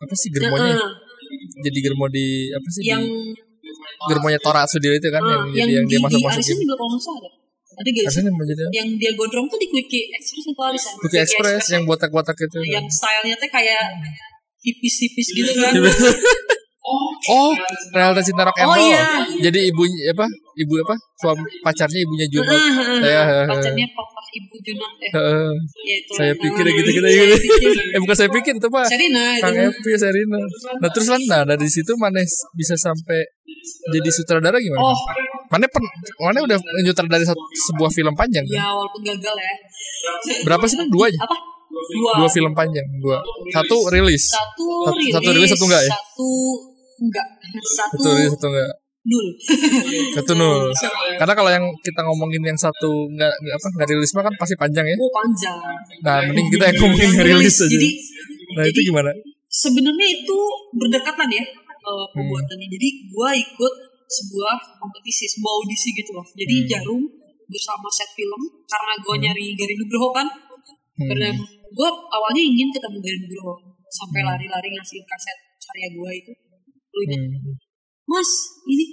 apa 0.00 0.14
sih 0.14 0.28
germonya? 0.30 0.72
Heeh. 0.72 0.92
Jadi 1.60 1.78
germo 1.80 2.06
di 2.08 2.26
apa 2.48 2.68
sih? 2.70 2.82
yang 2.84 3.02
di 3.04 3.70
germonya 4.06 4.38
Tora 4.38 4.64
Sudiro 4.64 4.94
itu 4.94 5.08
kan 5.08 5.20
eh, 5.20 5.28
yang, 5.28 5.44
yang, 5.52 5.68
yang 5.70 5.84
di, 5.84 5.96
dia 5.96 6.00
masuk 6.00 6.16
di 6.16 6.24
masukin. 6.24 6.56
juga 6.62 6.74
kalau 6.76 6.90
nggak 6.90 7.02
salah 7.02 7.20
ada. 7.20 7.30
Ada 7.74 7.88
gak 7.90 8.04
sih? 8.06 8.22
Yang 8.70 8.88
dia 9.02 9.10
gondrong 9.18 9.46
tuh 9.50 9.58
di 9.58 9.66
Quickie 9.66 10.06
Express 10.14 10.46
atau 10.46 10.64
Arisan? 10.70 10.92
Quick 10.94 11.16
Express 11.18 11.64
yang 11.74 11.82
botak-botak 11.84 12.38
itu. 12.38 12.58
yang 12.70 12.86
stylenya 12.86 13.34
tuh 13.34 13.50
kayak 13.50 13.82
hipis-hipis 14.60 15.28
gitu 15.34 15.52
kan. 15.58 15.72
Oh, 17.24 17.56
realita 17.96 18.20
cinta 18.20 18.44
rock 18.44 18.60
and 18.60 18.68
Oh, 18.68 18.76
roll. 18.76 18.84
iya. 18.84 19.24
Jadi 19.40 19.72
ibunya 19.72 20.12
apa? 20.12 20.28
Ibu 20.52 20.84
apa? 20.84 20.92
Suami 21.16 21.40
pacarnya 21.64 21.96
ibunya 21.96 22.28
Junot. 22.28 22.60
Ya, 23.00 23.48
Pacarnya 23.48 23.88
papa 23.96 24.13
ibu 24.34 24.54
Junot 24.60 24.92
eh. 24.98 25.10
Heeh. 25.14 25.52
Ya, 25.86 25.96
saya 26.12 26.32
pikir 26.34 26.64
gitu 26.66 26.90
kita 26.90 27.08
gitu. 27.08 27.34
eh 27.94 28.00
bukan 28.02 28.16
saya 28.16 28.30
pikir 28.30 28.52
itu 28.58 28.68
pak. 28.68 28.86
Sherina 28.90 29.24
itu. 29.38 29.42
Kang 29.46 29.56
Epi 29.56 29.90
Serina. 29.94 30.38
Nah 30.82 30.88
terus 30.90 31.06
kan 31.06 31.20
nah 31.30 31.42
dari 31.46 31.68
situ 31.70 31.94
mana 31.94 32.18
bisa 32.54 32.74
sampai 32.74 33.18
jadi 33.94 34.08
sutradara 34.10 34.58
gimana? 34.58 34.82
Oh, 34.82 34.96
Mana 35.48 35.70
pen, 35.70 35.84
mana 36.18 36.42
udah 36.42 36.58
nyutradari 36.82 37.22
satu, 37.22 37.38
sebuah 37.70 37.90
film 37.92 38.10
panjang 38.12 38.42
kan? 38.42 38.56
ya 38.58 38.66
walaupun 38.66 39.00
gagal 39.06 39.34
ya. 39.38 39.52
Berapa 40.42 40.64
sih 40.66 40.76
kan 40.76 40.88
dua 40.90 41.06
aja? 41.08 41.18
Apa? 41.22 41.36
Dua. 41.74 42.10
Dua 42.22 42.28
film 42.30 42.52
panjang, 42.54 42.86
dua. 42.98 43.18
Satu 43.52 43.86
rilis. 43.92 44.30
Satu 44.30 44.66
satu 45.14 45.28
rilis, 45.30 45.50
satu 45.54 45.64
enggak 45.68 45.82
ya? 45.84 45.92
Satu 45.94 46.30
enggak. 47.02 47.26
Satu, 47.62 47.96
Satu 48.02 48.08
rilis 48.18 48.32
satu 48.34 48.46
enggak? 48.50 48.70
Nul. 49.04 49.26
Satu 50.16 50.32
nul. 50.32 50.72
Karena 51.20 51.34
kalau 51.36 51.50
yang 51.52 51.64
kita 51.80 52.00
ngomongin 52.00 52.40
yang 52.40 52.56
satu 52.56 53.04
enggak, 53.08 53.32
enggak 53.40 53.56
apa 53.60 53.66
enggak 53.76 53.88
rilis 53.92 54.12
mah 54.16 54.24
kan 54.24 54.34
pasti 54.40 54.54
panjang 54.56 54.86
ya. 54.88 54.96
Oh 54.96 55.12
panjang. 55.12 55.56
Nah, 56.00 56.24
mending 56.24 56.48
kita 56.48 56.64
yang 56.72 56.76
ngomongin 56.80 57.10
rilis 57.20 57.56
aja. 57.60 57.68
Jadi 57.68 57.90
Nah, 58.54 58.64
itu 58.64 58.80
gimana? 58.86 59.10
sebenarnya 59.50 60.08
itu 60.14 60.38
berdekatan 60.74 61.26
ya 61.28 61.44
Hmm. 61.44 61.84
eh, 61.84 62.06
pembuatannya. 62.16 62.66
Jadi 62.66 62.88
gua 63.10 63.30
ikut 63.30 63.74
sebuah 64.04 64.56
kompetisi, 64.78 65.28
sebuah 65.28 65.52
audisi 65.58 65.92
gitu 65.92 66.10
loh. 66.12 66.24
Jadi 66.32 66.64
Hmm. 66.64 66.68
Jarum 66.70 67.02
bersama 67.44 67.88
set 67.92 68.08
film 68.14 68.40
karena 68.64 68.92
gua 69.04 69.14
nyari 69.16 69.52
Gari 69.52 69.74
Nugroho 69.76 70.08
kan. 70.10 70.24
Hmm. 70.24 71.08
Karena 71.08 71.28
gua 71.70 71.88
awalnya 72.08 72.40
ingin 72.40 72.72
ketemu 72.72 72.98
Gari 72.98 73.18
Nugroho 73.20 73.54
sampai 73.86 74.20
Hmm. 74.22 74.28
lari-lari 74.32 74.68
ngasih 74.72 75.00
kaset 75.04 75.36
karya 75.60 75.88
gua 75.92 76.10
itu. 76.10 76.32
Lu 76.94 77.00
Hmm. 77.04 77.52
Mas, 78.04 78.30
ini 78.64 78.84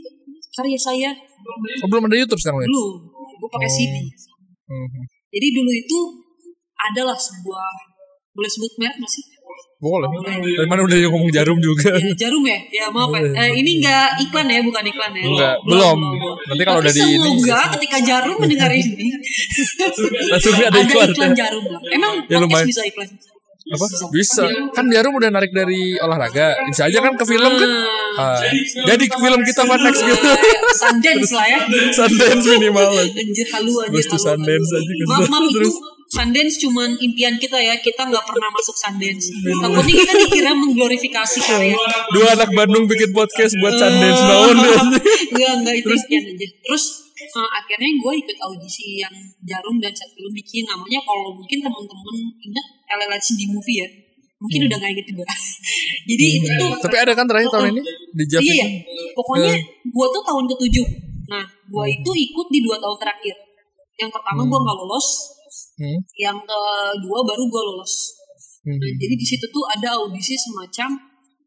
karya 0.51 0.77
saya. 0.77 1.09
Oh, 1.81 1.87
belum 1.87 2.05
ada 2.05 2.15
YouTube 2.15 2.37
sekarang 2.37 2.61
ya? 2.61 2.67
dulu 2.67 2.85
gue 3.41 3.49
pakai 3.49 3.65
Oh. 3.65 3.73
CD 3.73 3.95
Mhm. 4.69 5.01
jadi 5.29 5.47
dulu 5.51 5.71
itu 5.73 5.99
adalah 6.79 7.17
sebuah 7.17 7.65
boleh 8.31 8.47
sebut 8.47 8.71
merek 8.77 8.95
nggak 8.95 9.09
sih? 9.09 9.25
Boleh. 9.81 10.05
Dari 10.53 10.69
mana 10.69 10.85
udah 10.85 10.93
ngomong 11.09 11.33
jarum 11.33 11.57
juga? 11.57 11.89
ya, 11.97 12.13
jarum 12.15 12.45
ya? 12.45 12.53
Ya 12.69 12.85
maaf 12.87 13.09
ya. 13.11 13.25
Eh, 13.33 13.49
ini 13.57 13.81
nggak 13.81 14.21
iklan 14.21 14.45
ya? 14.45 14.61
Bukan 14.61 14.83
iklan 14.85 15.11
ya? 15.11 15.23
Enggak, 15.25 15.55
belum. 15.65 15.97
Nanti 16.45 16.63
kalau 16.63 16.79
udah 16.79 16.93
di 16.93 17.01
ini- 17.01 17.17
semoga 17.17 17.59
ketika 17.75 17.97
jarum 17.99 18.37
mendengar 18.37 18.69
ini. 18.71 19.09
Langsung 20.29 20.53
ada 20.53 20.69
ada 20.69 20.79
iklan. 20.79 21.09
iklan 21.09 21.33
jarum. 21.33 21.63
Lah 21.65 21.81
emang 21.89 22.13
Ya, 22.21 22.37
podcast 22.37 22.41
lumayan. 22.45 22.67
bisa 22.69 22.81
iklan 22.85 23.07
Apa? 23.71 23.85
Bisa. 24.11 24.43
Kan 24.75 24.91
jarum 24.91 25.15
udah 25.15 25.31
narik 25.31 25.55
dari 25.55 25.95
olahraga. 25.95 26.59
Bisa 26.67 26.91
aja 26.91 26.99
kan 26.99 27.15
ke 27.15 27.23
film 27.23 27.51
kan? 27.55 27.71
Ah, 28.19 28.43
jadi 28.83 29.03
ke 29.07 29.17
film 29.17 29.39
kita 29.47 29.63
Fun 29.63 29.79
Next 29.79 30.03
gitu. 30.03 30.27
Sundance 30.83 31.31
lah 31.31 31.47
ya. 31.47 31.59
Sundance 31.97 32.45
minimal. 32.59 32.91
Anjir 32.99 33.47
halu 33.55 33.73
anjir 33.87 34.03
Terus 34.03 34.07
tuh 34.11 34.19
Sundance 34.19 34.69
aja 34.75 34.91
ke 34.91 35.03
Maaf 35.07 35.27
maaf 35.31 35.43
itu 35.47 35.55
Terus 35.55 35.75
Sundance 36.11 36.55
cuman 36.59 36.89
impian 36.99 37.39
kita 37.39 37.55
ya. 37.55 37.79
Kita 37.79 38.11
nggak 38.11 38.25
pernah 38.27 38.49
masuk 38.51 38.75
Sundance. 38.75 39.31
Takutnya 39.31 39.93
kita 40.03 40.13
dikira 40.19 40.51
mengglorifikasi 40.51 41.39
karya 41.39 41.75
dua 42.11 42.27
anak 42.35 42.51
Bandung 42.51 42.83
bikin 42.91 43.15
podcast 43.15 43.55
buat 43.63 43.79
Sundance 43.79 44.21
naon. 44.27 44.57
Enggak 45.31 45.51
enggak 45.63 45.75
itu 45.79 45.87
impian 45.95 46.23
aja. 46.35 46.47
Terus 46.67 46.83
eh, 47.23 47.49
akhirnya 47.55 47.89
gue 47.95 48.13
ikut 48.19 48.37
audisi 48.43 48.99
yang 48.99 49.15
Jarum 49.47 49.79
dan 49.79 49.95
satu 49.95 50.19
film 50.19 50.33
bikin 50.35 50.67
Namanya 50.67 50.99
kalau 51.07 51.31
mungkin 51.31 51.63
teman-teman 51.63 52.15
ingat 52.43 52.65
LLC 52.99 53.27
di 53.39 53.45
movie 53.47 53.79
ya 53.79 53.87
Mungkin 54.41 54.65
udah 54.65 54.77
gak 54.81 54.91
inget 54.91 55.05
juga 55.05 55.25
Jadi 56.09 56.25
itu 56.41 56.49
tuh 56.57 56.71
Tapi 56.81 56.95
ada 56.97 57.13
kan 57.13 57.25
terakhir 57.29 57.49
tahun 57.53 57.77
ini 57.77 57.81
di 58.17 58.23
Jav 58.25 58.41
Iya, 58.41 58.53
iya. 58.57 58.67
Pokoknya 59.13 59.53
gua 59.93 60.07
tuh 60.09 60.23
tahun 60.25 60.43
ketujuh. 60.49 60.87
Nah, 61.29 61.45
gua 61.69 61.85
itu 61.85 62.11
ikut 62.11 62.47
di 62.49 62.59
dua 62.65 62.75
tahun 62.81 62.97
terakhir. 62.97 63.35
Yang 64.01 64.11
pertama 64.17 64.41
gua 64.43 64.59
nggak 64.65 64.77
lolos, 64.81 65.07
Hmm. 65.77 65.97
yang 66.17 66.37
kedua 66.41 67.19
baru 67.21 67.43
gua 67.47 67.61
lolos. 67.69 67.93
Hmm. 68.65 68.77
Nah, 68.77 68.91
jadi 68.97 69.13
di 69.13 69.25
situ 69.25 69.45
tuh 69.49 69.65
ada 69.67 69.93
audisi 69.99 70.33
semacam 70.33 70.89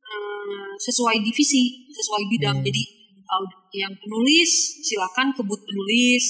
eh, 0.05 0.73
sesuai 0.79 1.19
divisi, 1.19 1.89
sesuai 1.91 2.23
bidang. 2.31 2.63
Hmm. 2.63 2.67
Jadi 2.67 2.83
yang 3.75 3.91
penulis 3.99 4.51
silakan 4.87 5.35
kebut 5.35 5.59
penulis, 5.67 6.25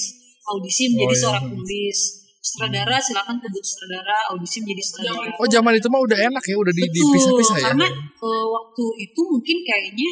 audisi 0.49 0.89
menjadi 0.89 1.05
Oh, 1.05 1.13
iya. 1.13 1.21
seorang 1.21 1.45
penulis. 1.53 1.99
Sutradara 2.45 3.01
silakan 3.01 3.41
kebut 3.41 3.63
sutradara, 3.65 4.29
audisi 4.29 4.61
menjadi 4.61 4.83
sutradara. 4.85 5.33
Oh 5.41 5.49
zaman 5.49 5.73
itu 5.73 5.87
mah 5.89 5.97
udah 5.97 6.19
enak 6.29 6.43
ya, 6.45 6.55
udah 6.61 6.73
di, 6.77 6.83
dipisah-pisah 6.85 7.57
ya. 7.57 7.63
karena 7.73 7.87
eh, 8.21 8.45
waktu 8.53 8.83
itu 9.01 9.21
mungkin 9.25 9.57
kayaknya 9.65 10.09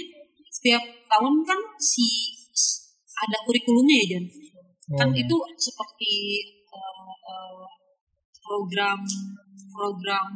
setiap 0.50 0.82
tahun 1.06 1.34
kan 1.46 1.60
si 1.78 2.06
ada 3.14 3.38
kurikulumnya 3.46 3.96
ya 4.02 4.06
Jan. 4.18 4.26
Kan 4.98 5.10
Oh. 5.14 5.16
itu 5.16 5.36
seperti 5.62 6.12
eh, 6.74 7.14
eh, 7.30 7.64
program 8.42 9.00
program 9.70 10.28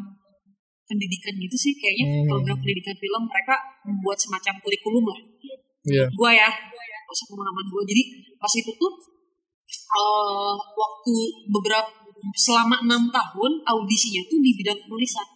pendidikan 0.88 1.34
gitu 1.36 1.56
sih 1.58 1.74
kayaknya 1.82 2.06
Hmm. 2.14 2.30
program 2.30 2.58
pendidikan 2.62 2.96
film 2.96 3.22
mereka 3.26 3.56
membuat 3.84 4.18
semacam 4.22 4.54
kurikulum 4.62 5.04
lah 5.04 5.20
Iya. 5.88 6.06
gua 6.14 6.30
ya 6.32 6.50
pemahaman 7.08 7.66
gua 7.74 7.82
jadi 7.90 8.04
pas 8.38 8.54
itu 8.54 8.72
tuh 8.72 8.94
eh, 9.70 10.54
waktu 10.74 11.14
beberapa 11.48 11.90
selama 12.34 12.82
enam 12.82 13.08
tahun 13.08 13.52
audisinya 13.64 14.22
tuh 14.26 14.40
di 14.40 14.52
bidang 14.54 14.80
penulisan 14.80 15.28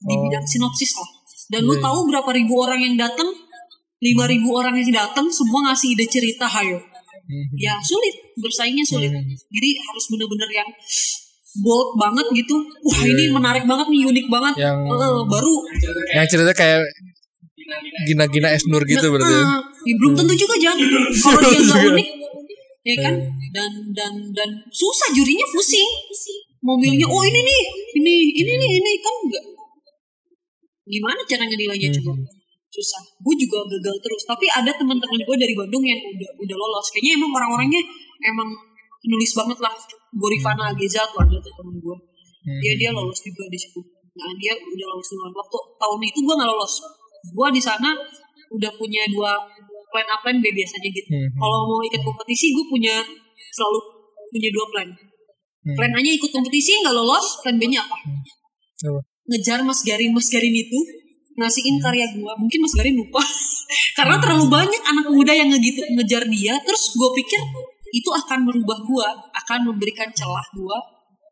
di 0.00 0.14
Oh. 0.14 0.20
bidang 0.22 0.42
sinopsis 0.42 0.96
lah 0.96 1.08
dan 1.48 1.60
lu 1.62 1.72
Iya, 1.72 1.80
iya. 1.80 1.84
tahu 1.84 1.98
berapa 2.08 2.30
ribu 2.34 2.54
orang 2.58 2.80
yang 2.80 2.96
datang 2.96 3.28
lima 4.00 4.24
ribu 4.26 4.52
orang 4.52 4.74
yang 4.74 4.90
datang 4.90 5.28
semua 5.28 5.64
ngasih 5.66 5.92
ide 5.92 6.04
cerita 6.04 6.44
hayo 6.46 6.76
Mhm. 7.24 7.56
ya 7.56 7.72
sulit 7.80 8.12
bersaingnya 8.36 8.84
sulit 8.84 9.08
Hmm. 9.08 9.24
jadi 9.48 9.68
harus 9.78 10.04
bener-bener 10.08 10.50
yang 10.52 10.68
bold 11.56 11.96
banget 11.96 12.26
gitu 12.34 12.56
wah 12.82 12.98
Iya, 12.98 13.12
ini 13.12 13.22
iya. 13.24 13.32
menarik 13.32 13.64
banget 13.64 13.86
nih 13.86 14.02
unik 14.04 14.26
banget 14.28 14.54
Yang- 14.58 14.82
Eh, 14.84 15.22
baru 15.24 15.54
Yang 16.12 16.26
ceritanya 16.28 16.56
kayak 16.56 16.80
Gina-Gina 18.04 18.48
Es 18.50 18.64
Nur 18.66 18.84
gitu 18.84 19.08
berarti. 19.08 19.24
ya. 19.30 19.40
Nah, 19.40 19.60
ya 19.86 19.94
belum 19.96 20.12
tentu 20.14 20.34
juga 20.36 20.54
jangan 20.58 20.84
kalau 21.16 21.40
dia 21.40 21.60
nggak 21.62 21.82
unik 21.92 22.08
ya 22.84 22.96
kan? 23.00 23.14
Dan 23.50 23.70
dan 23.96 24.12
dan 24.36 24.50
susah 24.70 25.08
jurinya 25.16 25.46
pusing. 25.50 25.90
Mau 26.64 26.76
milihnya 26.80 27.08
oh 27.08 27.24
ini 27.24 27.40
nih 27.44 27.62
ini 28.00 28.14
ini 28.40 28.52
nih 28.56 28.70
ini 28.80 28.92
kan 29.00 29.14
enggak 29.24 29.44
gimana 30.84 31.20
cara 31.24 31.44
ngedilainya 31.48 31.88
coba? 32.00 32.12
Susah. 32.68 33.02
Gue 33.22 33.34
juga 33.38 33.64
gagal 33.64 33.96
terus. 34.02 34.22
Tapi 34.28 34.46
ada 34.50 34.68
teman-teman 34.74 35.20
gue 35.22 35.36
dari 35.38 35.54
Bandung 35.56 35.80
yang 35.80 35.96
udah 35.96 36.30
udah 36.42 36.56
lolos. 36.58 36.86
Kayaknya 36.92 37.22
emang 37.22 37.30
orang-orangnya 37.32 37.82
emang 38.28 38.50
nulis 39.08 39.32
banget 39.32 39.58
lah. 39.62 39.74
Gorifana 40.14 40.70
Ageza 40.70 41.02
tuh 41.10 41.24
ada 41.24 41.36
tuh 41.40 41.52
temen 41.58 41.76
gue 41.80 41.96
dia 42.60 42.72
dia 42.76 42.90
lolos 42.92 43.18
juga 43.24 43.48
di 43.48 43.56
situ. 43.56 43.80
Nah 44.14 44.30
dia 44.36 44.52
udah 44.52 44.86
lolos 44.92 45.08
duluan. 45.08 45.32
Waktu 45.32 45.58
tahun 45.80 46.00
itu 46.04 46.18
gue 46.20 46.34
nggak 46.36 46.50
lolos. 46.50 46.74
Gue 47.32 47.48
di 47.54 47.62
sana 47.62 47.90
udah 48.52 48.70
punya 48.76 49.02
dua 49.10 49.32
plan 49.94 50.06
A 50.10 50.18
plan 50.18 50.42
B 50.42 50.50
biasanya 50.50 50.90
gitu 50.90 51.06
Hmm. 51.06 51.30
kalau 51.38 51.58
mau 51.70 51.78
ikut 51.80 52.02
kompetisi 52.02 52.50
gue 52.50 52.66
punya 52.66 52.98
selalu 53.54 53.78
punya 54.28 54.50
dua 54.50 54.66
plan 54.68 54.88
Hmm. 54.90 55.76
plan 55.78 55.92
A 55.94 56.00
nya 56.02 56.10
ikut 56.10 56.28
kompetisi 56.28 56.82
nggak 56.82 56.90
lolos 56.92 57.38
plan 57.40 57.54
B 57.54 57.70
nya 57.70 57.80
apa 57.80 57.94
Apa? 57.94 59.00
ngejar 59.30 59.62
Mas 59.62 59.80
Garin 59.80 60.10
Mas 60.10 60.26
Garin 60.26 60.50
itu 60.50 60.78
ngasihin 61.34 61.78
Hmm. 61.78 61.84
karya 61.86 62.06
gue 62.10 62.32
mungkin 62.34 62.58
Mas 62.58 62.74
Garin 62.74 62.98
lupa 62.98 63.22
karena 63.96 64.18
terlalu 64.18 64.50
banyak 64.50 64.82
anak 64.82 65.06
muda 65.08 65.30
yang 65.30 65.48
ngegitu 65.48 65.86
ngejar 65.94 66.26
dia 66.26 66.58
terus 66.60 66.90
gue 66.90 67.10
pikir 67.14 67.38
itu 67.90 68.10
akan 68.10 68.42
merubah 68.42 68.74
gue 68.76 69.06
akan 69.32 69.70
memberikan 69.70 70.10
celah 70.10 70.42
gue 70.50 70.78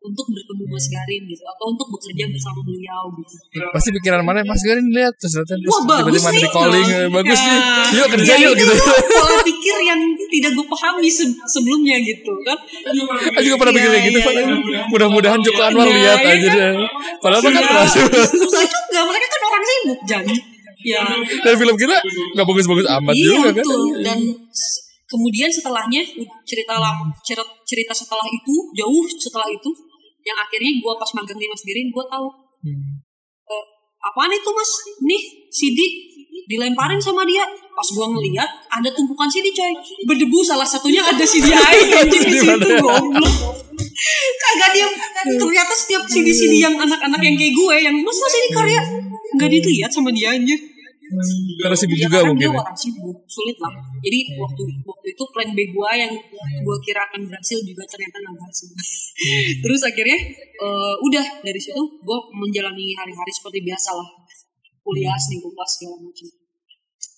untuk 0.03 0.25
bertemu 0.27 0.63
Mas 0.67 0.85
Garin 0.85 1.21
gitu 1.23 1.43
atau 1.43 1.65
untuk 1.69 1.87
bekerja 1.89 2.27
bersama 2.27 2.59
beliau 2.61 3.03
gitu 3.15 3.35
Pasti 3.69 3.89
pikiran 3.93 4.19
mana 4.19 4.43
Mas 4.43 4.59
Garin 4.59 4.83
lihat 4.85 5.15
terus 5.15 5.33
ternyata 5.33 5.55
terus 5.55 5.77
tiba-tiba 5.79 6.29
di 6.33 6.49
calling 6.49 6.87
eh, 6.89 7.07
bagus 7.09 7.39
Ya. 7.39 7.47
nih. 7.47 7.61
Yuk 7.93 8.07
kerja 8.11 8.31
Ya, 8.33 8.41
yuk 8.41 8.53
itu 8.53 8.63
gitu. 8.63 8.75
pola 9.09 9.37
pikir 9.41 9.77
yang 9.81 9.99
tidak 10.29 10.51
gue 10.53 10.65
pahami 10.67 11.07
se- 11.07 11.37
sebelumnya 11.47 11.95
gitu 11.99 12.31
kan 12.41 12.57
Aku 13.31 13.41
juga 13.41 13.57
pernah 13.57 13.73
pikir 13.73 13.89
kayak 13.89 14.03
gitu. 14.05 14.17
Iya, 14.17 14.25
Pak. 14.25 14.33
iya. 14.33 14.81
Mudah-mudahan 14.85 15.39
Joko 15.39 15.61
Anwar 15.61 15.87
lihat 15.87 16.19
iya 16.19 16.31
aja 16.33 16.47
kan? 16.47 16.53
dia. 16.55 16.69
Padahal 17.17 17.41
kan 17.41 17.51
Ya, 17.53 17.61
keras. 17.63 17.91
susah 18.29 18.61
juga 18.61 18.99
mereka 19.05 19.25
kan 19.29 19.41
orang 19.41 19.63
sibuk 19.63 19.99
jangan 20.03 20.35
ya 20.83 20.99
Dan 21.39 21.53
film 21.55 21.75
kita 21.75 21.95
nggak 22.33 22.43
bagus-bagus 22.45 22.85
amat 22.91 23.13
iya 23.13 23.27
juga 23.31 23.49
kan. 23.53 23.65
dan 24.03 24.19
kemudian 25.05 25.47
setelahnya 25.47 26.01
cerita 26.43 26.75
lama 26.75 27.07
cerita, 27.21 27.39
cerita 27.63 27.93
setelah 27.93 28.25
itu 28.25 28.53
jauh 28.73 29.05
setelah 29.13 29.47
itu 29.47 29.69
yang 30.23 30.37
akhirnya 30.39 30.71
gue 30.79 30.93
pas 30.95 31.11
magang 31.13 31.37
di 31.37 31.47
Mas 31.47 31.63
Giring 31.63 31.91
gue 31.91 32.05
tahu 32.07 32.27
Hmm. 32.63 32.95
eh, 33.43 33.63
apaan 33.99 34.31
itu 34.31 34.47
mas? 34.55 34.71
Nih 35.03 35.19
CD 35.51 35.75
dilemparin 36.47 36.95
sama 36.95 37.27
dia. 37.27 37.43
Pas 37.73 37.89
gua 37.91 38.07
ngeliat 38.07 38.47
ada 38.71 38.87
tumpukan 38.95 39.27
CD 39.27 39.51
coy. 39.51 39.73
Berdebu 40.07 40.39
salah 40.39 40.63
satunya 40.63 41.03
ada 41.03 41.27
CD 41.27 41.51
air 41.67 42.07
di 42.07 42.19
situ 42.23 42.69
goblok. 42.79 43.03
Kagak 44.39 44.69
dia 44.71 44.87
ternyata 45.27 45.73
setiap 45.75 46.07
CD 46.07 46.31
CD 46.31 46.63
yang 46.63 46.79
anak-anak 46.79 47.19
yang 47.19 47.35
kayak 47.35 47.51
gue 47.51 47.75
yang 47.83 47.95
mas 47.99 48.15
mas 48.15 48.35
ini 48.39 48.49
karya. 48.55 48.81
Nggak 49.35 49.49
dilihat 49.51 49.91
sama 49.91 50.15
dia 50.15 50.31
anjir 50.31 50.59
Karena 51.59 51.75
sibuk 51.75 51.93
Ya, 51.93 52.03
juga 52.05 52.17
karena 52.17 52.29
mungkin. 52.31 52.41
dia 52.41 52.49
ya. 52.49 52.57
orang 52.57 52.77
sibuk 52.77 53.17
sulit 53.25 53.57
lah. 53.59 53.73
Jadi 53.99 54.19
waktu 54.33 54.61
waktu 54.81 55.07
itu 55.09 55.23
plan 55.29 55.49
B 55.51 55.59
gue 55.65 55.89
yang 55.93 56.11
gue 56.57 56.77
kira 56.81 57.01
akan 57.03 57.21
berhasil 57.27 57.59
juga 57.61 57.83
ternyata 57.85 58.15
nggak 58.17 58.33
berhasil. 58.33 58.67
Terus 59.63 59.81
akhirnya 59.83 60.17
eh, 60.57 60.93
udah 60.99 61.25
dari 61.39 61.59
situ 61.59 61.77
gue 61.77 62.19
menjalani 62.33 62.93
hari-hari 62.93 63.31
seperti 63.31 63.59
biasa 63.61 63.89
lah. 63.91 64.07
Kuliah 64.79 65.15
seminggu 65.15 65.47
kelas 65.49 65.71
segala 65.73 65.95
macam. 65.97 66.27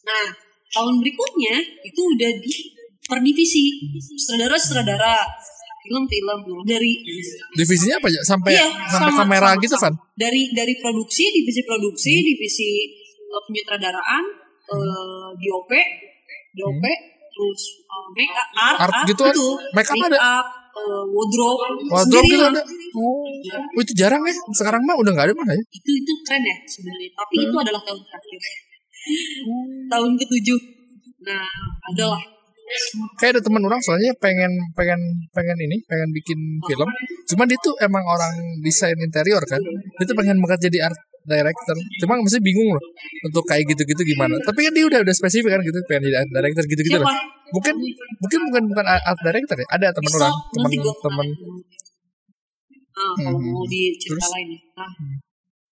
Nah 0.03 0.25
tahun 0.71 0.93
berikutnya 0.99 1.53
itu 1.81 2.01
udah 2.03 2.31
di 2.37 2.53
per 3.01 3.19
divisi 3.21 3.63
sutradara 4.17 4.57
sutradara 4.57 5.13
film-film 5.79 6.39
dari 6.65 6.97
Divisinya 7.53 7.95
apa 7.95 8.09
ya? 8.09 8.21
Sampai 8.23 8.51
Iya, 8.51 8.65
sampai 8.89 9.11
sama- 9.13 9.19
kamera 9.21 9.49
sama- 9.53 9.61
gitu 9.61 9.75
kan? 9.77 9.93
dari 10.17 10.41
dari 10.51 10.73
produksi 10.77 11.23
divisi 11.31 11.61
produksi 11.61 12.13
divisi 12.25 12.69
uh, 12.73 13.04
penyutradaraan 13.43 14.23
uh, 14.71 15.29
DOP 15.35 15.71
DOP 16.55 16.83
terus 17.35 17.61
uh, 17.91 18.07
make 18.15 18.31
up 18.31 18.47
art, 18.55 18.77
Art 18.87 18.95
gitu 19.11 19.21
ada? 19.27 19.35
itu. 19.35 19.47
Make 19.75 19.89
up 19.91 19.99
ada? 20.07 20.17
up, 20.39 20.47
uh, 20.71 21.03
wardrobe 21.11 21.63
Wardrobe 21.91 22.27
gitu 22.31 22.45
ada. 22.47 22.61
Oh. 22.95 23.27
oh, 23.75 23.81
itu 23.83 23.91
jarang 23.91 24.23
ya. 24.23 24.31
Sekarang 24.55 24.79
mah 24.87 24.95
udah 24.95 25.11
nggak 25.11 25.27
ada 25.27 25.35
mana 25.35 25.51
ya? 25.51 25.63
itu 25.67 25.89
itu 25.99 26.11
keren 26.23 26.43
ya 26.47 26.55
sebenarnya 26.63 27.09
tapi 27.11 27.33
Hmm. 27.35 27.45
itu 27.51 27.55
adalah 27.59 27.81
tahun 27.83 28.01
terakhir 28.07 28.39
tahun 29.91 30.11
ketujuh 30.17 30.59
nah 31.25 31.45
adalah 31.91 32.21
Kayak 33.21 33.37
ada 33.37 33.41
teman 33.45 33.61
orang 33.61 33.77
soalnya 33.77 34.09
pengen 34.17 34.49
pengen 34.73 34.97
pengen 35.37 35.53
ini, 35.69 35.77
pengen 35.85 36.09
bikin 36.09 36.39
film. 36.65 36.89
Cuman 37.29 37.45
dia 37.45 37.61
tuh 37.61 37.77
emang 37.77 38.01
orang 38.01 38.33
desain 38.65 38.97
interior 38.97 39.37
kan. 39.45 39.61
Dia 40.01 40.05
tuh 40.09 40.17
pengen 40.17 40.41
banget 40.41 40.73
jadi 40.73 40.89
art 40.89 40.97
director. 41.25 41.75
Cuma 42.01 42.13
mesti 42.21 42.39
bingung 42.39 42.69
loh 42.71 42.85
untuk 43.25 43.43
kayak 43.49 43.65
gitu-gitu 43.73 44.01
gimana. 44.15 44.37
Tapi 44.45 44.59
kan 44.65 44.71
dia 44.73 44.85
udah 44.85 44.99
udah 45.01 45.15
spesifik 45.15 45.57
kan 45.57 45.61
gitu 45.65 45.77
pengen 45.89 46.09
jadi 46.09 46.17
art 46.23 46.29
director 46.31 46.63
gitu-gitu 46.69 46.97
loh. 47.01 47.09
Mungkin 47.53 47.73
mungkin 48.21 48.39
bukan 48.49 48.63
bukan 48.73 48.85
art 48.85 49.19
director 49.21 49.57
ya. 49.59 49.67
Ada 49.73 49.87
teman 49.93 50.11
orang, 50.17 50.33
teman 50.53 50.69
teman. 51.03 51.27
Ah, 52.95 53.11
kalau 53.19 53.39
Hmm. 53.43 53.51
mau 53.51 53.65
dicerita 53.67 54.27
lain 54.31 54.55
ya. 54.55 54.59
Nah, 54.79 54.91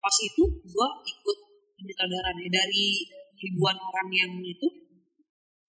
pas 0.04 0.16
itu 0.20 0.44
gue 0.44 0.88
ikut 1.08 1.38
penyutradaraan 1.80 2.38
ya. 2.44 2.50
dari 2.52 3.08
ribuan 3.40 3.78
orang 3.80 4.08
yang 4.12 4.32
itu 4.44 4.68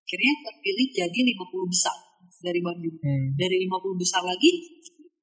akhirnya 0.07 0.33
terpilih 0.43 0.87
jadi 0.91 1.19
50 1.35 1.67
besar 1.71 1.95
dari 2.43 2.59
Bandung. 2.63 2.99
Hmm. 2.99 3.31
Dari 3.39 3.57
50 3.63 3.95
besar 3.95 4.23
lagi 4.27 4.51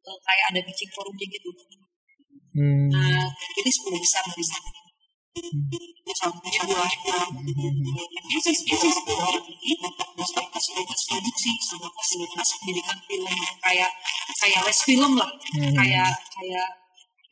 eh, 0.04 0.18
kayak 0.24 0.46
ada 0.56 0.60
pitching 0.64 0.92
forumnya 0.96 1.28
gitu. 1.28 1.52
Hmm. 2.54 2.90
Nah, 2.90 3.26
jadi 3.58 3.70
10 3.70 3.98
besar 3.98 4.22
dari 4.26 4.46
sana. 4.46 4.70
Ini 5.34 6.14
Masalah 10.14 10.46
fasilitas 10.54 11.02
produksi 11.10 11.52
sama 11.60 11.90
fasilitas 11.90 12.48
pendidikan 12.62 12.98
film 13.10 13.34
kayak 13.60 13.90
kayak 14.38 14.62
les 14.64 14.80
film 14.86 15.12
lah, 15.18 15.30
Hmm. 15.58 15.74
kayak 15.74 16.14
kayak 16.32 16.68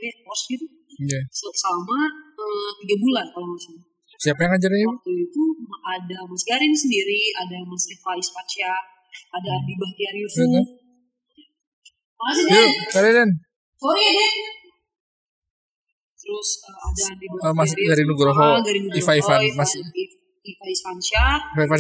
eh, 0.02 0.14
pos 0.26 0.42
gitu 0.50 0.66
Iya. 0.92 1.22
Se- 1.30 1.56
selama 1.56 1.98
eh, 2.36 2.70
tiga 2.82 2.96
bulan 2.98 3.26
kalau 3.32 3.46
nggak 3.48 3.62
salah. 3.62 3.86
Siapa 4.18 4.40
yang 4.42 4.52
ngajarin? 4.54 4.86
Waktu 4.90 5.12
itu 5.18 5.42
ada 5.82 6.18
Mas 6.26 6.44
Garin 6.44 6.74
sendiri, 6.74 7.22
ada 7.38 7.58
Mas 7.66 7.86
Rifa 7.86 8.12
Ispacia, 8.18 8.74
ada 9.30 9.50
Andi 9.56 9.74
Bahtiar 9.78 10.14
Yusuf. 10.14 10.42
Iya, 10.42 10.58
kan? 10.58 10.66
Makasih 12.18 12.44
Yuk, 12.46 12.54
Den. 12.54 12.70
Sorry 13.82 14.02
ya 14.02 14.12
Den. 14.14 14.36
Terus 16.32 16.50
eh, 16.64 16.76
ada 16.80 17.04
Oh, 17.44 17.52
Mas 17.52 17.72
Nugroho, 18.08 18.40
Ah, 18.40 18.60
Garin 18.64 18.82
Nugroho, 18.88 19.00
Iva 19.04 19.14
Ivan, 19.20 19.40
Iva- 19.44 19.58
Mas- 19.60 19.76
Iva- 19.76 20.20
Iva 20.42 20.66
Isfansyah, 20.66 21.32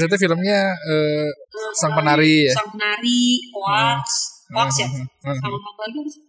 itu 0.04 0.18
filmnya 0.20 0.60
eh, 0.76 1.26
eh, 1.32 1.72
Sang 1.74 1.96
Penari 1.96 2.46
ya? 2.46 2.54
Sang 2.54 2.68
Penari, 2.70 3.40
Hoax, 3.50 4.06
Hoax 4.52 4.70
ya. 4.78 4.88
Hmm, 4.92 5.08
hmm, 5.08 5.34
hmm. 5.34 5.40
Sama 5.40 5.58
lagi 5.82 5.98
apa 5.98 6.10
sih? 6.12 6.24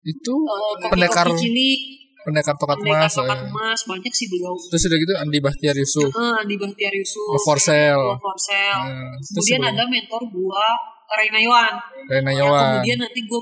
itu 0.00 0.34
Eh, 0.34 0.72
Kopi 0.80 0.88
pendekar 0.88 1.26
Cilik, 1.28 1.80
pendekar 2.24 2.54
tokat 2.56 2.76
Pendekar 2.80 3.04
emas 3.04 3.12
Tokat 3.14 3.38
eh. 3.38 3.46
Emas, 3.46 3.80
banyak 3.84 4.12
sih 4.14 4.26
beliau. 4.26 4.54
terus 4.56 4.82
udah 4.88 4.98
gitu 4.98 5.12
Andi 5.20 5.38
Bahtiar 5.38 5.76
Yusuf 5.76 6.08
Eh, 6.08 6.34
Andi 6.40 6.56
Bahtiar 6.56 6.94
Yusuf, 6.94 7.28
Love 7.28 7.44
for 7.44 7.58
Sale 7.60 8.00
Love 8.08 8.18
for 8.18 8.38
Sale. 8.38 8.82
Terus 9.20 9.44
Kemudian 9.44 9.62
ada 9.68 9.84
mentor 9.84 10.22
gua 10.26 10.64
Reina 11.10 11.38
Yohan. 11.38 11.74
Rena 12.06 12.30
Ya, 12.30 12.42
Yawan 12.42 12.64
kemudian 12.74 12.98
nanti 12.98 13.20
gua 13.22 13.40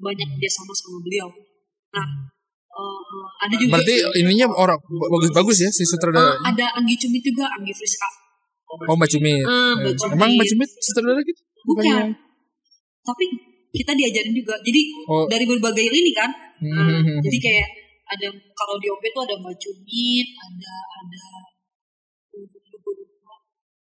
banyak 0.00 0.26
kerjasama 0.26 0.72
sama 0.72 0.98
beliau. 1.00 1.28
Nah, 1.92 2.06
eh, 2.74 3.00
ada 3.40 3.54
juga 3.54 3.70
berarti 3.78 3.94
ininya 4.18 4.46
orang 4.50 4.78
bagus-bagus 4.82 5.56
ya 5.62 5.70
si 5.70 5.82
Eh, 5.82 5.86
sutradara 5.86 6.34
ada 6.42 6.66
Anggi 6.74 6.94
Cumit 6.98 7.22
juga, 7.22 7.46
Anggi 7.50 7.70
Friska. 7.70 8.08
oh 8.84 8.94
Mbak 8.94 9.08
Cumit 9.08 9.40
Eh, 9.40 9.72
Mbak 9.76 9.86
Eh, 9.86 9.96
Cumit. 9.96 10.14
emang 10.14 10.30
Mbak 10.34 10.46
Cumit 10.50 10.70
sutradara 10.78 11.20
gitu 11.22 11.42
Bukan. 11.64 12.06
Tapi 13.00 13.24
kita 13.70 13.92
diajarin 13.92 14.32
juga. 14.32 14.54
Jadi 14.60 14.80
Oh. 15.06 15.24
dari 15.26 15.44
berbagai 15.44 15.88
lini 15.88 16.12
kan. 16.12 16.28
Nah, 16.60 17.00
Hmm. 17.00 17.20
jadi 17.20 17.38
kayak 17.40 17.68
ada 18.06 18.28
kalau 18.52 18.76
di 18.76 18.86
OP 18.86 19.00
tuh 19.08 19.22
ada 19.22 19.34
Mbak 19.34 19.56
Cumit, 19.56 20.26
ada 20.36 20.72
ada 20.94 21.24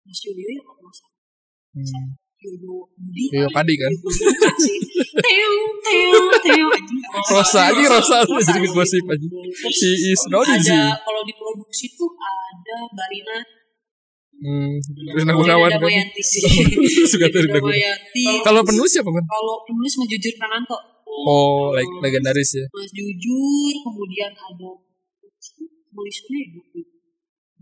Mas 0.04 0.20
Yoyo 0.22 0.48
ya 0.50 0.62
kalau 0.62 0.80
nggak 0.82 0.94
salah. 0.94 1.18
Hmm. 1.74 2.08
Yoyo 2.44 2.76
Budi. 3.00 3.24
Yoyo 3.32 3.48
Padi 3.56 3.74
kan? 3.80 3.92
Bukan 3.96 4.54
sih. 4.60 4.78
Teo, 5.16 5.56
teo. 5.80 6.68
Rosa 7.32 7.60
aja 7.72 7.84
Rosa 7.88 8.16
Rosa, 8.28 8.52
jadi 8.52 8.68
gosip 8.68 9.04
aja 9.08 9.26
she 9.72 9.90
is 10.12 10.20
ada 10.28 10.54
sih 10.60 10.76
kalau 10.76 11.22
di 11.24 11.32
produksi 11.32 11.86
tuh 11.96 12.10
ada 12.20 12.76
Barina 12.92 13.38
hmm. 14.44 14.72
Rina 15.14 15.32
Gunawan 15.32 15.70
kan. 15.78 15.88
Suka 17.10 17.26
tuh 17.32 17.40
Rina 17.48 17.58
Gunawan. 17.62 17.98
Kalau 18.44 18.60
penulis 18.66 18.90
siapa 18.92 19.08
kan 19.08 19.24
Kalau 19.24 19.54
penulis 19.64 19.92
Mas 19.96 20.08
Jujur 20.10 20.34
Kananto. 20.36 20.78
oh 21.08 21.72
like 21.72 21.88
legendaris 22.02 22.60
ya 22.60 22.66
Mas 22.74 22.90
Jujur, 22.92 23.72
kemudian 23.88 24.32
ada 24.34 24.70
ya 25.94 26.42
itu. 26.44 26.82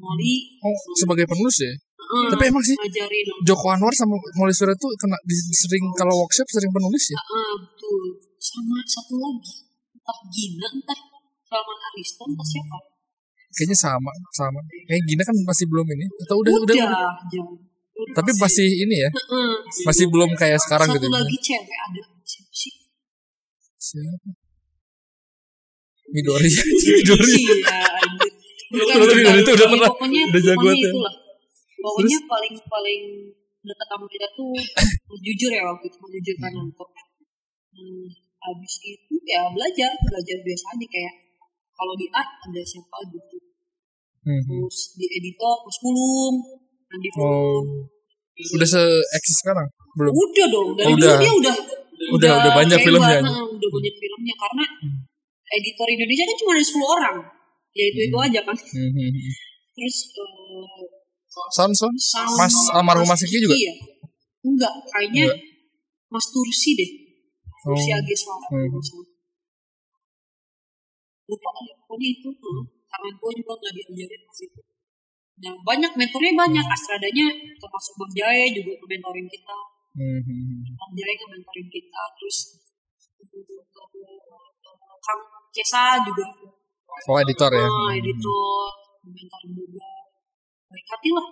Molly 0.02 0.34
oh 0.64 0.74
sebagai 0.98 1.28
penulis 1.28 1.56
ya 1.62 1.72
eh, 2.04 2.28
tapi 2.28 2.44
emang 2.46 2.60
sih 2.60 2.74
ngajarin 2.74 3.26
Joko 3.42 3.66
Anwar 3.68 3.92
sama 3.92 4.12
Molly 4.34 4.50
Surya 4.50 4.74
tuh 4.74 4.90
kena 4.96 5.16
di- 5.22 5.52
sering 5.52 5.84
kalau 5.94 6.14
workshop 6.16 6.46
sering 6.48 6.68
penulis 6.68 7.04
ya 7.08 7.18
Ah, 7.18 7.54
betul. 7.56 8.02
Sama 8.36 8.74
satu 8.84 9.14
lagi, 9.16 9.54
entah 9.92 10.18
Gina, 10.28 10.66
entah 10.68 10.98
Salman 11.44 11.78
Ariston, 11.86 12.28
entah 12.28 12.42
siapa. 12.44 12.76
kayaknya 13.52 13.76
sama 13.76 14.12
sama 14.32 14.58
kayak 14.82 15.02
gini 15.02 15.20
kan 15.20 15.36
masih 15.42 15.66
belum 15.66 15.84
ini 15.86 16.08
atau 16.22 16.40
udah 16.40 16.52
udah, 16.56 16.72
Udah, 16.72 16.88
udah. 16.88 17.12
jauh. 17.28 17.56
tapi 18.10 18.30
masih 18.34 18.64
ini 18.66 18.96
ya 18.98 19.10
Heeh. 19.10 19.52
masih 19.84 20.08
belum 20.08 20.32
kayak 20.32 20.56
sekarang 20.58 20.88
satu 20.88 20.96
gitu 20.96 21.06
lagi 21.06 21.36
cewek 21.38 21.78
ada 21.78 22.00
siapa 22.24 22.48
sih? 22.50 22.72
siapa 23.76 24.30
Midori 26.08 26.48
Midori 26.96 27.32
Iya, 27.36 27.78
anjir. 28.00 28.32
Bukan, 28.68 28.88
Ternyata 28.88 29.14
Midori 29.14 29.38
itu 29.38 29.50
udah 29.52 29.68
pernah, 29.68 29.90
udah 29.92 30.40
jago 30.42 30.68
tuh. 30.72 30.92
Pokoknya 31.82 32.18
paling 32.24 32.54
paling 32.64 33.02
dekat 33.62 33.86
sama 33.86 34.06
kita 34.06 34.26
tuh 34.34 34.54
jujur 35.18 35.50
ya 35.50 35.62
waktu 35.62 35.86
itu 35.86 35.98
jujur 35.98 36.36
kan 36.38 36.52
untuk 36.56 36.88
hmm, 37.70 38.06
habis 38.38 38.74
itu 38.82 39.14
ya 39.22 39.46
belajar 39.50 39.90
belajar 40.02 40.36
biasa 40.42 40.64
aja 40.74 40.86
kayak 40.88 41.14
kalau 41.72 41.94
di 41.94 42.06
art 42.10 42.30
ada 42.42 42.62
siapa 42.62 42.96
gitu. 43.06 43.36
Hmm. 44.22 44.38
terus 44.38 44.94
di 44.94 45.06
editor 45.10 45.54
Mas 45.62 45.78
Pulung 45.78 46.36
Andi 46.88 47.08
oh. 47.18 47.62
Udah 48.32 48.64
se 48.64 48.82
eksis 49.12 49.36
sekarang? 49.42 49.66
Belum? 49.94 50.10
Udah 50.14 50.46
dong 50.48 50.68
Oh, 50.72 50.76
dari 50.78 50.94
dulu 50.94 51.02
udah. 51.04 51.18
dia 51.20 51.32
udah 51.34 51.54
Udah- 52.14 52.34
udah 52.42 52.52
banyak 52.56 52.78
filmnya. 52.80 53.18
nah, 53.20 53.42
udah 53.44 53.68
banyak 53.70 53.94
filmnya 53.94 54.34
karena 54.34 54.64
editor 55.52 55.86
Indonesia 55.86 56.24
kan 56.24 56.36
cuma 56.40 56.50
ada 56.54 56.64
10 56.64 56.96
orang. 56.96 57.16
Ya 57.72 57.84
itu 57.88 57.98
itu 58.10 58.16
aja 58.18 58.40
kan. 58.42 58.56
Hmm, 58.56 58.90
hmm, 58.90 59.10
hmm. 59.10 59.32
terus 59.72 59.96
eh, 60.16 60.82
Son 61.52 61.70
sama 61.72 62.36
Mas 62.36 62.54
almarhum 62.76 63.08
Mas 63.08 63.22
juga? 63.24 63.56
Ya? 63.56 63.72
enggak 64.42 64.72
kayaknya 64.92 65.24
Enggak. 65.30 65.38
Mas 66.12 66.26
Tursi 66.28 66.76
deh. 66.76 66.90
Tursi 67.62 67.88
Oh. 67.94 67.98
Ageswara 67.98 68.46
Hmm. 68.52 68.68
lupa 71.30 71.48
aja 71.56 71.72
pokoknya 71.80 72.08
itu 72.12 72.28
tuh 72.36 72.58
karena 72.90 73.08
gue 73.16 73.30
juga 73.40 73.52
nggak 73.56 73.72
diajarin 73.72 74.20
pas 74.28 74.38
itu 74.44 74.60
nah 75.42 75.54
banyak 75.64 75.92
mentornya 75.96 76.32
banyak. 76.36 76.66
Astradanya 76.66 77.26
termasuk 77.56 77.94
Bang 77.96 78.12
Jaya 78.12 78.46
juga 78.52 78.72
mentorin 78.84 79.26
kita. 79.32 79.58
Hmm, 79.96 80.20
hmm, 80.20 80.42
hmm. 80.44 80.76
Bang 80.76 80.92
Jaya 80.92 81.24
mentorin 81.32 81.68
kita 81.72 82.02
terus 82.20 82.36
Kang 85.02 85.20
Kesa 85.54 85.98
juga. 86.04 86.26
Oh 87.08 87.16
editor 87.16 87.50
ya? 87.50 87.64
Ah, 87.64 87.90
editor 87.96 88.68
mentorin 89.08 89.50
juga 89.56 89.91
baik 90.72 90.86
hati 90.88 91.08
lah. 91.12 91.26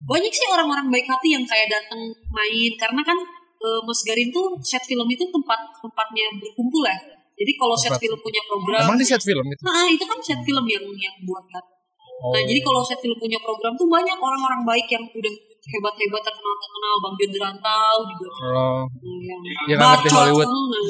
Banyak 0.00 0.32
sih 0.32 0.46
orang-orang 0.48 0.90
baik 0.90 1.06
hati 1.06 1.28
yang 1.32 1.44
kayak 1.44 1.68
datang 1.70 2.00
main 2.32 2.72
karena 2.74 3.02
kan 3.04 3.18
eh, 3.60 3.80
Mas 3.84 4.00
Garin 4.02 4.28
tuh 4.32 4.56
set 4.60 4.82
film 4.82 5.06
itu 5.06 5.22
tempat 5.28 5.60
tempatnya 5.78 6.26
berkumpul 6.36 6.82
ya. 6.82 6.96
Jadi 7.40 7.52
kalau 7.56 7.72
set 7.72 7.96
film 7.96 8.18
punya 8.20 8.42
program 8.44 8.84
emang 8.84 9.00
di 9.00 9.06
set 9.06 9.20
film 9.20 9.44
itu? 9.44 9.60
Nah, 9.64 9.88
itu 9.88 10.04
kan 10.04 10.18
set 10.20 10.40
film 10.42 10.64
yang 10.66 10.84
yang 10.96 11.14
buat 11.24 11.44
kan. 11.48 11.64
oh. 12.20 12.32
Nah, 12.32 12.42
jadi 12.44 12.60
kalau 12.60 12.84
set 12.84 13.00
film 13.00 13.16
punya 13.16 13.40
program 13.40 13.72
tuh 13.76 13.88
banyak 13.88 14.16
orang-orang 14.16 14.60
baik 14.64 14.86
yang 14.88 15.04
udah 15.04 15.34
hebat-hebat 15.60 16.22
terkenal 16.24 16.54
terkenal 16.56 16.94
Bang 17.00 17.14
Ben 17.16 17.30
Rantau 17.36 17.96
juga. 18.08 18.28
Oh. 18.28 18.84
Nah, 18.84 18.84
yang 19.24 19.40
Yang 19.68 19.78
nggak 19.80 19.88
ngerti 19.88 20.08
bacot, 20.08 20.16
Hollywood. 20.20 20.48
nah. 20.48 20.82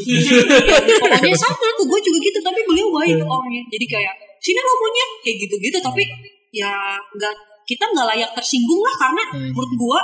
pokoknya 1.03 1.39
sama 1.39 1.67
tuh 1.75 1.87
gue 1.87 2.01
juga 2.03 2.19
gitu 2.23 2.39
tapi 2.43 2.61
beliau 2.67 2.89
baik 2.95 3.15
Iya. 3.19 3.27
orangnya. 3.27 3.63
Jadi 3.71 3.87
kayak 3.87 4.15
sini 4.39 4.59
lo 4.59 4.73
punya 4.75 5.05
kayak 5.23 5.37
gitu-gitu 5.43 5.79
tapi 5.79 6.03
ya 6.51 6.73
nggak 7.15 7.35
kita 7.71 7.85
nggak 7.87 8.07
layak 8.11 8.31
tersinggung 8.35 8.83
lah 8.83 8.97
karena 8.99 9.23
Hmm. 9.31 9.55
menurut 9.55 9.73
gua 9.79 10.01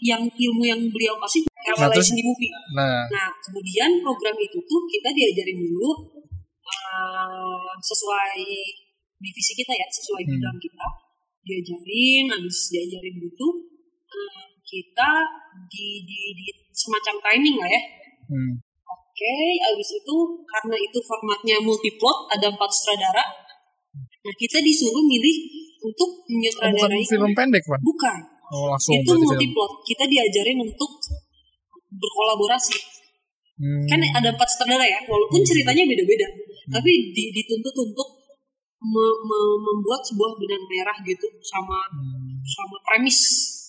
yang 0.00 0.22
ilmu 0.22 0.62
yang 0.62 0.80
beliau 0.88 1.18
kasih 1.18 1.42
Nah, 1.68 1.90
terus- 1.90 2.14
di 2.14 2.22
movie 2.22 2.48
nah 2.72 3.02
Nah, 3.10 3.28
kemudian 3.42 3.90
program 4.00 4.36
itu 4.38 4.58
tuh 4.62 4.80
kita 4.86 5.10
diajarin 5.10 5.58
dulu 5.58 5.90
uh, 6.64 7.70
sesuai 7.80 8.38
divisi 9.18 9.52
kita 9.56 9.72
ya, 9.74 9.86
sesuai 9.90 10.22
Hmm. 10.22 10.32
bidang 10.36 10.58
kita. 10.60 10.86
Diajarin, 11.42 12.24
habis 12.28 12.58
diajarin 12.70 13.14
gitu, 13.18 13.46
uh, 14.06 14.42
kita 14.62 15.10
di, 15.66 16.04
di, 16.04 16.20
di 16.36 16.46
semacam 16.70 17.14
training 17.18 17.56
lah 17.56 17.68
ya. 17.68 17.82
hmm. 18.28 18.52
Oke, 18.86 19.34
habis 19.58 19.90
itu 19.90 20.16
karena 20.46 20.76
itu 20.78 20.98
formatnya 21.02 21.56
multiplot, 21.58 22.30
ada 22.30 22.46
empat 22.48 22.70
sutradara. 22.70 23.24
Nah, 24.22 24.34
kita 24.38 24.62
disuruh 24.62 25.02
milih 25.02 25.36
untuk 25.80 26.10
Oh, 26.10 26.18
bukan 26.18 26.34
menyutradarai. 26.34 27.04
film 27.04 27.30
pendek 27.32 27.62
kan 27.62 27.80
Bukan, 27.80 28.18
oh 28.50 28.66
langsung 28.68 28.94
itu 28.94 29.12
multiplot. 29.14 29.72
Kita 29.82 30.04
diajarin 30.04 30.58
untuk 30.60 30.90
berkolaborasi. 31.90 32.78
Hmm. 33.58 33.82
kan 33.86 33.98
ada 33.98 34.30
empat 34.30 34.46
sutradara 34.46 34.86
ya 34.86 35.02
walaupun 35.02 35.42
ceritanya 35.42 35.82
beda-beda 35.82 36.30
tapi 36.70 37.10
di- 37.10 37.34
dituntut 37.34 37.74
untuk 37.76 38.06
me- 38.78 39.18
me- 39.20 39.58
membuat 39.60 39.98
sebuah 40.00 40.30
benang 40.36 40.62
merah 40.64 40.94
gitu 41.02 41.26
sama 41.42 41.74
Hmm. 41.90 42.38
sama 42.40 42.76
premis. 42.84 43.18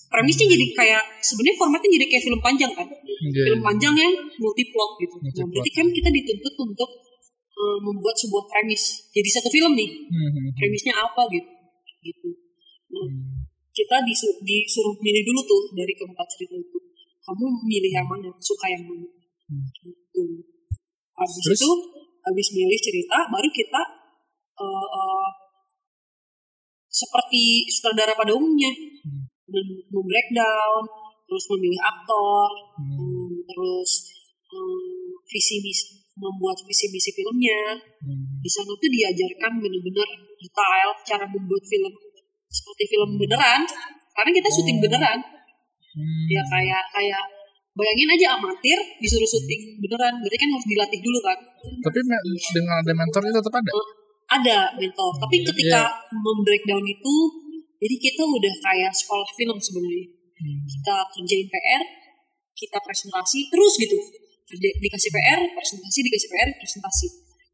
Premisnya 0.06 0.46
jadi 0.46 0.66
kayak 0.76 1.04
sebenarnya 1.20 1.58
formatnya 1.58 1.90
jadi 1.92 2.06
kayak 2.08 2.24
film 2.24 2.38
panjang 2.40 2.70
kan? 2.72 2.86
Iya, 2.86 3.46
film 3.46 3.60
iya. 3.60 3.66
panjang 3.66 3.94
yang 3.96 4.14
multiplot 4.36 4.92
gitu. 5.00 5.16
Nah 5.16 5.26
Multiplot. 5.26 5.50
berarti 5.52 5.72
kan 5.74 5.88
kita 5.90 6.10
dituntut 6.12 6.54
untuk 6.60 6.90
eh, 7.60 7.78
membuat 7.82 8.16
sebuah 8.16 8.44
premis. 8.46 8.84
Jadi 9.10 9.30
satu 9.32 9.50
film 9.50 9.74
nih. 9.74 9.90
Hmm, 9.90 10.30
hmm, 10.30 10.48
premisnya 10.54 10.94
apa 10.96 11.26
gitu 11.28 11.50
gitu 12.00 12.30
nah, 12.90 13.06
hmm. 13.06 13.46
kita 13.70 13.96
disu- 14.04 14.40
disuruh 14.42 14.96
milih 15.00 15.24
dulu 15.24 15.42
tuh 15.44 15.62
dari 15.74 15.94
keempat 15.94 16.28
cerita 16.28 16.56
itu 16.56 16.78
kamu 17.20 17.46
milih 17.62 17.92
yang 17.94 18.08
mana 18.08 18.30
suka 18.40 18.68
yang 18.70 18.84
mana 18.84 19.08
Hmm. 19.50 19.66
gitu 19.82 20.46
habis 21.18 21.42
Terus? 21.42 21.58
itu 21.58 21.70
habis 22.22 22.48
milih 22.54 22.78
cerita 22.78 23.18
baru 23.34 23.50
kita 23.50 23.82
eh, 24.62 24.88
eh, 24.94 25.30
seperti 26.86 27.66
sutradara 27.70 28.14
pada 28.14 28.34
umumnya 28.34 28.70
Hmm. 29.02 29.26
mem- 29.50 29.86
membreakdown 29.90 30.84
terus 31.26 31.46
memilih 31.50 31.82
aktor 31.82 32.50
Hmm. 32.78 32.94
hmm, 32.94 33.32
terus 33.46 33.92
hmm, 34.50 35.18
visi 35.26 35.62
misi 35.62 35.98
membuat 36.14 36.62
visi 36.62 36.86
misi 36.90 37.10
filmnya 37.10 37.74
Hmm. 38.06 38.38
di 38.38 38.50
sana 38.50 38.70
tuh 38.70 38.90
diajarkan 38.90 39.58
benar-benar 39.58 40.10
detail 40.40 40.90
cara 41.04 41.26
membuat 41.26 41.64
film 41.64 41.94
seperti 42.48 42.84
film 42.90 43.10
beneran 43.16 43.62
karena 44.12 44.32
kita 44.34 44.50
syuting 44.50 44.78
Oh. 44.78 44.84
beneran 44.84 45.20
Hmm. 45.90 46.26
ya 46.28 46.42
kayak 46.46 46.84
kayak 46.92 47.24
bayangin 47.72 48.10
aja 48.12 48.28
amatir 48.36 48.78
disuruh 48.98 49.26
syuting 49.26 49.78
beneran 49.80 50.14
berarti 50.18 50.38
kan 50.38 50.50
harus 50.50 50.68
dilatih 50.68 51.00
dulu 51.00 51.20
kan 51.20 51.38
Tapi 51.60 52.00
me- 52.04 52.24
dengan 52.50 52.76
ada 52.78 52.94
mentornya 52.94 53.34
tetap 53.34 53.54
ada. 53.54 53.72
Oh, 53.72 53.88
ada 54.30 54.58
mentor 54.76 55.12
tapi 55.18 55.42
ketika 55.44 55.82
Iya. 55.84 56.16
membreakdown 56.16 56.86
itu 56.86 57.16
jadi 57.76 57.96
kita 57.98 58.22
udah 58.22 58.54
kayak 58.62 58.92
sekolah 58.92 59.28
film 59.32 59.58
sebenarnya 59.58 60.06
Hmm. 60.36 60.62
kita 60.64 60.96
kerjain 61.10 61.48
PR 61.48 61.84
kita 62.54 62.78
presentasi 62.80 63.40
terus 63.48 63.74
gitu 63.76 63.98
dikasih 64.80 65.10
PR 65.10 65.40
presentasi 65.52 66.00
dikasih 66.02 66.28
PR 66.28 66.50
presentasi 66.56 67.08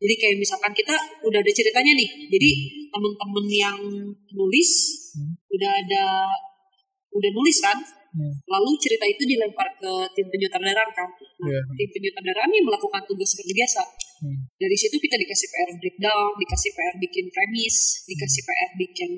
jadi 0.06 0.14
kayak 0.16 0.36
misalkan 0.38 0.70
kita 0.72 0.94
udah 1.26 1.40
ada 1.42 1.52
ceritanya 1.52 1.98
nih 1.98 2.10
jadi 2.30 2.50
temen-temen 2.94 3.46
yang 3.50 3.78
nulis 4.32 4.72
Hmm. 5.16 5.32
udah 5.48 5.72
ada 5.72 6.04
udah 7.10 7.32
nulis 7.32 7.58
kan 7.60 7.80
Hmm. 8.16 8.32
lalu 8.48 8.72
cerita 8.80 9.04
itu 9.04 9.24
dilempar 9.24 9.68
ke 9.76 9.92
tim 10.14 10.28
penyutradaraan 10.28 10.92
kan 10.92 11.10
nah, 11.10 11.48
Iya. 11.48 11.62
tim 11.74 11.90
penyutradaraan 11.90 12.52
yang 12.52 12.64
melakukan 12.64 13.02
tugas 13.04 13.34
seperti 13.34 13.52
biasa 13.56 13.82
Hmm. 14.22 14.46
dari 14.56 14.76
situ 14.76 14.96
kita 14.96 15.16
dikasih 15.16 15.48
PR 15.50 15.72
breakdown 15.76 16.30
dikasih 16.36 16.72
PR 16.72 16.96
bikin 17.00 17.26
premis 17.32 17.76
dikasih 18.06 18.42
PR 18.44 18.72
bikin 18.76 19.12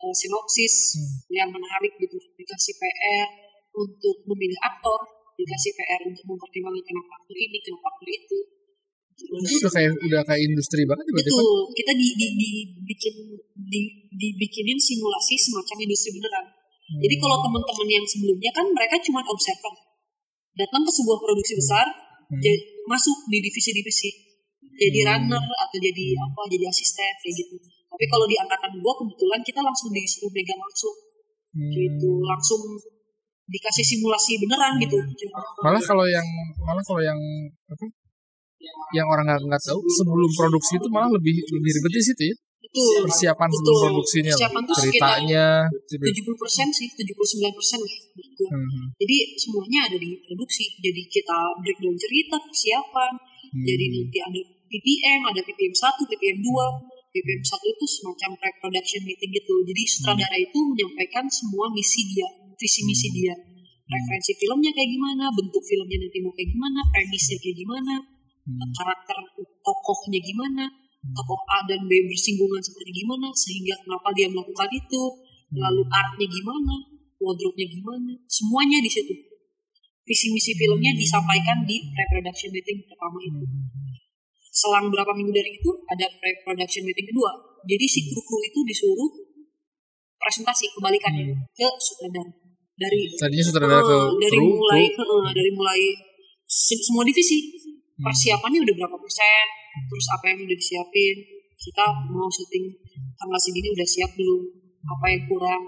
uh, 0.00 0.14
sinopsis 0.14 0.74
Hmm. 0.94 1.16
yang 1.28 1.48
menarik 1.48 1.92
gitu 1.96 2.16
dikasih 2.36 2.74
PR 2.76 3.28
untuk 3.74 4.16
memilih 4.24 4.56
aktor 4.62 5.00
dikasih 5.36 5.72
PR 5.72 6.00
untuk 6.04 6.24
mempertimbangkan 6.24 6.84
kenapa 6.84 7.12
aktor 7.20 7.36
ini 7.36 7.58
kenapa 7.60 7.86
aktor 7.88 8.08
Itu 8.08 8.38
udah 9.18 9.70
kayak 9.74 9.92
udah 9.98 10.22
kayak 10.24 10.42
industri 10.46 10.82
banget 10.86 11.04
ya 11.10 11.12
betul 11.18 11.58
kita 11.74 11.92
di, 11.92 12.06
di, 12.14 12.26
di 12.38 12.48
bikin 12.86 13.14
di, 13.58 13.80
dibikinin 14.14 14.78
simulasi 14.78 15.34
semacam 15.36 15.76
industri 15.82 16.14
beneran 16.14 16.46
Hmm. 16.88 17.04
jadi 17.04 17.20
kalau 17.20 17.36
teman-teman 17.44 17.84
yang 17.84 18.06
sebelumnya 18.08 18.48
kan 18.48 18.64
mereka 18.64 18.96
cuma 19.04 19.20
observer 19.20 19.76
datang 20.56 20.80
ke 20.80 20.88
sebuah 20.88 21.20
produksi 21.20 21.60
besar 21.60 21.84
Hmm. 21.84 22.40
jadi 22.40 22.56
masuk 22.88 23.28
di 23.28 23.44
divisi-divisi 23.44 24.08
jadi 24.72 25.04
Hmm. 25.04 25.28
runner 25.28 25.44
atau 25.68 25.76
jadi 25.76 26.16
apa 26.16 26.40
jadi 26.48 26.64
asisten 26.64 27.12
kayak 27.20 27.34
gitu 27.44 27.60
tapi 27.92 28.04
kalau 28.08 28.24
di 28.24 28.40
angkatan 28.40 28.72
gua 28.80 28.96
kebetulan 28.96 29.40
kita 29.44 29.60
langsung 29.60 29.92
disuruh 29.92 30.32
megang 30.32 30.56
langsung 30.56 30.96
Hmm. 31.52 31.68
gitu 31.76 32.10
langsung 32.24 32.60
dikasih 33.48 33.84
simulasi 33.84 34.40
beneran 34.40 34.80
gitu 34.80 34.96
Malah 35.64 35.80
kalau 35.84 36.08
yang 36.08 36.24
malah 36.64 36.84
kalau 36.84 37.04
yang 37.04 37.20
apa? 37.68 37.84
Yang 38.90 39.06
orang 39.06 39.24
nggak 39.26 39.40
nggak 39.44 39.62
tahu 39.64 39.80
sebelum 39.86 40.30
produksi 40.34 40.72
itu 40.76 40.88
malah 40.88 41.10
lebih 41.12 41.34
lebih 41.40 41.70
ribet 41.78 41.92
di 41.92 42.04
situ 42.04 42.22
ya. 42.28 42.36
itu 42.58 42.84
Persiapan 43.00 43.48
sebelum 43.48 43.64
Betul. 43.72 43.84
produksinya, 43.88 44.32
Persiapan 44.36 44.62
tuh 44.62 44.74
ceritanya. 44.76 45.46
gitu. 45.88 46.04
70 46.04 46.36
persen 46.36 46.66
sih 46.68 46.88
79 46.92 47.56
persen 47.56 47.78
lah 47.80 47.92
menurut 48.12 48.32
gua. 48.36 48.48
Hmm. 48.52 48.86
jadi 48.98 49.16
semuanya 49.34 49.80
ada 49.88 49.96
di 49.96 50.10
produksi 50.20 50.64
jadi 50.76 51.02
kita 51.08 51.38
breakdown 51.58 51.96
cerita 51.96 52.36
persiapan 52.38 53.12
Hmm. 53.48 53.64
jadi 53.64 53.84
nanti 53.88 54.18
ada 54.20 54.40
PPM 54.68 55.20
ada 55.24 55.40
PPM 55.40 55.72
1 55.72 55.80
PPM 56.04 56.38
2 56.44 56.52
PPM 57.08 57.40
1 57.40 57.72
itu 57.72 57.84
semacam 57.88 58.30
pre-production 58.36 59.00
meeting 59.08 59.32
gitu 59.32 59.54
jadi 59.64 59.82
sutradara 59.88 60.36
itu 60.36 60.58
menyampaikan 60.60 61.24
semua 61.32 61.72
misi 61.72 62.04
dia 62.12 62.28
visi 62.52 62.84
misi 62.84 63.08
dia 63.08 63.32
referensi 63.88 64.36
filmnya 64.36 64.68
kayak 64.68 64.90
gimana 64.92 65.32
bentuk 65.32 65.64
filmnya 65.64 65.96
nanti 65.96 66.20
mau 66.20 66.32
kayak 66.36 66.52
gimana 66.52 66.80
premisnya 66.92 67.36
kayak 67.40 67.56
gimana 67.56 67.94
Hmm. 68.48 68.72
karakter 68.72 69.16
tokohnya 69.60 70.20
gimana? 70.24 70.64
Tokoh 70.98 71.40
A 71.46 71.62
dan 71.68 71.84
B 71.84 71.92
bersinggungan 72.08 72.58
seperti 72.64 73.04
gimana? 73.04 73.28
Sehingga 73.30 73.76
kenapa 73.84 74.08
dia 74.16 74.26
melakukan 74.28 74.68
itu? 74.72 75.02
Lalu 75.52 75.82
artnya 75.88 76.26
gimana? 76.26 76.74
Wardrobe-nya 77.20 77.66
gimana? 77.68 78.12
Semuanya 78.24 78.78
di 78.80 78.90
situ. 78.90 79.14
Visi 80.08 80.32
misi 80.32 80.56
filmnya 80.56 80.96
disampaikan 80.96 81.60
di 81.68 81.76
pre-production 81.92 82.48
meeting 82.48 82.80
pertama 82.88 83.18
itu. 83.20 83.44
Selang 84.48 84.88
berapa 84.88 85.12
minggu 85.12 85.30
dari 85.30 85.52
itu 85.52 85.70
ada 85.86 86.08
pre-production 86.18 86.82
meeting 86.88 87.06
kedua. 87.12 87.30
Jadi 87.68 87.84
si 87.84 88.00
kru-kru 88.08 88.38
itu 88.42 88.60
disuruh 88.64 89.10
presentasi 90.18 90.72
kebalikannya 90.72 91.36
ke 91.52 91.68
sutradara. 91.78 92.32
Dari 92.78 93.10
Tadinya 93.12 93.44
sutradara 93.44 93.82
ke 93.82 93.96
Eh, 93.98 94.06
dari 94.22 94.38
kru, 94.38 94.46
mulai 94.54 94.84
kru. 94.94 95.16
eh, 95.20 95.32
dari 95.34 95.50
mulai 95.52 95.80
se- 96.46 96.78
semua 96.78 97.02
divisi 97.02 97.57
persiapannya 97.98 98.60
udah 98.62 98.74
berapa 98.78 98.96
persen? 98.96 99.44
Terus 99.86 100.06
apa 100.14 100.24
yang 100.30 100.38
udah 100.42 100.56
disiapin? 100.56 101.16
Kita 101.58 101.84
mau 102.10 102.30
syuting 102.30 102.70
tanggal 103.14 103.38
segini 103.38 103.68
udah 103.74 103.86
siap 103.86 104.10
belum? 104.14 104.42
Apa 104.86 105.04
yang 105.10 105.22
kurang? 105.26 105.62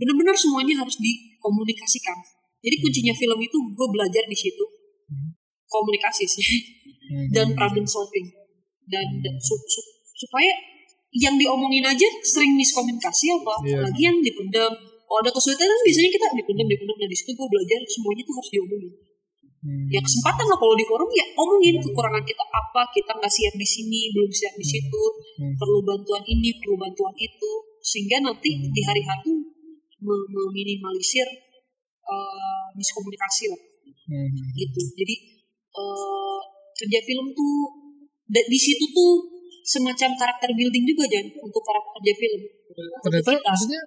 Bener-bener 0.00 0.34
semuanya 0.34 0.80
harus 0.80 0.96
dikomunikasikan. 0.98 2.16
Jadi 2.62 2.76
kuncinya 2.78 3.14
film 3.14 3.38
itu 3.38 3.56
gue 3.56 3.88
belajar 3.92 4.24
di 4.24 4.36
situ. 4.36 4.64
Komunikasi 5.68 6.24
sih. 6.28 6.48
Hmm. 7.02 7.28
dan 7.34 7.46
problem 7.52 7.84
solving. 7.84 8.24
Dan, 8.88 9.04
dan 9.20 9.34
su- 9.36 9.66
su- 9.68 9.90
supaya 10.16 10.48
yang 11.12 11.36
diomongin 11.36 11.84
aja 11.84 12.08
sering 12.24 12.56
miskomunikasi 12.56 13.28
apa 13.36 13.52
Iya. 13.60 13.84
apalagi 13.84 14.00
yang 14.00 14.16
dipendam. 14.22 14.72
Kalau 15.04 15.18
ada 15.20 15.28
kesulitan 15.28 15.68
kan 15.68 15.78
biasanya 15.84 16.08
kita 16.08 16.26
dipendam 16.32 16.66
dipendam 16.72 16.96
nah 16.96 17.04
di 17.04 17.12
situ 17.12 17.36
gue 17.36 17.44
belajar 17.44 17.78
semuanya 17.84 18.22
tuh 18.24 18.34
harus 18.40 18.48
diomongin 18.48 18.92
Hmm. 19.62 19.86
ya 19.94 20.02
kesempatan 20.02 20.42
lah 20.50 20.58
kalau 20.58 20.74
di 20.74 20.82
forum 20.82 21.06
ya 21.14 21.22
omongin 21.38 21.78
kekurangan 21.78 22.18
kita 22.26 22.42
apa 22.50 22.82
kita 22.90 23.14
nggak 23.14 23.30
siap 23.30 23.54
di 23.54 23.62
sini 23.62 24.10
belum 24.10 24.26
siap 24.26 24.58
di 24.58 24.66
situ 24.66 25.02
Hmm. 25.38 25.54
perlu 25.54 25.78
bantuan 25.86 26.18
ini 26.26 26.50
perlu 26.58 26.74
bantuan 26.74 27.14
itu 27.14 27.50
sehingga 27.78 28.18
nanti 28.26 28.58
di 28.58 28.80
hari 28.82 29.02
H 29.06 29.22
tuh 29.22 29.38
me- 30.02 30.28
meminimalisir 30.28 31.26
eh, 32.02 32.64
miskomunikasi 32.74 33.44
lah. 33.54 33.60
Hmm. 34.10 34.28
gitu. 34.58 34.80
Jadi 34.98 35.14
eh, 35.78 36.38
kerja 36.74 36.98
film 37.06 37.26
tuh 37.30 37.54
di 38.26 38.58
situ 38.58 38.84
tuh 38.90 39.12
semacam 39.62 40.10
karakter 40.18 40.50
building 40.58 40.84
juga 40.84 41.06
Jan 41.06 41.26
untuk 41.38 41.62
para 41.62 41.78
pekerja 41.78 42.12
film. 42.18 42.42
Ternyata 43.06 43.30
maksudnya 43.46 43.80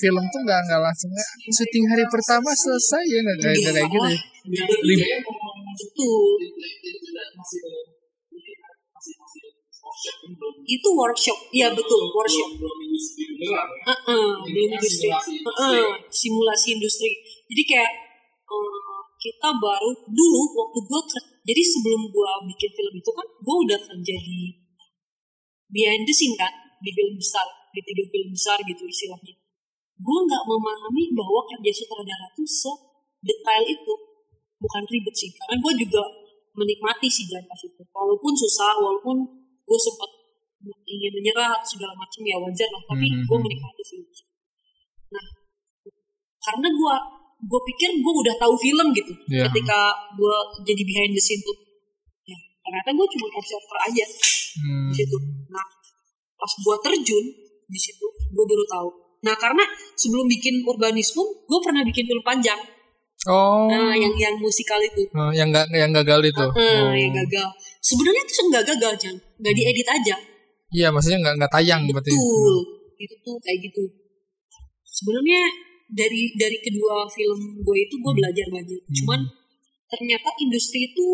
film 0.00 0.24
tuh 0.28 0.40
nggak 0.42 0.60
nggak 0.64 0.80
langsung 0.80 1.10
syuting 1.50 1.84
hari 1.86 2.04
pertama 2.08 2.50
selesai 2.54 3.02
ya 3.04 3.18
nggak 3.20 3.38
kayak 3.42 3.56
kayak 3.68 3.88
gitu 3.88 4.08
ya. 4.08 4.18
Lim-. 4.86 5.24
Itu 10.68 10.88
workshop, 10.94 11.38
iya 11.50 11.68
betul 11.72 12.00
workshop. 12.12 12.48
Heeh, 13.88 14.28
belum 14.46 14.68
industri. 14.76 15.08
Heeh, 15.10 15.86
simulasi 16.12 16.76
industri. 16.76 17.10
Jadi 17.48 17.62
kayak 17.64 17.92
eh, 18.46 18.98
kita 19.18 19.48
baru 19.58 19.90
dulu 20.06 20.40
waktu 20.54 20.78
gua 20.86 21.00
ker- 21.02 21.28
jadi 21.42 21.62
sebelum 21.64 22.06
gua 22.12 22.38
bikin 22.46 22.70
film 22.70 22.94
itu 22.94 23.10
kan 23.10 23.26
gua 23.42 23.56
udah 23.64 23.78
kerja 23.80 24.14
di 24.14 24.38
behind 25.68 26.04
the 26.06 26.14
scene 26.14 26.36
kan 26.38 26.52
di 26.80 26.90
film 26.94 27.16
besar 27.18 27.44
di 27.70 27.80
tiga 27.82 28.04
film 28.08 28.28
besar 28.32 28.58
gitu 28.62 28.82
istilahnya 28.84 29.34
gue 29.98 30.18
nggak 30.24 30.42
memahami 30.46 31.04
bahwa 31.10 31.40
kerja 31.48 31.70
sutradara 31.74 32.26
itu 32.30 32.44
sedetail 32.46 33.64
itu 33.66 33.92
bukan 34.58 34.82
ribet 34.86 35.14
sih 35.14 35.30
karena 35.34 35.56
gue 35.58 35.72
juga 35.82 36.02
menikmati 36.54 37.06
sih 37.06 37.26
jalan 37.26 37.46
pas 37.46 37.60
itu 37.60 37.82
walaupun 37.90 38.32
susah 38.34 38.72
walaupun 38.78 39.16
gue 39.62 39.78
sempat 39.78 40.10
ingin 40.84 41.12
menyerah 41.14 41.54
atau 41.54 41.68
segala 41.68 41.94
macam 41.94 42.20
ya 42.22 42.34
wajar 42.38 42.66
lah 42.70 42.82
tapi 42.84 43.06
Hmm. 43.06 43.22
gue 43.22 43.38
menikmati 43.38 43.82
sih 43.84 43.98
nah 45.08 45.26
karena 46.42 46.68
gue 46.68 46.94
gue 47.38 47.60
pikir 47.70 47.90
gue 48.02 48.14
udah 48.18 48.34
tahu 48.36 48.54
film 48.58 48.90
gitu 48.90 49.14
Iya. 49.30 49.46
ketika 49.50 49.78
gue 50.18 50.36
jadi 50.66 50.82
behind 50.82 51.12
the 51.14 51.22
scene 51.22 51.42
tuh 51.42 51.54
ya 52.26 52.34
ternyata 52.60 52.90
gue 52.92 53.06
cuma 53.06 53.26
observer 53.34 53.78
aja 53.84 54.06
Hmm. 54.58 54.90
di 54.90 54.94
situ. 54.96 55.14
Nah, 55.54 55.62
pas 56.34 56.52
gua 56.66 56.74
terjun 56.82 57.24
di 57.68 57.80
situ, 57.80 58.06
gua 58.32 58.44
baru 58.48 58.64
tahu. 58.66 58.88
Nah, 59.18 59.34
karena 59.36 59.64
sebelum 59.94 60.26
bikin 60.26 60.64
urbanisme, 60.64 61.20
gua 61.44 61.60
pernah 61.62 61.82
bikin 61.84 62.04
film 62.08 62.24
panjang. 62.24 62.58
Oh. 63.26 63.66
Nah, 63.66 63.92
yang 63.92 64.14
yang 64.14 64.34
musikal 64.38 64.78
itu. 64.78 65.02
Oh, 65.10 65.28
yang 65.34 65.50
nggak 65.50 65.68
yang 65.74 65.90
gagal 65.90 66.22
itu. 66.22 66.44
Eh, 66.54 66.80
Oh. 66.80 66.94
yang 66.94 67.10
gagal. 67.12 67.48
Sebenarnya 67.82 68.22
itu 68.22 68.32
nggak 68.46 68.64
gagal, 68.74 68.92
Jan. 68.94 69.16
Nggak 69.42 69.54
diedit 69.58 69.88
aja. 69.90 70.16
Iya, 70.70 70.88
maksudnya 70.94 71.18
nggak 71.26 71.34
nggak 71.42 71.52
tayang 71.52 71.82
berarti. 71.90 72.14
Betul. 72.14 72.54
Itu 72.98 73.14
tuh 73.24 73.36
kayak 73.42 73.58
gitu. 73.68 73.82
Sebenarnya 74.86 75.42
dari 75.88 76.30
dari 76.36 76.58
kedua 76.60 77.08
film 77.08 77.40
gue 77.64 77.76
itu 77.80 77.94
gue 77.98 78.12
belajar 78.12 78.46
banyak. 78.52 78.80
Hmm. 78.86 78.94
Cuman 79.02 79.20
ternyata 79.88 80.28
industri 80.38 80.92
itu 80.92 81.06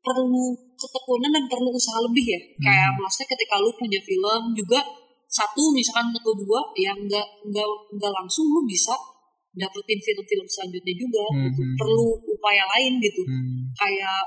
perlu 0.00 0.54
ketekunan 0.78 1.30
dan 1.34 1.44
perlu 1.50 1.68
usaha 1.74 1.98
lebih 2.00 2.24
ya. 2.24 2.40
Kayak 2.62 2.90
Hmm. 2.94 3.02
maksudnya 3.02 3.28
ketika 3.34 3.54
lu 3.58 3.70
punya 3.74 4.00
film 4.00 4.42
juga 4.54 4.80
satu 5.36 5.68
misalkan 5.70 6.08
atau 6.10 6.32
dua 6.34 6.60
yang 6.74 6.96
nggak 6.98 7.26
nggak 7.44 7.66
nggak 7.92 8.12
langsung 8.14 8.46
lu 8.46 8.64
bisa 8.64 8.96
dapetin 9.52 9.96
film-film 9.98 10.46
selanjutnya 10.46 10.94
juga. 10.94 11.24
gitu. 11.42 11.60
Hmm. 11.60 11.76
Perlu 11.76 12.06
upaya 12.26 12.64
lain 12.70 12.92
gitu. 12.98 13.22
Hmm. 13.22 13.68
Kayak 13.74 14.20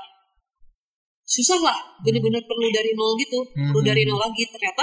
susah 1.24 1.58
lah 1.60 1.78
bener-bener 2.00 2.42
perlu 2.42 2.66
dari 2.68 2.90
nol 2.92 3.14
gitu 3.16 3.38
perlu 3.46 3.78
Hmm. 3.78 3.86
dari 3.86 4.02
nol 4.02 4.18
lagi 4.18 4.42
ternyata 4.44 4.82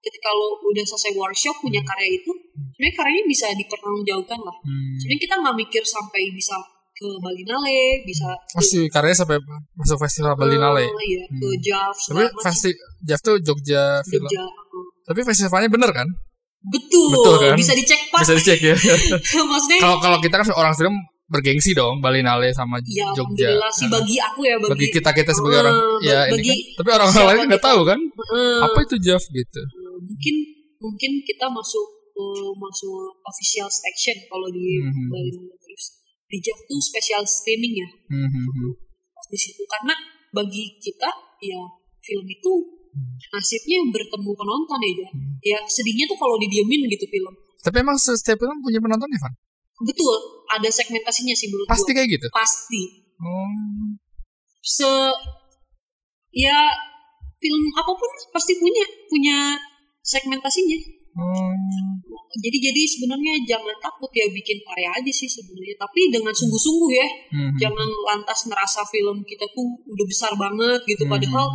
ketika 0.00 0.32
lo 0.32 0.56
udah 0.62 0.80
selesai 0.82 1.12
workshop 1.12 1.60
punya 1.60 1.80
karya 1.82 2.08
itu 2.14 2.32
sebenarnya 2.70 2.94
karyanya 2.94 3.24
bisa 3.26 3.46
dipertanggungjawabkan 3.52 4.40
lah 4.40 4.56
Hmm. 4.58 4.96
sebenarnya 4.96 5.22
kita 5.22 5.34
nggak 5.38 5.56
mikir 5.58 5.82
sampai 5.84 6.32
bisa 6.32 6.56
ke 6.90 7.04
Balinale 7.18 8.00
bisa 8.00 8.32
ke, 8.48 8.56
Masih 8.56 8.82
karyanya 8.88 9.18
sampai 9.18 9.36
masuk 9.74 9.98
festival 10.00 10.32
Berlinale. 10.38 10.86
eh, 10.86 11.04
iya, 11.04 11.22
ke 11.28 11.36
Hmm. 11.44 11.60
Jav 11.60 11.92
Tapi 11.92 12.00
segala 12.00 12.28
macam. 12.30 12.44
pasti 12.44 12.70
Jav 13.02 13.20
tuh 13.20 13.36
Jogja 13.42 13.82
film. 14.02 14.24
Jogja 14.24 14.40
eh. 14.40 14.63
Tapi 15.04 15.20
festivalnya 15.22 15.68
bener 15.68 15.90
kan? 15.90 16.08
betul, 16.64 17.12
Betul 17.12 17.34
kan? 17.38 17.54
bisa 17.54 17.72
dicek 17.72 18.08
pas 18.08 18.24
Bisa 18.24 18.34
dicek 18.34 18.56
ya. 18.58 18.72
maksudnya 19.44 19.78
Kalau 19.78 20.00
kalau 20.00 20.16
kita 20.18 20.34
kan 20.34 20.48
orang 20.50 20.72
film 20.72 20.96
bergengsi 21.24 21.72
dong 21.72 22.00
Berlinale 22.00 22.48
sama 22.50 22.80
ya 22.80 23.04
Jogja. 23.12 23.48
alhamdulillah 23.52 23.70
sih 23.70 23.86
bagi 23.86 24.16
aku 24.16 24.40
ya 24.42 24.56
bagi, 24.56 24.72
bagi 24.72 24.86
kita 24.90 25.10
kita 25.10 25.30
sebagai 25.30 25.56
Eh, 25.56 25.62
orang 25.62 25.76
ya 26.00 26.18
ini 26.24 26.32
bagi 26.32 26.48
kan. 26.48 26.76
Tapi 26.76 26.88
orang 26.90 27.08
lain 27.10 27.40
nggak 27.46 27.64
tahu 27.64 27.80
kan 27.82 28.00
eh, 28.00 28.58
apa 28.60 28.78
itu 28.80 28.96
Jav 28.98 29.22
gitu. 29.22 29.60
Eh, 29.60 29.96
mungkin 30.00 30.34
mungkin 30.78 31.10
kita 31.22 31.46
masuk 31.48 31.84
eh, 32.12 32.50
masuk 32.54 32.96
official 33.22 33.68
section 33.68 34.16
kalau 34.24 34.48
di 34.48 34.80
Mhm. 34.80 35.08
Bali 35.08 35.30
terus 35.58 35.84
di 36.24 36.38
Jav 36.40 36.56
tuh 36.62 36.80
special 36.80 37.22
streaming 37.24 37.74
ya 37.74 37.88
Hmm, 38.08 38.24
hmm, 38.24 38.46
hmm. 38.46 38.72
di 39.26 39.36
situ 39.36 39.60
karena 39.64 39.92
bagi 40.30 40.64
kita 40.78 41.08
ya 41.40 41.60
film 42.00 42.24
itu 42.26 42.52
nasibnya 43.26 43.78
bertemu 43.88 44.30
penonton 44.32 44.78
ya 44.78 44.92
Jan. 44.96 45.14
ya 45.42 45.58
sedihnya 45.64 46.04
tuh 46.04 46.14
kalau 46.14 46.36
didiemin 46.36 46.86
gitu 46.88 47.06
film 47.06 47.34
Tapi 47.60 47.80
emang 47.80 47.96
setiap 47.96 48.36
film 48.36 48.60
punya 48.60 48.78
penonton 48.78 49.08
ya, 49.08 49.18
Van? 49.18 49.34
betul 49.80 50.14
ada 50.48 50.68
segmentasinya 50.68 51.32
sih 51.32 51.48
menurut 51.48 51.66
Pasti 51.66 51.90
gua. 51.90 51.96
kayak 51.96 52.08
gitu. 52.12 52.26
pasti 52.30 52.82
Oh. 53.14 53.94
se 54.60 54.90
ya 56.32 56.56
film 57.36 57.62
apa 57.72 57.90
pun 57.90 58.10
pasti 58.30 58.54
punya 58.54 58.82
punya 59.06 59.38
segmentasinya 60.00 60.78
Oh. 61.14 61.54
jadi 62.36 62.58
jadi 62.60 62.82
sebenarnya 62.84 63.38
jangan 63.44 63.70
takut 63.78 64.10
ya 64.10 64.26
bikin 64.28 64.58
karya 64.60 64.90
aja 64.92 65.12
sih 65.12 65.26
sebenarnya 65.26 65.78
tapi 65.78 66.10
dengan 66.10 66.34
sungguh-sungguh 66.34 66.90
ya 66.90 67.06
Hmm. 67.30 67.54
jangan 67.56 67.86
lantas 68.04 68.44
ngerasa 68.44 68.82
film 68.84 69.22
kita 69.22 69.46
tuh 69.48 69.62
udah 69.84 70.02
besar 70.04 70.34
banget 70.34 70.82
gitu 70.84 71.02
Hmm. 71.02 71.14
padahal 71.14 71.46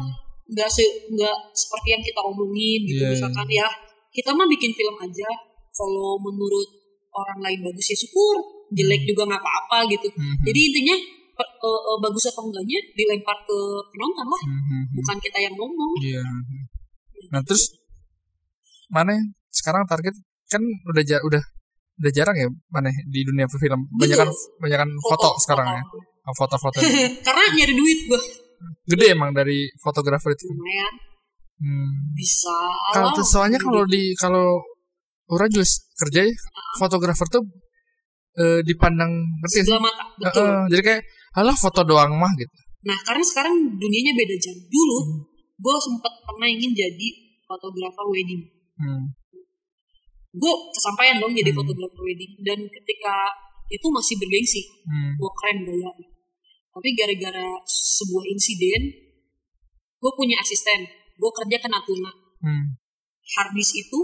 nggak 0.50 0.66
se 0.68 0.82
nggak 1.08 1.38
seperti 1.52 1.88
yang 1.90 2.02
kita 2.02 2.20
omongin 2.20 2.80
gitu 2.84 3.00
Iya, 3.00 3.14
misalkan 3.14 3.48
ya 3.48 3.68
kita 4.10 4.34
mah 4.34 4.46
bikin 4.46 4.72
film 4.72 4.96
aja. 4.98 5.30
Kalau 5.70 6.18
menurut 6.18 6.68
orang 7.12 7.40
lain 7.40 7.60
bagus 7.62 7.86
ya 7.88 7.98
syukur. 7.98 8.36
Jelek 8.70 9.02
juga 9.04 9.26
nggak 9.26 9.40
apa-apa 9.40 9.86
gitu. 9.88 10.08
Hmm. 10.12 10.38
jadi 10.44 10.60
intinya 10.64 10.96
pe- 11.34 11.54
eh, 11.60 11.82
eh, 11.84 11.98
bagus 12.00 12.26
atau 12.28 12.46
enggaknya 12.46 12.78
dilempar 12.94 13.38
ke 13.42 13.58
penonton 13.88 14.28
lah. 14.28 14.42
Hmm, 14.44 14.54
hmm, 14.54 14.64
hmm. 14.64 14.84
bukan 14.94 15.18
kita 15.20 15.38
yang 15.40 15.56
ngomong. 15.56 15.94
Iya. 16.00 16.22
Nah 17.30 17.42
terus 17.42 17.74
mana 18.90 19.14
sekarang 19.50 19.86
target? 19.86 20.14
Kan 20.46 20.62
udah 20.86 21.04
ja- 21.04 21.22
udah 21.22 21.42
udah 22.00 22.12
jarang 22.12 22.34
ya 22.34 22.48
mana 22.70 22.90
di 23.06 23.22
dunia 23.22 23.46
film. 23.48 23.86
Banyak 23.92 24.18
kan 24.18 24.30
banyak 24.60 24.78
kan 24.78 24.90
foto, 25.04 25.30
sekarang 25.40 25.68
ya. 25.70 25.84
Oh, 26.26 26.36
foto-foto. 26.36 26.78
Karena 27.26 27.44
nyari 27.52 27.74
duit 27.74 28.00
gue 28.06 28.22
gede 28.88 29.16
emang 29.16 29.32
dari 29.32 29.70
fotografer 29.80 30.36
itu 30.36 30.46
lumayan 30.52 30.94
hmm. 31.64 31.92
bisa 32.16 32.58
kalau 32.96 33.10
soalnya 33.24 33.60
kalau 33.60 33.84
di 33.88 34.14
kalau 34.20 34.60
orang 35.30 35.50
juga 35.52 35.68
kerja 36.06 36.26
ya, 36.26 36.34
fotografer 36.82 37.28
tuh 37.30 37.44
eh, 38.40 38.60
dipandang 38.66 39.12
ngerti 39.44 39.62
sih? 39.62 39.64
sebelah 39.68 39.84
mata 39.88 40.04
betul 40.18 40.48
eh, 40.48 40.64
jadi 40.74 40.82
kayak 40.84 41.02
alah 41.38 41.56
foto 41.56 41.82
doang 41.86 42.18
mah 42.18 42.34
gitu 42.36 42.56
Nah, 42.80 42.98
karena 43.04 43.24
sekarang 43.24 43.56
dunianya 43.76 44.14
beda 44.16 44.36
jam. 44.40 44.56
Dulu, 44.56 44.98
gue 45.60 45.76
sempet 45.84 46.14
pernah 46.24 46.48
ingin 46.48 46.72
jadi 46.72 47.08
fotografer 47.44 48.06
wedding. 48.08 48.44
hmm. 48.80 49.04
Gue 50.30 50.54
kesampaian 50.72 51.20
dong 51.20 51.36
jadi 51.36 51.52
Hmm. 51.52 51.60
fotografer 51.60 52.02
wedding. 52.06 52.32
Dan 52.46 52.60
ketika 52.72 53.16
itu 53.68 53.88
masih 53.92 54.16
bergengsi. 54.16 54.62
Hmm. 54.88 55.12
Gue 55.20 55.32
keren 55.44 55.58
gaya. 55.68 55.92
Tapi 56.70 56.90
gara-gara 56.94 57.46
sebuah 57.66 58.26
insiden, 58.30 58.82
gue 59.98 60.12
punya 60.14 60.38
asisten. 60.40 60.86
Gue 61.18 61.32
kerja 61.34 61.58
ke 61.60 61.68
Natuna. 61.68 62.12
Hmm. 62.40 62.78
Harddisk 63.36 63.76
itu, 63.78 64.00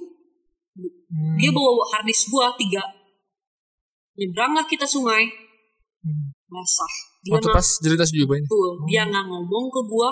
Hmm. 0.75 1.39
dia 1.39 1.49
bawa 1.49 1.71
harddisk 1.87 2.27
gue 2.27 2.45
tiga. 2.59 2.83
Nyebranglah 4.15 4.67
kita 4.67 4.83
sungai, 4.83 5.23
Hmm. 6.03 6.35
basah. 6.47 6.93
Dia 7.23 7.41
waktu 7.41 7.49
pas 7.49 7.67
cerita 7.81 8.05
juga 8.05 8.37
ini 8.37 8.45
Betul, 8.45 8.69
dia 8.85 9.01
nggak 9.01 9.25
ngomong 9.25 9.65
ke 9.73 9.81
gua. 9.89 10.09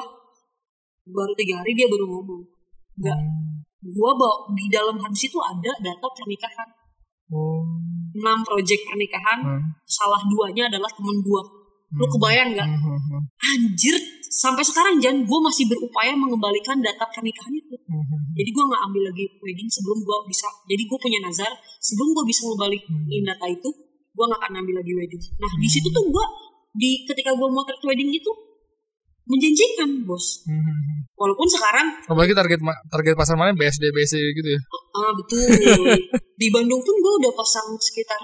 Baru 1.05 1.34
tiga 1.38 1.61
hari 1.61 1.77
dia 1.77 1.85
baru 1.85 2.09
ngomong. 2.09 2.41
Nggak, 2.97 3.19
gua 3.93 4.11
bawa 4.17 4.49
di 4.49 4.65
dalam 4.67 4.97
hadis 4.97 5.30
itu 5.30 5.38
ada 5.38 5.71
data 5.77 6.07
pernikahan. 6.09 6.69
oh. 7.30 7.61
Enam 8.13 8.39
proyek 8.41 8.81
pernikahan, 8.85 9.39
Hmm. 9.41 9.61
salah 9.85 10.21
duanya 10.25 10.69
adalah 10.69 10.89
temen 10.89 11.17
gua. 11.21 11.41
Lu 11.94 12.06
kebayang 12.10 12.49
nggak? 12.57 12.68
Hmm, 12.70 12.82
hmm, 12.82 13.02
hmm. 13.10 13.22
Anjir, 13.53 13.95
sampai 14.34 14.65
sekarang 14.65 14.98
Jan, 14.98 15.22
gua 15.30 15.40
masih 15.45 15.70
berupaya 15.70 16.18
mengembalikan 16.18 16.82
data 16.82 17.06
pernikahan 17.14 17.53
itu. 17.53 17.76
Hmm, 17.86 18.02
hmm. 18.02 18.22
Jadi 18.34 18.49
gua 18.49 18.64
nggak 18.74 18.82
ambil 18.90 19.02
lagi 19.14 19.26
wedding 19.38 19.70
sebelum 19.70 20.02
gua 20.02 20.18
bisa. 20.26 20.49
Jadi 20.65 20.84
gua 20.90 20.98
punya 20.98 21.20
nazar, 21.22 21.52
sebelum 21.78 22.18
gua 22.18 22.24
bisa 22.26 22.41
ngebalikin 22.49 23.22
data 23.22 23.45
itu, 23.45 23.70
gua 24.18 24.26
nggak 24.34 24.41
akan 24.41 24.53
ambil 24.65 24.76
lagi 24.82 24.94
wedding. 24.98 25.24
Nah 25.38 25.52
di 25.61 25.68
situ 25.70 25.88
tuh 25.94 26.03
gua 26.10 26.26
di 26.74 27.06
ketika 27.06 27.30
gua 27.38 27.48
mau 27.49 27.61
wedding 27.61 28.10
itu 28.10 28.32
menjanjikan 29.24 29.90
bos. 30.03 30.44
Hmm, 30.49 30.57
hmm, 30.60 30.78
hmm. 30.82 30.99
Walaupun 31.14 31.48
sekarang 31.48 31.88
Apalagi 32.10 32.34
target 32.36 32.60
target 32.91 33.14
pasar 33.15 33.40
mana 33.40 33.56
BSD 33.56 33.95
BSD 33.95 34.20
gitu 34.36 34.49
ya. 34.57 34.60
ah 34.94 35.11
betul 35.15 35.40
di 36.41 36.48
Bandung 36.52 36.82
pun 36.84 36.95
gue 36.99 37.14
udah 37.24 37.32
pasang 37.32 37.65
sekitar 37.80 38.20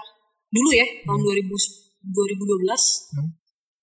dulu 0.51 0.69
ya 0.73 0.83
tahun 1.05 1.21
2000 1.21 1.47
2012 2.03 3.15
Hmm. 3.15 3.29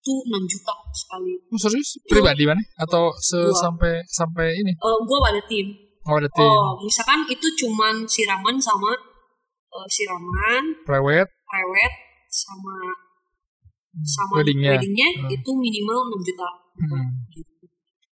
Tuh 0.07 0.19
6 0.23 0.47
juta 0.47 0.75
sekali. 0.95 1.35
Oh, 1.51 1.59
serius? 1.59 1.99
Pribadi 2.07 2.47
mana? 2.47 2.63
Atau 2.79 3.11
se 3.19 3.39
sampai 3.59 3.99
sampai 4.07 4.55
ini? 4.55 4.71
Eh 4.79 4.99
gue 5.03 5.19
ada 5.27 5.43
tim. 5.51 5.67
Oh, 6.07 6.15
ada 6.15 6.31
tim. 6.31 6.47
Oh 6.47 6.79
misalkan 6.79 7.27
itu 7.27 7.47
cuman 7.67 8.07
siraman 8.07 8.55
sama 8.63 8.95
eh, 9.75 9.87
siraman, 9.91 10.63
Private. 10.87 11.31
prewed 11.51 11.93
sama 12.31 12.77
sama 14.07 14.33
Weddingnya. 14.45 14.77
weddingnya 14.77 15.09
Hmm. 15.25 15.35
itu 15.35 15.51
minimal 15.57 15.99
6 16.15 16.23
juta. 16.23 16.49
Hmm. 16.77 17.07
Gitu. 17.33 17.65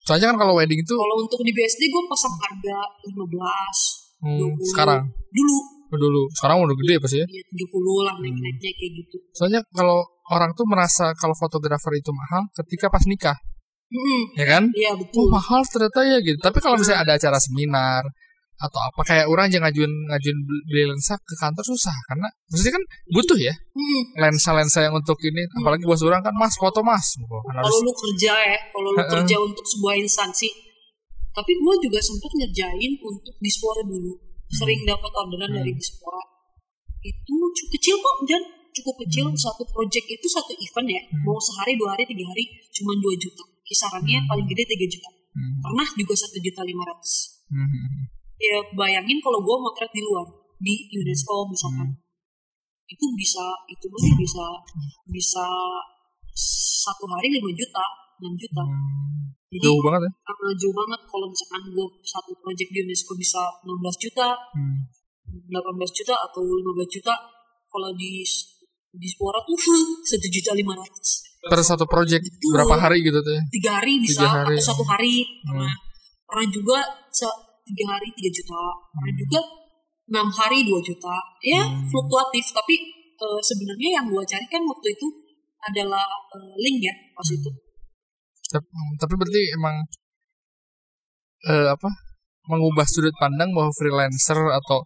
Soalnya 0.04 0.32
kan 0.34 0.36
kalau 0.36 0.54
wedding 0.58 0.80
itu 0.82 0.94
Kalau 0.96 1.16
untuk 1.16 1.40
di 1.40 1.52
BSD 1.54 1.88
gue 1.88 2.02
pasang 2.10 2.34
harga 2.36 2.78
15 3.08 3.14
hmm, 4.20 4.38
20. 4.58 4.70
sekarang 4.72 5.00
dulu 5.32 5.56
dulu. 5.96 6.22
Sekarang 6.32 6.62
udah 6.62 6.76
gede 6.76 6.94
pasti 7.00 7.16
ya. 7.22 7.26
ya 7.26 7.42
30 7.42 8.06
lah 8.06 8.14
naik-naiknya 8.20 8.70
kayak 8.74 8.92
gitu. 9.04 9.16
Soalnya 9.34 9.60
kalau 9.70 10.04
orang 10.32 10.50
tuh 10.52 10.64
merasa 10.64 11.12
kalau 11.16 11.36
fotografer 11.36 11.92
itu 11.94 12.10
mahal 12.10 12.48
ketika 12.64 12.88
pas 12.88 13.04
nikah, 13.04 13.36
Mm-mm. 13.92 14.22
ya 14.40 14.46
kan? 14.48 14.64
Iya 14.72 14.96
Oh 14.96 15.04
betul. 15.04 15.26
mahal 15.28 15.60
ternyata 15.68 16.00
ya 16.02 16.18
gitu. 16.24 16.38
Tapi 16.40 16.58
kalau 16.58 16.76
misalnya 16.80 17.04
ada 17.04 17.12
acara 17.20 17.38
seminar 17.38 18.02
atau 18.54 18.78
apa 18.80 19.02
kayak 19.02 19.26
orang 19.26 19.50
yang 19.50 19.66
ngajuin 19.66 19.90
ngajuin 20.08 20.38
beli 20.70 20.86
lensa 20.86 21.18
ke 21.18 21.34
kantor 21.34 21.66
susah 21.66 21.90
karena 22.06 22.30
maksudnya 22.46 22.78
kan 22.78 22.84
butuh 23.10 23.34
ya 23.34 23.50
Mm. 23.50 24.02
lensa-lensa 24.14 24.78
yang 24.86 24.94
untuk 24.94 25.18
ini 25.26 25.42
apalagi 25.58 25.82
bos 25.82 25.98
orang 26.06 26.22
kan 26.22 26.30
mas 26.38 26.54
foto 26.54 26.78
mas 26.86 27.18
kan 27.18 27.26
Kalau 27.58 27.78
lu 27.82 27.90
kerja 27.90 28.30
ya, 28.30 28.58
kalau 28.70 28.94
lu 28.94 29.02
kerja 29.02 29.36
untuk 29.42 29.66
sebuah 29.66 29.98
instansi. 29.98 30.46
Tapi 31.34 31.50
gue 31.50 31.74
juga 31.82 31.98
sempet 31.98 32.30
ngerjain 32.30 32.92
untuk 33.02 33.34
Dispora 33.42 33.82
dulu. 33.82 34.14
Sering 34.50 34.80
dapat 34.84 35.10
orderan 35.10 35.50
Hmm. 35.50 35.58
dari 35.58 35.72
Dispora. 35.72 36.20
Itu 37.00 37.34
cu- 37.36 37.70
kecil 37.72 37.96
kok, 37.96 38.16
dan 38.24 38.42
cukup 38.72 38.96
kecil. 39.04 39.26
Hmm. 39.28 39.36
Satu 39.36 39.62
project 39.64 40.06
itu 40.06 40.26
satu 40.26 40.52
event 40.52 40.88
ya. 40.90 41.02
Mau 41.22 41.36
sehari, 41.38 41.76
dua 41.76 41.92
hari, 41.92 42.04
tiga 42.04 42.24
hari, 42.24 42.44
cuma 42.70 42.92
2 42.94 43.14
juta. 43.14 43.44
Kisarannya 43.62 44.18
Hmm. 44.20 44.28
paling 44.28 44.46
gede 44.46 44.64
3 44.66 44.88
juta. 44.88 45.10
Hmm. 45.34 45.58
pernah 45.58 45.82
juga 45.98 46.14
satu 46.14 46.38
juta 46.38 46.62
lima 46.62 46.86
ratus 46.86 47.42
Hmm. 47.50 48.06
ya 48.38 48.62
bayangin 48.70 49.18
kalau 49.18 49.42
gue 49.42 49.56
motret 49.58 49.90
di 49.90 49.98
luar 49.98 50.22
di 50.62 50.86
UNESCO 50.94 51.50
misalkan 51.50 51.90
Hmm. 51.90 52.86
itu 52.86 53.02
bisa 53.18 53.42
itu 53.66 53.82
masih 53.90 54.14
bisa 54.14 54.46
bisa 55.10 55.42
satu 56.78 57.02
hari 57.10 57.34
5 57.34 57.50
juta 57.50 57.82
6 58.22 58.38
juta 58.38 58.62
jadi 59.54 59.64
Jauh 59.64 59.80
banget 59.80 60.02
ya. 60.02 60.10
uh, 60.26 60.52
jauh 60.52 60.74
banget 60.74 61.00
kalau 61.04 61.26
misalkan 61.26 61.62
gue 61.68 61.86
satu 62.02 62.32
project 62.34 62.68
di 62.68 62.78
UNESCO 62.82 63.12
bisa 63.14 63.42
16 63.62 63.70
juta 64.02 64.28
Hmm. 64.50 64.78
18 65.24 65.54
juta 65.94 66.14
atau 66.20 66.42
15 66.42 66.62
juta 66.90 67.14
kalau 67.66 67.90
di 67.94 68.22
di 68.92 69.06
Spora 69.06 69.38
tuh 69.42 69.58
satu 70.04 70.26
juta 70.28 70.50
lima 70.52 70.74
ratus 70.74 71.08
Terus 71.44 71.66
satu 71.66 71.84
project 71.84 72.22
berapa 72.46 72.72
hari 72.78 73.02
gitu 73.02 73.18
tuh 73.18 73.30
ya? 73.30 73.42
tiga 73.48 73.70
hari 73.76 73.98
bisa 73.98 74.22
Tiga 74.22 74.30
hari. 74.42 74.54
atau 74.54 74.64
satu 74.64 74.84
hari 74.84 75.14
Hmm. 75.44 75.70
pernah 76.24 76.46
juga 76.48 76.78
tiga 77.62 77.84
hari 77.88 78.08
tiga 78.12 78.30
juta 78.32 78.60
pernah 78.90 79.10
Hmm. 79.10 79.20
juga 79.20 79.40
enam 80.04 80.28
hari 80.28 80.58
dua 80.62 80.80
juta 80.80 81.14
ya 81.42 81.62
fluktuatif 81.84 82.44
tapi 82.52 82.74
eh, 83.14 83.40
sebenarnya 83.40 83.90
yang 83.96 84.06
gue 84.06 84.22
cari 84.22 84.46
kan 84.46 84.62
waktu 84.62 84.88
itu 84.90 85.06
adalah 85.62 86.04
eh, 86.30 86.54
link 86.58 86.78
ya 86.80 86.94
pas 87.10 87.24
itu 87.26 87.50
Tapi, 88.54 88.66
tapi 88.96 89.12
berarti 89.18 89.42
emang 89.52 89.74
eh, 91.44 91.68
apa 91.68 91.90
mengubah 92.46 92.86
sudut 92.86 93.12
pandang 93.16 93.50
bahwa 93.50 93.74
freelancer 93.74 94.38
atau 94.54 94.84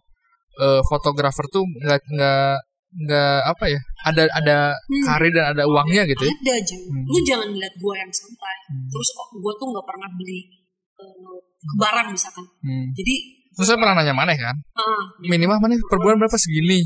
eh, 0.57 0.81
fotografer 0.85 1.45
tuh 1.47 1.63
nggak 1.63 2.01
nggak 2.09 2.55
nggak 2.89 3.37
apa 3.45 3.65
ya 3.69 3.79
ada 4.01 4.25
ada 4.33 4.57
Hmm. 4.73 5.03
karir 5.05 5.29
dan 5.29 5.53
ada 5.53 5.63
uangnya 5.63 6.09
gitu 6.09 6.25
ya? 6.25 6.33
Ada 6.33 6.53
aja 6.57 6.75
Hmm. 6.81 7.05
lu 7.05 7.19
jangan 7.21 7.47
lihat 7.53 7.73
gue 7.75 7.93
yang 7.95 8.09
santai. 8.09 8.55
Hmm. 8.67 8.89
terus 8.89 9.09
kok 9.13 9.27
gue 9.37 9.53
tuh 9.55 9.67
nggak 9.69 9.85
pernah 9.85 10.09
beli 10.09 10.39
eh, 10.97 11.37
barang 11.77 12.07
misalkan. 12.09 12.45
Hmm. 12.65 12.89
jadi 12.91 13.15
terus 13.53 13.67
saya 13.69 13.77
pernah 13.77 13.93
nanya 13.93 14.15
mana 14.15 14.31
kan? 14.33 14.55
Ah, 14.73 15.03
minimal 15.21 15.59
mana? 15.59 15.75
Per 15.77 15.99
bulan 15.99 16.17
berapa? 16.17 16.33
Segini 16.33 16.79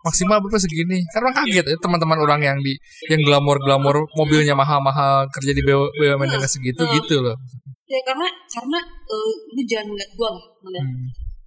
maksimal 0.00 0.38
berapa 0.38 0.56
segini 0.56 1.02
karena 1.10 1.30
kaget 1.32 1.64
ya 1.66 1.76
teman-teman 1.78 2.18
orang 2.18 2.40
yang 2.40 2.58
di 2.58 2.74
yang 3.06 3.20
glamor 3.20 3.58
glamor 3.58 4.06
mobilnya 4.14 4.54
mahal-mahal 4.54 5.26
kerja 5.28 5.50
di 5.50 5.62
BUMN 5.62 6.28
dengan 6.28 6.46
segitu 6.46 6.82
Hmm. 6.82 6.94
gitu 6.96 7.18
loh 7.20 7.36
ya 7.84 8.00
karena 8.04 8.26
karena 8.46 8.78
eh, 8.84 9.32
lu 9.48 9.62
jangan 9.64 9.86
ngeliat 9.88 10.10
gue 10.12 10.28
lah 10.28 10.44
ngeliat 10.60 10.86
Hmm. 10.86 11.06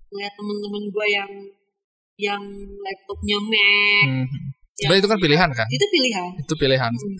ngeliat 0.09 0.33
temen-temen 0.35 0.83
gue 0.89 1.05
yang 1.09 1.31
yang 2.17 2.43
laptopnya 2.77 3.37
Mac 3.41 4.07
Hmm. 4.07 4.25
Sebenarnya 4.71 4.99
itu 4.99 5.09
kan 5.09 5.19
pilihan 5.19 5.49
kan 5.51 5.67
itu 5.69 5.85
pilihan 5.87 6.29
itu 6.37 6.53
pilihan 6.57 6.91
Hmm. 6.91 7.17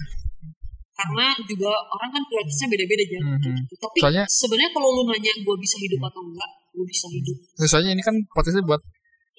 karena 0.91 1.26
juga 1.44 1.70
orang 1.88 2.10
kan 2.12 2.22
prioritasnya 2.26 2.68
beda-beda 2.68 3.02
aja 3.02 3.20
Mhm. 3.24 3.53
tapi 3.76 3.98
Soalnya- 3.99 4.28
sebenarnya 4.28 4.70
kalau 4.70 4.90
lu 4.91 5.03
nanya 5.06 5.34
gue 5.36 5.56
bisa 5.58 5.78
hidup 5.78 6.02
atau 6.03 6.22
enggak 6.22 6.49
gue 6.72 6.86
bisa 6.86 7.06
hidup 7.08 7.38
soalnya 7.64 7.91
ini 7.91 8.02
kan 8.02 8.14
potensi 8.32 8.62
buat 8.62 8.82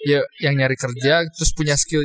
ya 0.04 0.18
yang 0.40 0.54
nyari 0.56 0.74
kerja 0.74 1.22
terus 1.26 1.50
punya 1.52 1.74
skill 1.74 2.02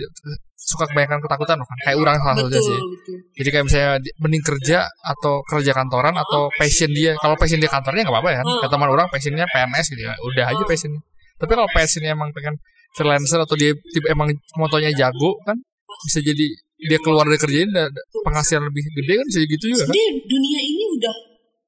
suka 0.58 0.84
kebanyakan 0.86 1.22
ketakutan 1.22 1.56
kan. 1.58 1.78
Kayak 1.82 1.98
orang 1.98 2.16
salah 2.18 2.36
satunya 2.38 2.60
sih. 2.60 2.76
betul. 2.76 3.18
Jadi 3.34 3.50
kayak 3.50 3.66
misalnya 3.66 3.92
di- 4.04 4.14
mending 4.20 4.44
kerja 4.44 4.78
atau 4.84 5.40
kerja 5.46 5.72
kantoran 5.72 6.12
atau 6.14 6.52
passion 6.54 6.92
dia. 6.92 7.16
kalau 7.16 7.36
passion 7.36 7.58
dia 7.58 7.70
kantornya 7.70 8.04
nggak 8.04 8.12
apa-apa 8.12 8.32
ya 8.32 8.42
Hmm. 8.42 8.60
kata 8.60 8.72
teman 8.72 8.90
orang 8.90 9.08
passionnya 9.08 9.46
PNS 9.48 9.86
gitu 9.90 10.02
ya. 10.04 10.14
Udah 10.20 10.46
aja 10.48 10.60
Hmm. 10.60 10.68
passionnya. 10.68 11.02
Tapi 11.38 11.52
kalau 11.54 11.70
passionnya 11.70 12.12
emang 12.12 12.30
pengen 12.32 12.56
freelancer 12.92 13.40
atau 13.40 13.54
dia 13.54 13.72
tipe 13.88 14.08
emang 14.08 14.28
motonya 14.56 14.92
jago 14.92 15.38
kan 15.46 15.56
bisa 16.04 16.20
jadi 16.20 16.46
dia 16.80 17.00
keluar 17.00 17.26
dari 17.26 17.38
ada 17.64 17.90
penghasilan 18.22 18.66
lebih 18.66 18.84
gede 18.92 19.14
kan 19.16 19.26
bisa 19.26 19.40
gitu 19.42 19.66
juga 19.72 19.84
kan. 19.86 19.94
Dunia 20.26 20.60
ini 20.60 20.84
udah 20.94 21.16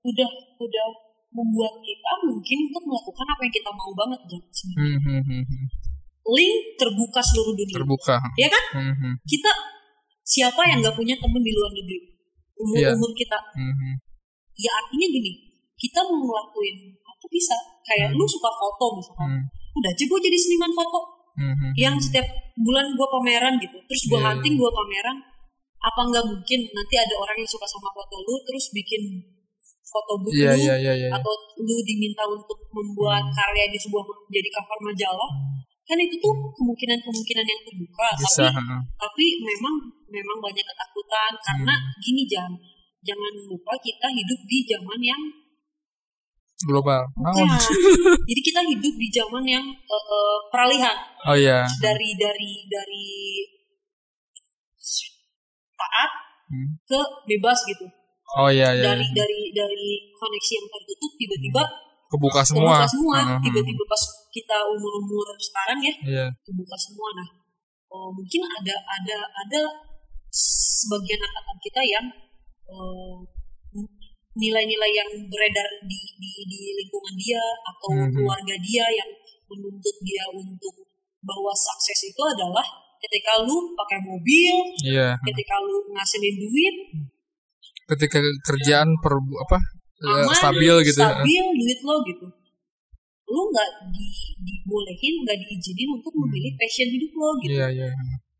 udah 0.05 0.29
udah 0.59 0.85
membuat 1.29 1.73
kita 1.79 2.11
mungkin 2.25 2.57
untuk 2.65 2.83
melakukan 2.83 3.25
apa 3.27 3.41
yang 3.41 3.53
kita 3.53 3.69
mau 3.69 3.91
banget. 3.93 4.19
Hmm, 4.75 4.97
hmm, 4.99 5.21
hmm, 5.23 5.43
hmm. 5.45 5.65
Link 6.35 6.53
terbuka 6.77 7.19
seluruh 7.23 7.53
dunia. 7.57 7.75
Terbuka. 7.81 8.15
Ya 8.37 8.47
kan? 8.49 8.63
Hmm, 8.77 8.95
hmm, 8.95 9.13
kita 9.25 9.51
siapa 10.23 10.61
yang 10.69 10.79
nggak 10.85 10.95
punya 10.95 11.15
temen 11.17 11.41
di 11.41 11.51
luar 11.53 11.71
negeri? 11.73 11.99
Umur 12.59 12.75
Iya. 12.77 12.89
umur 12.93 13.11
kita. 13.15 13.37
Hmm, 13.55 13.73
hmm. 13.73 13.95
ya 14.59 14.71
artinya 14.75 15.07
gini 15.07 15.31
kita 15.79 15.99
mau 16.03 16.19
ngelakuin 16.19 16.77
apa 16.99 17.25
bisa? 17.31 17.55
Kayak 17.87 18.13
lu 18.13 18.25
suka 18.27 18.51
foto 18.51 18.85
misalkan. 18.99 19.27
Hmm, 19.39 19.43
udah 19.79 19.89
aja 19.95 20.03
gue 20.03 20.19
jadi 20.19 20.37
seniman 20.37 20.73
foto. 20.75 20.99
Hmm, 21.39 21.55
hmm. 21.55 21.71
yang 21.79 21.95
setiap 21.95 22.27
bulan 22.59 22.91
gue 22.91 23.07
pameran 23.07 23.55
gitu 23.63 23.77
terus 23.87 24.03
gue 24.11 24.19
Iya, 24.19 24.27
hunting 24.35 24.55
gue 24.59 24.71
pameran 24.75 25.17
apa 25.79 26.01
nggak 26.11 26.25
mungkin 26.27 26.59
nanti 26.75 26.95
ada 26.99 27.15
orang 27.15 27.39
yang 27.39 27.47
suka 27.47 27.63
sama 27.63 27.87
foto 27.95 28.19
lu 28.19 28.35
terus 28.43 28.67
bikin 28.75 28.99
foto 29.87 30.19
book 30.19 30.35
Iya 30.35 30.51
lu 30.53 30.59
iya 30.59 30.75
iya 30.75 30.93
iya. 30.99 31.09
atau 31.15 31.33
lu 31.63 31.75
diminta 31.87 32.27
untuk 32.27 32.59
membuat 32.75 33.23
karya 33.31 33.71
di 33.71 33.79
sebuah 33.79 34.03
jadi 34.27 34.49
cover 34.51 34.79
majalah 34.91 35.31
kan 35.89 35.97
itu 35.97 36.15
tuh 36.15 36.33
kemungkinan-kemungkinan 36.53 37.41
yang 37.43 37.61
terbuka 37.65 38.07
Bisa. 38.13 38.45
tapi 38.45 38.77
tapi 38.93 39.25
memang 39.41 39.73
memang 40.05 40.37
banyak 40.37 40.61
ketakutan 40.61 41.31
karena 41.35 41.73
Hmm. 41.73 41.97
gini 41.97 42.23
jangan 42.29 42.53
jangan 43.01 43.33
lupa 43.49 43.73
kita 43.81 44.07
hidup 44.07 44.39
di 44.45 44.59
zaman 44.63 45.01
yang 45.01 45.23
Global. 46.59 46.99
Naon? 47.15 47.47
jadi 48.27 48.41
kita 48.43 48.59
hidup 48.67 48.93
di 48.93 49.07
zaman 49.09 49.47
yang 49.47 49.63
eh, 49.63 50.03
eh, 50.11 50.37
peralihan 50.51 50.97
Oh 51.23 51.31
iya. 51.33 51.63
dari 51.79 52.13
dari 52.13 52.67
dari 52.67 53.07
taat 55.73 56.11
Hmm. 56.49 56.69
ke 56.83 56.99
bebas 57.29 57.61
gitu 57.63 57.85
Oh 58.35 58.49
iya 58.49 58.73
iya. 58.73 58.81
dari 58.93 59.05
dari 59.09 59.41
dari 59.49 59.89
koneksi 60.11 60.51
yang 60.53 60.67
tertutup 60.67 61.11
tiba-tiba 61.15 61.63
Kebuka 62.09 62.41
semua. 62.41 62.81
kebuka 62.81 62.87
semua 62.89 63.17
Heeh, 63.21 63.39
tiba-tiba 63.45 63.83
pas 63.85 64.03
kita 64.29 64.57
umur 64.65 64.91
umur 64.97 65.25
sekarang 65.37 65.79
ya 65.79 65.93
Iya. 66.01 66.25
kebuka 66.41 66.75
semua 66.75 67.09
nah 67.13 67.27
oh, 67.89 68.09
mungkin 68.09 68.41
ada 68.45 68.75
ada 68.75 69.17
ada 69.45 69.61
sebagian 70.29 71.21
angkatan 71.21 71.57
kita 71.61 71.81
yang 71.85 72.05
eh, 72.65 73.15
nilai-nilai 74.35 74.91
yang 74.93 75.09
beredar 75.27 75.67
di, 75.83 75.99
di 76.15 76.31
di 76.45 76.59
lingkungan 76.77 77.15
dia 77.17 77.41
atau 77.65 77.89
Mhm. 77.93 78.13
keluarga 78.13 78.55
dia 78.57 78.85
yang 78.89 79.09
menuntut 79.49 79.95
dia 80.01 80.23
untuk 80.31 80.73
bahwa 81.19 81.51
sukses 81.51 81.99
itu 82.07 82.21
adalah 82.23 82.63
ketika 82.99 83.41
lu 83.43 83.73
pakai 83.73 83.99
mobil, 84.01 84.55
Iya. 84.85 85.17
ketika 85.25 85.55
lu 85.61 85.77
ngasilin 85.91 86.35
duit, 86.37 86.75
Ketika 87.89 88.21
kerjaan 88.45 88.85
per 89.01 89.17
apa 89.17 89.57
aman, 90.01 90.31
stabil 90.31 90.75
gitu. 90.83 90.99
ya. 90.99 91.11
stabil 91.11 91.43
duit 91.55 91.79
lo 91.83 91.95
gitu. 92.03 92.25
Lu 93.25 93.41
nggak 93.45 93.69
di, 93.91 94.07
dibolehin, 94.39 95.13
nggak 95.21 95.37
diizinin 95.37 95.89
untuk 95.93 96.13
memilih 96.15 96.53
passion 96.55 96.87
hidup 96.87 97.11
lo 97.13 97.29
gitu. 97.39 97.53
Iya 97.55 97.67
iya. 97.69 97.87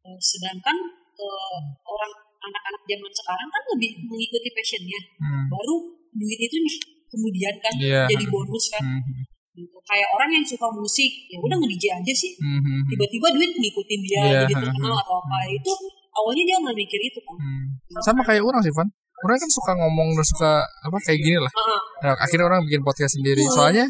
Eh, 0.01 0.17
sedangkan 0.17 0.77
eh, 1.13 1.59
orang 1.83 2.11
anak-anak 2.39 2.81
zaman 2.87 3.11
sekarang 3.13 3.49
kan 3.49 3.63
lebih 3.75 3.91
mengikuti 4.01 4.49
passionnya 4.49 4.99
Hmm. 5.19 5.45
baru 5.51 5.75
duit 6.09 6.39
itu 6.39 6.55
nih 6.57 6.75
kemudian 7.05 7.53
kan 7.59 7.73
Iya. 7.75 8.03
jadi 8.07 8.25
bonus 8.31 8.65
kan 8.71 8.79
Hmm. 8.81 9.03
gitu. 9.51 9.75
kayak 9.83 10.07
orang 10.15 10.29
yang 10.31 10.45
suka 10.47 10.71
musik 10.71 11.11
ya 11.27 11.35
udah 11.37 11.59
nge 11.59 11.67
DJ 11.67 11.85
aja 11.91 12.13
sih 12.15 12.31
Hmm, 12.39 12.47
hmm, 12.55 12.63
hmm. 12.63 12.81
tiba-tiba 12.87 13.27
duit 13.35 13.51
ngikutin 13.51 13.99
dia 14.01 14.21
Iya, 14.23 14.39
jadi 14.47 14.53
terkenal 14.55 14.93
atau 14.95 15.19
apa 15.19 15.37
itu 15.51 15.71
awalnya 16.09 16.43
dia 16.47 16.57
nggak 16.63 16.77
mikir 16.79 16.99
itu 17.03 17.19
kan 17.19 17.35
Hmm. 17.35 17.65
Sama 17.99 18.21
kayak 18.23 18.39
orang 18.41 18.63
sih, 18.63 18.71
Van. 18.71 18.87
Orang 19.19 19.37
kan 19.37 19.51
suka 19.51 19.71
ngomong 19.75 20.15
dan 20.15 20.25
suka 20.25 20.51
apa 20.63 20.97
kayak 21.03 21.19
gini 21.19 21.37
lah. 21.37 21.51
Ah, 21.51 21.79
Nah, 21.99 22.13
akhirnya 22.15 22.47
orang 22.47 22.63
bikin 22.63 22.79
podcast 22.79 23.19
sendiri. 23.19 23.43
Hmm. 23.43 23.51
Soalnya 23.51 23.85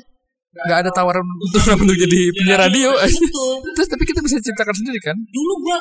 nggak 0.50 0.80
ada 0.82 0.90
tawaran 0.90 1.22
untuk 1.22 1.62
untuk 1.62 1.94
jadi 1.94 2.20
penyiar 2.34 2.60
radio. 2.66 2.90
betul 2.98 3.62
Terus 3.78 3.86
tapi 3.88 4.04
kita 4.04 4.20
bisa 4.20 4.42
ciptakan 4.42 4.74
sendiri 4.74 4.98
kan? 4.98 5.14
dulu 5.30 5.54
gua 5.62 5.78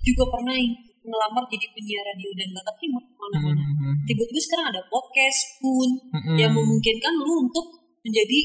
juga 0.00 0.24
pernah 0.32 0.56
ngelamar 1.04 1.44
jadi 1.46 1.66
penyiar 1.70 2.00
radio 2.02 2.30
dan 2.34 2.46
gak 2.50 2.64
terima 2.74 2.98
mana-mana 2.98 3.62
Hmm, 3.76 3.94
tiba-tiba 4.08 4.40
sekarang 4.40 4.66
ada 4.72 4.82
podcast 4.88 5.40
pun 5.60 5.88
hmm, 6.10 6.22
hmm. 6.32 6.36
yang 6.40 6.50
memungkinkan 6.50 7.12
lu 7.12 7.44
untuk 7.44 7.66
menjadi 8.02 8.38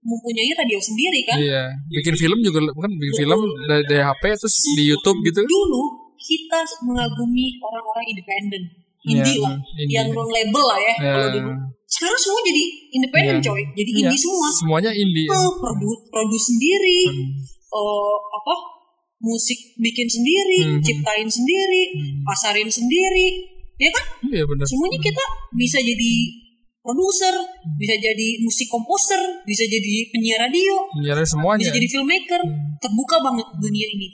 mempunyai 0.00 0.48
radio 0.54 0.78
sendiri 0.78 1.20
kan 1.26 1.36
Iya, 1.36 1.64
bikin 1.90 2.14
film 2.14 2.38
juga 2.40 2.64
kan 2.70 2.88
bikin 2.88 3.14
film 3.18 3.40
dari, 3.66 3.84
dari 3.84 4.00
HP 4.00 4.22
terus 4.38 4.56
di 4.78 4.84
YouTube 4.86 5.18
gitu. 5.26 5.42
dulu 5.44 5.82
kita 6.16 6.62
mengagumi 6.86 7.58
orang-orang 7.58 8.04
independen 8.06 8.62
indie 9.04 9.36
Iya, 9.36 9.44
lah 9.44 9.54
indie. 9.74 9.94
yang 9.94 10.08
non 10.10 10.28
label 10.28 10.64
lah 10.64 10.78
ya 10.78 10.94
Iya. 10.96 11.12
kalau 11.12 11.28
dulu 11.32 11.50
sekarang 11.84 12.18
semua 12.18 12.40
jadi 12.42 12.62
independen 12.90 13.36
Iya. 13.36 13.44
coy 13.44 13.62
jadi 13.72 13.90
Iya, 13.90 14.00
indie 14.02 14.18
semua 14.18 14.48
Semuanya 14.52 14.90
indie. 14.92 15.28
oh, 15.28 15.50
produk 15.56 15.98
produk 16.08 16.40
sendiri 16.40 17.00
Hmm. 17.06 17.30
oh, 17.70 18.12
apa 18.32 18.54
musik 19.18 19.58
bikin 19.76 20.06
sendiri 20.06 20.60
Mhm. 20.68 20.82
ciptain 20.82 21.28
sendiri 21.28 21.82
Hmm. 21.90 22.22
pasarin 22.24 22.68
sendiri 22.68 23.26
ya 23.76 23.90
kan 23.90 24.04
Iya 24.24 24.42
benar. 24.44 24.64
semuanya 24.64 24.98
kita 24.98 25.24
bisa 25.52 25.78
jadi 25.78 26.12
produser 26.78 27.34
bisa 27.74 27.94
jadi 27.96 28.28
musik 28.40 28.66
komposer 28.66 29.18
bisa 29.42 29.62
jadi 29.62 29.94
penyiar 30.08 30.40
radio 30.40 30.86
Penyiar 30.90 31.20
semuanya. 31.22 31.60
bisa 31.60 31.72
jadi 31.72 31.86
filmmaker 31.86 32.40
Hmm. 32.40 32.78
terbuka 32.78 33.16
banget 33.20 33.46
dunia 33.56 33.86
ini 33.88 34.08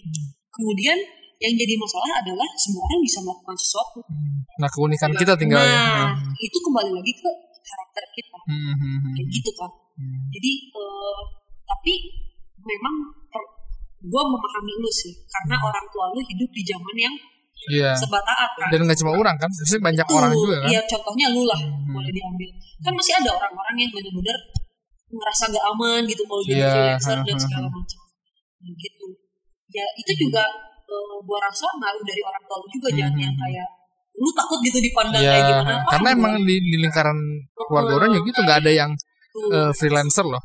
kemudian 0.51 0.99
yang 1.45 1.55
jadi 1.55 1.75
masalah 1.77 2.11
adalah 2.19 2.49
semua 2.57 2.83
orang 2.83 3.01
bisa 3.01 3.19
melakukan 3.21 3.57
sesuatu 3.57 3.99
Nah 4.55 4.69
keunikan 4.71 5.11
kita 5.13 5.35
tinggal 5.37 5.61
ya. 5.61 5.77
nah 5.77 6.11
itu 6.35 6.57
kembali 6.59 6.91
lagi 6.91 7.13
ke 7.13 7.31
karakter 7.61 8.05
kita 8.13 8.39
Hmm, 8.45 8.61
hmm, 8.73 8.77
hmm, 8.77 9.13
kayak 9.15 9.29
gitu 9.31 9.51
kan 9.55 9.71
hmm. 9.97 10.19
jadi 10.31 10.53
eh, 10.73 11.19
tapi 11.65 11.93
memang 12.61 12.95
gue 14.05 14.23
memahami 14.23 14.73
lu 14.79 14.91
sih 14.91 15.13
karena 15.25 15.57
orang 15.59 15.85
tua 15.89 16.13
lu 16.13 16.21
hidup 16.23 16.51
di 16.51 16.63
zaman 16.63 16.97
yang 16.99 17.15
Iya. 17.65 17.97
serba 17.97 18.21
taat 18.21 18.51
kan 18.61 18.69
Dan 18.69 18.85
nggak 18.85 18.99
cuma 19.01 19.17
orang 19.17 19.41
kan, 19.41 19.49
maksudnya 19.49 19.81
banyak 19.81 20.05
Betul. 20.05 20.19
orang 20.21 20.33
juga 20.37 20.57
kan. 20.61 20.69
Iya 20.69 20.81
contohnya 20.85 21.27
lu 21.33 21.43
lah 21.49 21.57
Hmm. 21.57 21.97
boleh 21.97 22.13
diambil. 22.13 22.51
Kan 22.85 22.93
masih 22.93 23.15
ada 23.17 23.31
orang-orang 23.33 23.77
yang 23.81 23.89
benar-benar 23.89 24.39
ngerasa 25.09 25.43
gak 25.49 25.65
aman 25.73 26.01
gitu 26.05 26.23
kalau 26.29 26.43
jadi 26.45 26.61
Iya, 26.61 26.69
freelancer 26.69 27.19
dan 27.25 27.37
segala 27.41 27.67
macam. 27.73 28.01
Nah, 28.61 28.73
gitu. 28.77 29.07
Ya 29.73 29.85
itu 29.97 30.13
juga 30.21 30.45
eh, 30.95 31.15
gua 31.23 31.39
rasa 31.43 31.67
ngaruh 31.75 32.03
dari 32.03 32.23
orang 32.23 32.43
tua 32.45 32.57
lu 32.59 32.69
juga 32.71 32.89
jangan 32.93 33.15
Hmm. 33.15 33.25
yang 33.27 33.35
kayak 33.37 33.69
lu 34.15 34.31
takut 34.31 34.59
gitu 34.63 34.79
dipandang 34.79 35.19
Iya, 35.19 35.31
kayak 35.35 35.45
gimana. 35.51 35.73
Apa 35.75 35.91
karena 35.91 36.09
emang 36.15 36.35
di, 36.41 36.55
di 36.63 36.77
lingkaran 36.79 37.19
keluarga 37.59 37.93
orang 37.99 38.09
juga 38.15 38.25
gitu 38.29 38.41
nggak 38.43 38.59
ada 38.63 38.73
yang 38.73 38.91
eh, 39.51 39.71
freelancer 39.75 40.23
loh, 40.25 40.39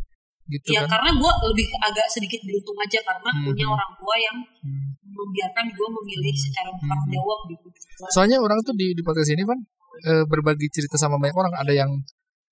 gitu 0.47 0.73
ya 0.73 0.81
kan. 0.81 0.97
karena 0.97 1.09
gua 1.15 1.29
lebih 1.45 1.69
agak 1.79 2.07
sedikit 2.09 2.41
beruntung 2.41 2.73
aja 2.75 2.99
karena 3.05 3.29
Hmm. 3.29 3.45
punya 3.45 3.65
orang 3.69 3.91
tua 3.95 4.15
yang 4.17 4.37
Hmm. 4.65 4.89
membiarkan 5.05 5.65
gua 5.69 5.87
memilih 5.95 6.33
secara 6.33 6.69
bertanggung 6.71 7.11
jawab 7.13 7.39
gitu. 7.47 7.67
Soalnya 8.09 8.37
orang 8.39 8.57
tuh 8.63 8.73
di 8.73 8.97
di 8.97 9.01
podcast 9.01 9.29
ini 9.29 9.45
kan 9.45 9.59
eh, 10.01 10.23
berbagi 10.25 10.65
cerita 10.69 10.95
sama 10.95 11.15
banyak 11.15 11.35
orang. 11.35 11.53
Ada 11.53 11.73
yang 11.75 11.91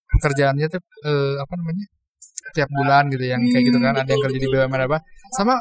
pekerjaannya 0.10 0.68
tuh 0.68 0.82
apa 1.38 1.53
namanya 1.56 1.86
tiap 2.53 2.69
bulan 2.69 3.10
gitu 3.10 3.26
yang 3.26 3.41
kayak 3.44 3.64
gitu 3.65 3.80
kan. 3.80 3.94
Ada 3.95 4.07
yang 4.07 4.22
kerja 4.22 4.38
di. 4.38 4.48
BUMN 4.48 4.82
apa. 4.86 4.98
Sama 5.34 5.56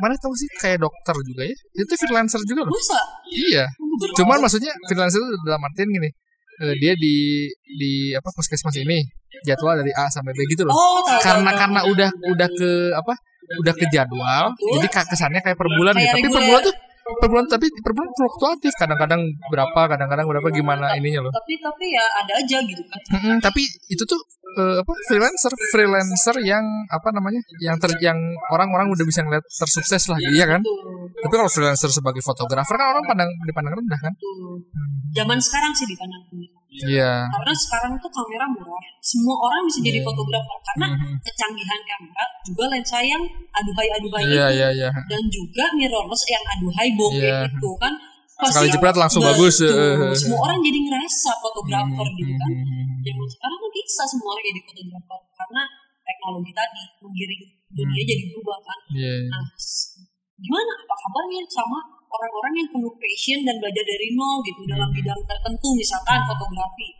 mana 0.00 0.12
tahu 0.20 0.34
sih 0.36 0.48
kayak 0.60 0.78
dokter 0.84 1.16
juga 1.24 1.42
ya. 1.48 1.56
Itu 1.76 1.92
freelancer 1.96 2.40
juga 2.44 2.68
loh. 2.68 2.72
Masa? 2.72 3.00
Iya. 3.32 3.64
Cuman 4.16 4.38
maksudnya 4.44 4.72
freelancer 4.86 5.20
itu 5.20 5.36
dalam 5.44 5.62
artian 5.64 5.88
gini. 5.88 6.10
eh, 6.60 6.76
dia 6.76 6.92
di 6.92 7.48
di 7.64 8.12
apa 8.12 8.28
puskesmas 8.36 8.76
ini 8.76 9.00
jadwal 9.48 9.80
dari 9.80 9.88
A 9.96 10.12
sampai 10.12 10.36
B 10.36 10.44
gitu 10.44 10.68
loh. 10.68 10.76
Oh, 10.76 11.00
tahu, 11.08 11.24
karena 11.24 11.40
tahu, 11.40 11.56
tahu. 11.56 11.60
karena 11.64 11.80
udah 11.88 12.10
udah 12.36 12.48
ke 12.52 12.70
apa 12.92 13.14
udah 13.58 13.74
ke 13.74 13.86
jadwal 13.90 14.44
jadi 14.78 14.86
kesannya 15.10 15.40
kayak 15.42 15.58
per 15.58 15.68
bulan 15.72 15.96
Kayak 15.98 16.06
gitu 16.06 16.14
tapi 16.14 16.28
per 16.30 16.42
bulan 16.46 16.62
tuh 16.62 16.74
per 17.00 17.28
bulan 17.32 17.44
tapi 17.48 17.66
per 17.80 17.92
bulan 17.96 18.10
fluktuatif 18.14 18.72
kadang-kadang 18.76 19.22
berapa 19.48 19.80
kadang-kadang 19.88 20.26
berapa 20.28 20.48
gimana 20.52 20.94
ininya 20.94 21.26
loh 21.26 21.32
tapi 21.32 21.56
tapi 21.58 21.86
ya 21.96 22.04
ada 22.20 22.32
aja 22.38 22.58
gitu 22.62 22.82
kan. 22.86 23.00
Mm-mm, 23.16 23.36
tapi 23.40 23.62
itu 23.88 24.02
tuh 24.04 24.20
eh, 24.60 24.76
apa 24.84 24.92
freelancer 25.08 25.52
freelancer 25.72 26.36
yang 26.44 26.62
apa 26.92 27.08
namanya 27.10 27.40
yang 27.64 27.76
ter 27.80 27.90
yang 28.04 28.18
orang-orang 28.52 28.92
udah 28.92 29.04
bisa 29.08 29.24
ngeliat 29.24 29.44
tersukses 29.48 30.06
lah 30.12 30.18
iya 30.20 30.44
kan 30.46 30.60
tapi 31.24 31.34
kalau 31.34 31.50
freelancer 31.50 31.90
sebagai 31.90 32.22
fotografer 32.22 32.76
kan 32.76 32.86
orang 32.92 33.04
pandang 33.08 33.30
dipandang 33.48 33.74
rendah 33.80 34.00
kan 34.00 34.12
Tuh. 34.20 34.60
Zaman 35.10 35.38
sekarang 35.42 35.74
sih 35.74 35.90
dipandang 35.90 36.22
rendah. 36.30 36.59
Iya 36.70 37.26
Karena 37.26 37.52
sekarang 37.52 37.92
tuh 37.98 38.08
kamera 38.08 38.46
murah. 38.46 38.78
Semua 39.00 39.34
orang 39.40 39.66
bisa 39.66 39.78
jadi 39.80 39.98
Iya. 39.98 40.06
fotografer 40.06 40.58
karena 40.64 40.86
Mhm. 40.90 41.14
kecanggihan 41.20 41.80
kamera 41.82 42.24
juga 42.42 42.64
lensa 42.68 42.98
yang 43.00 43.22
aduhai-aduhai 43.50 44.24
iya 44.24 44.46
itu 44.46 44.56
iya 44.56 44.68
iya 44.72 44.90
dan 45.04 45.22
juga 45.26 45.64
mirrorless 45.74 46.22
yang 46.26 46.44
aduhai 46.48 46.88
bokeh 46.94 47.26
Iya. 47.26 47.38
itu 47.46 47.70
kan 47.76 47.94
Sekali 48.40 48.72
jepret 48.72 48.96
langsung 48.96 49.20
bagus. 49.20 49.60
Semua 49.60 50.40
orang 50.40 50.64
jadi 50.64 50.78
ngerasa 50.80 51.30
fotografer 51.38 52.06
gitu 52.16 52.32
kan. 52.32 52.50
Zaman 53.00 53.26
sekarang 53.28 53.58
kan 53.58 53.70
bisa 53.70 54.02
semua 54.08 54.28
orang 54.32 54.44
jadi 54.46 54.60
fotografer 54.64 55.18
karena 55.36 55.62
teknologi 56.00 56.50
tadi 56.50 56.82
menggiring 56.98 57.42
dunia 57.68 58.00
Hmm. 58.00 58.08
jadi 58.08 58.22
berubah 58.32 58.58
kan. 58.64 58.78
iya 58.96 59.12
Nah, 59.28 59.44
gimana 60.40 60.72
apa 60.74 60.94
kabarnya 60.96 61.42
sama 61.46 61.78
orang-orang 62.10 62.52
yang 62.56 62.68
penuh 62.68 62.90
passion 62.92 63.40
dan 63.42 63.54
belajar 63.56 63.84
dari 63.84 64.08
nol 64.12 64.42
gitu 64.42 64.60
dalam 64.66 64.84
Hmm. 64.84 64.96
bidang 64.96 65.20
tertentu 65.24 65.68
misalkan 65.72 66.18
fotografi 66.24 66.90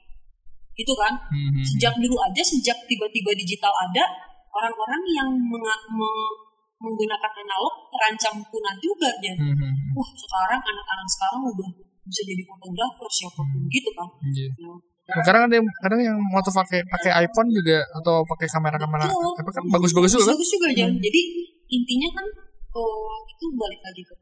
gitu 0.73 0.95
kan 0.95 1.13
Mhm. 1.29 1.61
sejak 1.67 1.93
dulu 1.95 2.17
aja 2.21 2.43
sejak 2.43 2.79
tiba-tiba 2.87 3.31
digital 3.35 3.75
ada 3.75 4.05
orang-orang 4.51 5.03
yang 5.09 5.29
menga- 5.29 5.85
me- 5.91 6.39
menggunakan 6.81 7.33
analog 7.37 7.75
terancam 7.91 8.35
punah 8.43 8.75
juga 8.79 9.11
dan 9.19 9.37
Mhm. 9.37 9.93
wah 9.93 10.11
sekarang 10.17 10.57
anak-anak 10.59 11.09
sekarang 11.11 11.41
udah 11.45 11.69
bisa 12.01 12.23
jadi 12.25 12.43
fotografer 12.43 13.09
siapa 13.11 13.43
pun 13.43 13.63
gitu 13.69 13.91
kan 13.93 14.09
Iya. 14.27 14.49
Nah, 14.57 14.79
Nah, 15.11 15.25
kadang 15.27 15.43
ada 15.45 15.55
yang 15.55 15.67
kadang 15.77 16.01
yang 16.01 16.19
mau 16.25 16.39
tuh 16.39 16.55
pakai 16.55 16.81
pakai 16.87 17.11
iPhone 17.21 17.51
juga 17.51 17.83
atau 17.93 18.23
pakai 18.25 18.47
kamera-kamera 18.47 19.11
apa 19.11 19.51
kan 19.51 19.63
bagus-bagus 19.69 20.15
juga 20.15 20.23
kan? 20.25 20.33
bagus 20.33 20.49
juga 20.49 20.69
Jan. 20.73 20.93
jadi 20.97 21.21
intinya 21.69 22.09
kan 22.15 22.27
oh, 22.71 23.19
itu 23.27 23.45
balik 23.53 23.81
lagi 23.81 24.03
ke 24.03 24.15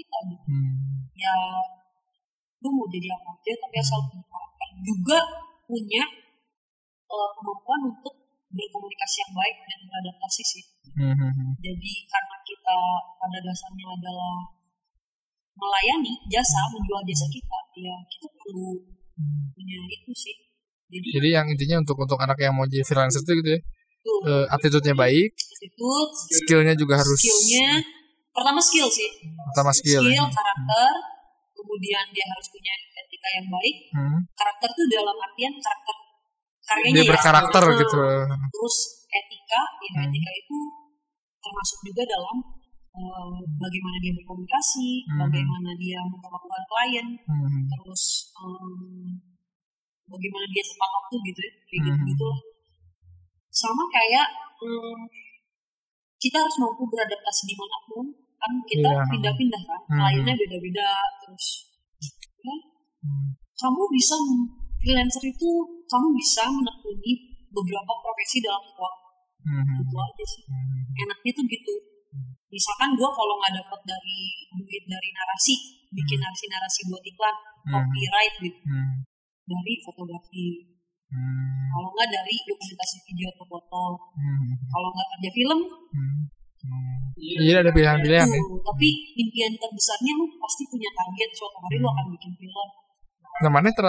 kita 0.00 0.16
gitu. 0.32 0.44
Hmm. 0.48 1.04
ya 1.12 1.34
lu 2.60 2.68
mau 2.72 2.88
jadi 2.88 3.08
apa 3.12 3.28
aja 3.36 3.52
tapi 3.60 3.76
asal 3.80 3.98
punya 4.08 4.24
karakter 4.28 4.68
juga 4.80 5.18
punya 5.68 6.02
eh, 7.10 7.28
kemampuan 7.36 7.80
untuk 7.92 8.14
berkomunikasi 8.50 9.16
yang 9.22 9.32
baik 9.36 9.56
dan 9.68 9.80
beradaptasi 9.86 10.42
sih 10.44 10.64
Hmm. 10.90 11.54
jadi 11.62 11.92
karena 12.10 12.36
kita 12.42 12.76
pada 13.14 13.38
dasarnya 13.46 13.86
adalah 13.94 14.42
melayani 15.54 16.18
jasa 16.26 16.66
menjual 16.66 16.98
jasa 17.06 17.30
kita 17.30 17.58
ya 17.78 17.94
kita 18.10 18.26
perlu 18.26 18.74
punya 19.54 19.78
itu 19.86 20.10
sih 20.10 20.34
jadi 20.90 21.08
Jadi 21.22 21.28
yang 21.30 21.46
intinya 21.46 21.78
untuk 21.86 21.94
untuk 22.02 22.18
anak 22.18 22.42
yang 22.42 22.50
mau 22.50 22.66
jadi 22.66 22.82
freelancer 22.82 23.22
itu 23.22 23.32
gitu 23.38 23.50
ya, 23.54 23.60
eh, 24.26 24.44
attitude-nya 24.50 24.98
baik, 24.98 25.30
attitude 25.30 26.12
skillnya 26.42 26.74
juga 26.74 26.98
harus 26.98 27.14
skillnya 27.22 27.78
pertama 28.40 28.56
skill 28.58 28.88
sih 28.88 29.08
pertama 29.46 29.70
skill. 29.70 30.00
skill 30.00 30.16
ya. 30.16 30.24
karakter 30.26 30.92
kemudian 31.52 32.04
dia 32.08 32.24
harus 32.24 32.46
punya 32.48 32.72
etika 32.96 33.28
yang 33.36 33.46
baik 33.46 33.76
Hmm. 33.92 34.18
karakter 34.32 34.68
tuh 34.72 34.86
dalam 34.88 35.16
artian 35.20 35.52
karakter 35.54 35.96
karyanya 36.64 36.94
Dia 36.96 37.04
ya. 37.04 37.10
berkarakter 37.12 37.62
Nah, 37.62 37.76
gitu. 37.76 38.00
terus 38.48 38.76
etika 39.06 39.60
ya 39.78 39.90
Hmm. 39.92 40.04
etika 40.08 40.30
itu 40.32 40.56
termasuk 41.38 41.78
juga 41.84 42.02
dalam 42.08 42.36
eh, 42.90 43.38
bagaimana 43.54 43.96
dia 44.02 44.12
berkomunikasi 44.18 44.88
Hmm. 45.06 45.18
bagaimana 45.22 45.70
dia 45.78 45.98
memperlakukan 46.02 46.62
klien 46.66 47.06
Hmm. 47.22 47.62
terus 47.70 48.02
em, 48.34 49.14
bagaimana 50.06 50.46
dia 50.50 50.62
tepat 50.64 50.90
waktu 50.90 51.14
gitu 51.22 51.40
ya 51.40 51.52
kayak 51.60 51.80
gitu 51.86 51.92
Hmm. 51.94 52.08
gitu 52.08 52.24
lah 52.26 52.40
sama 53.52 53.84
kayak 53.88 54.26
em, 54.58 54.98
kita 56.18 56.36
harus 56.36 56.56
mampu 56.58 56.82
beradaptasi 56.84 57.42
di 57.46 57.54
mana 57.54 57.76
pun 57.86 58.06
kan 58.40 58.52
kita 58.64 58.88
Iya. 58.88 59.04
pindah-pindah 59.06 59.62
kan 59.62 59.80
Hmm. 59.86 59.98
kliennya 60.00 60.34
beda-beda 60.34 60.88
terus 61.20 61.46
ya, 62.40 62.56
Hmm. 63.04 63.28
kamu 63.54 63.82
bisa 63.92 64.14
freelancer 64.80 65.24
itu 65.24 65.48
kamu 65.84 66.08
bisa 66.16 66.42
menekuni 66.48 67.12
beberapa 67.52 67.92
profesi 68.00 68.40
dalam 68.40 68.62
satu 68.62 68.80
waktu 68.80 69.08
Hmm. 69.40 69.82
itu 69.84 69.96
aja 69.96 70.24
sih 70.24 70.42
Hmm. 70.48 71.02
enaknya 71.04 71.32
tuh 71.32 71.44
gitu 71.46 71.74
misalkan 72.50 72.90
gue 72.92 73.06
kalau 73.08 73.34
nggak 73.38 73.62
dapat 73.62 73.80
dari 73.86 74.18
duit 74.50 74.84
dari 74.84 75.08
narasi 75.12 75.54
bikin 75.92 76.18
narasi 76.18 76.44
narasi 76.48 76.80
buat 76.88 77.02
iklan 77.02 77.36
Hmm. 77.62 77.72
copyright 77.76 78.34
gitu 78.40 78.60
Hmm. 78.64 79.04
dari 79.44 79.72
fotografi 79.84 80.46
Hmm. 81.10 81.68
kalau 81.70 81.88
nggak 81.90 82.08
dari 82.08 82.34
dokumentasi 82.42 82.96
video 83.04 83.26
atau 83.30 83.46
foto 83.46 83.84
Hmm. 84.16 84.50
kalau 84.66 84.88
nggak 84.90 85.08
kerja 85.14 85.30
film 85.30 85.60
Hmm. 85.92 86.20
Hmm. 86.60 87.00
Jadi 87.16 87.52
ada 87.54 87.70
pilihan-pilihan 87.70 88.28
ya. 88.28 88.40
tapi 88.62 88.88
impian 89.16 89.52
terbesarnya 89.54 90.12
lu 90.12 90.28
pasti 90.36 90.62
punya 90.66 90.90
target 90.90 91.30
suatu 91.32 91.56
hari 91.58 91.76
lu 91.76 91.88
akan 91.88 92.06
bikin 92.12 92.32
film 92.36 92.68
Nah, 93.40 93.48
mana 93.48 93.72
ter- 93.72 93.88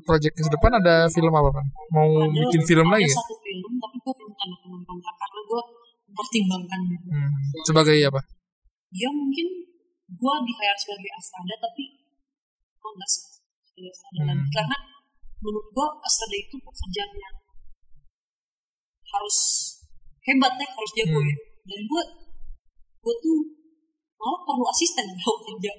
project 0.00 0.30
ke 0.32 0.46
depan 0.46 0.70
ada 0.72 1.10
film 1.10 1.34
apa 1.34 1.50
kan? 1.50 1.66
Mau 1.90 2.06
ada, 2.22 2.30
bikin 2.30 2.62
film 2.62 2.86
ada 2.86 2.94
lagi? 2.94 3.04
ya? 3.04 3.18
satu 3.18 3.34
film 3.36 3.72
tapi 3.76 3.96
gue 3.98 4.14
belum 4.14 4.32
tanda 4.32 4.56
kontrak 4.62 5.14
karena 5.16 5.40
gue 5.42 5.62
mempertimbangkan 6.06 6.80
gitu 6.86 7.06
Hmm. 7.08 7.30
Sebagai 7.64 7.96
apa? 8.04 8.20
dia 8.88 9.10
mungkin 9.10 9.46
gue 10.08 10.34
di 10.40 10.52
hire 10.54 10.78
sebagai 10.78 11.10
Astrada 11.12 11.54
tapi 11.60 11.84
oh 12.78 12.90
enggak 12.92 13.10
sih 13.10 13.22
Astrada 13.84 14.14
Hmm. 14.16 14.28
lagi 14.30 14.46
karena 14.48 14.76
menurut 15.36 15.66
gue 15.68 15.86
Astrada 16.00 16.36
itu 16.36 16.56
pekerjaan 16.56 17.10
yang 17.12 17.36
harus 19.08 19.36
hebat 20.22 20.52
ya 20.54 20.66
harus 20.68 20.92
jago 20.94 21.18
Hmm. 21.18 21.26
ya 21.26 21.36
dan 21.66 21.80
gue 21.82 22.02
gue 22.98 23.14
tuh 23.20 23.38
malah 24.16 24.40
perlu 24.42 24.64
asisten 24.66 25.06
kalau 25.16 25.38
kerja 25.44 25.72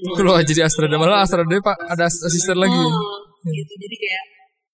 Kalau 0.00 0.32
jadi 0.40 0.64
Astrada 0.64 0.96
malah 0.96 1.20
Astrada 1.20 1.56
pak 1.60 1.76
ada 1.86 2.04
as- 2.04 2.24
asisten 2.24 2.56
lagi. 2.56 2.72
Ah, 2.72 3.20
gitu 3.46 3.72
jadi 3.74 3.96
kayak 3.96 4.24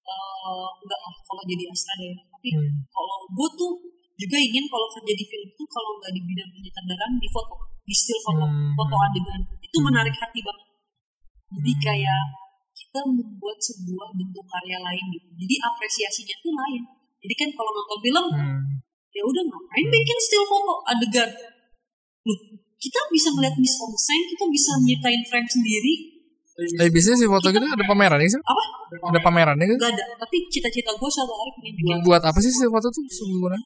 eh, 0.07 0.69
enggak 0.77 1.01
lah 1.01 1.15
kalau 1.21 1.43
jadi 1.45 1.65
Astrada 1.67 2.05
ya 2.05 2.17
tapi 2.27 2.49
Hmm. 2.53 2.75
kalau 2.89 3.17
gue 3.29 3.49
tuh 3.55 3.73
juga 4.17 4.37
ingin 4.39 4.65
kalau 4.65 4.87
kerja 4.89 5.13
di 5.13 5.25
film 5.25 5.49
tuh 5.53 5.67
kalau 5.67 5.91
nggak 5.99 6.13
di 6.15 6.21
bidang 6.23 6.49
penyutradaraan 6.49 7.13
di 7.17 7.29
foto 7.29 7.55
di 7.83 7.93
still 7.93 8.21
foto 8.23 8.45
Hmm. 8.45 8.71
foto 8.73 8.95
adegan 8.97 9.41
itu 9.59 9.77
Hmm. 9.77 9.87
menarik 9.87 10.15
hati 10.15 10.41
banget 10.41 10.67
jadi 11.53 11.73
Hmm. 11.73 11.83
kayak 11.83 12.23
kita 12.73 13.01
membuat 13.05 13.59
sebuah 13.59 14.09
bentuk 14.15 14.47
karya 14.47 14.79
lain 14.79 15.05
gitu 15.11 15.27
jadi 15.35 15.55
apresiasinya 15.65 16.37
tuh 16.39 16.55
lain 16.55 16.83
jadi 17.19 17.35
kan 17.35 17.49
kalau 17.51 17.71
nonton 17.73 17.99
film 18.01 18.27
Hmm. 18.31 18.63
Ya 19.17 19.23
udah 19.25 19.43
ngapain 19.49 19.87
bikin 19.89 20.19
still 20.21 20.45
foto 20.45 20.85
adegan 20.93 21.31
loh 22.29 22.39
kita 22.77 23.01
bisa 23.09 23.33
melihat 23.33 23.57
miss 23.57 23.75
scene 23.81 24.25
kita 24.29 24.45
bisa 24.53 24.71
nyiptain 24.85 25.23
frame 25.25 25.49
sendiri 25.49 26.17
Eh 26.57 26.89
biasanya 26.89 27.21
sih 27.21 27.29
foto 27.29 27.53
gitu 27.53 27.61
ada 27.69 27.85
pameran 27.85 28.17
ya 28.17 28.33
sih? 28.33 28.41
Apa? 28.41 28.65
Ada 29.13 29.21
pameran 29.21 29.61
ya 29.61 29.67
kan? 29.69 29.77
Gak 29.77 29.93
ada. 29.93 30.05
Tapi 30.25 30.37
cita-cita 30.49 30.89
gue 30.97 31.11
suatu 31.13 31.29
hari 31.37 31.53
pengen 31.53 31.73
bikin 31.77 31.97
Buat 32.01 32.25
apa 32.25 32.39
sih 32.41 32.49
sih 32.49 32.65
foto 32.65 32.89
tuh 32.89 33.05
sebenarnya? 33.13 33.61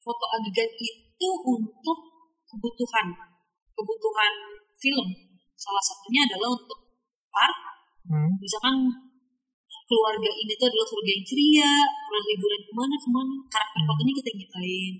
foto 0.00 0.24
adegan 0.32 0.70
itu 0.80 1.28
untuk 1.44 1.98
kebutuhan 2.48 3.06
kebutuhan 3.76 4.32
film. 4.80 5.06
Salah 5.60 5.84
satunya 5.84 6.24
adalah 6.24 6.56
untuk 6.56 6.78
part. 7.28 7.56
Hmm. 8.08 8.32
Misalkan 8.40 8.88
keluarga 9.90 10.30
ini 10.30 10.52
tuh 10.54 10.66
adalah 10.70 10.86
keluarga 10.86 11.10
yang 11.10 11.24
ceria, 11.26 11.72
pernah 12.06 12.22
liburan 12.30 12.60
ke 12.62 12.72
mana 12.72 12.94
ke 12.94 13.08
mana, 13.10 13.34
karakter 13.50 13.80
fotonya 13.82 14.12
kita 14.14 14.30
nyiptain. 14.38 14.94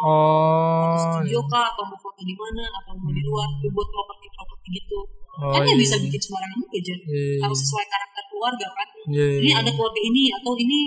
Oh. 0.00 0.96
studio 0.96 1.44
kah 1.44 1.68
atau 1.68 1.84
mau 1.84 1.98
foto 2.00 2.24
di 2.24 2.32
mana 2.32 2.64
atau 2.72 2.96
mau 2.96 3.12
di 3.12 3.20
luar 3.20 3.44
buat 3.68 3.88
properti-properti 3.90 4.68
gitu 4.80 4.98
Oh, 5.40 5.52
kan 5.52 5.60
iya. 5.64 5.76
bisa 5.76 5.96
bikin 6.00 6.20
sembarangan 6.20 6.56
juga 6.56 6.78
Jan 6.84 7.00
Iya, 7.04 7.36
harus 7.44 7.58
sesuai 7.60 7.84
karakter 7.84 8.22
keluarga 8.28 8.66
kan 8.70 8.88
Iya, 9.08 9.24
iya, 9.24 9.38
ini 9.40 9.50
iya. 9.52 9.60
ada 9.60 9.70
keluarga 9.72 10.00
ini 10.00 10.22
atau 10.32 10.52
ini 10.56 10.78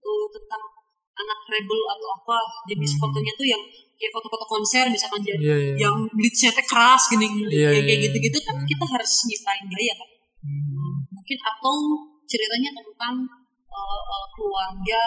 uh, 0.00 0.26
tentang 0.32 0.62
anak 1.14 1.38
rebel 1.46 1.80
atau 1.88 2.08
apa 2.14 2.36
jenis 2.64 2.92
Hmm. 2.94 3.00
fotonya 3.04 3.32
tuh 3.34 3.46
yang 3.48 3.62
kayak 3.94 4.12
foto-foto 4.12 4.44
konser 4.48 4.84
misalkan 4.88 5.20
Jan 5.24 5.40
Iya, 5.40 5.56
iya. 5.56 5.74
yang 5.84 5.96
bleachnya 6.08 6.50
teh 6.52 6.64
keras 6.64 7.02
gini 7.08 7.26
Iya, 7.26 7.34
kayak 7.44 7.52
iya, 7.52 7.68
kayak 7.68 7.84
iya. 7.84 8.04
gitu-gitu 8.08 8.38
kan 8.44 8.56
kita 8.64 8.84
harus 8.86 9.12
nyiptain 9.28 9.64
gaya 9.68 9.92
kan 9.92 10.08
Hmm. 10.40 10.94
mungkin 11.10 11.38
atau 11.42 11.76
ceritanya 12.34 12.70
tentang 12.74 13.14
uh, 13.70 14.02
uh, 14.02 14.26
keluarga 14.34 15.02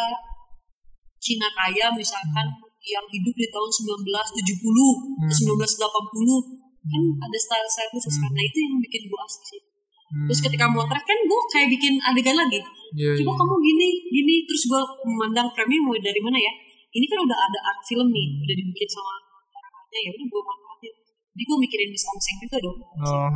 Cina 1.20 1.52
kaya 1.52 1.92
misalkan 1.92 2.48
yang 2.88 3.04
hidup 3.12 3.36
di 3.36 3.48
tahun 3.52 3.68
1970 3.68 5.28
ke 5.28 5.34
1980 5.44 6.88
kan 6.88 7.04
ada 7.20 7.38
style-style 7.38 7.92
khusus 7.92 8.16
kan. 8.16 8.32
Nah 8.32 8.44
itu 8.48 8.58
yang 8.64 8.80
bikin 8.80 9.12
gue 9.12 9.20
asik 9.28 9.44
sih. 9.44 9.62
Terus 10.08 10.40
ketika 10.40 10.72
motret 10.72 11.04
kan 11.04 11.20
gue 11.20 11.42
kayak 11.52 11.68
bikin 11.68 12.00
adegan 12.00 12.40
lagi. 12.40 12.64
Iya. 12.96 13.20
coba 13.20 13.44
kamu 13.44 13.56
gini 13.60 13.90
gini. 14.08 14.36
Terus 14.48 14.72
gue 14.72 14.82
memandang 15.04 15.52
frame-nya 15.52 15.84
mulai 15.84 16.00
dari 16.00 16.22
mana 16.24 16.40
ya? 16.40 16.54
Ini 16.96 17.06
kan 17.12 17.20
udah 17.28 17.38
ada 17.38 17.60
art 17.76 17.82
film 17.84 18.08
nih 18.08 18.28
udah 18.40 18.56
dibikin 18.56 18.88
sama 18.88 19.12
orangnya 19.52 20.00
ya 20.00 20.10
udah 20.16 20.28
gue 20.32 20.42
manfaatin. 20.48 20.94
Jadi 21.36 21.44
gue 21.44 21.58
mikirin 21.60 21.90
bis 21.92 22.06
omseng 22.08 22.38
juga 22.40 22.58
dong. 22.64 22.78
Oh. 23.04 23.32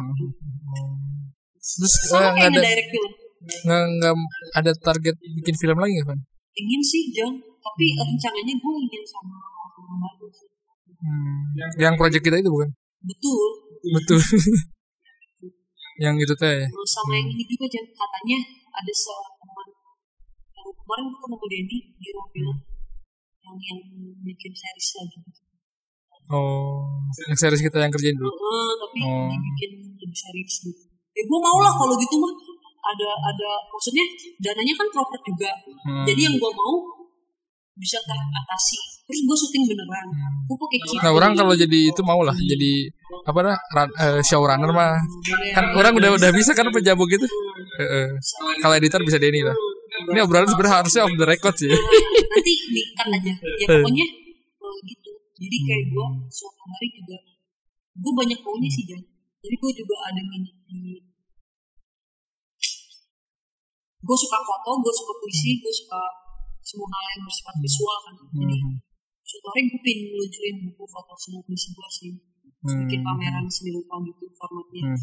Terus 1.60 1.94
sama 2.08 2.32
kayak 2.40 2.56
ada 2.56 2.60
ngedirect 2.64 2.90
film 2.96 3.12
nggak 3.42 3.82
nggak 3.98 4.14
ada 4.54 4.72
target 4.78 5.16
bikin 5.18 5.56
film 5.58 5.78
lagi 5.78 5.98
kan? 6.06 6.20
ingin 6.54 6.82
sih 6.82 7.10
John 7.10 7.34
tapi 7.58 7.86
rencananya 7.94 8.54
gue 8.54 8.74
ingin 8.82 9.04
sama 9.04 9.36
orang 9.80 10.00
baru 10.00 10.28
sih 10.30 10.50
Hmm. 11.02 11.58
Yang 11.82 11.98
project 11.98 12.22
kita 12.22 12.38
itu 12.38 12.54
bukan? 12.54 12.70
betul 13.02 13.42
Betul. 13.82 14.22
yang 16.06 16.14
itu 16.14 16.34
teh. 16.38 16.62
Terus 16.62 16.92
sama 16.94 17.18
yang 17.18 17.26
ini 17.26 17.42
juga 17.42 17.66
Jan 17.66 17.86
katanya 17.90 18.38
ada 18.70 18.94
seorang 18.94 19.34
teman 19.34 19.68
yang 20.54 20.70
kemarin 20.72 21.04
gue 21.10 21.18
ketemu 21.18 21.46
Denny 21.50 21.78
di 21.98 22.08
ruang 22.14 22.30
film 22.30 22.58
yang 23.42 23.56
yang 23.58 23.80
bikin 24.22 24.52
series 24.54 24.90
lagi 24.98 25.18
Oh, 26.30 27.02
yang 27.28 27.34
series 27.36 27.60
kita 27.60 27.82
yang 27.82 27.90
kerjain 27.90 28.14
dulu. 28.14 28.30
Heeh, 28.30 28.70
tapi 28.78 29.00
Oh. 29.02 29.26
dibikin 29.28 29.72
lebih 29.98 30.14
serius 30.14 30.54
gitu 30.62 30.84
ya 31.12 31.24
gue 31.26 31.40
mau 31.42 31.58
lah 31.60 31.74
kalau 31.74 31.98
gitu 31.98 32.16
mah 32.22 32.32
ada 32.82 33.10
ada 33.30 33.50
maksudnya 33.70 34.06
dananya 34.42 34.74
kan 34.74 34.88
proper 34.90 35.20
juga. 35.22 35.52
Hmm. 35.86 36.06
jadi 36.10 36.30
yang 36.30 36.36
gue 36.38 36.52
mau 36.52 36.76
bisa 37.78 37.98
teratasi. 38.04 38.80
Terus 39.08 39.20
gue 39.28 39.38
syuting 39.44 39.64
beneran. 39.68 40.08
Gue 40.46 40.58
pakai 40.60 40.80
kit 40.86 41.00
Nah 41.02 41.12
orang 41.12 41.32
kalau 41.34 41.54
jadi 41.58 41.80
itu 41.92 42.02
mau 42.06 42.22
lah 42.24 42.36
jadi 42.36 42.88
apa 43.28 43.40
dah 43.44 43.58
run, 43.58 43.90
eh, 43.98 44.22
showrunner 44.24 44.72
mah. 44.72 45.00
Kan 45.56 45.66
orang 45.76 45.94
udah 45.98 46.10
udah 46.16 46.30
bisa 46.32 46.52
kan 46.54 46.70
penjamu 46.70 47.04
gitu. 47.10 47.26
Heeh. 47.82 48.08
Kalau 48.62 48.74
editor 48.78 49.02
bisa 49.04 49.18
Denny 49.18 49.42
lah. 49.44 49.56
Ini 49.92 50.20
obrolan 50.24 50.48
sebenarnya 50.48 50.76
harusnya 50.82 51.02
off 51.04 51.14
the 51.14 51.28
record 51.28 51.56
sih. 51.60 51.70
nanti 51.70 52.54
diikat 52.72 53.08
aja. 53.12 53.34
Ya 53.36 53.66
pokoknya 53.68 54.06
eh, 54.08 54.78
gitu. 54.88 55.12
Jadi 55.42 55.58
kayak 55.68 55.84
gue 55.92 56.06
suatu 56.32 56.64
hari 56.70 56.88
juga 56.96 57.18
gue 57.92 58.14
banyak 58.16 58.40
maunya 58.40 58.70
sih 58.72 58.84
Jan. 58.88 59.02
Jadi 59.42 59.56
gue 59.58 59.72
juga 59.74 59.96
ada 60.08 60.22
minat 60.24 60.56
di 60.70 61.11
gue 64.02 64.18
suka 64.18 64.38
foto 64.42 64.70
gue 64.82 64.94
suka 64.94 65.14
puisi 65.22 65.62
gue 65.62 65.74
suka 65.74 66.02
semua 66.62 66.88
hal 66.90 67.06
yang 67.18 67.24
bersifat 67.26 67.56
visual 67.62 67.98
kan. 68.06 68.14
Jadi 68.18 68.58
suatu 69.26 69.48
hari 69.54 69.62
gue 69.70 69.82
pengen 69.82 70.06
ngeluncurin 70.12 70.56
buku 70.70 70.84
foto 70.90 71.14
semua 71.18 71.42
puisi 71.46 71.68
gue 71.74 71.90
sih. 71.90 72.12
Terus 72.62 72.74
bikin 72.86 73.02
pameran 73.02 73.46
seni 73.50 73.74
rupa 73.74 73.98
gitu 74.06 74.26
formatnya. 74.38 74.94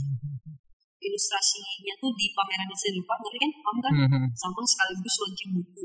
Ilustrasinya 0.98 1.94
tuh 1.98 2.10
di 2.14 2.26
pameran 2.34 2.70
seni 2.74 3.02
rupa 3.02 3.14
ngerti 3.18 3.38
kan 3.38 3.50
kamu 3.50 3.80
kan? 3.82 3.92
Hmm. 4.06 4.28
sama 4.34 4.62
sekaligus 4.66 5.14
launching 5.22 5.50
buku. 5.58 5.84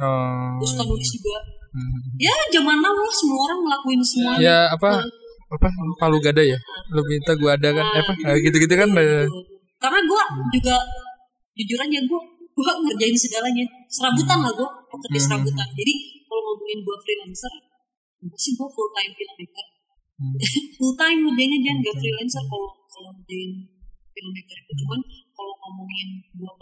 Oh. 0.00 0.56
gue 0.56 0.68
suka 0.68 0.84
nulis 0.88 1.10
juga. 1.12 1.36
Hmm. 1.70 2.02
ya 2.18 2.34
zaman 2.50 2.82
now 2.82 2.90
lah 2.90 3.14
semua 3.14 3.46
orang 3.46 3.58
ngelakuin 3.62 4.00
semuanya 4.02 4.42
Ya 4.42 4.58
apa? 4.74 5.06
Apa? 5.54 5.66
Palu 6.02 6.18
gada 6.18 6.42
ya? 6.42 6.58
Lu 6.90 6.98
minta 7.06 7.30
gua 7.38 7.54
ada 7.54 7.70
kan? 7.70 7.86
Eh, 7.94 8.00
apa? 8.02 8.12
Eh, 8.26 8.36
gitu-gitu 8.42 8.74
kan? 8.74 8.90
eh. 8.98 9.26
karena 9.78 10.00
gue 10.02 10.22
juga 10.58 10.76
jujur 11.56 11.78
aja 11.80 11.98
gue 12.02 12.20
gue 12.50 12.72
ngerjain 12.84 13.16
segalanya 13.16 13.64
serabutan 13.88 14.38
lah 14.44 14.52
gue 14.52 14.68
pekerja 14.90 15.18
Hmm. 15.18 15.26
serabutan 15.26 15.68
jadi 15.72 15.94
kalau 16.26 16.42
ngomongin 16.46 16.78
gue 16.82 16.96
freelancer 17.00 17.52
sih 18.36 18.52
gue 18.54 18.68
full 18.68 18.90
time 18.92 19.12
filmmaker 19.16 19.66
Hmm. 20.20 20.36
full 20.76 20.92
time 21.00 21.18
ngerjainnya 21.24 21.58
jangan 21.64 21.80
gak 21.80 21.96
freelancer 21.96 22.42
kalau 22.44 22.68
kalau 22.86 23.10
ngerjain 23.16 23.50
filmmaker 24.12 24.56
itu 24.60 24.72
cuman 24.84 25.00
kalau 25.32 25.54
ngomongin 25.64 26.08
gue 26.36 26.52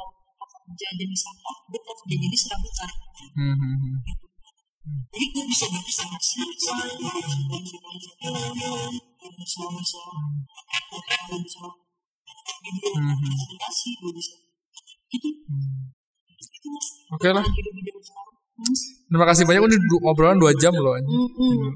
kerja 0.68 0.88
jenis 0.94 1.22
apa 1.26 1.50
gue 1.72 1.80
kerja 1.80 2.14
jadi 2.22 2.36
serabutan 2.38 2.90
Hmm, 3.38 3.54
hmm, 3.56 3.76
hmm. 3.82 3.96
jadi 5.12 5.26
gue 5.34 5.44
bisa 5.48 5.66
bisa 5.68 6.04
bisa 6.12 6.42
bisa 6.48 6.72
bisa 6.78 6.78
bisa 9.34 9.62
bisa 11.34 11.66
Hmm, 12.68 13.16
presentasi 13.22 13.88
gue 14.02 14.12
bisa 14.12 14.34
gitu 15.10 15.28
itu 16.30 16.68
mas 16.68 16.86
Oke 17.10 17.28
lah. 17.30 17.44
sekarang 17.44 18.36
Mas. 18.58 18.80
Terima 19.06 19.22
kasih 19.24 19.46
banyak 19.46 19.62
udah 19.62 19.78
du- 19.80 20.02
ngobrolan 20.02 20.34
2 20.36 20.50
jam 20.58 20.74
loh. 20.74 20.90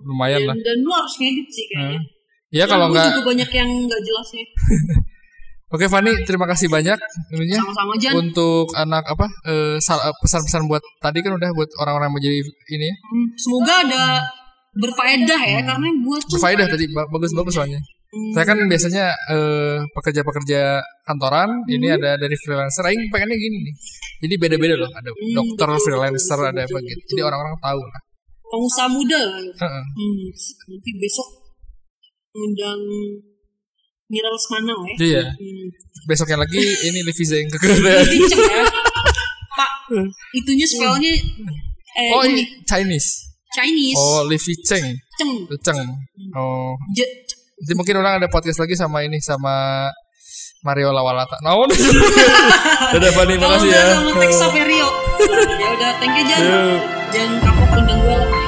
Lumayan 0.05 0.43
lah. 0.45 0.57
dan, 0.57 0.77
lu 0.77 0.91
harus 0.91 1.15
ngedit 1.15 1.47
sih 1.49 1.65
kayaknya 1.69 2.01
Ya 2.51 2.65
kalau 2.67 2.87
Lu 2.87 2.93
nggak 2.93 3.07
juga 3.09 3.23
banyak 3.25 3.51
yang 3.51 3.71
nggak 3.87 4.01
jelasnya 4.03 4.45
Oke 5.73 5.89
Fani, 5.89 6.13
terima 6.23 6.45
kasih 6.45 6.69
banyak 6.69 6.99
ininya 7.33 7.65
sama-sama 7.65 7.93
Jan 7.97 8.13
untuk 8.19 8.69
anak 8.77 9.09
apa 9.09 9.25
eh, 9.47 9.81
eh, 9.81 10.15
pesan-pesan 10.21 10.69
buat 10.69 10.85
tadi 11.01 11.25
kan 11.25 11.33
udah 11.33 11.49
buat 11.51 11.71
orang-orang 11.79 12.07
yang 12.07 12.15
mau 12.15 12.21
jadi 12.21 12.39
ini 12.69 12.85
ya. 12.85 12.97
Hmm, 13.01 13.27
semoga 13.39 13.75
ada 13.81 14.05
berfaedah 14.75 15.41
ya 15.41 15.61
karena 15.63 15.89
gue 15.89 16.17
tuh 16.21 16.37
Berfaedah 16.37 16.67
tadi 16.67 16.85
ba- 16.91 17.09
bagus-bagus 17.09 17.55
soalnya. 17.55 17.81
Hmm. 18.13 18.33
Saya 18.37 18.45
kan 18.45 18.59
biasanya 18.69 19.05
eh, 19.33 19.79
pekerja-pekerja 19.89 20.61
kantoran, 21.03 21.49
ini 21.65 21.89
Hmm. 21.89 21.97
ada 21.97 22.21
dari 22.21 22.37
freelancer. 22.37 22.85
Aing 22.85 23.09
pengennya 23.09 23.33
gini 23.35 23.57
nih. 23.65 23.75
Jadi 24.21 24.35
beda-beda 24.37 24.75
loh. 24.77 24.91
Ada 24.93 25.09
Hmm, 25.09 25.33
dokter, 25.33 25.69
freelancer, 25.81 26.39
ada 26.39 26.61
apa 26.61 26.79
gitu. 26.79 27.03
Jadi 27.09 27.23
orang-orang 27.23 27.57
tahu 27.59 27.81
lah. 27.81 28.01
pengusaha 28.45 28.85
muda 28.87 29.17
ya. 29.17 29.49
Heeh. 29.65 29.85
Hmm, 29.97 30.25
nanti 30.69 30.91
besok 31.01 31.25
ngundang 32.31 32.81
Mira 34.13 34.29
Lesmana 34.29 34.77
ya 34.77 34.93
Iya. 35.01 35.25
hmm. 35.33 35.67
Besoknya 36.05 36.37
lagi 36.37 36.61
ini 36.93 37.01
Zeng 37.25 37.49
kekeren. 37.49 38.05
Pinceng 38.05 38.45
ya 38.45 38.65
Pak 39.57 39.73
itunya 40.39 40.67
spellnya 40.69 41.13
eh, 41.97 42.13
Oh 42.13 42.29
ini 42.29 42.45
ini 42.45 42.45
Chinese. 42.69 43.25
Chinese 43.57 43.97
Oh 43.97 44.21
Levi 44.29 44.53
Cheng. 44.69 44.85
Ceng 45.17 45.33
Cheng. 45.65 45.81
Oh. 46.37 46.77
Je- 46.93 47.25
Nanti 47.63 47.79
mungkin 47.79 47.95
orang 48.03 48.19
ada 48.19 48.27
podcast 48.27 48.59
lagi 48.59 48.75
sama 48.75 49.07
ini 49.07 49.23
sama 49.23 49.87
Mario 50.67 50.91
Lawalata. 50.91 51.39
Nah, 51.47 51.55
udah. 51.63 51.79
Dadah 52.91 53.13
Fani, 53.15 53.39
kalau 53.39 53.55
makasih 53.55 53.71
ya. 53.71 53.87
sama 53.95 54.19
Tex 54.19 54.33
Saverio 54.35 54.89
ya 55.63 55.69
udah 55.79 55.91
thank 56.03 56.19
you 56.19 56.25
Jan 56.27 56.43
jangan 57.15 57.39
kapok 57.39 57.71
undang 57.79 58.01
gue 58.03 58.42